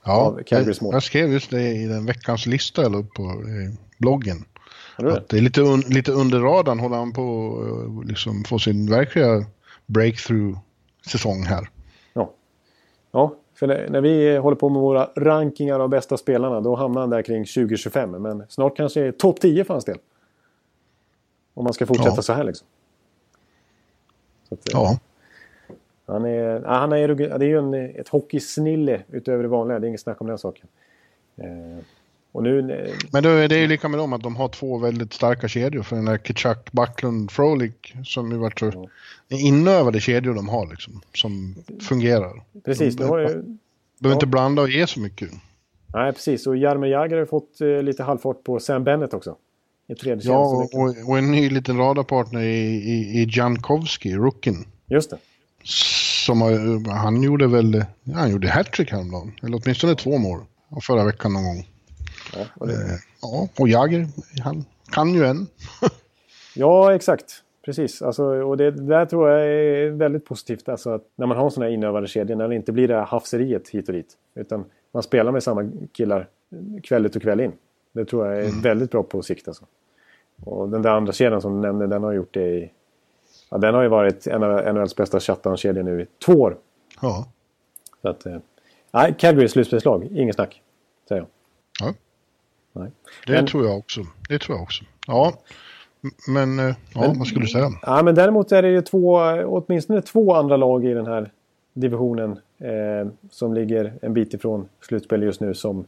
Ja, 0.04 0.38
jag, 0.46 0.76
jag, 0.80 1.02
skrev 1.02 1.32
just 1.32 1.50
det 1.50 1.68
i 1.68 1.86
den 1.86 2.06
veckans 2.06 2.46
lista 2.46 2.82
jag 2.82 2.94
upp 2.94 3.14
på 3.14 3.22
eh, 3.22 3.74
bloggen. 3.98 4.44
Det? 4.98 5.12
Att 5.12 5.28
det 5.28 5.36
är 5.36 5.40
lite, 5.40 5.60
un, 5.60 5.80
lite 5.80 6.12
under 6.12 6.40
radarn 6.40 6.80
håller 6.80 6.96
han 6.96 7.12
på 7.12 7.56
att 7.60 8.04
eh, 8.04 8.08
liksom 8.08 8.44
få 8.44 8.58
sin 8.58 8.90
verkliga 8.90 9.44
breakthrough-säsong 9.86 11.42
här. 11.42 11.70
Ja. 12.12 12.32
ja, 13.12 13.36
för 13.62 13.66
när, 13.66 13.88
när 13.88 14.00
vi 14.00 14.36
håller 14.36 14.56
på 14.56 14.68
med 14.68 14.82
våra 14.82 15.10
rankingar 15.16 15.80
av 15.80 15.88
bästa 15.88 16.16
spelarna 16.16 16.60
då 16.60 16.74
hamnar 16.74 17.00
han 17.00 17.10
där 17.10 17.22
kring 17.22 17.44
20-25. 17.44 18.18
Men 18.18 18.44
snart 18.48 18.76
kanske 18.76 19.12
topp 19.12 19.40
10 19.40 19.64
för 19.64 19.74
hans 19.74 19.84
del. 19.84 19.98
Om 21.54 21.64
man 21.64 21.72
ska 21.72 21.86
fortsätta 21.86 22.16
ja. 22.16 22.22
så 22.22 22.32
här 22.32 22.44
liksom. 22.44 22.66
Så 24.48 24.54
att, 24.54 24.60
ja. 24.72 24.98
Han 26.06 26.24
är, 26.24 26.62
han 26.62 26.92
är, 26.92 27.08
det 27.08 27.44
är 27.44 27.48
ju 27.48 27.58
en, 27.58 27.74
ett 27.74 28.08
hockeysnille 28.08 29.02
utöver 29.10 29.42
det 29.42 29.48
vanliga. 29.48 29.78
Det 29.78 29.86
är 29.86 29.88
inget 29.88 30.00
snack 30.00 30.20
om 30.20 30.26
den 30.26 30.38
saken. 30.38 30.66
Eh, 31.36 31.84
och 32.32 32.42
nu, 32.42 32.62
Men 33.12 33.22
det, 33.22 33.48
det 33.48 33.56
är 33.56 33.60
ju 33.60 33.66
lika 33.66 33.88
med 33.88 33.98
dem 33.98 34.12
att 34.12 34.22
de 34.22 34.36
har 34.36 34.48
två 34.48 34.78
väldigt 34.78 35.12
starka 35.12 35.48
kedjor. 35.48 35.82
För 35.82 35.96
den 35.96 36.04
där 36.04 36.18
Kitchak, 36.18 36.72
Backlund, 36.72 37.30
Frolik 37.30 37.94
som 38.04 38.30
ju 38.32 38.36
varit 38.36 38.58
så 38.58 38.88
ja. 39.28 39.36
inövade 39.36 40.00
kedjor 40.00 40.34
de 40.34 40.48
har 40.48 40.66
liksom. 40.66 41.00
Som 41.14 41.54
fungerar. 41.80 42.42
Precis. 42.64 42.96
De, 42.96 43.06
de 43.06 43.20
ju, 43.20 43.26
behöver 43.98 44.16
inte 44.16 44.26
blanda 44.26 44.62
och 44.62 44.70
ge 44.70 44.86
så 44.86 45.00
mycket. 45.00 45.30
Nej, 45.86 46.12
precis. 46.12 46.46
Och 46.46 46.56
Jaromir 46.56 46.90
Jagr 46.90 47.16
har 47.16 47.26
fått 47.26 47.60
eh, 47.60 47.82
lite 47.82 48.02
halvfart 48.02 48.44
på 48.44 48.60
Sam 48.60 48.84
Bennett 48.84 49.14
också. 49.14 49.36
I 49.88 49.94
tredje 49.94 50.30
ja, 50.30 50.38
och, 50.38 51.08
och, 51.08 51.18
en 51.18 51.30
ny 51.30 51.50
liten 51.50 51.76
radarpartner 51.76 52.40
i, 52.40 52.66
i, 52.66 53.22
i 53.22 53.28
Jankowski, 53.30 54.14
rookien. 54.14 54.64
Just 54.86 55.10
det. 55.10 55.18
Som 55.64 56.42
han 56.86 57.22
gjorde 57.22 57.46
väl, 57.46 57.84
ja, 58.02 58.14
han 58.14 58.30
gjorde 58.30 58.48
hattrick 58.48 58.90
häromdagen. 58.90 59.32
Eller 59.42 59.60
åtminstone 59.62 59.94
två 59.94 60.18
mål. 60.18 60.40
Förra 60.82 61.04
veckan 61.04 61.32
någon 61.32 61.44
gång. 61.44 61.66
Ja, 62.36 62.46
och, 62.54 62.66
det... 62.66 62.74
eh, 62.74 62.98
ja, 63.22 63.48
och 63.58 63.68
Jagr, 63.68 64.06
han 64.42 64.64
kan 64.90 65.14
ju 65.14 65.24
en. 65.24 65.46
ja, 66.54 66.94
exakt. 66.94 67.42
Precis, 67.64 68.02
alltså, 68.02 68.24
och 68.24 68.56
det, 68.56 68.70
där 68.70 69.06
tror 69.06 69.30
jag 69.30 69.40
är 69.48 69.90
väldigt 69.90 70.24
positivt. 70.24 70.68
Alltså 70.68 70.90
att 70.90 71.02
när 71.16 71.26
man 71.26 71.36
har 71.36 71.50
sådana 71.50 71.66
här 71.66 71.74
inövade 71.74 72.06
kedjor, 72.06 72.36
när 72.36 72.48
det 72.48 72.54
inte 72.54 72.72
blir 72.72 72.88
det 72.88 72.94
här 72.94 73.04
hafseriet 73.04 73.68
hit 73.68 73.88
och 73.88 73.94
dit. 73.94 74.16
Utan 74.34 74.64
man 74.92 75.02
spelar 75.02 75.32
med 75.32 75.42
samma 75.42 75.70
killar 75.92 76.28
kväll 76.82 77.06
ut 77.06 77.16
och 77.16 77.22
kväll 77.22 77.40
in. 77.40 77.52
Det 77.92 78.04
tror 78.04 78.26
jag 78.26 78.36
är 78.36 78.48
mm. 78.48 78.60
väldigt 78.60 78.90
bra 78.90 79.02
på 79.02 79.22
sikt. 79.22 79.48
Alltså. 79.48 79.64
Och 80.44 80.68
den 80.68 80.82
där 80.82 80.90
andra 80.90 81.12
kedjan 81.12 81.40
som 81.40 81.54
du 81.54 81.60
nämnde, 81.60 81.86
den 81.86 82.02
har 82.02 82.12
gjort 82.12 82.34
det 82.34 82.48
i 82.48 82.70
Ja, 83.52 83.58
den 83.58 83.74
har 83.74 83.82
ju 83.82 83.88
varit 83.88 84.26
en 84.26 84.42
av 84.42 84.74
NHLs 84.74 84.96
bästa 84.96 85.20
shutdown-kedjor 85.20 85.82
nu 85.82 86.02
i 86.02 86.06
två 86.24 86.32
år. 86.32 86.56
Ja. 87.00 87.26
Så 88.02 88.08
att, 88.08 88.26
eh, 88.26 88.38
nej, 88.90 89.14
Calgary 89.18 89.48
slutspelslag, 89.48 90.08
inget 90.12 90.34
snack. 90.34 90.62
Säger 91.08 91.20
jag. 91.22 91.28
Ja. 91.88 91.94
Nej. 92.72 92.90
Det 93.26 93.32
men, 93.32 93.46
tror 93.46 93.66
jag 93.66 93.78
också. 93.78 94.00
Det 94.28 94.38
tror 94.38 94.56
jag 94.56 94.62
också. 94.62 94.84
Ja, 95.06 95.32
men, 96.28 96.58
eh, 96.58 96.74
ja, 96.94 97.00
men, 97.00 97.18
vad 97.18 97.26
skulle 97.26 97.44
du 97.44 97.48
säga? 97.48 97.70
Ja, 97.82 98.02
men 98.02 98.14
däremot 98.14 98.52
är 98.52 98.62
det 98.62 98.70
ju 98.70 98.82
två, 98.82 99.16
åtminstone 99.46 100.02
två 100.02 100.34
andra 100.34 100.56
lag 100.56 100.84
i 100.84 100.94
den 100.94 101.06
här 101.06 101.30
divisionen 101.74 102.30
eh, 102.58 103.12
som 103.30 103.54
ligger 103.54 103.98
en 104.02 104.14
bit 104.14 104.34
ifrån 104.34 104.68
slutspel 104.80 105.22
just 105.22 105.40
nu 105.40 105.54
som, 105.54 105.84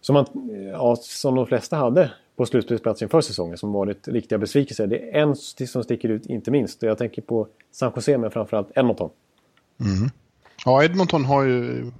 som, 0.00 0.14
man, 0.14 0.26
ja, 0.72 0.96
som 1.00 1.34
de 1.34 1.46
flesta 1.46 1.76
hade 1.76 2.10
på 2.36 2.46
slutspelsplats 2.46 3.02
inför 3.02 3.20
säsongen 3.20 3.58
som 3.58 3.72
varit 3.72 4.08
riktiga 4.08 4.38
besvikelser. 4.38 4.86
Det 4.86 5.16
är 5.16 5.22
en 5.22 5.36
som 5.66 5.84
sticker 5.84 6.08
ut 6.08 6.26
inte 6.26 6.50
minst. 6.50 6.82
Jag 6.82 6.98
tänker 6.98 7.22
på 7.22 7.46
San 7.72 7.92
Jose 7.96 8.18
men 8.18 8.30
framförallt 8.30 8.68
Edmonton. 8.74 9.10
Mm. 9.80 10.10
Ja, 10.64 10.84
Edmonton 10.84 11.24
har 11.24 11.44
ju... 11.44 11.90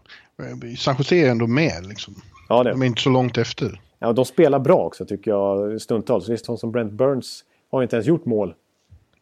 San 0.79 0.95
Jose 0.99 1.17
är 1.17 1.31
ändå 1.31 1.47
med 1.47 1.87
liksom. 1.87 2.15
Ja, 2.49 2.63
det. 2.63 2.71
De 2.71 2.83
är 2.83 2.87
inte 2.87 3.03
så 3.03 3.11
långt 3.11 3.39
efter. 3.39 3.81
Ja, 4.03 4.13
de 4.13 4.25
spelar 4.25 4.59
bra 4.59 4.77
också 4.77 5.05
tycker 5.05 5.31
jag 5.31 5.81
stundtals. 5.81 6.29
Visst, 6.29 6.47
sån 6.47 6.59
som 6.59 6.73
Brent 6.73 6.93
Burns 6.93 7.45
har 7.71 7.83
inte 7.83 7.97
ens 7.97 8.07
gjort 8.07 8.25
mål. 8.25 8.55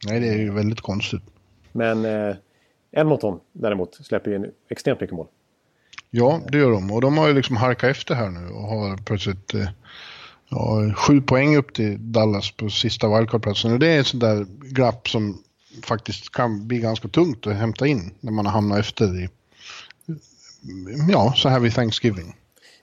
Nej, 0.07 0.20
det 0.20 0.29
är 0.29 0.37
ju 0.37 0.53
väldigt 0.53 0.81
konstigt. 0.81 1.22
Men 1.72 2.05
eh, 2.05 2.37
Edmonton 2.93 3.41
däremot 3.53 3.95
släpper 3.95 4.31
ju 4.31 4.37
in 4.37 4.51
extremt 4.68 5.01
mycket 5.01 5.16
mål. 5.16 5.26
Ja, 6.11 6.41
det 6.49 6.59
gör 6.59 6.70
de. 6.70 6.93
Och 6.93 7.01
de 7.01 7.18
har 7.18 7.29
ju 7.29 7.35
liksom 7.35 7.57
harkat 7.57 7.91
efter 7.91 8.14
här 8.14 8.31
nu 8.31 8.49
och 8.49 8.62
har 8.62 8.97
plötsligt 8.97 9.55
eh, 9.55 9.68
ja, 10.49 10.95
sju 10.97 11.20
poäng 11.20 11.57
upp 11.57 11.74
till 11.74 12.12
Dallas 12.12 12.51
på 12.51 12.70
sista 12.70 13.16
wildcardplatsen. 13.16 13.72
Och 13.72 13.79
det 13.79 13.87
är 13.87 14.01
ett 14.01 14.07
sånt 14.07 14.20
där 14.20 14.47
glapp 14.61 15.09
som 15.09 15.43
faktiskt 15.85 16.33
kan 16.33 16.68
bli 16.68 16.79
ganska 16.79 17.09
tungt 17.09 17.47
att 17.47 17.57
hämta 17.57 17.87
in 17.87 18.11
när 18.20 18.33
man 18.33 18.47
har 18.47 18.53
hamnat 18.53 18.79
efter 18.79 19.24
i, 19.24 19.29
ja, 21.09 21.33
så 21.37 21.49
här 21.49 21.61
vid 21.61 21.74
Thanksgiving. 21.74 22.35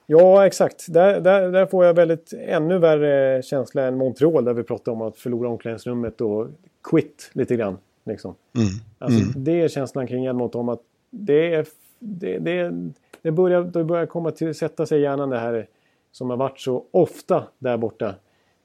Ja, 0.06 0.46
exakt. 0.46 0.92
Där, 0.92 1.20
där, 1.20 1.52
där 1.52 1.66
får 1.66 1.84
jag 1.84 1.94
väldigt 1.94 2.32
ännu 2.32 2.78
värre 2.78 3.42
känsla 3.42 3.82
än 3.82 3.96
Montreal 3.96 4.44
där 4.44 4.54
vi 4.54 4.62
pratade 4.62 4.90
om 4.90 5.02
att 5.02 5.16
förlora 5.16 5.48
omklädningsrummet 5.48 6.20
och 6.20 6.48
quit 6.82 7.30
lite 7.32 7.56
grann. 7.56 7.78
Liksom. 8.04 8.34
Mm. 8.56 8.68
Alltså, 8.98 9.20
Mm. 9.20 9.44
Det 9.44 9.62
är 9.62 9.68
känslan 9.68 10.06
kring 10.06 10.24
Edmonton 10.24 10.68
att 10.68 10.80
det, 11.10 11.54
är, 11.54 11.66
det, 11.98 12.38
det, 12.38 12.72
det, 13.22 13.30
börjar, 13.30 13.62
det 13.62 13.84
börjar 13.84 14.06
komma 14.06 14.30
till 14.30 14.54
sätta 14.54 14.86
sig 14.86 14.98
i 14.98 15.02
hjärnan 15.02 15.30
det 15.30 15.38
här 15.38 15.66
som 16.12 16.30
har 16.30 16.36
varit 16.36 16.60
så 16.60 16.84
ofta 16.90 17.44
där 17.58 17.76
borta 17.76 18.14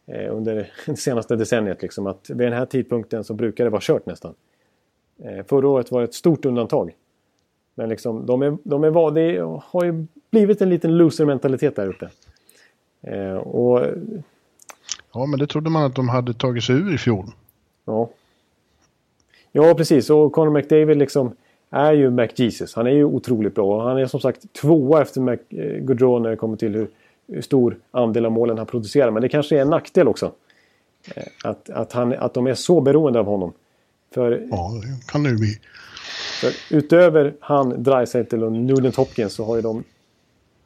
eh, 0.06 0.36
under 0.36 0.56
det 0.86 0.96
senaste 0.96 1.36
decenniet. 1.36 1.82
Liksom, 1.82 2.08
att 2.08 2.30
vid 2.30 2.48
den 2.48 2.54
här 2.54 2.66
tidpunkten 2.66 3.24
så 3.24 3.34
brukar 3.34 3.64
det 3.64 3.70
vara 3.70 3.82
kört 3.82 4.06
nästan. 4.06 4.34
Eh, 5.24 5.46
förra 5.46 5.68
året 5.68 5.92
var 5.92 6.02
det 6.02 6.06
ett 6.06 6.14
stort 6.14 6.46
undantag. 6.46 6.96
Men 7.76 7.90
liksom, 7.90 8.26
de, 8.26 8.42
är, 8.42 8.58
de 8.64 8.84
är, 8.84 9.12
det 9.12 9.40
har 9.64 9.84
ju 9.84 10.06
blivit 10.32 10.62
en 10.62 10.70
liten 10.70 10.98
loser-mentalitet 10.98 11.76
där 11.76 11.88
uppe. 11.88 12.10
Eh, 13.02 13.34
och 13.36 13.86
Ja, 15.14 15.26
men 15.26 15.40
det 15.40 15.48
trodde 15.48 15.70
man 15.70 15.84
att 15.84 15.96
de 15.96 16.10
hade 16.10 16.34
tagit 16.34 16.64
sig 16.64 16.76
ur 16.76 16.94
i 16.94 16.98
fjol. 16.98 17.26
Ja. 17.86 18.10
Ja, 19.52 19.74
precis. 19.74 20.10
Och 20.10 20.32
Conor 20.32 20.52
McDavid 20.52 20.98
liksom 20.98 21.36
är 21.70 21.94
ju 21.94 22.10
McJesus. 22.10 22.76
Han 22.76 22.88
är 22.88 22.92
ju 22.92 23.04
otroligt 23.04 23.56
bra. 23.56 23.88
Han 23.88 23.98
är 23.98 24.06
som 24.06 24.20
sagt 24.20 24.54
tvåa 24.54 25.02
efter 25.02 25.22
Mac, 25.22 25.34
eh, 25.34 26.20
när 26.20 26.30
det 26.30 26.36
kommer 26.36 26.58
till 26.58 26.76
hur, 26.76 26.88
hur 27.28 27.42
stor 27.42 27.78
andel 27.92 28.26
av 28.26 28.32
målen 28.32 28.58
han 28.58 28.68
producerar. 28.68 29.12
Men 29.12 29.22
det 29.22 29.30
kanske 29.30 29.58
är 29.58 29.62
en 29.62 29.70
nackdel 29.70 30.08
också. 30.08 30.32
Eh, 31.16 31.24
Att, 31.44 31.70
att, 31.70 31.94
han, 31.94 32.14
att 32.14 32.34
de 32.34 32.48
är 32.48 32.54
så 32.54 32.82
beroende 32.82 33.20
av 33.20 33.26
honom. 33.26 33.54
För, 34.14 34.48
Ja, 34.52 34.72
det 34.84 35.12
kan 35.12 35.24
det 35.24 35.30
ju 35.30 35.36
bli. 35.38 35.60
utöver 36.70 37.34
han, 37.40 37.84
Dreisaitl 37.84 38.44
och 38.44 38.52
Nugent 38.52 38.96
Hopkins 38.96 39.34
så 39.34 39.46
har 39.46 39.56
ju 39.56 39.62
de... 39.62 39.84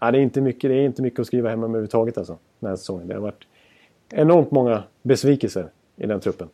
Ja, 0.05 0.11
det, 0.11 0.17
är 0.17 0.21
inte 0.21 0.41
mycket, 0.41 0.69
det 0.69 0.75
är 0.75 0.85
inte 0.85 1.01
mycket 1.01 1.19
att 1.19 1.27
skriva 1.27 1.49
hem 1.49 1.59
om 1.59 1.69
överhuvudtaget 1.69 2.17
alltså. 2.17 2.37
Den 2.59 2.69
här 2.69 2.77
säsongen. 2.77 3.07
Det 3.07 3.13
har 3.13 3.21
varit 3.21 3.43
enormt 4.09 4.51
många 4.51 4.83
besvikelser 5.03 5.69
i 5.95 6.05
den 6.07 6.19
truppen. 6.19 6.47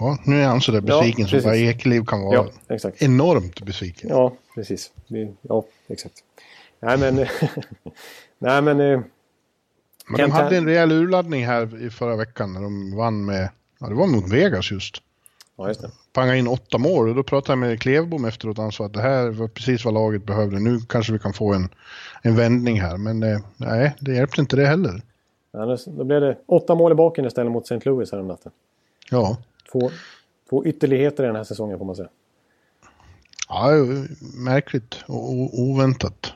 Ja, 0.00 0.18
nu 0.26 0.42
är 0.42 0.46
han 0.46 0.60
så 0.60 0.72
där 0.72 0.80
besviken 0.80 1.24
som 1.24 1.30
precis. 1.30 1.44
varje 1.44 1.70
Ekeliv 1.70 2.04
kan 2.04 2.20
vara. 2.22 2.34
Ja, 2.34 2.48
exakt. 2.68 3.02
Enormt 3.02 3.60
besviken. 3.62 4.10
Ja, 4.10 4.32
precis. 4.54 4.92
Ja, 5.42 5.64
exakt. 5.88 6.14
Nej, 6.80 6.98
men... 6.98 7.16
nej, 8.38 8.62
men... 8.62 8.80
eh, 8.80 9.00
Men 10.08 10.20
de 10.20 10.30
hade 10.30 10.56
en 10.56 10.66
rejäl 10.66 10.92
urladdning 10.92 11.46
här 11.46 11.82
i 11.86 11.90
förra 11.90 12.16
veckan 12.16 12.52
när 12.52 12.62
de 12.62 12.96
vann 12.96 13.24
med, 13.24 13.48
ja 13.80 13.86
det 13.86 13.94
var 13.94 14.06
mot 14.06 14.32
Vegas 14.32 14.70
just. 14.70 15.02
Ja, 15.60 15.68
just 15.68 15.80
det. 15.82 15.90
Pangade 16.12 16.38
in 16.38 16.48
åtta 16.48 16.78
mål 16.78 17.08
och 17.08 17.14
då 17.14 17.22
pratade 17.22 17.52
jag 17.52 17.58
med 17.58 17.80
Klevbom 17.80 18.24
efteråt 18.24 18.58
och 18.58 18.62
han 18.62 18.72
sa 18.72 18.84
att 18.86 18.92
det 18.92 19.00
här 19.02 19.30
var 19.30 19.48
precis 19.48 19.84
vad 19.84 19.94
laget 19.94 20.26
behövde. 20.26 20.58
Nu 20.60 20.80
kanske 20.88 21.12
vi 21.12 21.18
kan 21.18 21.32
få 21.32 21.52
en, 21.52 21.68
en 22.22 22.36
vändning 22.36 22.80
här. 22.80 22.96
Men 22.96 23.22
eh, 23.22 23.38
nej, 23.56 23.94
det 24.00 24.14
hjälpte 24.14 24.40
inte 24.40 24.56
det 24.56 24.66
heller. 24.66 25.02
Annars, 25.52 25.84
då 25.84 26.04
blev 26.04 26.20
det 26.20 26.38
åtta 26.46 26.74
mål 26.74 26.92
i 26.92 26.94
baken 26.94 27.24
istället 27.24 27.52
mot 27.52 27.64
St. 27.70 27.88
Louis 27.90 28.12
här 28.12 28.20
om 28.20 28.26
natten. 28.28 28.52
Ja, 29.10 29.36
Två, 29.72 29.90
två 30.50 30.64
ytterligheter 30.64 31.24
i 31.24 31.26
den 31.26 31.36
här 31.36 31.44
säsongen 31.44 31.78
får 31.78 31.84
man 31.84 31.96
säga. 31.96 32.08
ja 33.48 33.70
märkligt 34.36 34.96
och 35.06 35.60
oväntat. 35.60 36.32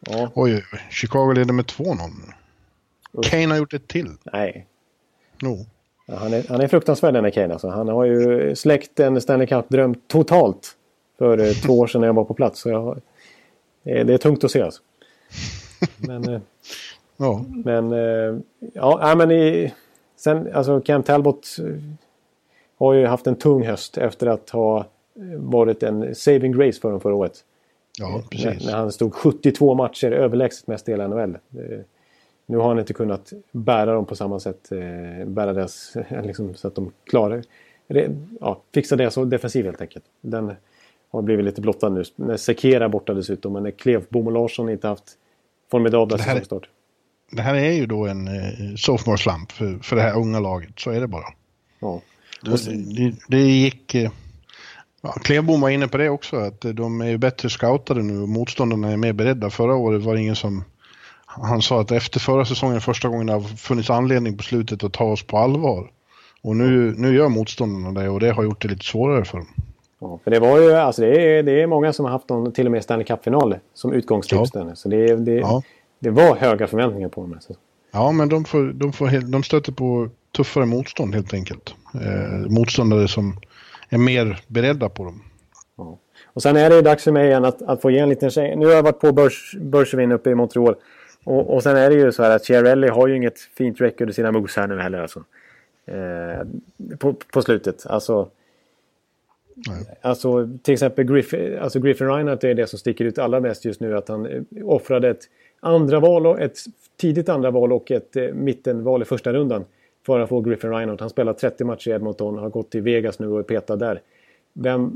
Ja, 0.00 0.30
Oj. 0.34 0.64
Chicago 0.90 1.32
leder 1.32 1.52
med 1.52 1.64
2-0. 1.64 1.98
Usch. 3.18 3.30
Kane 3.30 3.46
har 3.46 3.56
gjort 3.56 3.72
ett 3.72 3.88
till. 3.88 4.16
nej. 4.32 4.66
No. 5.42 5.66
Ja, 6.06 6.14
han, 6.14 6.32
är, 6.32 6.44
han 6.48 6.60
är 6.60 6.68
fruktansvärd 6.68 7.14
den 7.14 7.24
här 7.24 7.30
Kane 7.30 7.52
alltså. 7.52 7.68
Han 7.68 7.88
har 7.88 8.04
ju 8.04 8.54
släckt 8.56 9.00
en 9.00 9.20
Stanley 9.20 9.46
Cup-dröm 9.46 9.94
totalt. 10.06 10.76
För 11.18 11.38
eh, 11.38 11.52
två 11.52 11.78
år 11.78 11.86
sedan 11.86 12.00
när 12.00 12.08
jag 12.08 12.14
var 12.14 12.24
på 12.24 12.34
plats. 12.34 12.60
Så 12.60 12.68
jag, 12.68 13.00
det, 13.82 14.12
är, 14.12 14.18
tungt 14.18 14.44
att 14.44 14.50
se 14.50 14.62
alltså. 14.62 14.82
Men... 15.96 16.34
eh, 16.34 16.40
Ja, 17.22 17.44
Men 17.64 17.92
eh, 17.92 18.38
ja, 18.74 19.14
men 19.16 19.30
i, 19.30 19.72
sen 20.16 20.52
alltså 20.54 20.80
Cam 20.80 21.02
Talbot 21.02 21.46
har 22.78 22.92
ju 22.92 23.06
haft 23.06 23.26
en 23.26 23.36
tung 23.36 23.66
höst 23.66 23.98
efter 23.98 24.26
att 24.26 24.50
ha 24.50 24.86
varit 25.36 25.82
en 25.82 26.14
saving 26.14 26.52
grace 26.52 26.80
för 26.80 26.90
dem 26.90 27.00
förra 27.00 27.14
året. 27.14 27.44
ja 27.98 28.08
När, 28.08 28.22
precis. 28.22 28.66
när 28.66 28.76
han 28.76 28.92
stod 28.92 29.14
72 29.14 29.74
matcher 29.74 30.10
överlägset 30.12 30.66
mest 30.66 30.88
i 30.88 30.92
hela 30.92 31.08
NHL. 31.08 31.38
Nu 32.52 32.58
har 32.58 32.68
han 32.68 32.78
inte 32.78 32.92
kunnat 32.92 33.32
bära 33.52 33.94
dem 33.94 34.06
på 34.06 34.16
samma 34.16 34.40
sätt. 34.40 34.72
eh, 34.72 35.26
Bära 35.26 35.52
deras, 35.52 35.96
liksom, 36.24 36.54
så 36.54 36.68
att 36.68 36.74
de 36.74 36.92
klarar 37.10 37.42
ja, 38.40 38.62
fixa 38.74 38.96
det 38.96 39.10
så 39.10 39.24
defensiv 39.24 39.64
helt 39.64 39.80
enkelt. 39.80 40.04
Den 40.20 40.52
har 41.10 41.22
blivit 41.22 41.44
lite 41.44 41.60
blottad 41.60 41.88
nu. 41.88 42.04
När 42.16 42.36
Sekera 42.36 42.88
borta 42.88 43.14
dessutom. 43.14 43.52
Men 43.52 43.62
när 43.62 43.70
Klevbom 43.70 44.26
och 44.26 44.32
Larsson 44.32 44.68
inte 44.70 44.88
haft 44.88 45.04
formidabla 45.70 46.18
säsongstart. 46.18 46.68
Det 47.30 47.42
här 47.42 47.54
är 47.54 47.72
ju 47.72 47.86
då 47.86 48.06
en 48.06 48.28
eh, 48.28 48.74
sophomore 48.76 49.18
slump 49.18 49.52
för, 49.52 49.78
för 49.82 49.96
det 49.96 50.02
här 50.02 50.16
unga 50.16 50.40
laget. 50.40 50.80
Så 50.80 50.90
är 50.90 51.00
det 51.00 51.08
bara. 51.08 51.26
Ja. 51.80 52.00
Det, 52.42 52.70
det, 52.96 53.14
det 53.28 53.40
gick... 53.40 53.94
eh, 53.94 54.10
Ja, 55.04 55.12
Klebom 55.12 55.60
var 55.60 55.68
inne 55.70 55.88
på 55.88 55.96
det 55.98 56.08
också, 56.08 56.36
att 56.36 56.60
de 56.60 57.00
är 57.00 57.16
bättre 57.16 57.48
scoutade 57.48 58.02
nu 58.02 58.20
och 58.22 58.28
motståndarna 58.28 58.92
är 58.92 58.96
mer 58.96 59.12
beredda. 59.12 59.50
Förra 59.50 59.74
året 59.74 60.02
var 60.02 60.14
det 60.14 60.20
ingen 60.20 60.36
som... 60.36 60.64
Han 61.40 61.62
sa 61.62 61.80
att 61.80 61.90
efter 61.90 62.20
förra 62.20 62.44
säsongen 62.44 62.80
första 62.80 63.08
gången 63.08 63.26
det 63.26 63.32
har 63.32 63.40
funnits 63.40 63.90
anledning 63.90 64.36
på 64.36 64.42
slutet 64.42 64.84
att 64.84 64.92
ta 64.92 65.04
oss 65.04 65.22
på 65.22 65.38
allvar. 65.38 65.90
Och 66.42 66.56
nu, 66.56 66.94
nu 66.96 67.14
gör 67.16 67.28
motståndarna 67.28 68.00
det 68.00 68.08
och 68.08 68.20
det 68.20 68.30
har 68.30 68.42
gjort 68.44 68.62
det 68.62 68.68
lite 68.68 68.84
svårare 68.84 69.24
för 69.24 69.38
dem. 69.38 69.48
Ja, 70.00 70.18
för 70.24 70.30
det 70.30 70.40
var 70.40 70.60
ju, 70.60 70.72
alltså 70.72 71.02
det 71.02 71.38
är, 71.38 71.42
det 71.42 71.62
är 71.62 71.66
många 71.66 71.92
som 71.92 72.04
har 72.04 72.12
haft 72.12 72.28
någon, 72.28 72.52
till 72.52 72.66
och 72.66 72.72
med 72.72 72.82
Stanley 72.82 73.04
Cup-final 73.06 73.54
som 73.74 73.92
utgångstips. 73.92 74.50
Ja. 74.54 74.64
där. 74.64 74.74
Så 74.74 74.88
det, 74.88 75.16
det, 75.16 75.34
Ja. 75.34 75.62
det 75.98 76.10
var 76.10 76.36
höga 76.36 76.66
förväntningar 76.66 77.08
på 77.08 77.20
dem. 77.20 77.32
Alltså. 77.32 77.52
Ja, 77.92 78.12
men 78.12 78.28
de, 78.28 78.44
får, 78.44 78.72
de, 78.72 78.92
får, 78.92 79.30
de 79.30 79.42
stöter 79.42 79.72
på 79.72 80.08
tuffare 80.36 80.66
motstånd 80.66 81.14
helt 81.14 81.34
enkelt. 81.34 81.74
Eh, 81.94 82.50
motståndare 82.50 83.08
som 83.08 83.36
är 83.88 83.98
mer 83.98 84.40
beredda 84.46 84.88
på 84.88 85.04
dem. 85.04 85.22
Ja. 85.78 85.98
Och 86.24 86.42
sen 86.42 86.56
är 86.56 86.70
det 86.70 86.76
ju 86.76 86.82
dags 86.82 87.04
för 87.04 87.12
mig 87.12 87.26
igen 87.26 87.44
att, 87.44 87.62
att 87.62 87.82
få 87.82 87.90
ge 87.90 87.98
en 87.98 88.08
liten. 88.08 88.30
Nu 88.58 88.66
har 88.66 88.72
jag 88.72 88.82
varit 88.82 89.00
på 89.00 89.12
börs, 89.12 89.56
Börsvin 89.60 90.12
uppe 90.12 90.30
i 90.30 90.34
Montreal. 90.34 90.74
Och, 91.24 91.54
och 91.54 91.62
sen 91.62 91.76
är 91.76 91.90
det 91.90 91.96
ju 91.96 92.12
så 92.12 92.22
här 92.22 92.36
att 92.36 92.44
Chiarelli 92.44 92.88
har 92.88 93.08
ju 93.08 93.16
inget 93.16 93.38
fint 93.38 93.80
record 93.80 94.10
i 94.10 94.12
sina 94.12 94.32
moves 94.32 94.56
här 94.56 94.66
nu 94.66 94.78
heller. 94.78 94.98
Alltså. 94.98 95.24
Eh, 95.86 96.46
på, 96.98 97.12
på 97.12 97.42
slutet. 97.42 97.86
Alltså, 97.86 98.28
Nej. 99.54 99.98
alltså 100.00 100.48
till 100.62 100.74
exempel 100.74 101.04
Griff, 101.04 101.34
alltså 101.60 101.80
Griffin 101.80 102.08
Reinhardt 102.08 102.44
är 102.44 102.54
det 102.54 102.66
som 102.66 102.78
sticker 102.78 103.04
ut 103.04 103.18
allra 103.18 103.40
mest 103.40 103.64
just 103.64 103.80
nu. 103.80 103.96
Att 103.96 104.08
han 104.08 104.26
eh, 104.26 104.42
offrade 104.64 105.08
ett 105.10 105.28
andra 105.60 106.00
val 106.00 106.26
och 106.26 106.40
ett 106.40 106.58
tidigt 106.96 107.28
andra 107.28 107.50
val 107.50 107.72
och 107.72 107.90
ett 107.90 108.16
eh, 108.16 108.32
mittenval 108.34 109.02
i 109.02 109.04
första 109.04 109.32
rundan. 109.32 109.64
För 110.06 110.20
att 110.20 110.28
få 110.28 110.40
Griffin 110.40 110.70
Reinhardt. 110.70 111.00
Han 111.00 111.10
spelar 111.10 111.32
30 111.32 111.64
matcher 111.64 111.88
i 111.88 111.92
Edmonton, 111.92 112.38
har 112.38 112.50
gått 112.50 112.70
till 112.70 112.82
Vegas 112.82 113.18
nu 113.18 113.28
och 113.28 113.38
är 113.38 113.42
petad 113.42 113.76
där. 113.76 114.00
Vem, 114.52 114.90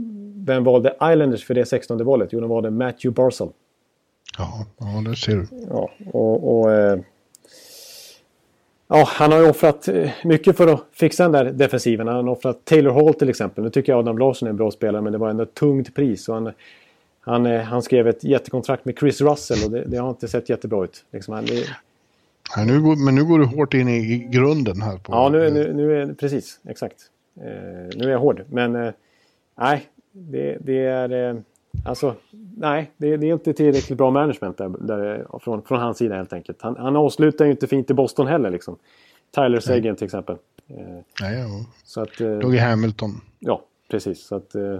vem 0.46 0.64
valde 0.64 0.94
Islanders 0.94 1.44
för 1.44 1.54
det 1.54 1.64
16 1.64 2.04
valet? 2.04 2.28
Jo, 2.32 2.40
de 2.40 2.50
valde 2.50 2.70
Matthew 2.70 3.10
Barzal. 3.10 3.50
Ja, 4.38 4.66
ja, 4.78 5.10
det 5.10 5.16
ser 5.16 5.36
du. 5.36 5.46
Ja, 5.70 5.90
och, 6.12 6.58
och, 6.58 6.72
eh, 6.72 6.98
ja, 8.88 9.04
han 9.06 9.32
har 9.32 9.38
ju 9.38 9.48
offrat 9.48 9.88
eh, 9.88 10.10
mycket 10.24 10.56
för 10.56 10.66
att 10.66 10.84
fixa 10.92 11.22
den 11.22 11.32
där 11.32 11.44
defensiven. 11.44 12.06
Han 12.06 12.16
har 12.16 12.32
offrat 12.32 12.64
Taylor 12.64 12.92
Hall 12.92 13.14
till 13.14 13.28
exempel. 13.28 13.64
Nu 13.64 13.70
tycker 13.70 13.92
jag 13.92 13.98
Adam 13.98 14.18
Larsson 14.18 14.46
är 14.46 14.50
en 14.50 14.56
bra 14.56 14.70
spelare 14.70 15.02
men 15.02 15.12
det 15.12 15.18
var 15.18 15.30
ändå 15.30 15.42
ett 15.42 15.54
tungt 15.54 15.94
pris. 15.94 16.28
Och 16.28 16.34
han, 16.34 16.52
han, 17.20 17.46
eh, 17.46 17.60
han 17.60 17.82
skrev 17.82 18.08
ett 18.08 18.24
jättekontrakt 18.24 18.84
med 18.84 18.98
Chris 18.98 19.20
Russell 19.20 19.64
och 19.64 19.70
det, 19.70 19.84
det 19.84 19.96
har 19.96 20.10
inte 20.10 20.28
sett 20.28 20.48
jättebra 20.48 20.84
ut. 20.84 21.04
Liksom, 21.12 21.34
han, 21.34 21.44
det, 21.44 21.66
Ja, 22.56 22.64
nu 22.64 22.80
går, 22.80 23.04
men 23.04 23.14
nu 23.14 23.24
går 23.24 23.38
du 23.38 23.44
hårt 23.44 23.74
in 23.74 23.88
i, 23.88 23.96
i 23.96 24.18
grunden 24.18 24.82
här. 24.82 24.98
På, 24.98 25.12
ja, 25.12 25.28
nu, 25.28 25.50
nu, 25.50 25.72
nu 25.72 26.02
är 26.02 26.12
precis, 26.12 26.60
exakt. 26.68 26.96
Eh, 27.36 27.96
nu 27.96 28.04
är 28.04 28.08
jag 28.08 28.18
hård. 28.18 28.42
Men 28.48 28.76
eh, 28.76 28.92
nej, 29.58 29.86
det, 30.12 30.58
det 30.60 30.84
är... 30.84 31.42
Eh, 31.84 31.88
alltså, 31.88 32.14
nej, 32.56 32.90
det, 32.96 33.16
det 33.16 33.28
är 33.28 33.32
inte 33.32 33.52
tillräckligt 33.52 33.98
bra 33.98 34.10
management 34.10 34.58
där, 34.58 34.68
där, 34.68 35.26
från, 35.38 35.62
från 35.62 35.80
hans 35.80 35.98
sida 35.98 36.16
helt 36.16 36.32
enkelt. 36.32 36.62
Han, 36.62 36.76
han 36.76 36.96
avslutar 36.96 37.44
ju 37.44 37.50
inte 37.50 37.66
fint 37.66 37.90
i 37.90 37.94
Boston 37.94 38.26
heller 38.26 38.50
liksom. 38.50 38.76
Tyler 39.34 39.60
Seguin 39.60 39.96
till 39.96 40.04
exempel. 40.04 40.36
Eh, 40.68 40.76
Nej, 41.20 41.38
ja. 41.38 41.66
så 41.84 42.00
att... 42.00 42.20
Eh, 42.20 42.38
Doggy 42.38 42.58
Hamilton. 42.58 43.20
ja, 43.38 43.62
precis. 43.90 44.26
Så 44.26 44.36
att... 44.36 44.54
Eh, 44.54 44.78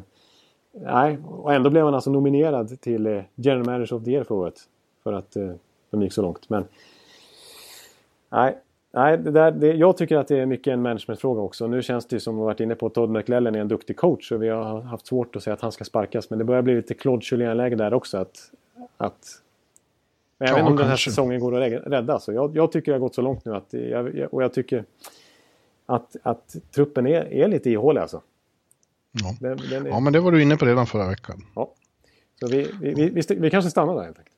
nej, 0.73 1.19
och 1.25 1.55
ändå 1.55 1.71
blev 1.71 1.85
han 1.85 1.95
alltså 1.95 2.11
nominerad 2.11 2.81
till 2.81 3.07
eh, 3.07 3.23
General 3.35 3.67
Manager 3.67 3.93
of 3.97 4.05
the 4.05 4.11
Year 4.11 4.25
förra 4.25 4.39
året. 4.39 4.61
För 5.03 5.13
att 5.13 5.37
eh, 5.37 5.53
de 5.91 6.03
gick 6.03 6.13
så 6.13 6.23
långt. 6.23 6.49
Men... 6.49 6.65
Nej, 8.31 8.59
nej 8.97 9.19
det 9.19 9.31
där, 9.31 9.51
det, 9.51 9.73
jag 9.73 9.97
tycker 9.97 10.17
att 10.17 10.29
det 10.29 10.39
är 10.39 10.47
mycket 10.47 10.73
en 10.73 10.83
managementfråga 10.83 11.41
också. 11.41 11.67
Nu 11.67 11.83
känns 11.83 12.07
det 12.07 12.17
ju 12.17 12.21
som 12.21 12.37
vi 12.37 12.43
varit 12.43 12.61
inne 12.61 12.75
på 12.75 12.87
att 12.87 12.95
Todd 12.95 13.11
McLellan 13.11 13.55
är 13.55 13.61
en 13.61 13.69
duktig 13.69 13.97
coach 13.97 14.33
och 14.33 14.43
vi 14.43 14.49
har 14.49 14.81
haft 14.81 15.07
svårt 15.07 15.37
att 15.37 15.43
säga 15.43 15.55
att 15.55 15.61
han 15.61 15.73
ska 15.73 15.85
sparkas. 15.85 16.31
Men 16.31 16.39
det 16.39 16.45
börjar 16.45 16.63
bli 16.63 16.75
lite 16.77 16.95
Claude 16.95 17.23
Julien-läge 17.31 17.77
där 17.77 17.95
också. 17.95 18.19
Att, 18.19 18.51
att, 18.97 19.27
men 20.39 20.49
jag 20.49 20.53
Ja, 20.53 20.55
vet 20.55 20.61
inte 20.61 20.71
om 20.71 20.77
den 20.77 20.89
här 20.89 20.97
säsongen 20.97 21.41
går 21.41 21.63
att 21.63 21.73
rä- 21.73 21.89
rädda. 21.89 22.19
Så 22.19 22.33
jag, 22.33 22.57
jag 22.57 22.73
tycker 22.73 22.93
det 22.93 22.95
har 22.99 23.01
gått 23.01 23.15
så 23.15 23.23
långt 23.23 23.45
nu 23.45 23.55
att 23.55 23.73
jag, 23.73 24.29
och 24.35 24.43
jag 24.43 24.53
tycker 24.53 24.85
att, 25.87 26.17
att 26.23 26.57
truppen 26.75 27.07
är, 27.07 27.33
är 27.33 27.49
lite 27.49 27.71
ihålig 27.71 28.01
alltså. 28.01 28.21
Ja. 29.13 29.35
Den, 29.41 29.59
den 29.71 29.87
är, 29.87 29.91
ja, 29.91 30.01
men 30.01 30.13
det 30.13 30.21
var 30.21 30.33
du 30.33 30.43
inne 30.43 30.57
på 30.57 30.65
redan 30.67 30.87
förra 30.87 31.09
veckan. 31.09 31.43
ja. 31.55 31.73
Så 32.41 32.47
vi, 32.49 32.71
vi, 32.81 32.95
vi, 32.95 33.09
vi, 33.11 33.35
vi 33.37 33.51
kanske 33.51 33.71
stannar 33.71 33.95
där 33.95 34.03
helt 34.05 34.19
enkelt. 34.19 34.36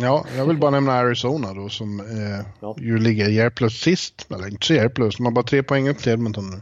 Ja, 0.00 0.24
jag 0.36 0.46
vill 0.46 0.58
bara 0.58 0.70
nämna 0.70 0.92
Arizona 0.92 1.54
då 1.54 1.68
som 1.68 2.00
eh, 2.00 2.46
Ja. 2.60 2.76
ju 2.78 2.98
ligger 2.98 3.28
hjälplöst 3.28 3.82
sist. 3.82 4.26
Eller 4.34 4.48
inte 4.48 4.66
så 4.66 4.74
hjälplöst, 4.74 5.16
de 5.18 5.24
har 5.26 5.32
bara 5.32 5.44
tre 5.44 5.62
poäng 5.62 5.88
upp 5.88 5.98
till 5.98 6.12
Edmonton 6.12 6.50
nu. 6.50 6.60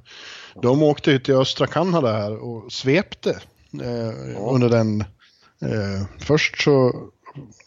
De 0.63 0.83
åkte 0.83 1.11
ju 1.11 1.19
till 1.19 1.35
östra 1.35 1.67
Kanada 1.67 2.13
här 2.13 2.37
och 2.45 2.73
svepte 2.73 3.31
eh, 3.83 4.53
under 4.53 4.69
den. 4.69 5.01
Eh, 5.63 6.07
först 6.19 6.63
så 6.63 6.93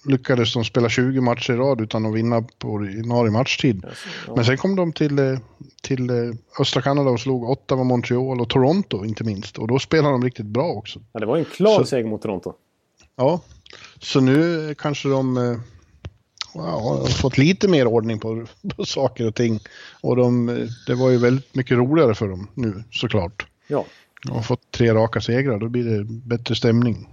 lyckades 0.05 0.53
de 0.53 0.65
spela 0.65 0.89
20 0.89 1.21
matcher 1.21 1.53
i 1.53 1.55
rad 1.55 1.81
utan 1.81 2.05
att 2.05 2.15
vinna 2.15 2.41
på 2.59 2.67
ordinarie 2.67 3.31
matchtid. 3.31 3.85
Men 4.35 4.45
sen 4.45 4.57
kom 4.57 4.75
de 4.75 4.93
till, 4.93 5.19
eh, 5.19 5.39
till 5.83 6.09
eh, 6.09 6.15
östra 6.59 6.81
Kanada 6.81 7.09
och 7.09 7.19
slog 7.19 7.49
Ottawa, 7.49 7.83
Montreal 7.83 8.41
och 8.41 8.49
Toronto 8.49 9.05
inte 9.05 9.23
minst. 9.23 9.57
Och 9.57 9.67
då 9.67 9.79
spelade 9.79 10.13
de 10.13 10.23
riktigt 10.23 10.45
bra 10.45 10.67
också. 10.67 10.99
Ja, 11.11 11.19
det 11.19 11.25
var 11.25 11.37
en 11.37 11.45
klar 11.45 11.77
Så- 11.79 11.85
seger 11.85 12.09
mot 12.09 12.21
Toronto. 12.21 12.53
Ja, 13.15 13.41
så 13.99 14.19
nu 14.19 14.75
kanske 14.77 15.09
de 15.09 15.37
eh, 15.37 15.57
ja, 16.53 16.61
har 16.61 17.07
fått 17.07 17.37
lite 17.37 17.67
mer 17.67 17.87
ordning 17.87 18.19
på, 18.19 18.45
på 18.75 18.85
saker 18.85 19.27
och 19.27 19.35
ting. 19.35 19.59
Och 20.01 20.15
de, 20.15 20.49
eh, 20.49 20.67
det 20.87 20.95
var 20.95 21.09
ju 21.09 21.17
väldigt 21.17 21.55
mycket 21.55 21.77
roligare 21.77 22.15
för 22.15 22.27
dem 22.27 22.47
nu 22.53 22.83
såklart. 22.91 23.47
Ja. 23.67 23.85
De 24.25 24.31
har 24.31 24.41
fått 24.41 24.71
tre 24.71 24.93
raka 24.93 25.21
segrar, 25.21 25.59
då 25.59 25.69
blir 25.69 25.83
det 25.83 26.03
bättre 26.03 26.55
stämning. 26.55 27.07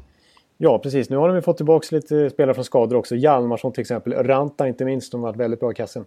Ja, 0.59 0.79
precis. 0.79 1.11
Nu 1.11 1.17
har 1.17 1.29
de 1.29 1.37
ju 1.37 1.43
fått 1.43 1.57
tillbaka 1.57 1.97
lite 1.97 2.31
spelare 2.31 2.55
från 2.55 2.65
skador 2.65 2.97
också. 2.97 3.17
Hjalmarsson 3.17 3.73
till 3.73 3.81
exempel. 3.81 4.13
Ranta 4.13 4.69
inte 4.69 4.85
minst. 4.85 5.13
De 5.13 5.21
har 5.21 5.29
varit 5.29 5.41
väldigt 5.41 5.61
bra 5.61 5.73
i 5.73 5.75
kassen. 5.75 6.05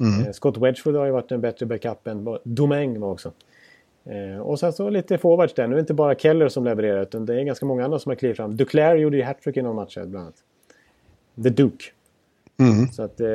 Eh, 0.00 0.32
Scott 0.32 0.56
Wedgwood 0.56 0.96
har 0.96 1.06
ju 1.06 1.12
varit 1.12 1.32
en 1.32 1.40
bättre 1.40 1.66
backup 1.66 2.06
än 2.06 2.38
Domingue 2.44 2.98
var 2.98 3.10
också. 3.10 3.32
Eh, 4.04 4.40
och 4.40 4.60
sen 4.60 4.72
så 4.72 4.90
lite 4.90 5.18
forwards 5.18 5.54
där. 5.54 5.66
Nu 5.66 5.72
är 5.72 5.76
det 5.76 5.80
inte 5.80 5.94
bara 5.94 6.14
Keller 6.14 6.48
som 6.48 6.64
levererar 6.64 7.02
utan 7.02 7.26
det 7.26 7.40
är 7.40 7.44
ganska 7.44 7.66
många 7.66 7.84
andra 7.84 7.98
som 7.98 8.10
har 8.10 8.16
klivit 8.16 8.36
fram. 8.36 8.56
Duclair 8.56 8.96
gjorde 8.96 9.16
ju 9.16 9.22
hattrick 9.22 9.56
i 9.56 9.62
någon 9.62 9.76
match 9.76 9.96
här, 9.96 10.06
bland 10.06 10.24
annat. 10.24 10.36
The 11.42 11.50
Duke. 11.50 11.84
Så 12.92 13.02
att, 13.02 13.20
eh, 13.20 13.28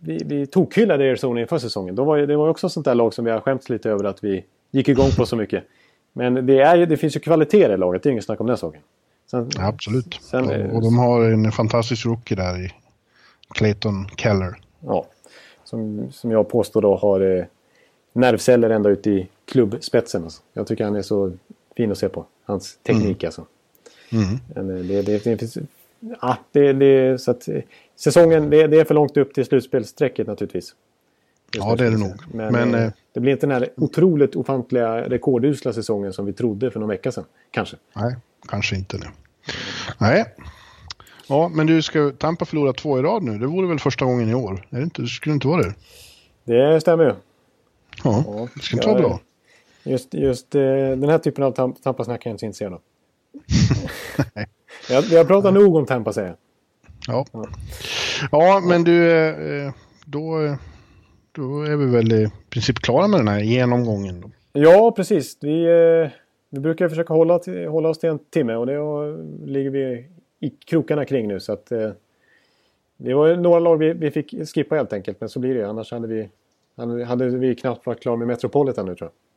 vi, 0.00 0.22
vi 0.24 0.46
tokhyllade 0.46 1.04
Arizona 1.04 1.40
inför 1.40 1.58
säsongen. 1.58 1.94
Då 1.94 2.04
var, 2.04 2.18
det 2.18 2.36
var 2.36 2.48
också 2.48 2.68
sånt 2.68 2.84
där 2.84 2.94
lag 2.94 3.14
som 3.14 3.24
vi 3.24 3.30
har 3.30 3.40
skämts 3.40 3.68
lite 3.68 3.90
över 3.90 4.04
att 4.04 4.24
vi 4.24 4.44
gick 4.70 4.88
igång 4.88 5.10
på 5.16 5.26
så 5.26 5.36
mycket. 5.36 5.64
Men 6.12 6.46
det, 6.46 6.60
är 6.60 6.86
det 6.86 6.96
finns 6.96 7.16
ju 7.16 7.20
kvalitet 7.20 7.64
i 7.64 7.68
det 7.68 7.76
laget, 7.76 8.02
det 8.02 8.08
är 8.08 8.10
inget 8.10 8.24
snack 8.24 8.40
om 8.40 8.46
den 8.46 8.56
saken. 8.56 8.80
Sen, 9.30 9.50
Ja, 9.56 9.66
absolut. 9.66 10.18
Sen, 10.22 10.44
och, 10.44 10.76
och 10.76 10.82
de 10.82 10.98
har 10.98 11.24
en 11.24 11.52
fantastisk 11.52 12.06
rookie 12.06 12.36
där 12.36 12.64
i 12.64 12.72
Clayton 13.54 14.06
Keller. 14.16 14.54
Ja, 14.80 15.06
som, 15.64 16.12
som 16.12 16.30
jag 16.30 16.48
påstår 16.48 16.82
då 16.82 16.96
har 16.96 17.20
eh, 17.20 17.44
nervceller 18.12 18.70
ända 18.70 18.90
ut 18.90 19.06
i 19.06 19.28
klubbspetsen. 19.48 20.24
Alltså. 20.24 20.42
Jag 20.52 20.66
tycker 20.66 20.84
han 20.84 20.96
är 20.96 21.02
så 21.02 21.32
fin 21.76 21.92
att 21.92 21.98
se 21.98 22.08
på. 22.08 22.26
Hans 22.44 22.78
teknik 22.82 23.24
alltså. 23.24 23.46
Men, 24.10 24.70
eh, 24.70 24.84
det, 24.84 25.02
det, 25.02 25.24
det, 25.24 25.38
finns, 25.38 25.58
ja, 26.20 26.38
det, 26.52 26.72
det, 26.72 27.20
så 27.20 27.30
att, 27.30 27.48
eh, 27.48 27.62
säsongen, 27.96 28.50
det, 28.50 28.66
det 28.66 28.80
är 28.80 28.84
för 28.84 28.94
långt 28.94 29.16
upp 29.16 29.34
till 29.34 29.44
slutspelsstrecket 29.44 30.26
naturligtvis. 30.26 30.74
Ja, 31.56 31.76
det 31.76 31.86
är 31.86 31.90
det 31.90 31.98
nog. 31.98 32.14
Men, 32.32 32.52
Men, 32.52 32.74
eh, 32.74 32.84
eh, 32.84 32.92
det 33.12 33.20
blir 33.20 33.32
inte 33.32 33.46
den 33.46 33.54
här 33.54 33.68
otroligt 33.76 34.36
ofantliga 34.36 35.08
rekordusla 35.08 35.72
säsongen 35.72 36.12
som 36.12 36.26
vi 36.26 36.32
trodde 36.32 36.70
för 36.70 36.80
någon 36.80 36.88
vecka 36.88 37.12
sedan. 37.12 37.24
Kanske. 37.50 37.76
Nej, 37.96 38.16
kanske 38.48 38.76
inte 38.76 38.98
det. 38.98 39.10
Nej. 39.98 40.24
Ja, 41.28 41.48
men 41.48 41.66
du, 41.66 41.82
ska 41.82 42.12
Tampa 42.18 42.44
förlora 42.44 42.72
två 42.72 42.98
i 42.98 43.02
rad 43.02 43.22
nu? 43.22 43.38
Det 43.38 43.46
vore 43.46 43.68
väl 43.68 43.78
första 43.78 44.04
gången 44.04 44.28
i 44.28 44.34
år? 44.34 44.66
Är 44.70 44.76
det 44.76 44.82
inte, 44.82 45.06
skulle 45.06 45.32
det 45.32 45.34
inte 45.34 45.48
vara 45.48 45.62
det? 45.62 45.74
Det 46.44 46.80
stämmer 46.80 47.04
ju. 47.04 47.14
Ja, 48.04 48.48
det 48.54 48.62
ska 48.62 48.76
inte 48.76 48.88
vara 48.88 49.00
Ja, 49.00 49.08
bra. 49.08 49.20
Just, 49.88 50.14
just 50.14 50.54
eh, 50.54 50.62
den 50.96 51.08
här 51.08 51.18
typen 51.18 51.44
av 51.44 51.52
tam 51.52 51.74
Tampa-snack 51.74 52.26
är 52.26 52.30
jag 52.30 52.32
inte 52.32 52.40
så 52.40 52.46
intresserad 52.46 52.72
av. 52.72 52.80
jag, 54.90 55.04
jag 55.04 55.26
pratar 55.28 55.52
nog 55.52 55.76
om 55.76 55.86
Tampa 55.86 56.12
säger 56.12 56.28
jag. 56.28 56.36
Ja. 57.06 57.46
ja, 58.32 58.62
men 58.64 58.84
du, 58.84 59.10
eh, 59.10 59.72
då, 60.04 60.56
då 61.32 61.62
är 61.62 61.76
vi 61.76 61.86
väl 61.86 62.12
i 62.12 62.30
princip 62.50 62.78
klara 62.78 63.08
med 63.08 63.20
den 63.20 63.28
här 63.28 63.40
genomgången. 63.40 64.20
Då. 64.20 64.30
Ja, 64.52 64.92
precis. 64.96 65.38
Vi, 65.40 65.64
eh, 65.64 66.10
vi 66.50 66.60
brukar 66.60 66.88
försöka 66.88 67.14
hålla, 67.14 67.40
hålla 67.68 67.88
oss 67.88 67.98
till 67.98 68.08
en 68.08 68.18
timme 68.18 68.54
och 68.54 68.66
det 68.66 68.78
ligger 69.46 69.70
vi 69.70 70.06
i 70.40 70.50
krokarna 70.50 71.04
kring 71.04 71.28
nu. 71.28 71.40
Så 71.40 71.52
att, 71.52 71.66
det 72.96 73.14
var 73.14 73.36
några 73.36 73.58
lag 73.58 73.76
vi, 73.76 73.92
vi 73.92 74.10
fick 74.10 74.34
skippa 74.54 74.74
helt 74.74 74.92
enkelt, 74.92 75.20
men 75.20 75.28
så 75.28 75.38
blir 75.38 75.54
det. 75.54 75.68
Annars 75.68 75.92
hade 75.92 76.08
vi, 76.08 76.28
hade 77.04 77.28
vi 77.28 77.54
knappt 77.54 77.86
varit 77.86 78.00
klara 78.02 78.16
med 78.16 78.26
Metropolitan 78.26 78.86
nu 78.86 78.94
tror 78.94 79.10
jag. 79.10 79.27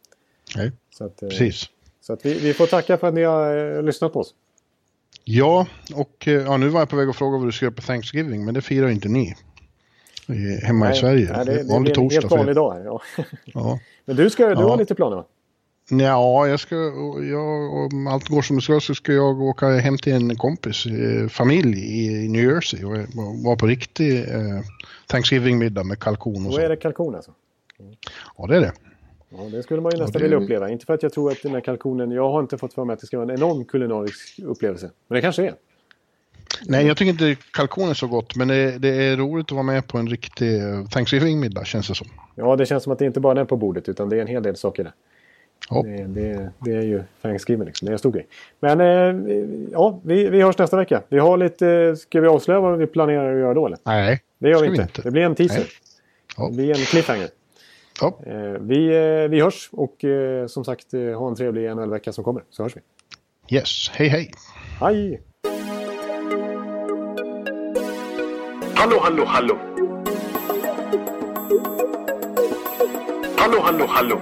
Nej, 0.55 0.71
Så 0.97 1.05
att, 1.05 1.23
eh, 1.23 1.29
precis. 1.29 1.69
Så 2.01 2.13
att 2.13 2.25
vi, 2.25 2.33
vi 2.39 2.53
får 2.53 2.67
tacka 2.67 2.97
för 2.97 3.07
att 3.07 3.13
ni 3.13 3.23
har 3.23 3.75
eh, 3.77 3.83
lyssnat 3.83 4.13
på 4.13 4.19
oss. 4.19 4.33
Ja, 5.23 5.67
och 5.95 6.27
eh, 6.27 6.33
ja, 6.33 6.57
nu 6.57 6.67
var 6.69 6.79
jag 6.81 6.89
på 6.89 6.95
väg 6.95 7.09
att 7.09 7.15
fråga 7.15 7.37
vad 7.37 7.47
du 7.47 7.51
ska 7.51 7.65
göra 7.65 7.75
på 7.75 7.81
Thanksgiving, 7.81 8.45
men 8.45 8.53
det 8.53 8.61
firar 8.61 8.89
inte 8.89 9.09
ni. 9.09 9.35
Hemma 10.63 10.91
i 10.91 10.95
Sverige. 10.95 11.31
Nej, 11.35 11.45
det, 11.45 11.63
det 11.63 11.73
vanlig 11.73 11.93
blir 11.93 12.03
en 12.03 12.09
helt 12.11 12.31
vanlig 12.31 12.55
dag. 12.55 12.73
här, 12.73 12.85
Ja. 12.85 13.01
Ja. 13.45 13.79
Men 14.05 14.15
du, 14.15 14.29
ska, 14.29 14.45
du 14.47 14.61
Ja. 14.61 14.69
har 14.69 14.77
lite 14.77 14.95
planer 14.95 15.15
va? 15.15 15.25
Ja, 15.89 16.47
jag 16.47 16.59
ska, 16.59 16.75
jag, 17.31 17.73
om 17.73 18.07
allt 18.07 18.27
går 18.27 18.41
som 18.41 18.55
det 18.55 18.61
ska 18.61 18.79
så 18.79 18.95
ska 18.95 19.13
jag 19.13 19.41
åka 19.41 19.67
hem 19.69 19.97
till 19.97 20.13
en 20.13 20.35
kompis 20.37 20.85
eh, 20.85 21.27
familj 21.27 21.79
i, 22.03 22.27
New 22.27 22.43
Jersey 22.43 22.83
och 22.83 22.97
vara 23.43 23.55
på 23.55 23.67
riktig 23.67 24.19
eh, 24.19 24.61
Thanksgiving-middag 25.07 25.83
med 25.83 25.99
kalkon 25.99 26.35
och 26.45 26.51
Då 26.51 26.57
så. 26.57 26.61
är 26.61 26.69
det 26.69 26.75
kalkon 26.75 27.15
alltså? 27.15 27.31
Ja, 28.37 28.47
det 28.47 28.55
är 28.55 28.61
det. 28.61 28.71
Ja, 29.37 29.43
det 29.51 29.63
skulle 29.63 29.81
man 29.81 29.91
ju 29.95 29.99
nästan 29.99 30.19
det- 30.19 30.23
vilja 30.27 30.37
uppleva. 30.37 30.69
Inte 30.69 30.85
för 30.85 30.93
att 30.93 31.03
jag 31.03 31.13
tror 31.13 31.31
att 31.31 31.37
den 31.43 31.51
här 31.51 31.61
kalkonen... 31.61 32.11
Jag 32.11 32.29
har 32.31 32.39
inte 32.39 32.57
fått 32.57 32.73
för 32.73 32.85
mig 32.85 32.93
att 32.93 32.99
det 32.99 33.07
ska 33.07 33.17
vara 33.19 33.31
en 33.33 33.37
enorm 33.39 33.65
kulinarisk 33.65 34.39
upplevelse. 34.43 34.89
Men 35.07 35.15
det 35.15 35.21
kanske 35.21 35.45
är. 35.47 35.53
Nej, 36.65 36.87
jag 36.87 36.97
tycker 36.97 37.11
inte 37.11 37.35
kalkon 37.53 37.89
är 37.89 37.93
så 37.93 38.07
gott, 38.07 38.35
men 38.35 38.47
det, 38.47 38.77
det 38.79 38.89
är 38.89 39.17
roligt 39.17 39.45
att 39.45 39.51
vara 39.51 39.63
med 39.63 39.87
på 39.87 39.97
en 39.97 40.07
riktig 40.07 40.55
eh, 40.63 40.85
Thanksgiving-middag 40.87 41.65
känns 41.65 41.87
det 41.87 41.95
som. 41.95 42.07
Ja, 42.35 42.55
det 42.55 42.65
känns 42.65 42.83
som 42.83 42.93
att 42.93 42.99
det 42.99 43.05
inte 43.05 43.19
bara 43.19 43.31
är 43.31 43.35
den 43.35 43.47
på 43.47 43.57
bordet 43.57 43.89
utan 43.89 44.09
det 44.09 44.17
är 44.17 44.21
en 44.21 44.27
hel 44.27 44.43
del 44.43 44.55
saker 44.55 44.83
där. 44.83 44.93
Ja, 45.69 45.81
Det, 45.83 46.03
det, 46.07 46.51
det 46.59 46.71
är 46.71 46.81
ju 46.81 47.03
Thanksgiving 47.21 47.65
liksom. 47.65 47.85
Det 47.85 47.89
är 47.89 47.93
en 47.93 47.99
stor 47.99 48.11
grej. 48.11 48.27
Men 48.59 48.81
eh, 48.81 49.35
ja, 49.71 49.99
vi, 50.03 50.29
vi 50.29 50.41
hörs 50.41 50.57
nästa 50.57 50.77
vecka. 50.77 51.01
Vi 51.09 51.19
har 51.19 51.37
lite... 51.37 51.95
Ska 51.95 52.21
vi 52.21 52.27
avslöja 52.27 52.59
vad 52.59 52.77
vi 52.77 52.87
planerar 52.87 53.33
att 53.33 53.39
göra 53.39 53.53
då 53.53 53.65
eller? 53.65 53.77
nej. 53.83 54.21
Det 54.39 54.49
gör 54.49 54.61
vi 54.61 54.67
inte. 54.67 55.01
Det 55.03 55.11
blir 55.11 55.21
en 55.21 55.35
teaser. 55.35 55.63
Ja. 56.37 56.47
Det 56.49 56.55
blir 56.55 56.69
en 56.69 56.75
cliffhanger. 56.85 57.29
Ja, 57.99 58.19
Eh, 58.25 58.33
vi, 58.59 58.87
eh, 59.23 59.29
vi 59.29 59.41
hörs 59.41 59.69
och 59.71 60.03
eh, 60.03 60.47
som 60.47 60.63
sagt 60.65 60.91
ha 60.91 61.27
en 61.27 61.35
trevlig 61.35 61.75
NHL-vecka 61.75 62.11
som 62.13 62.23
kommer. 62.23 62.43
Så 62.49 62.63
hörs 62.63 62.75
vi. 62.75 62.81
yes. 63.55 63.89
Hej, 63.93 64.07
hej. 64.07 64.31
Hej! 64.79 65.21
Hallå, 68.75 68.99
hallå, 69.01 69.23
hallå. 69.25 69.57
Hallå, 73.37 73.59
hallå, 73.61 73.85
hallå. 73.87 74.21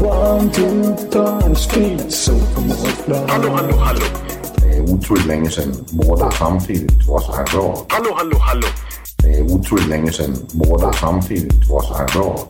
One, 0.00 0.50
two, 0.50 0.96
three, 1.10 1.54
speed, 1.54 2.10
so 2.12 2.32
Hallå, 3.28 3.50
hallå, 3.50 3.76
hallå. 3.76 4.00
Det 4.56 4.76
är 4.76 4.80
otroligt 4.80 5.26
länge 5.26 5.50
sedan 5.50 5.84
båda 5.90 6.30
samtidigt 6.30 7.06
var 7.08 7.20
så 7.20 7.32
här 7.32 7.44
bra. 7.44 7.86
Hallå, 7.88 8.14
hallå, 8.16 8.38
hallå. 8.38 8.66
Det 9.22 9.28
är 9.28 9.42
otroligt 9.42 9.88
länge 9.88 10.12
sedan 10.12 10.36
båda 10.52 10.92
samtidigt 10.92 11.68
var 11.68 11.82
så 11.82 11.94
här 11.94 12.08
bra. 12.14 12.48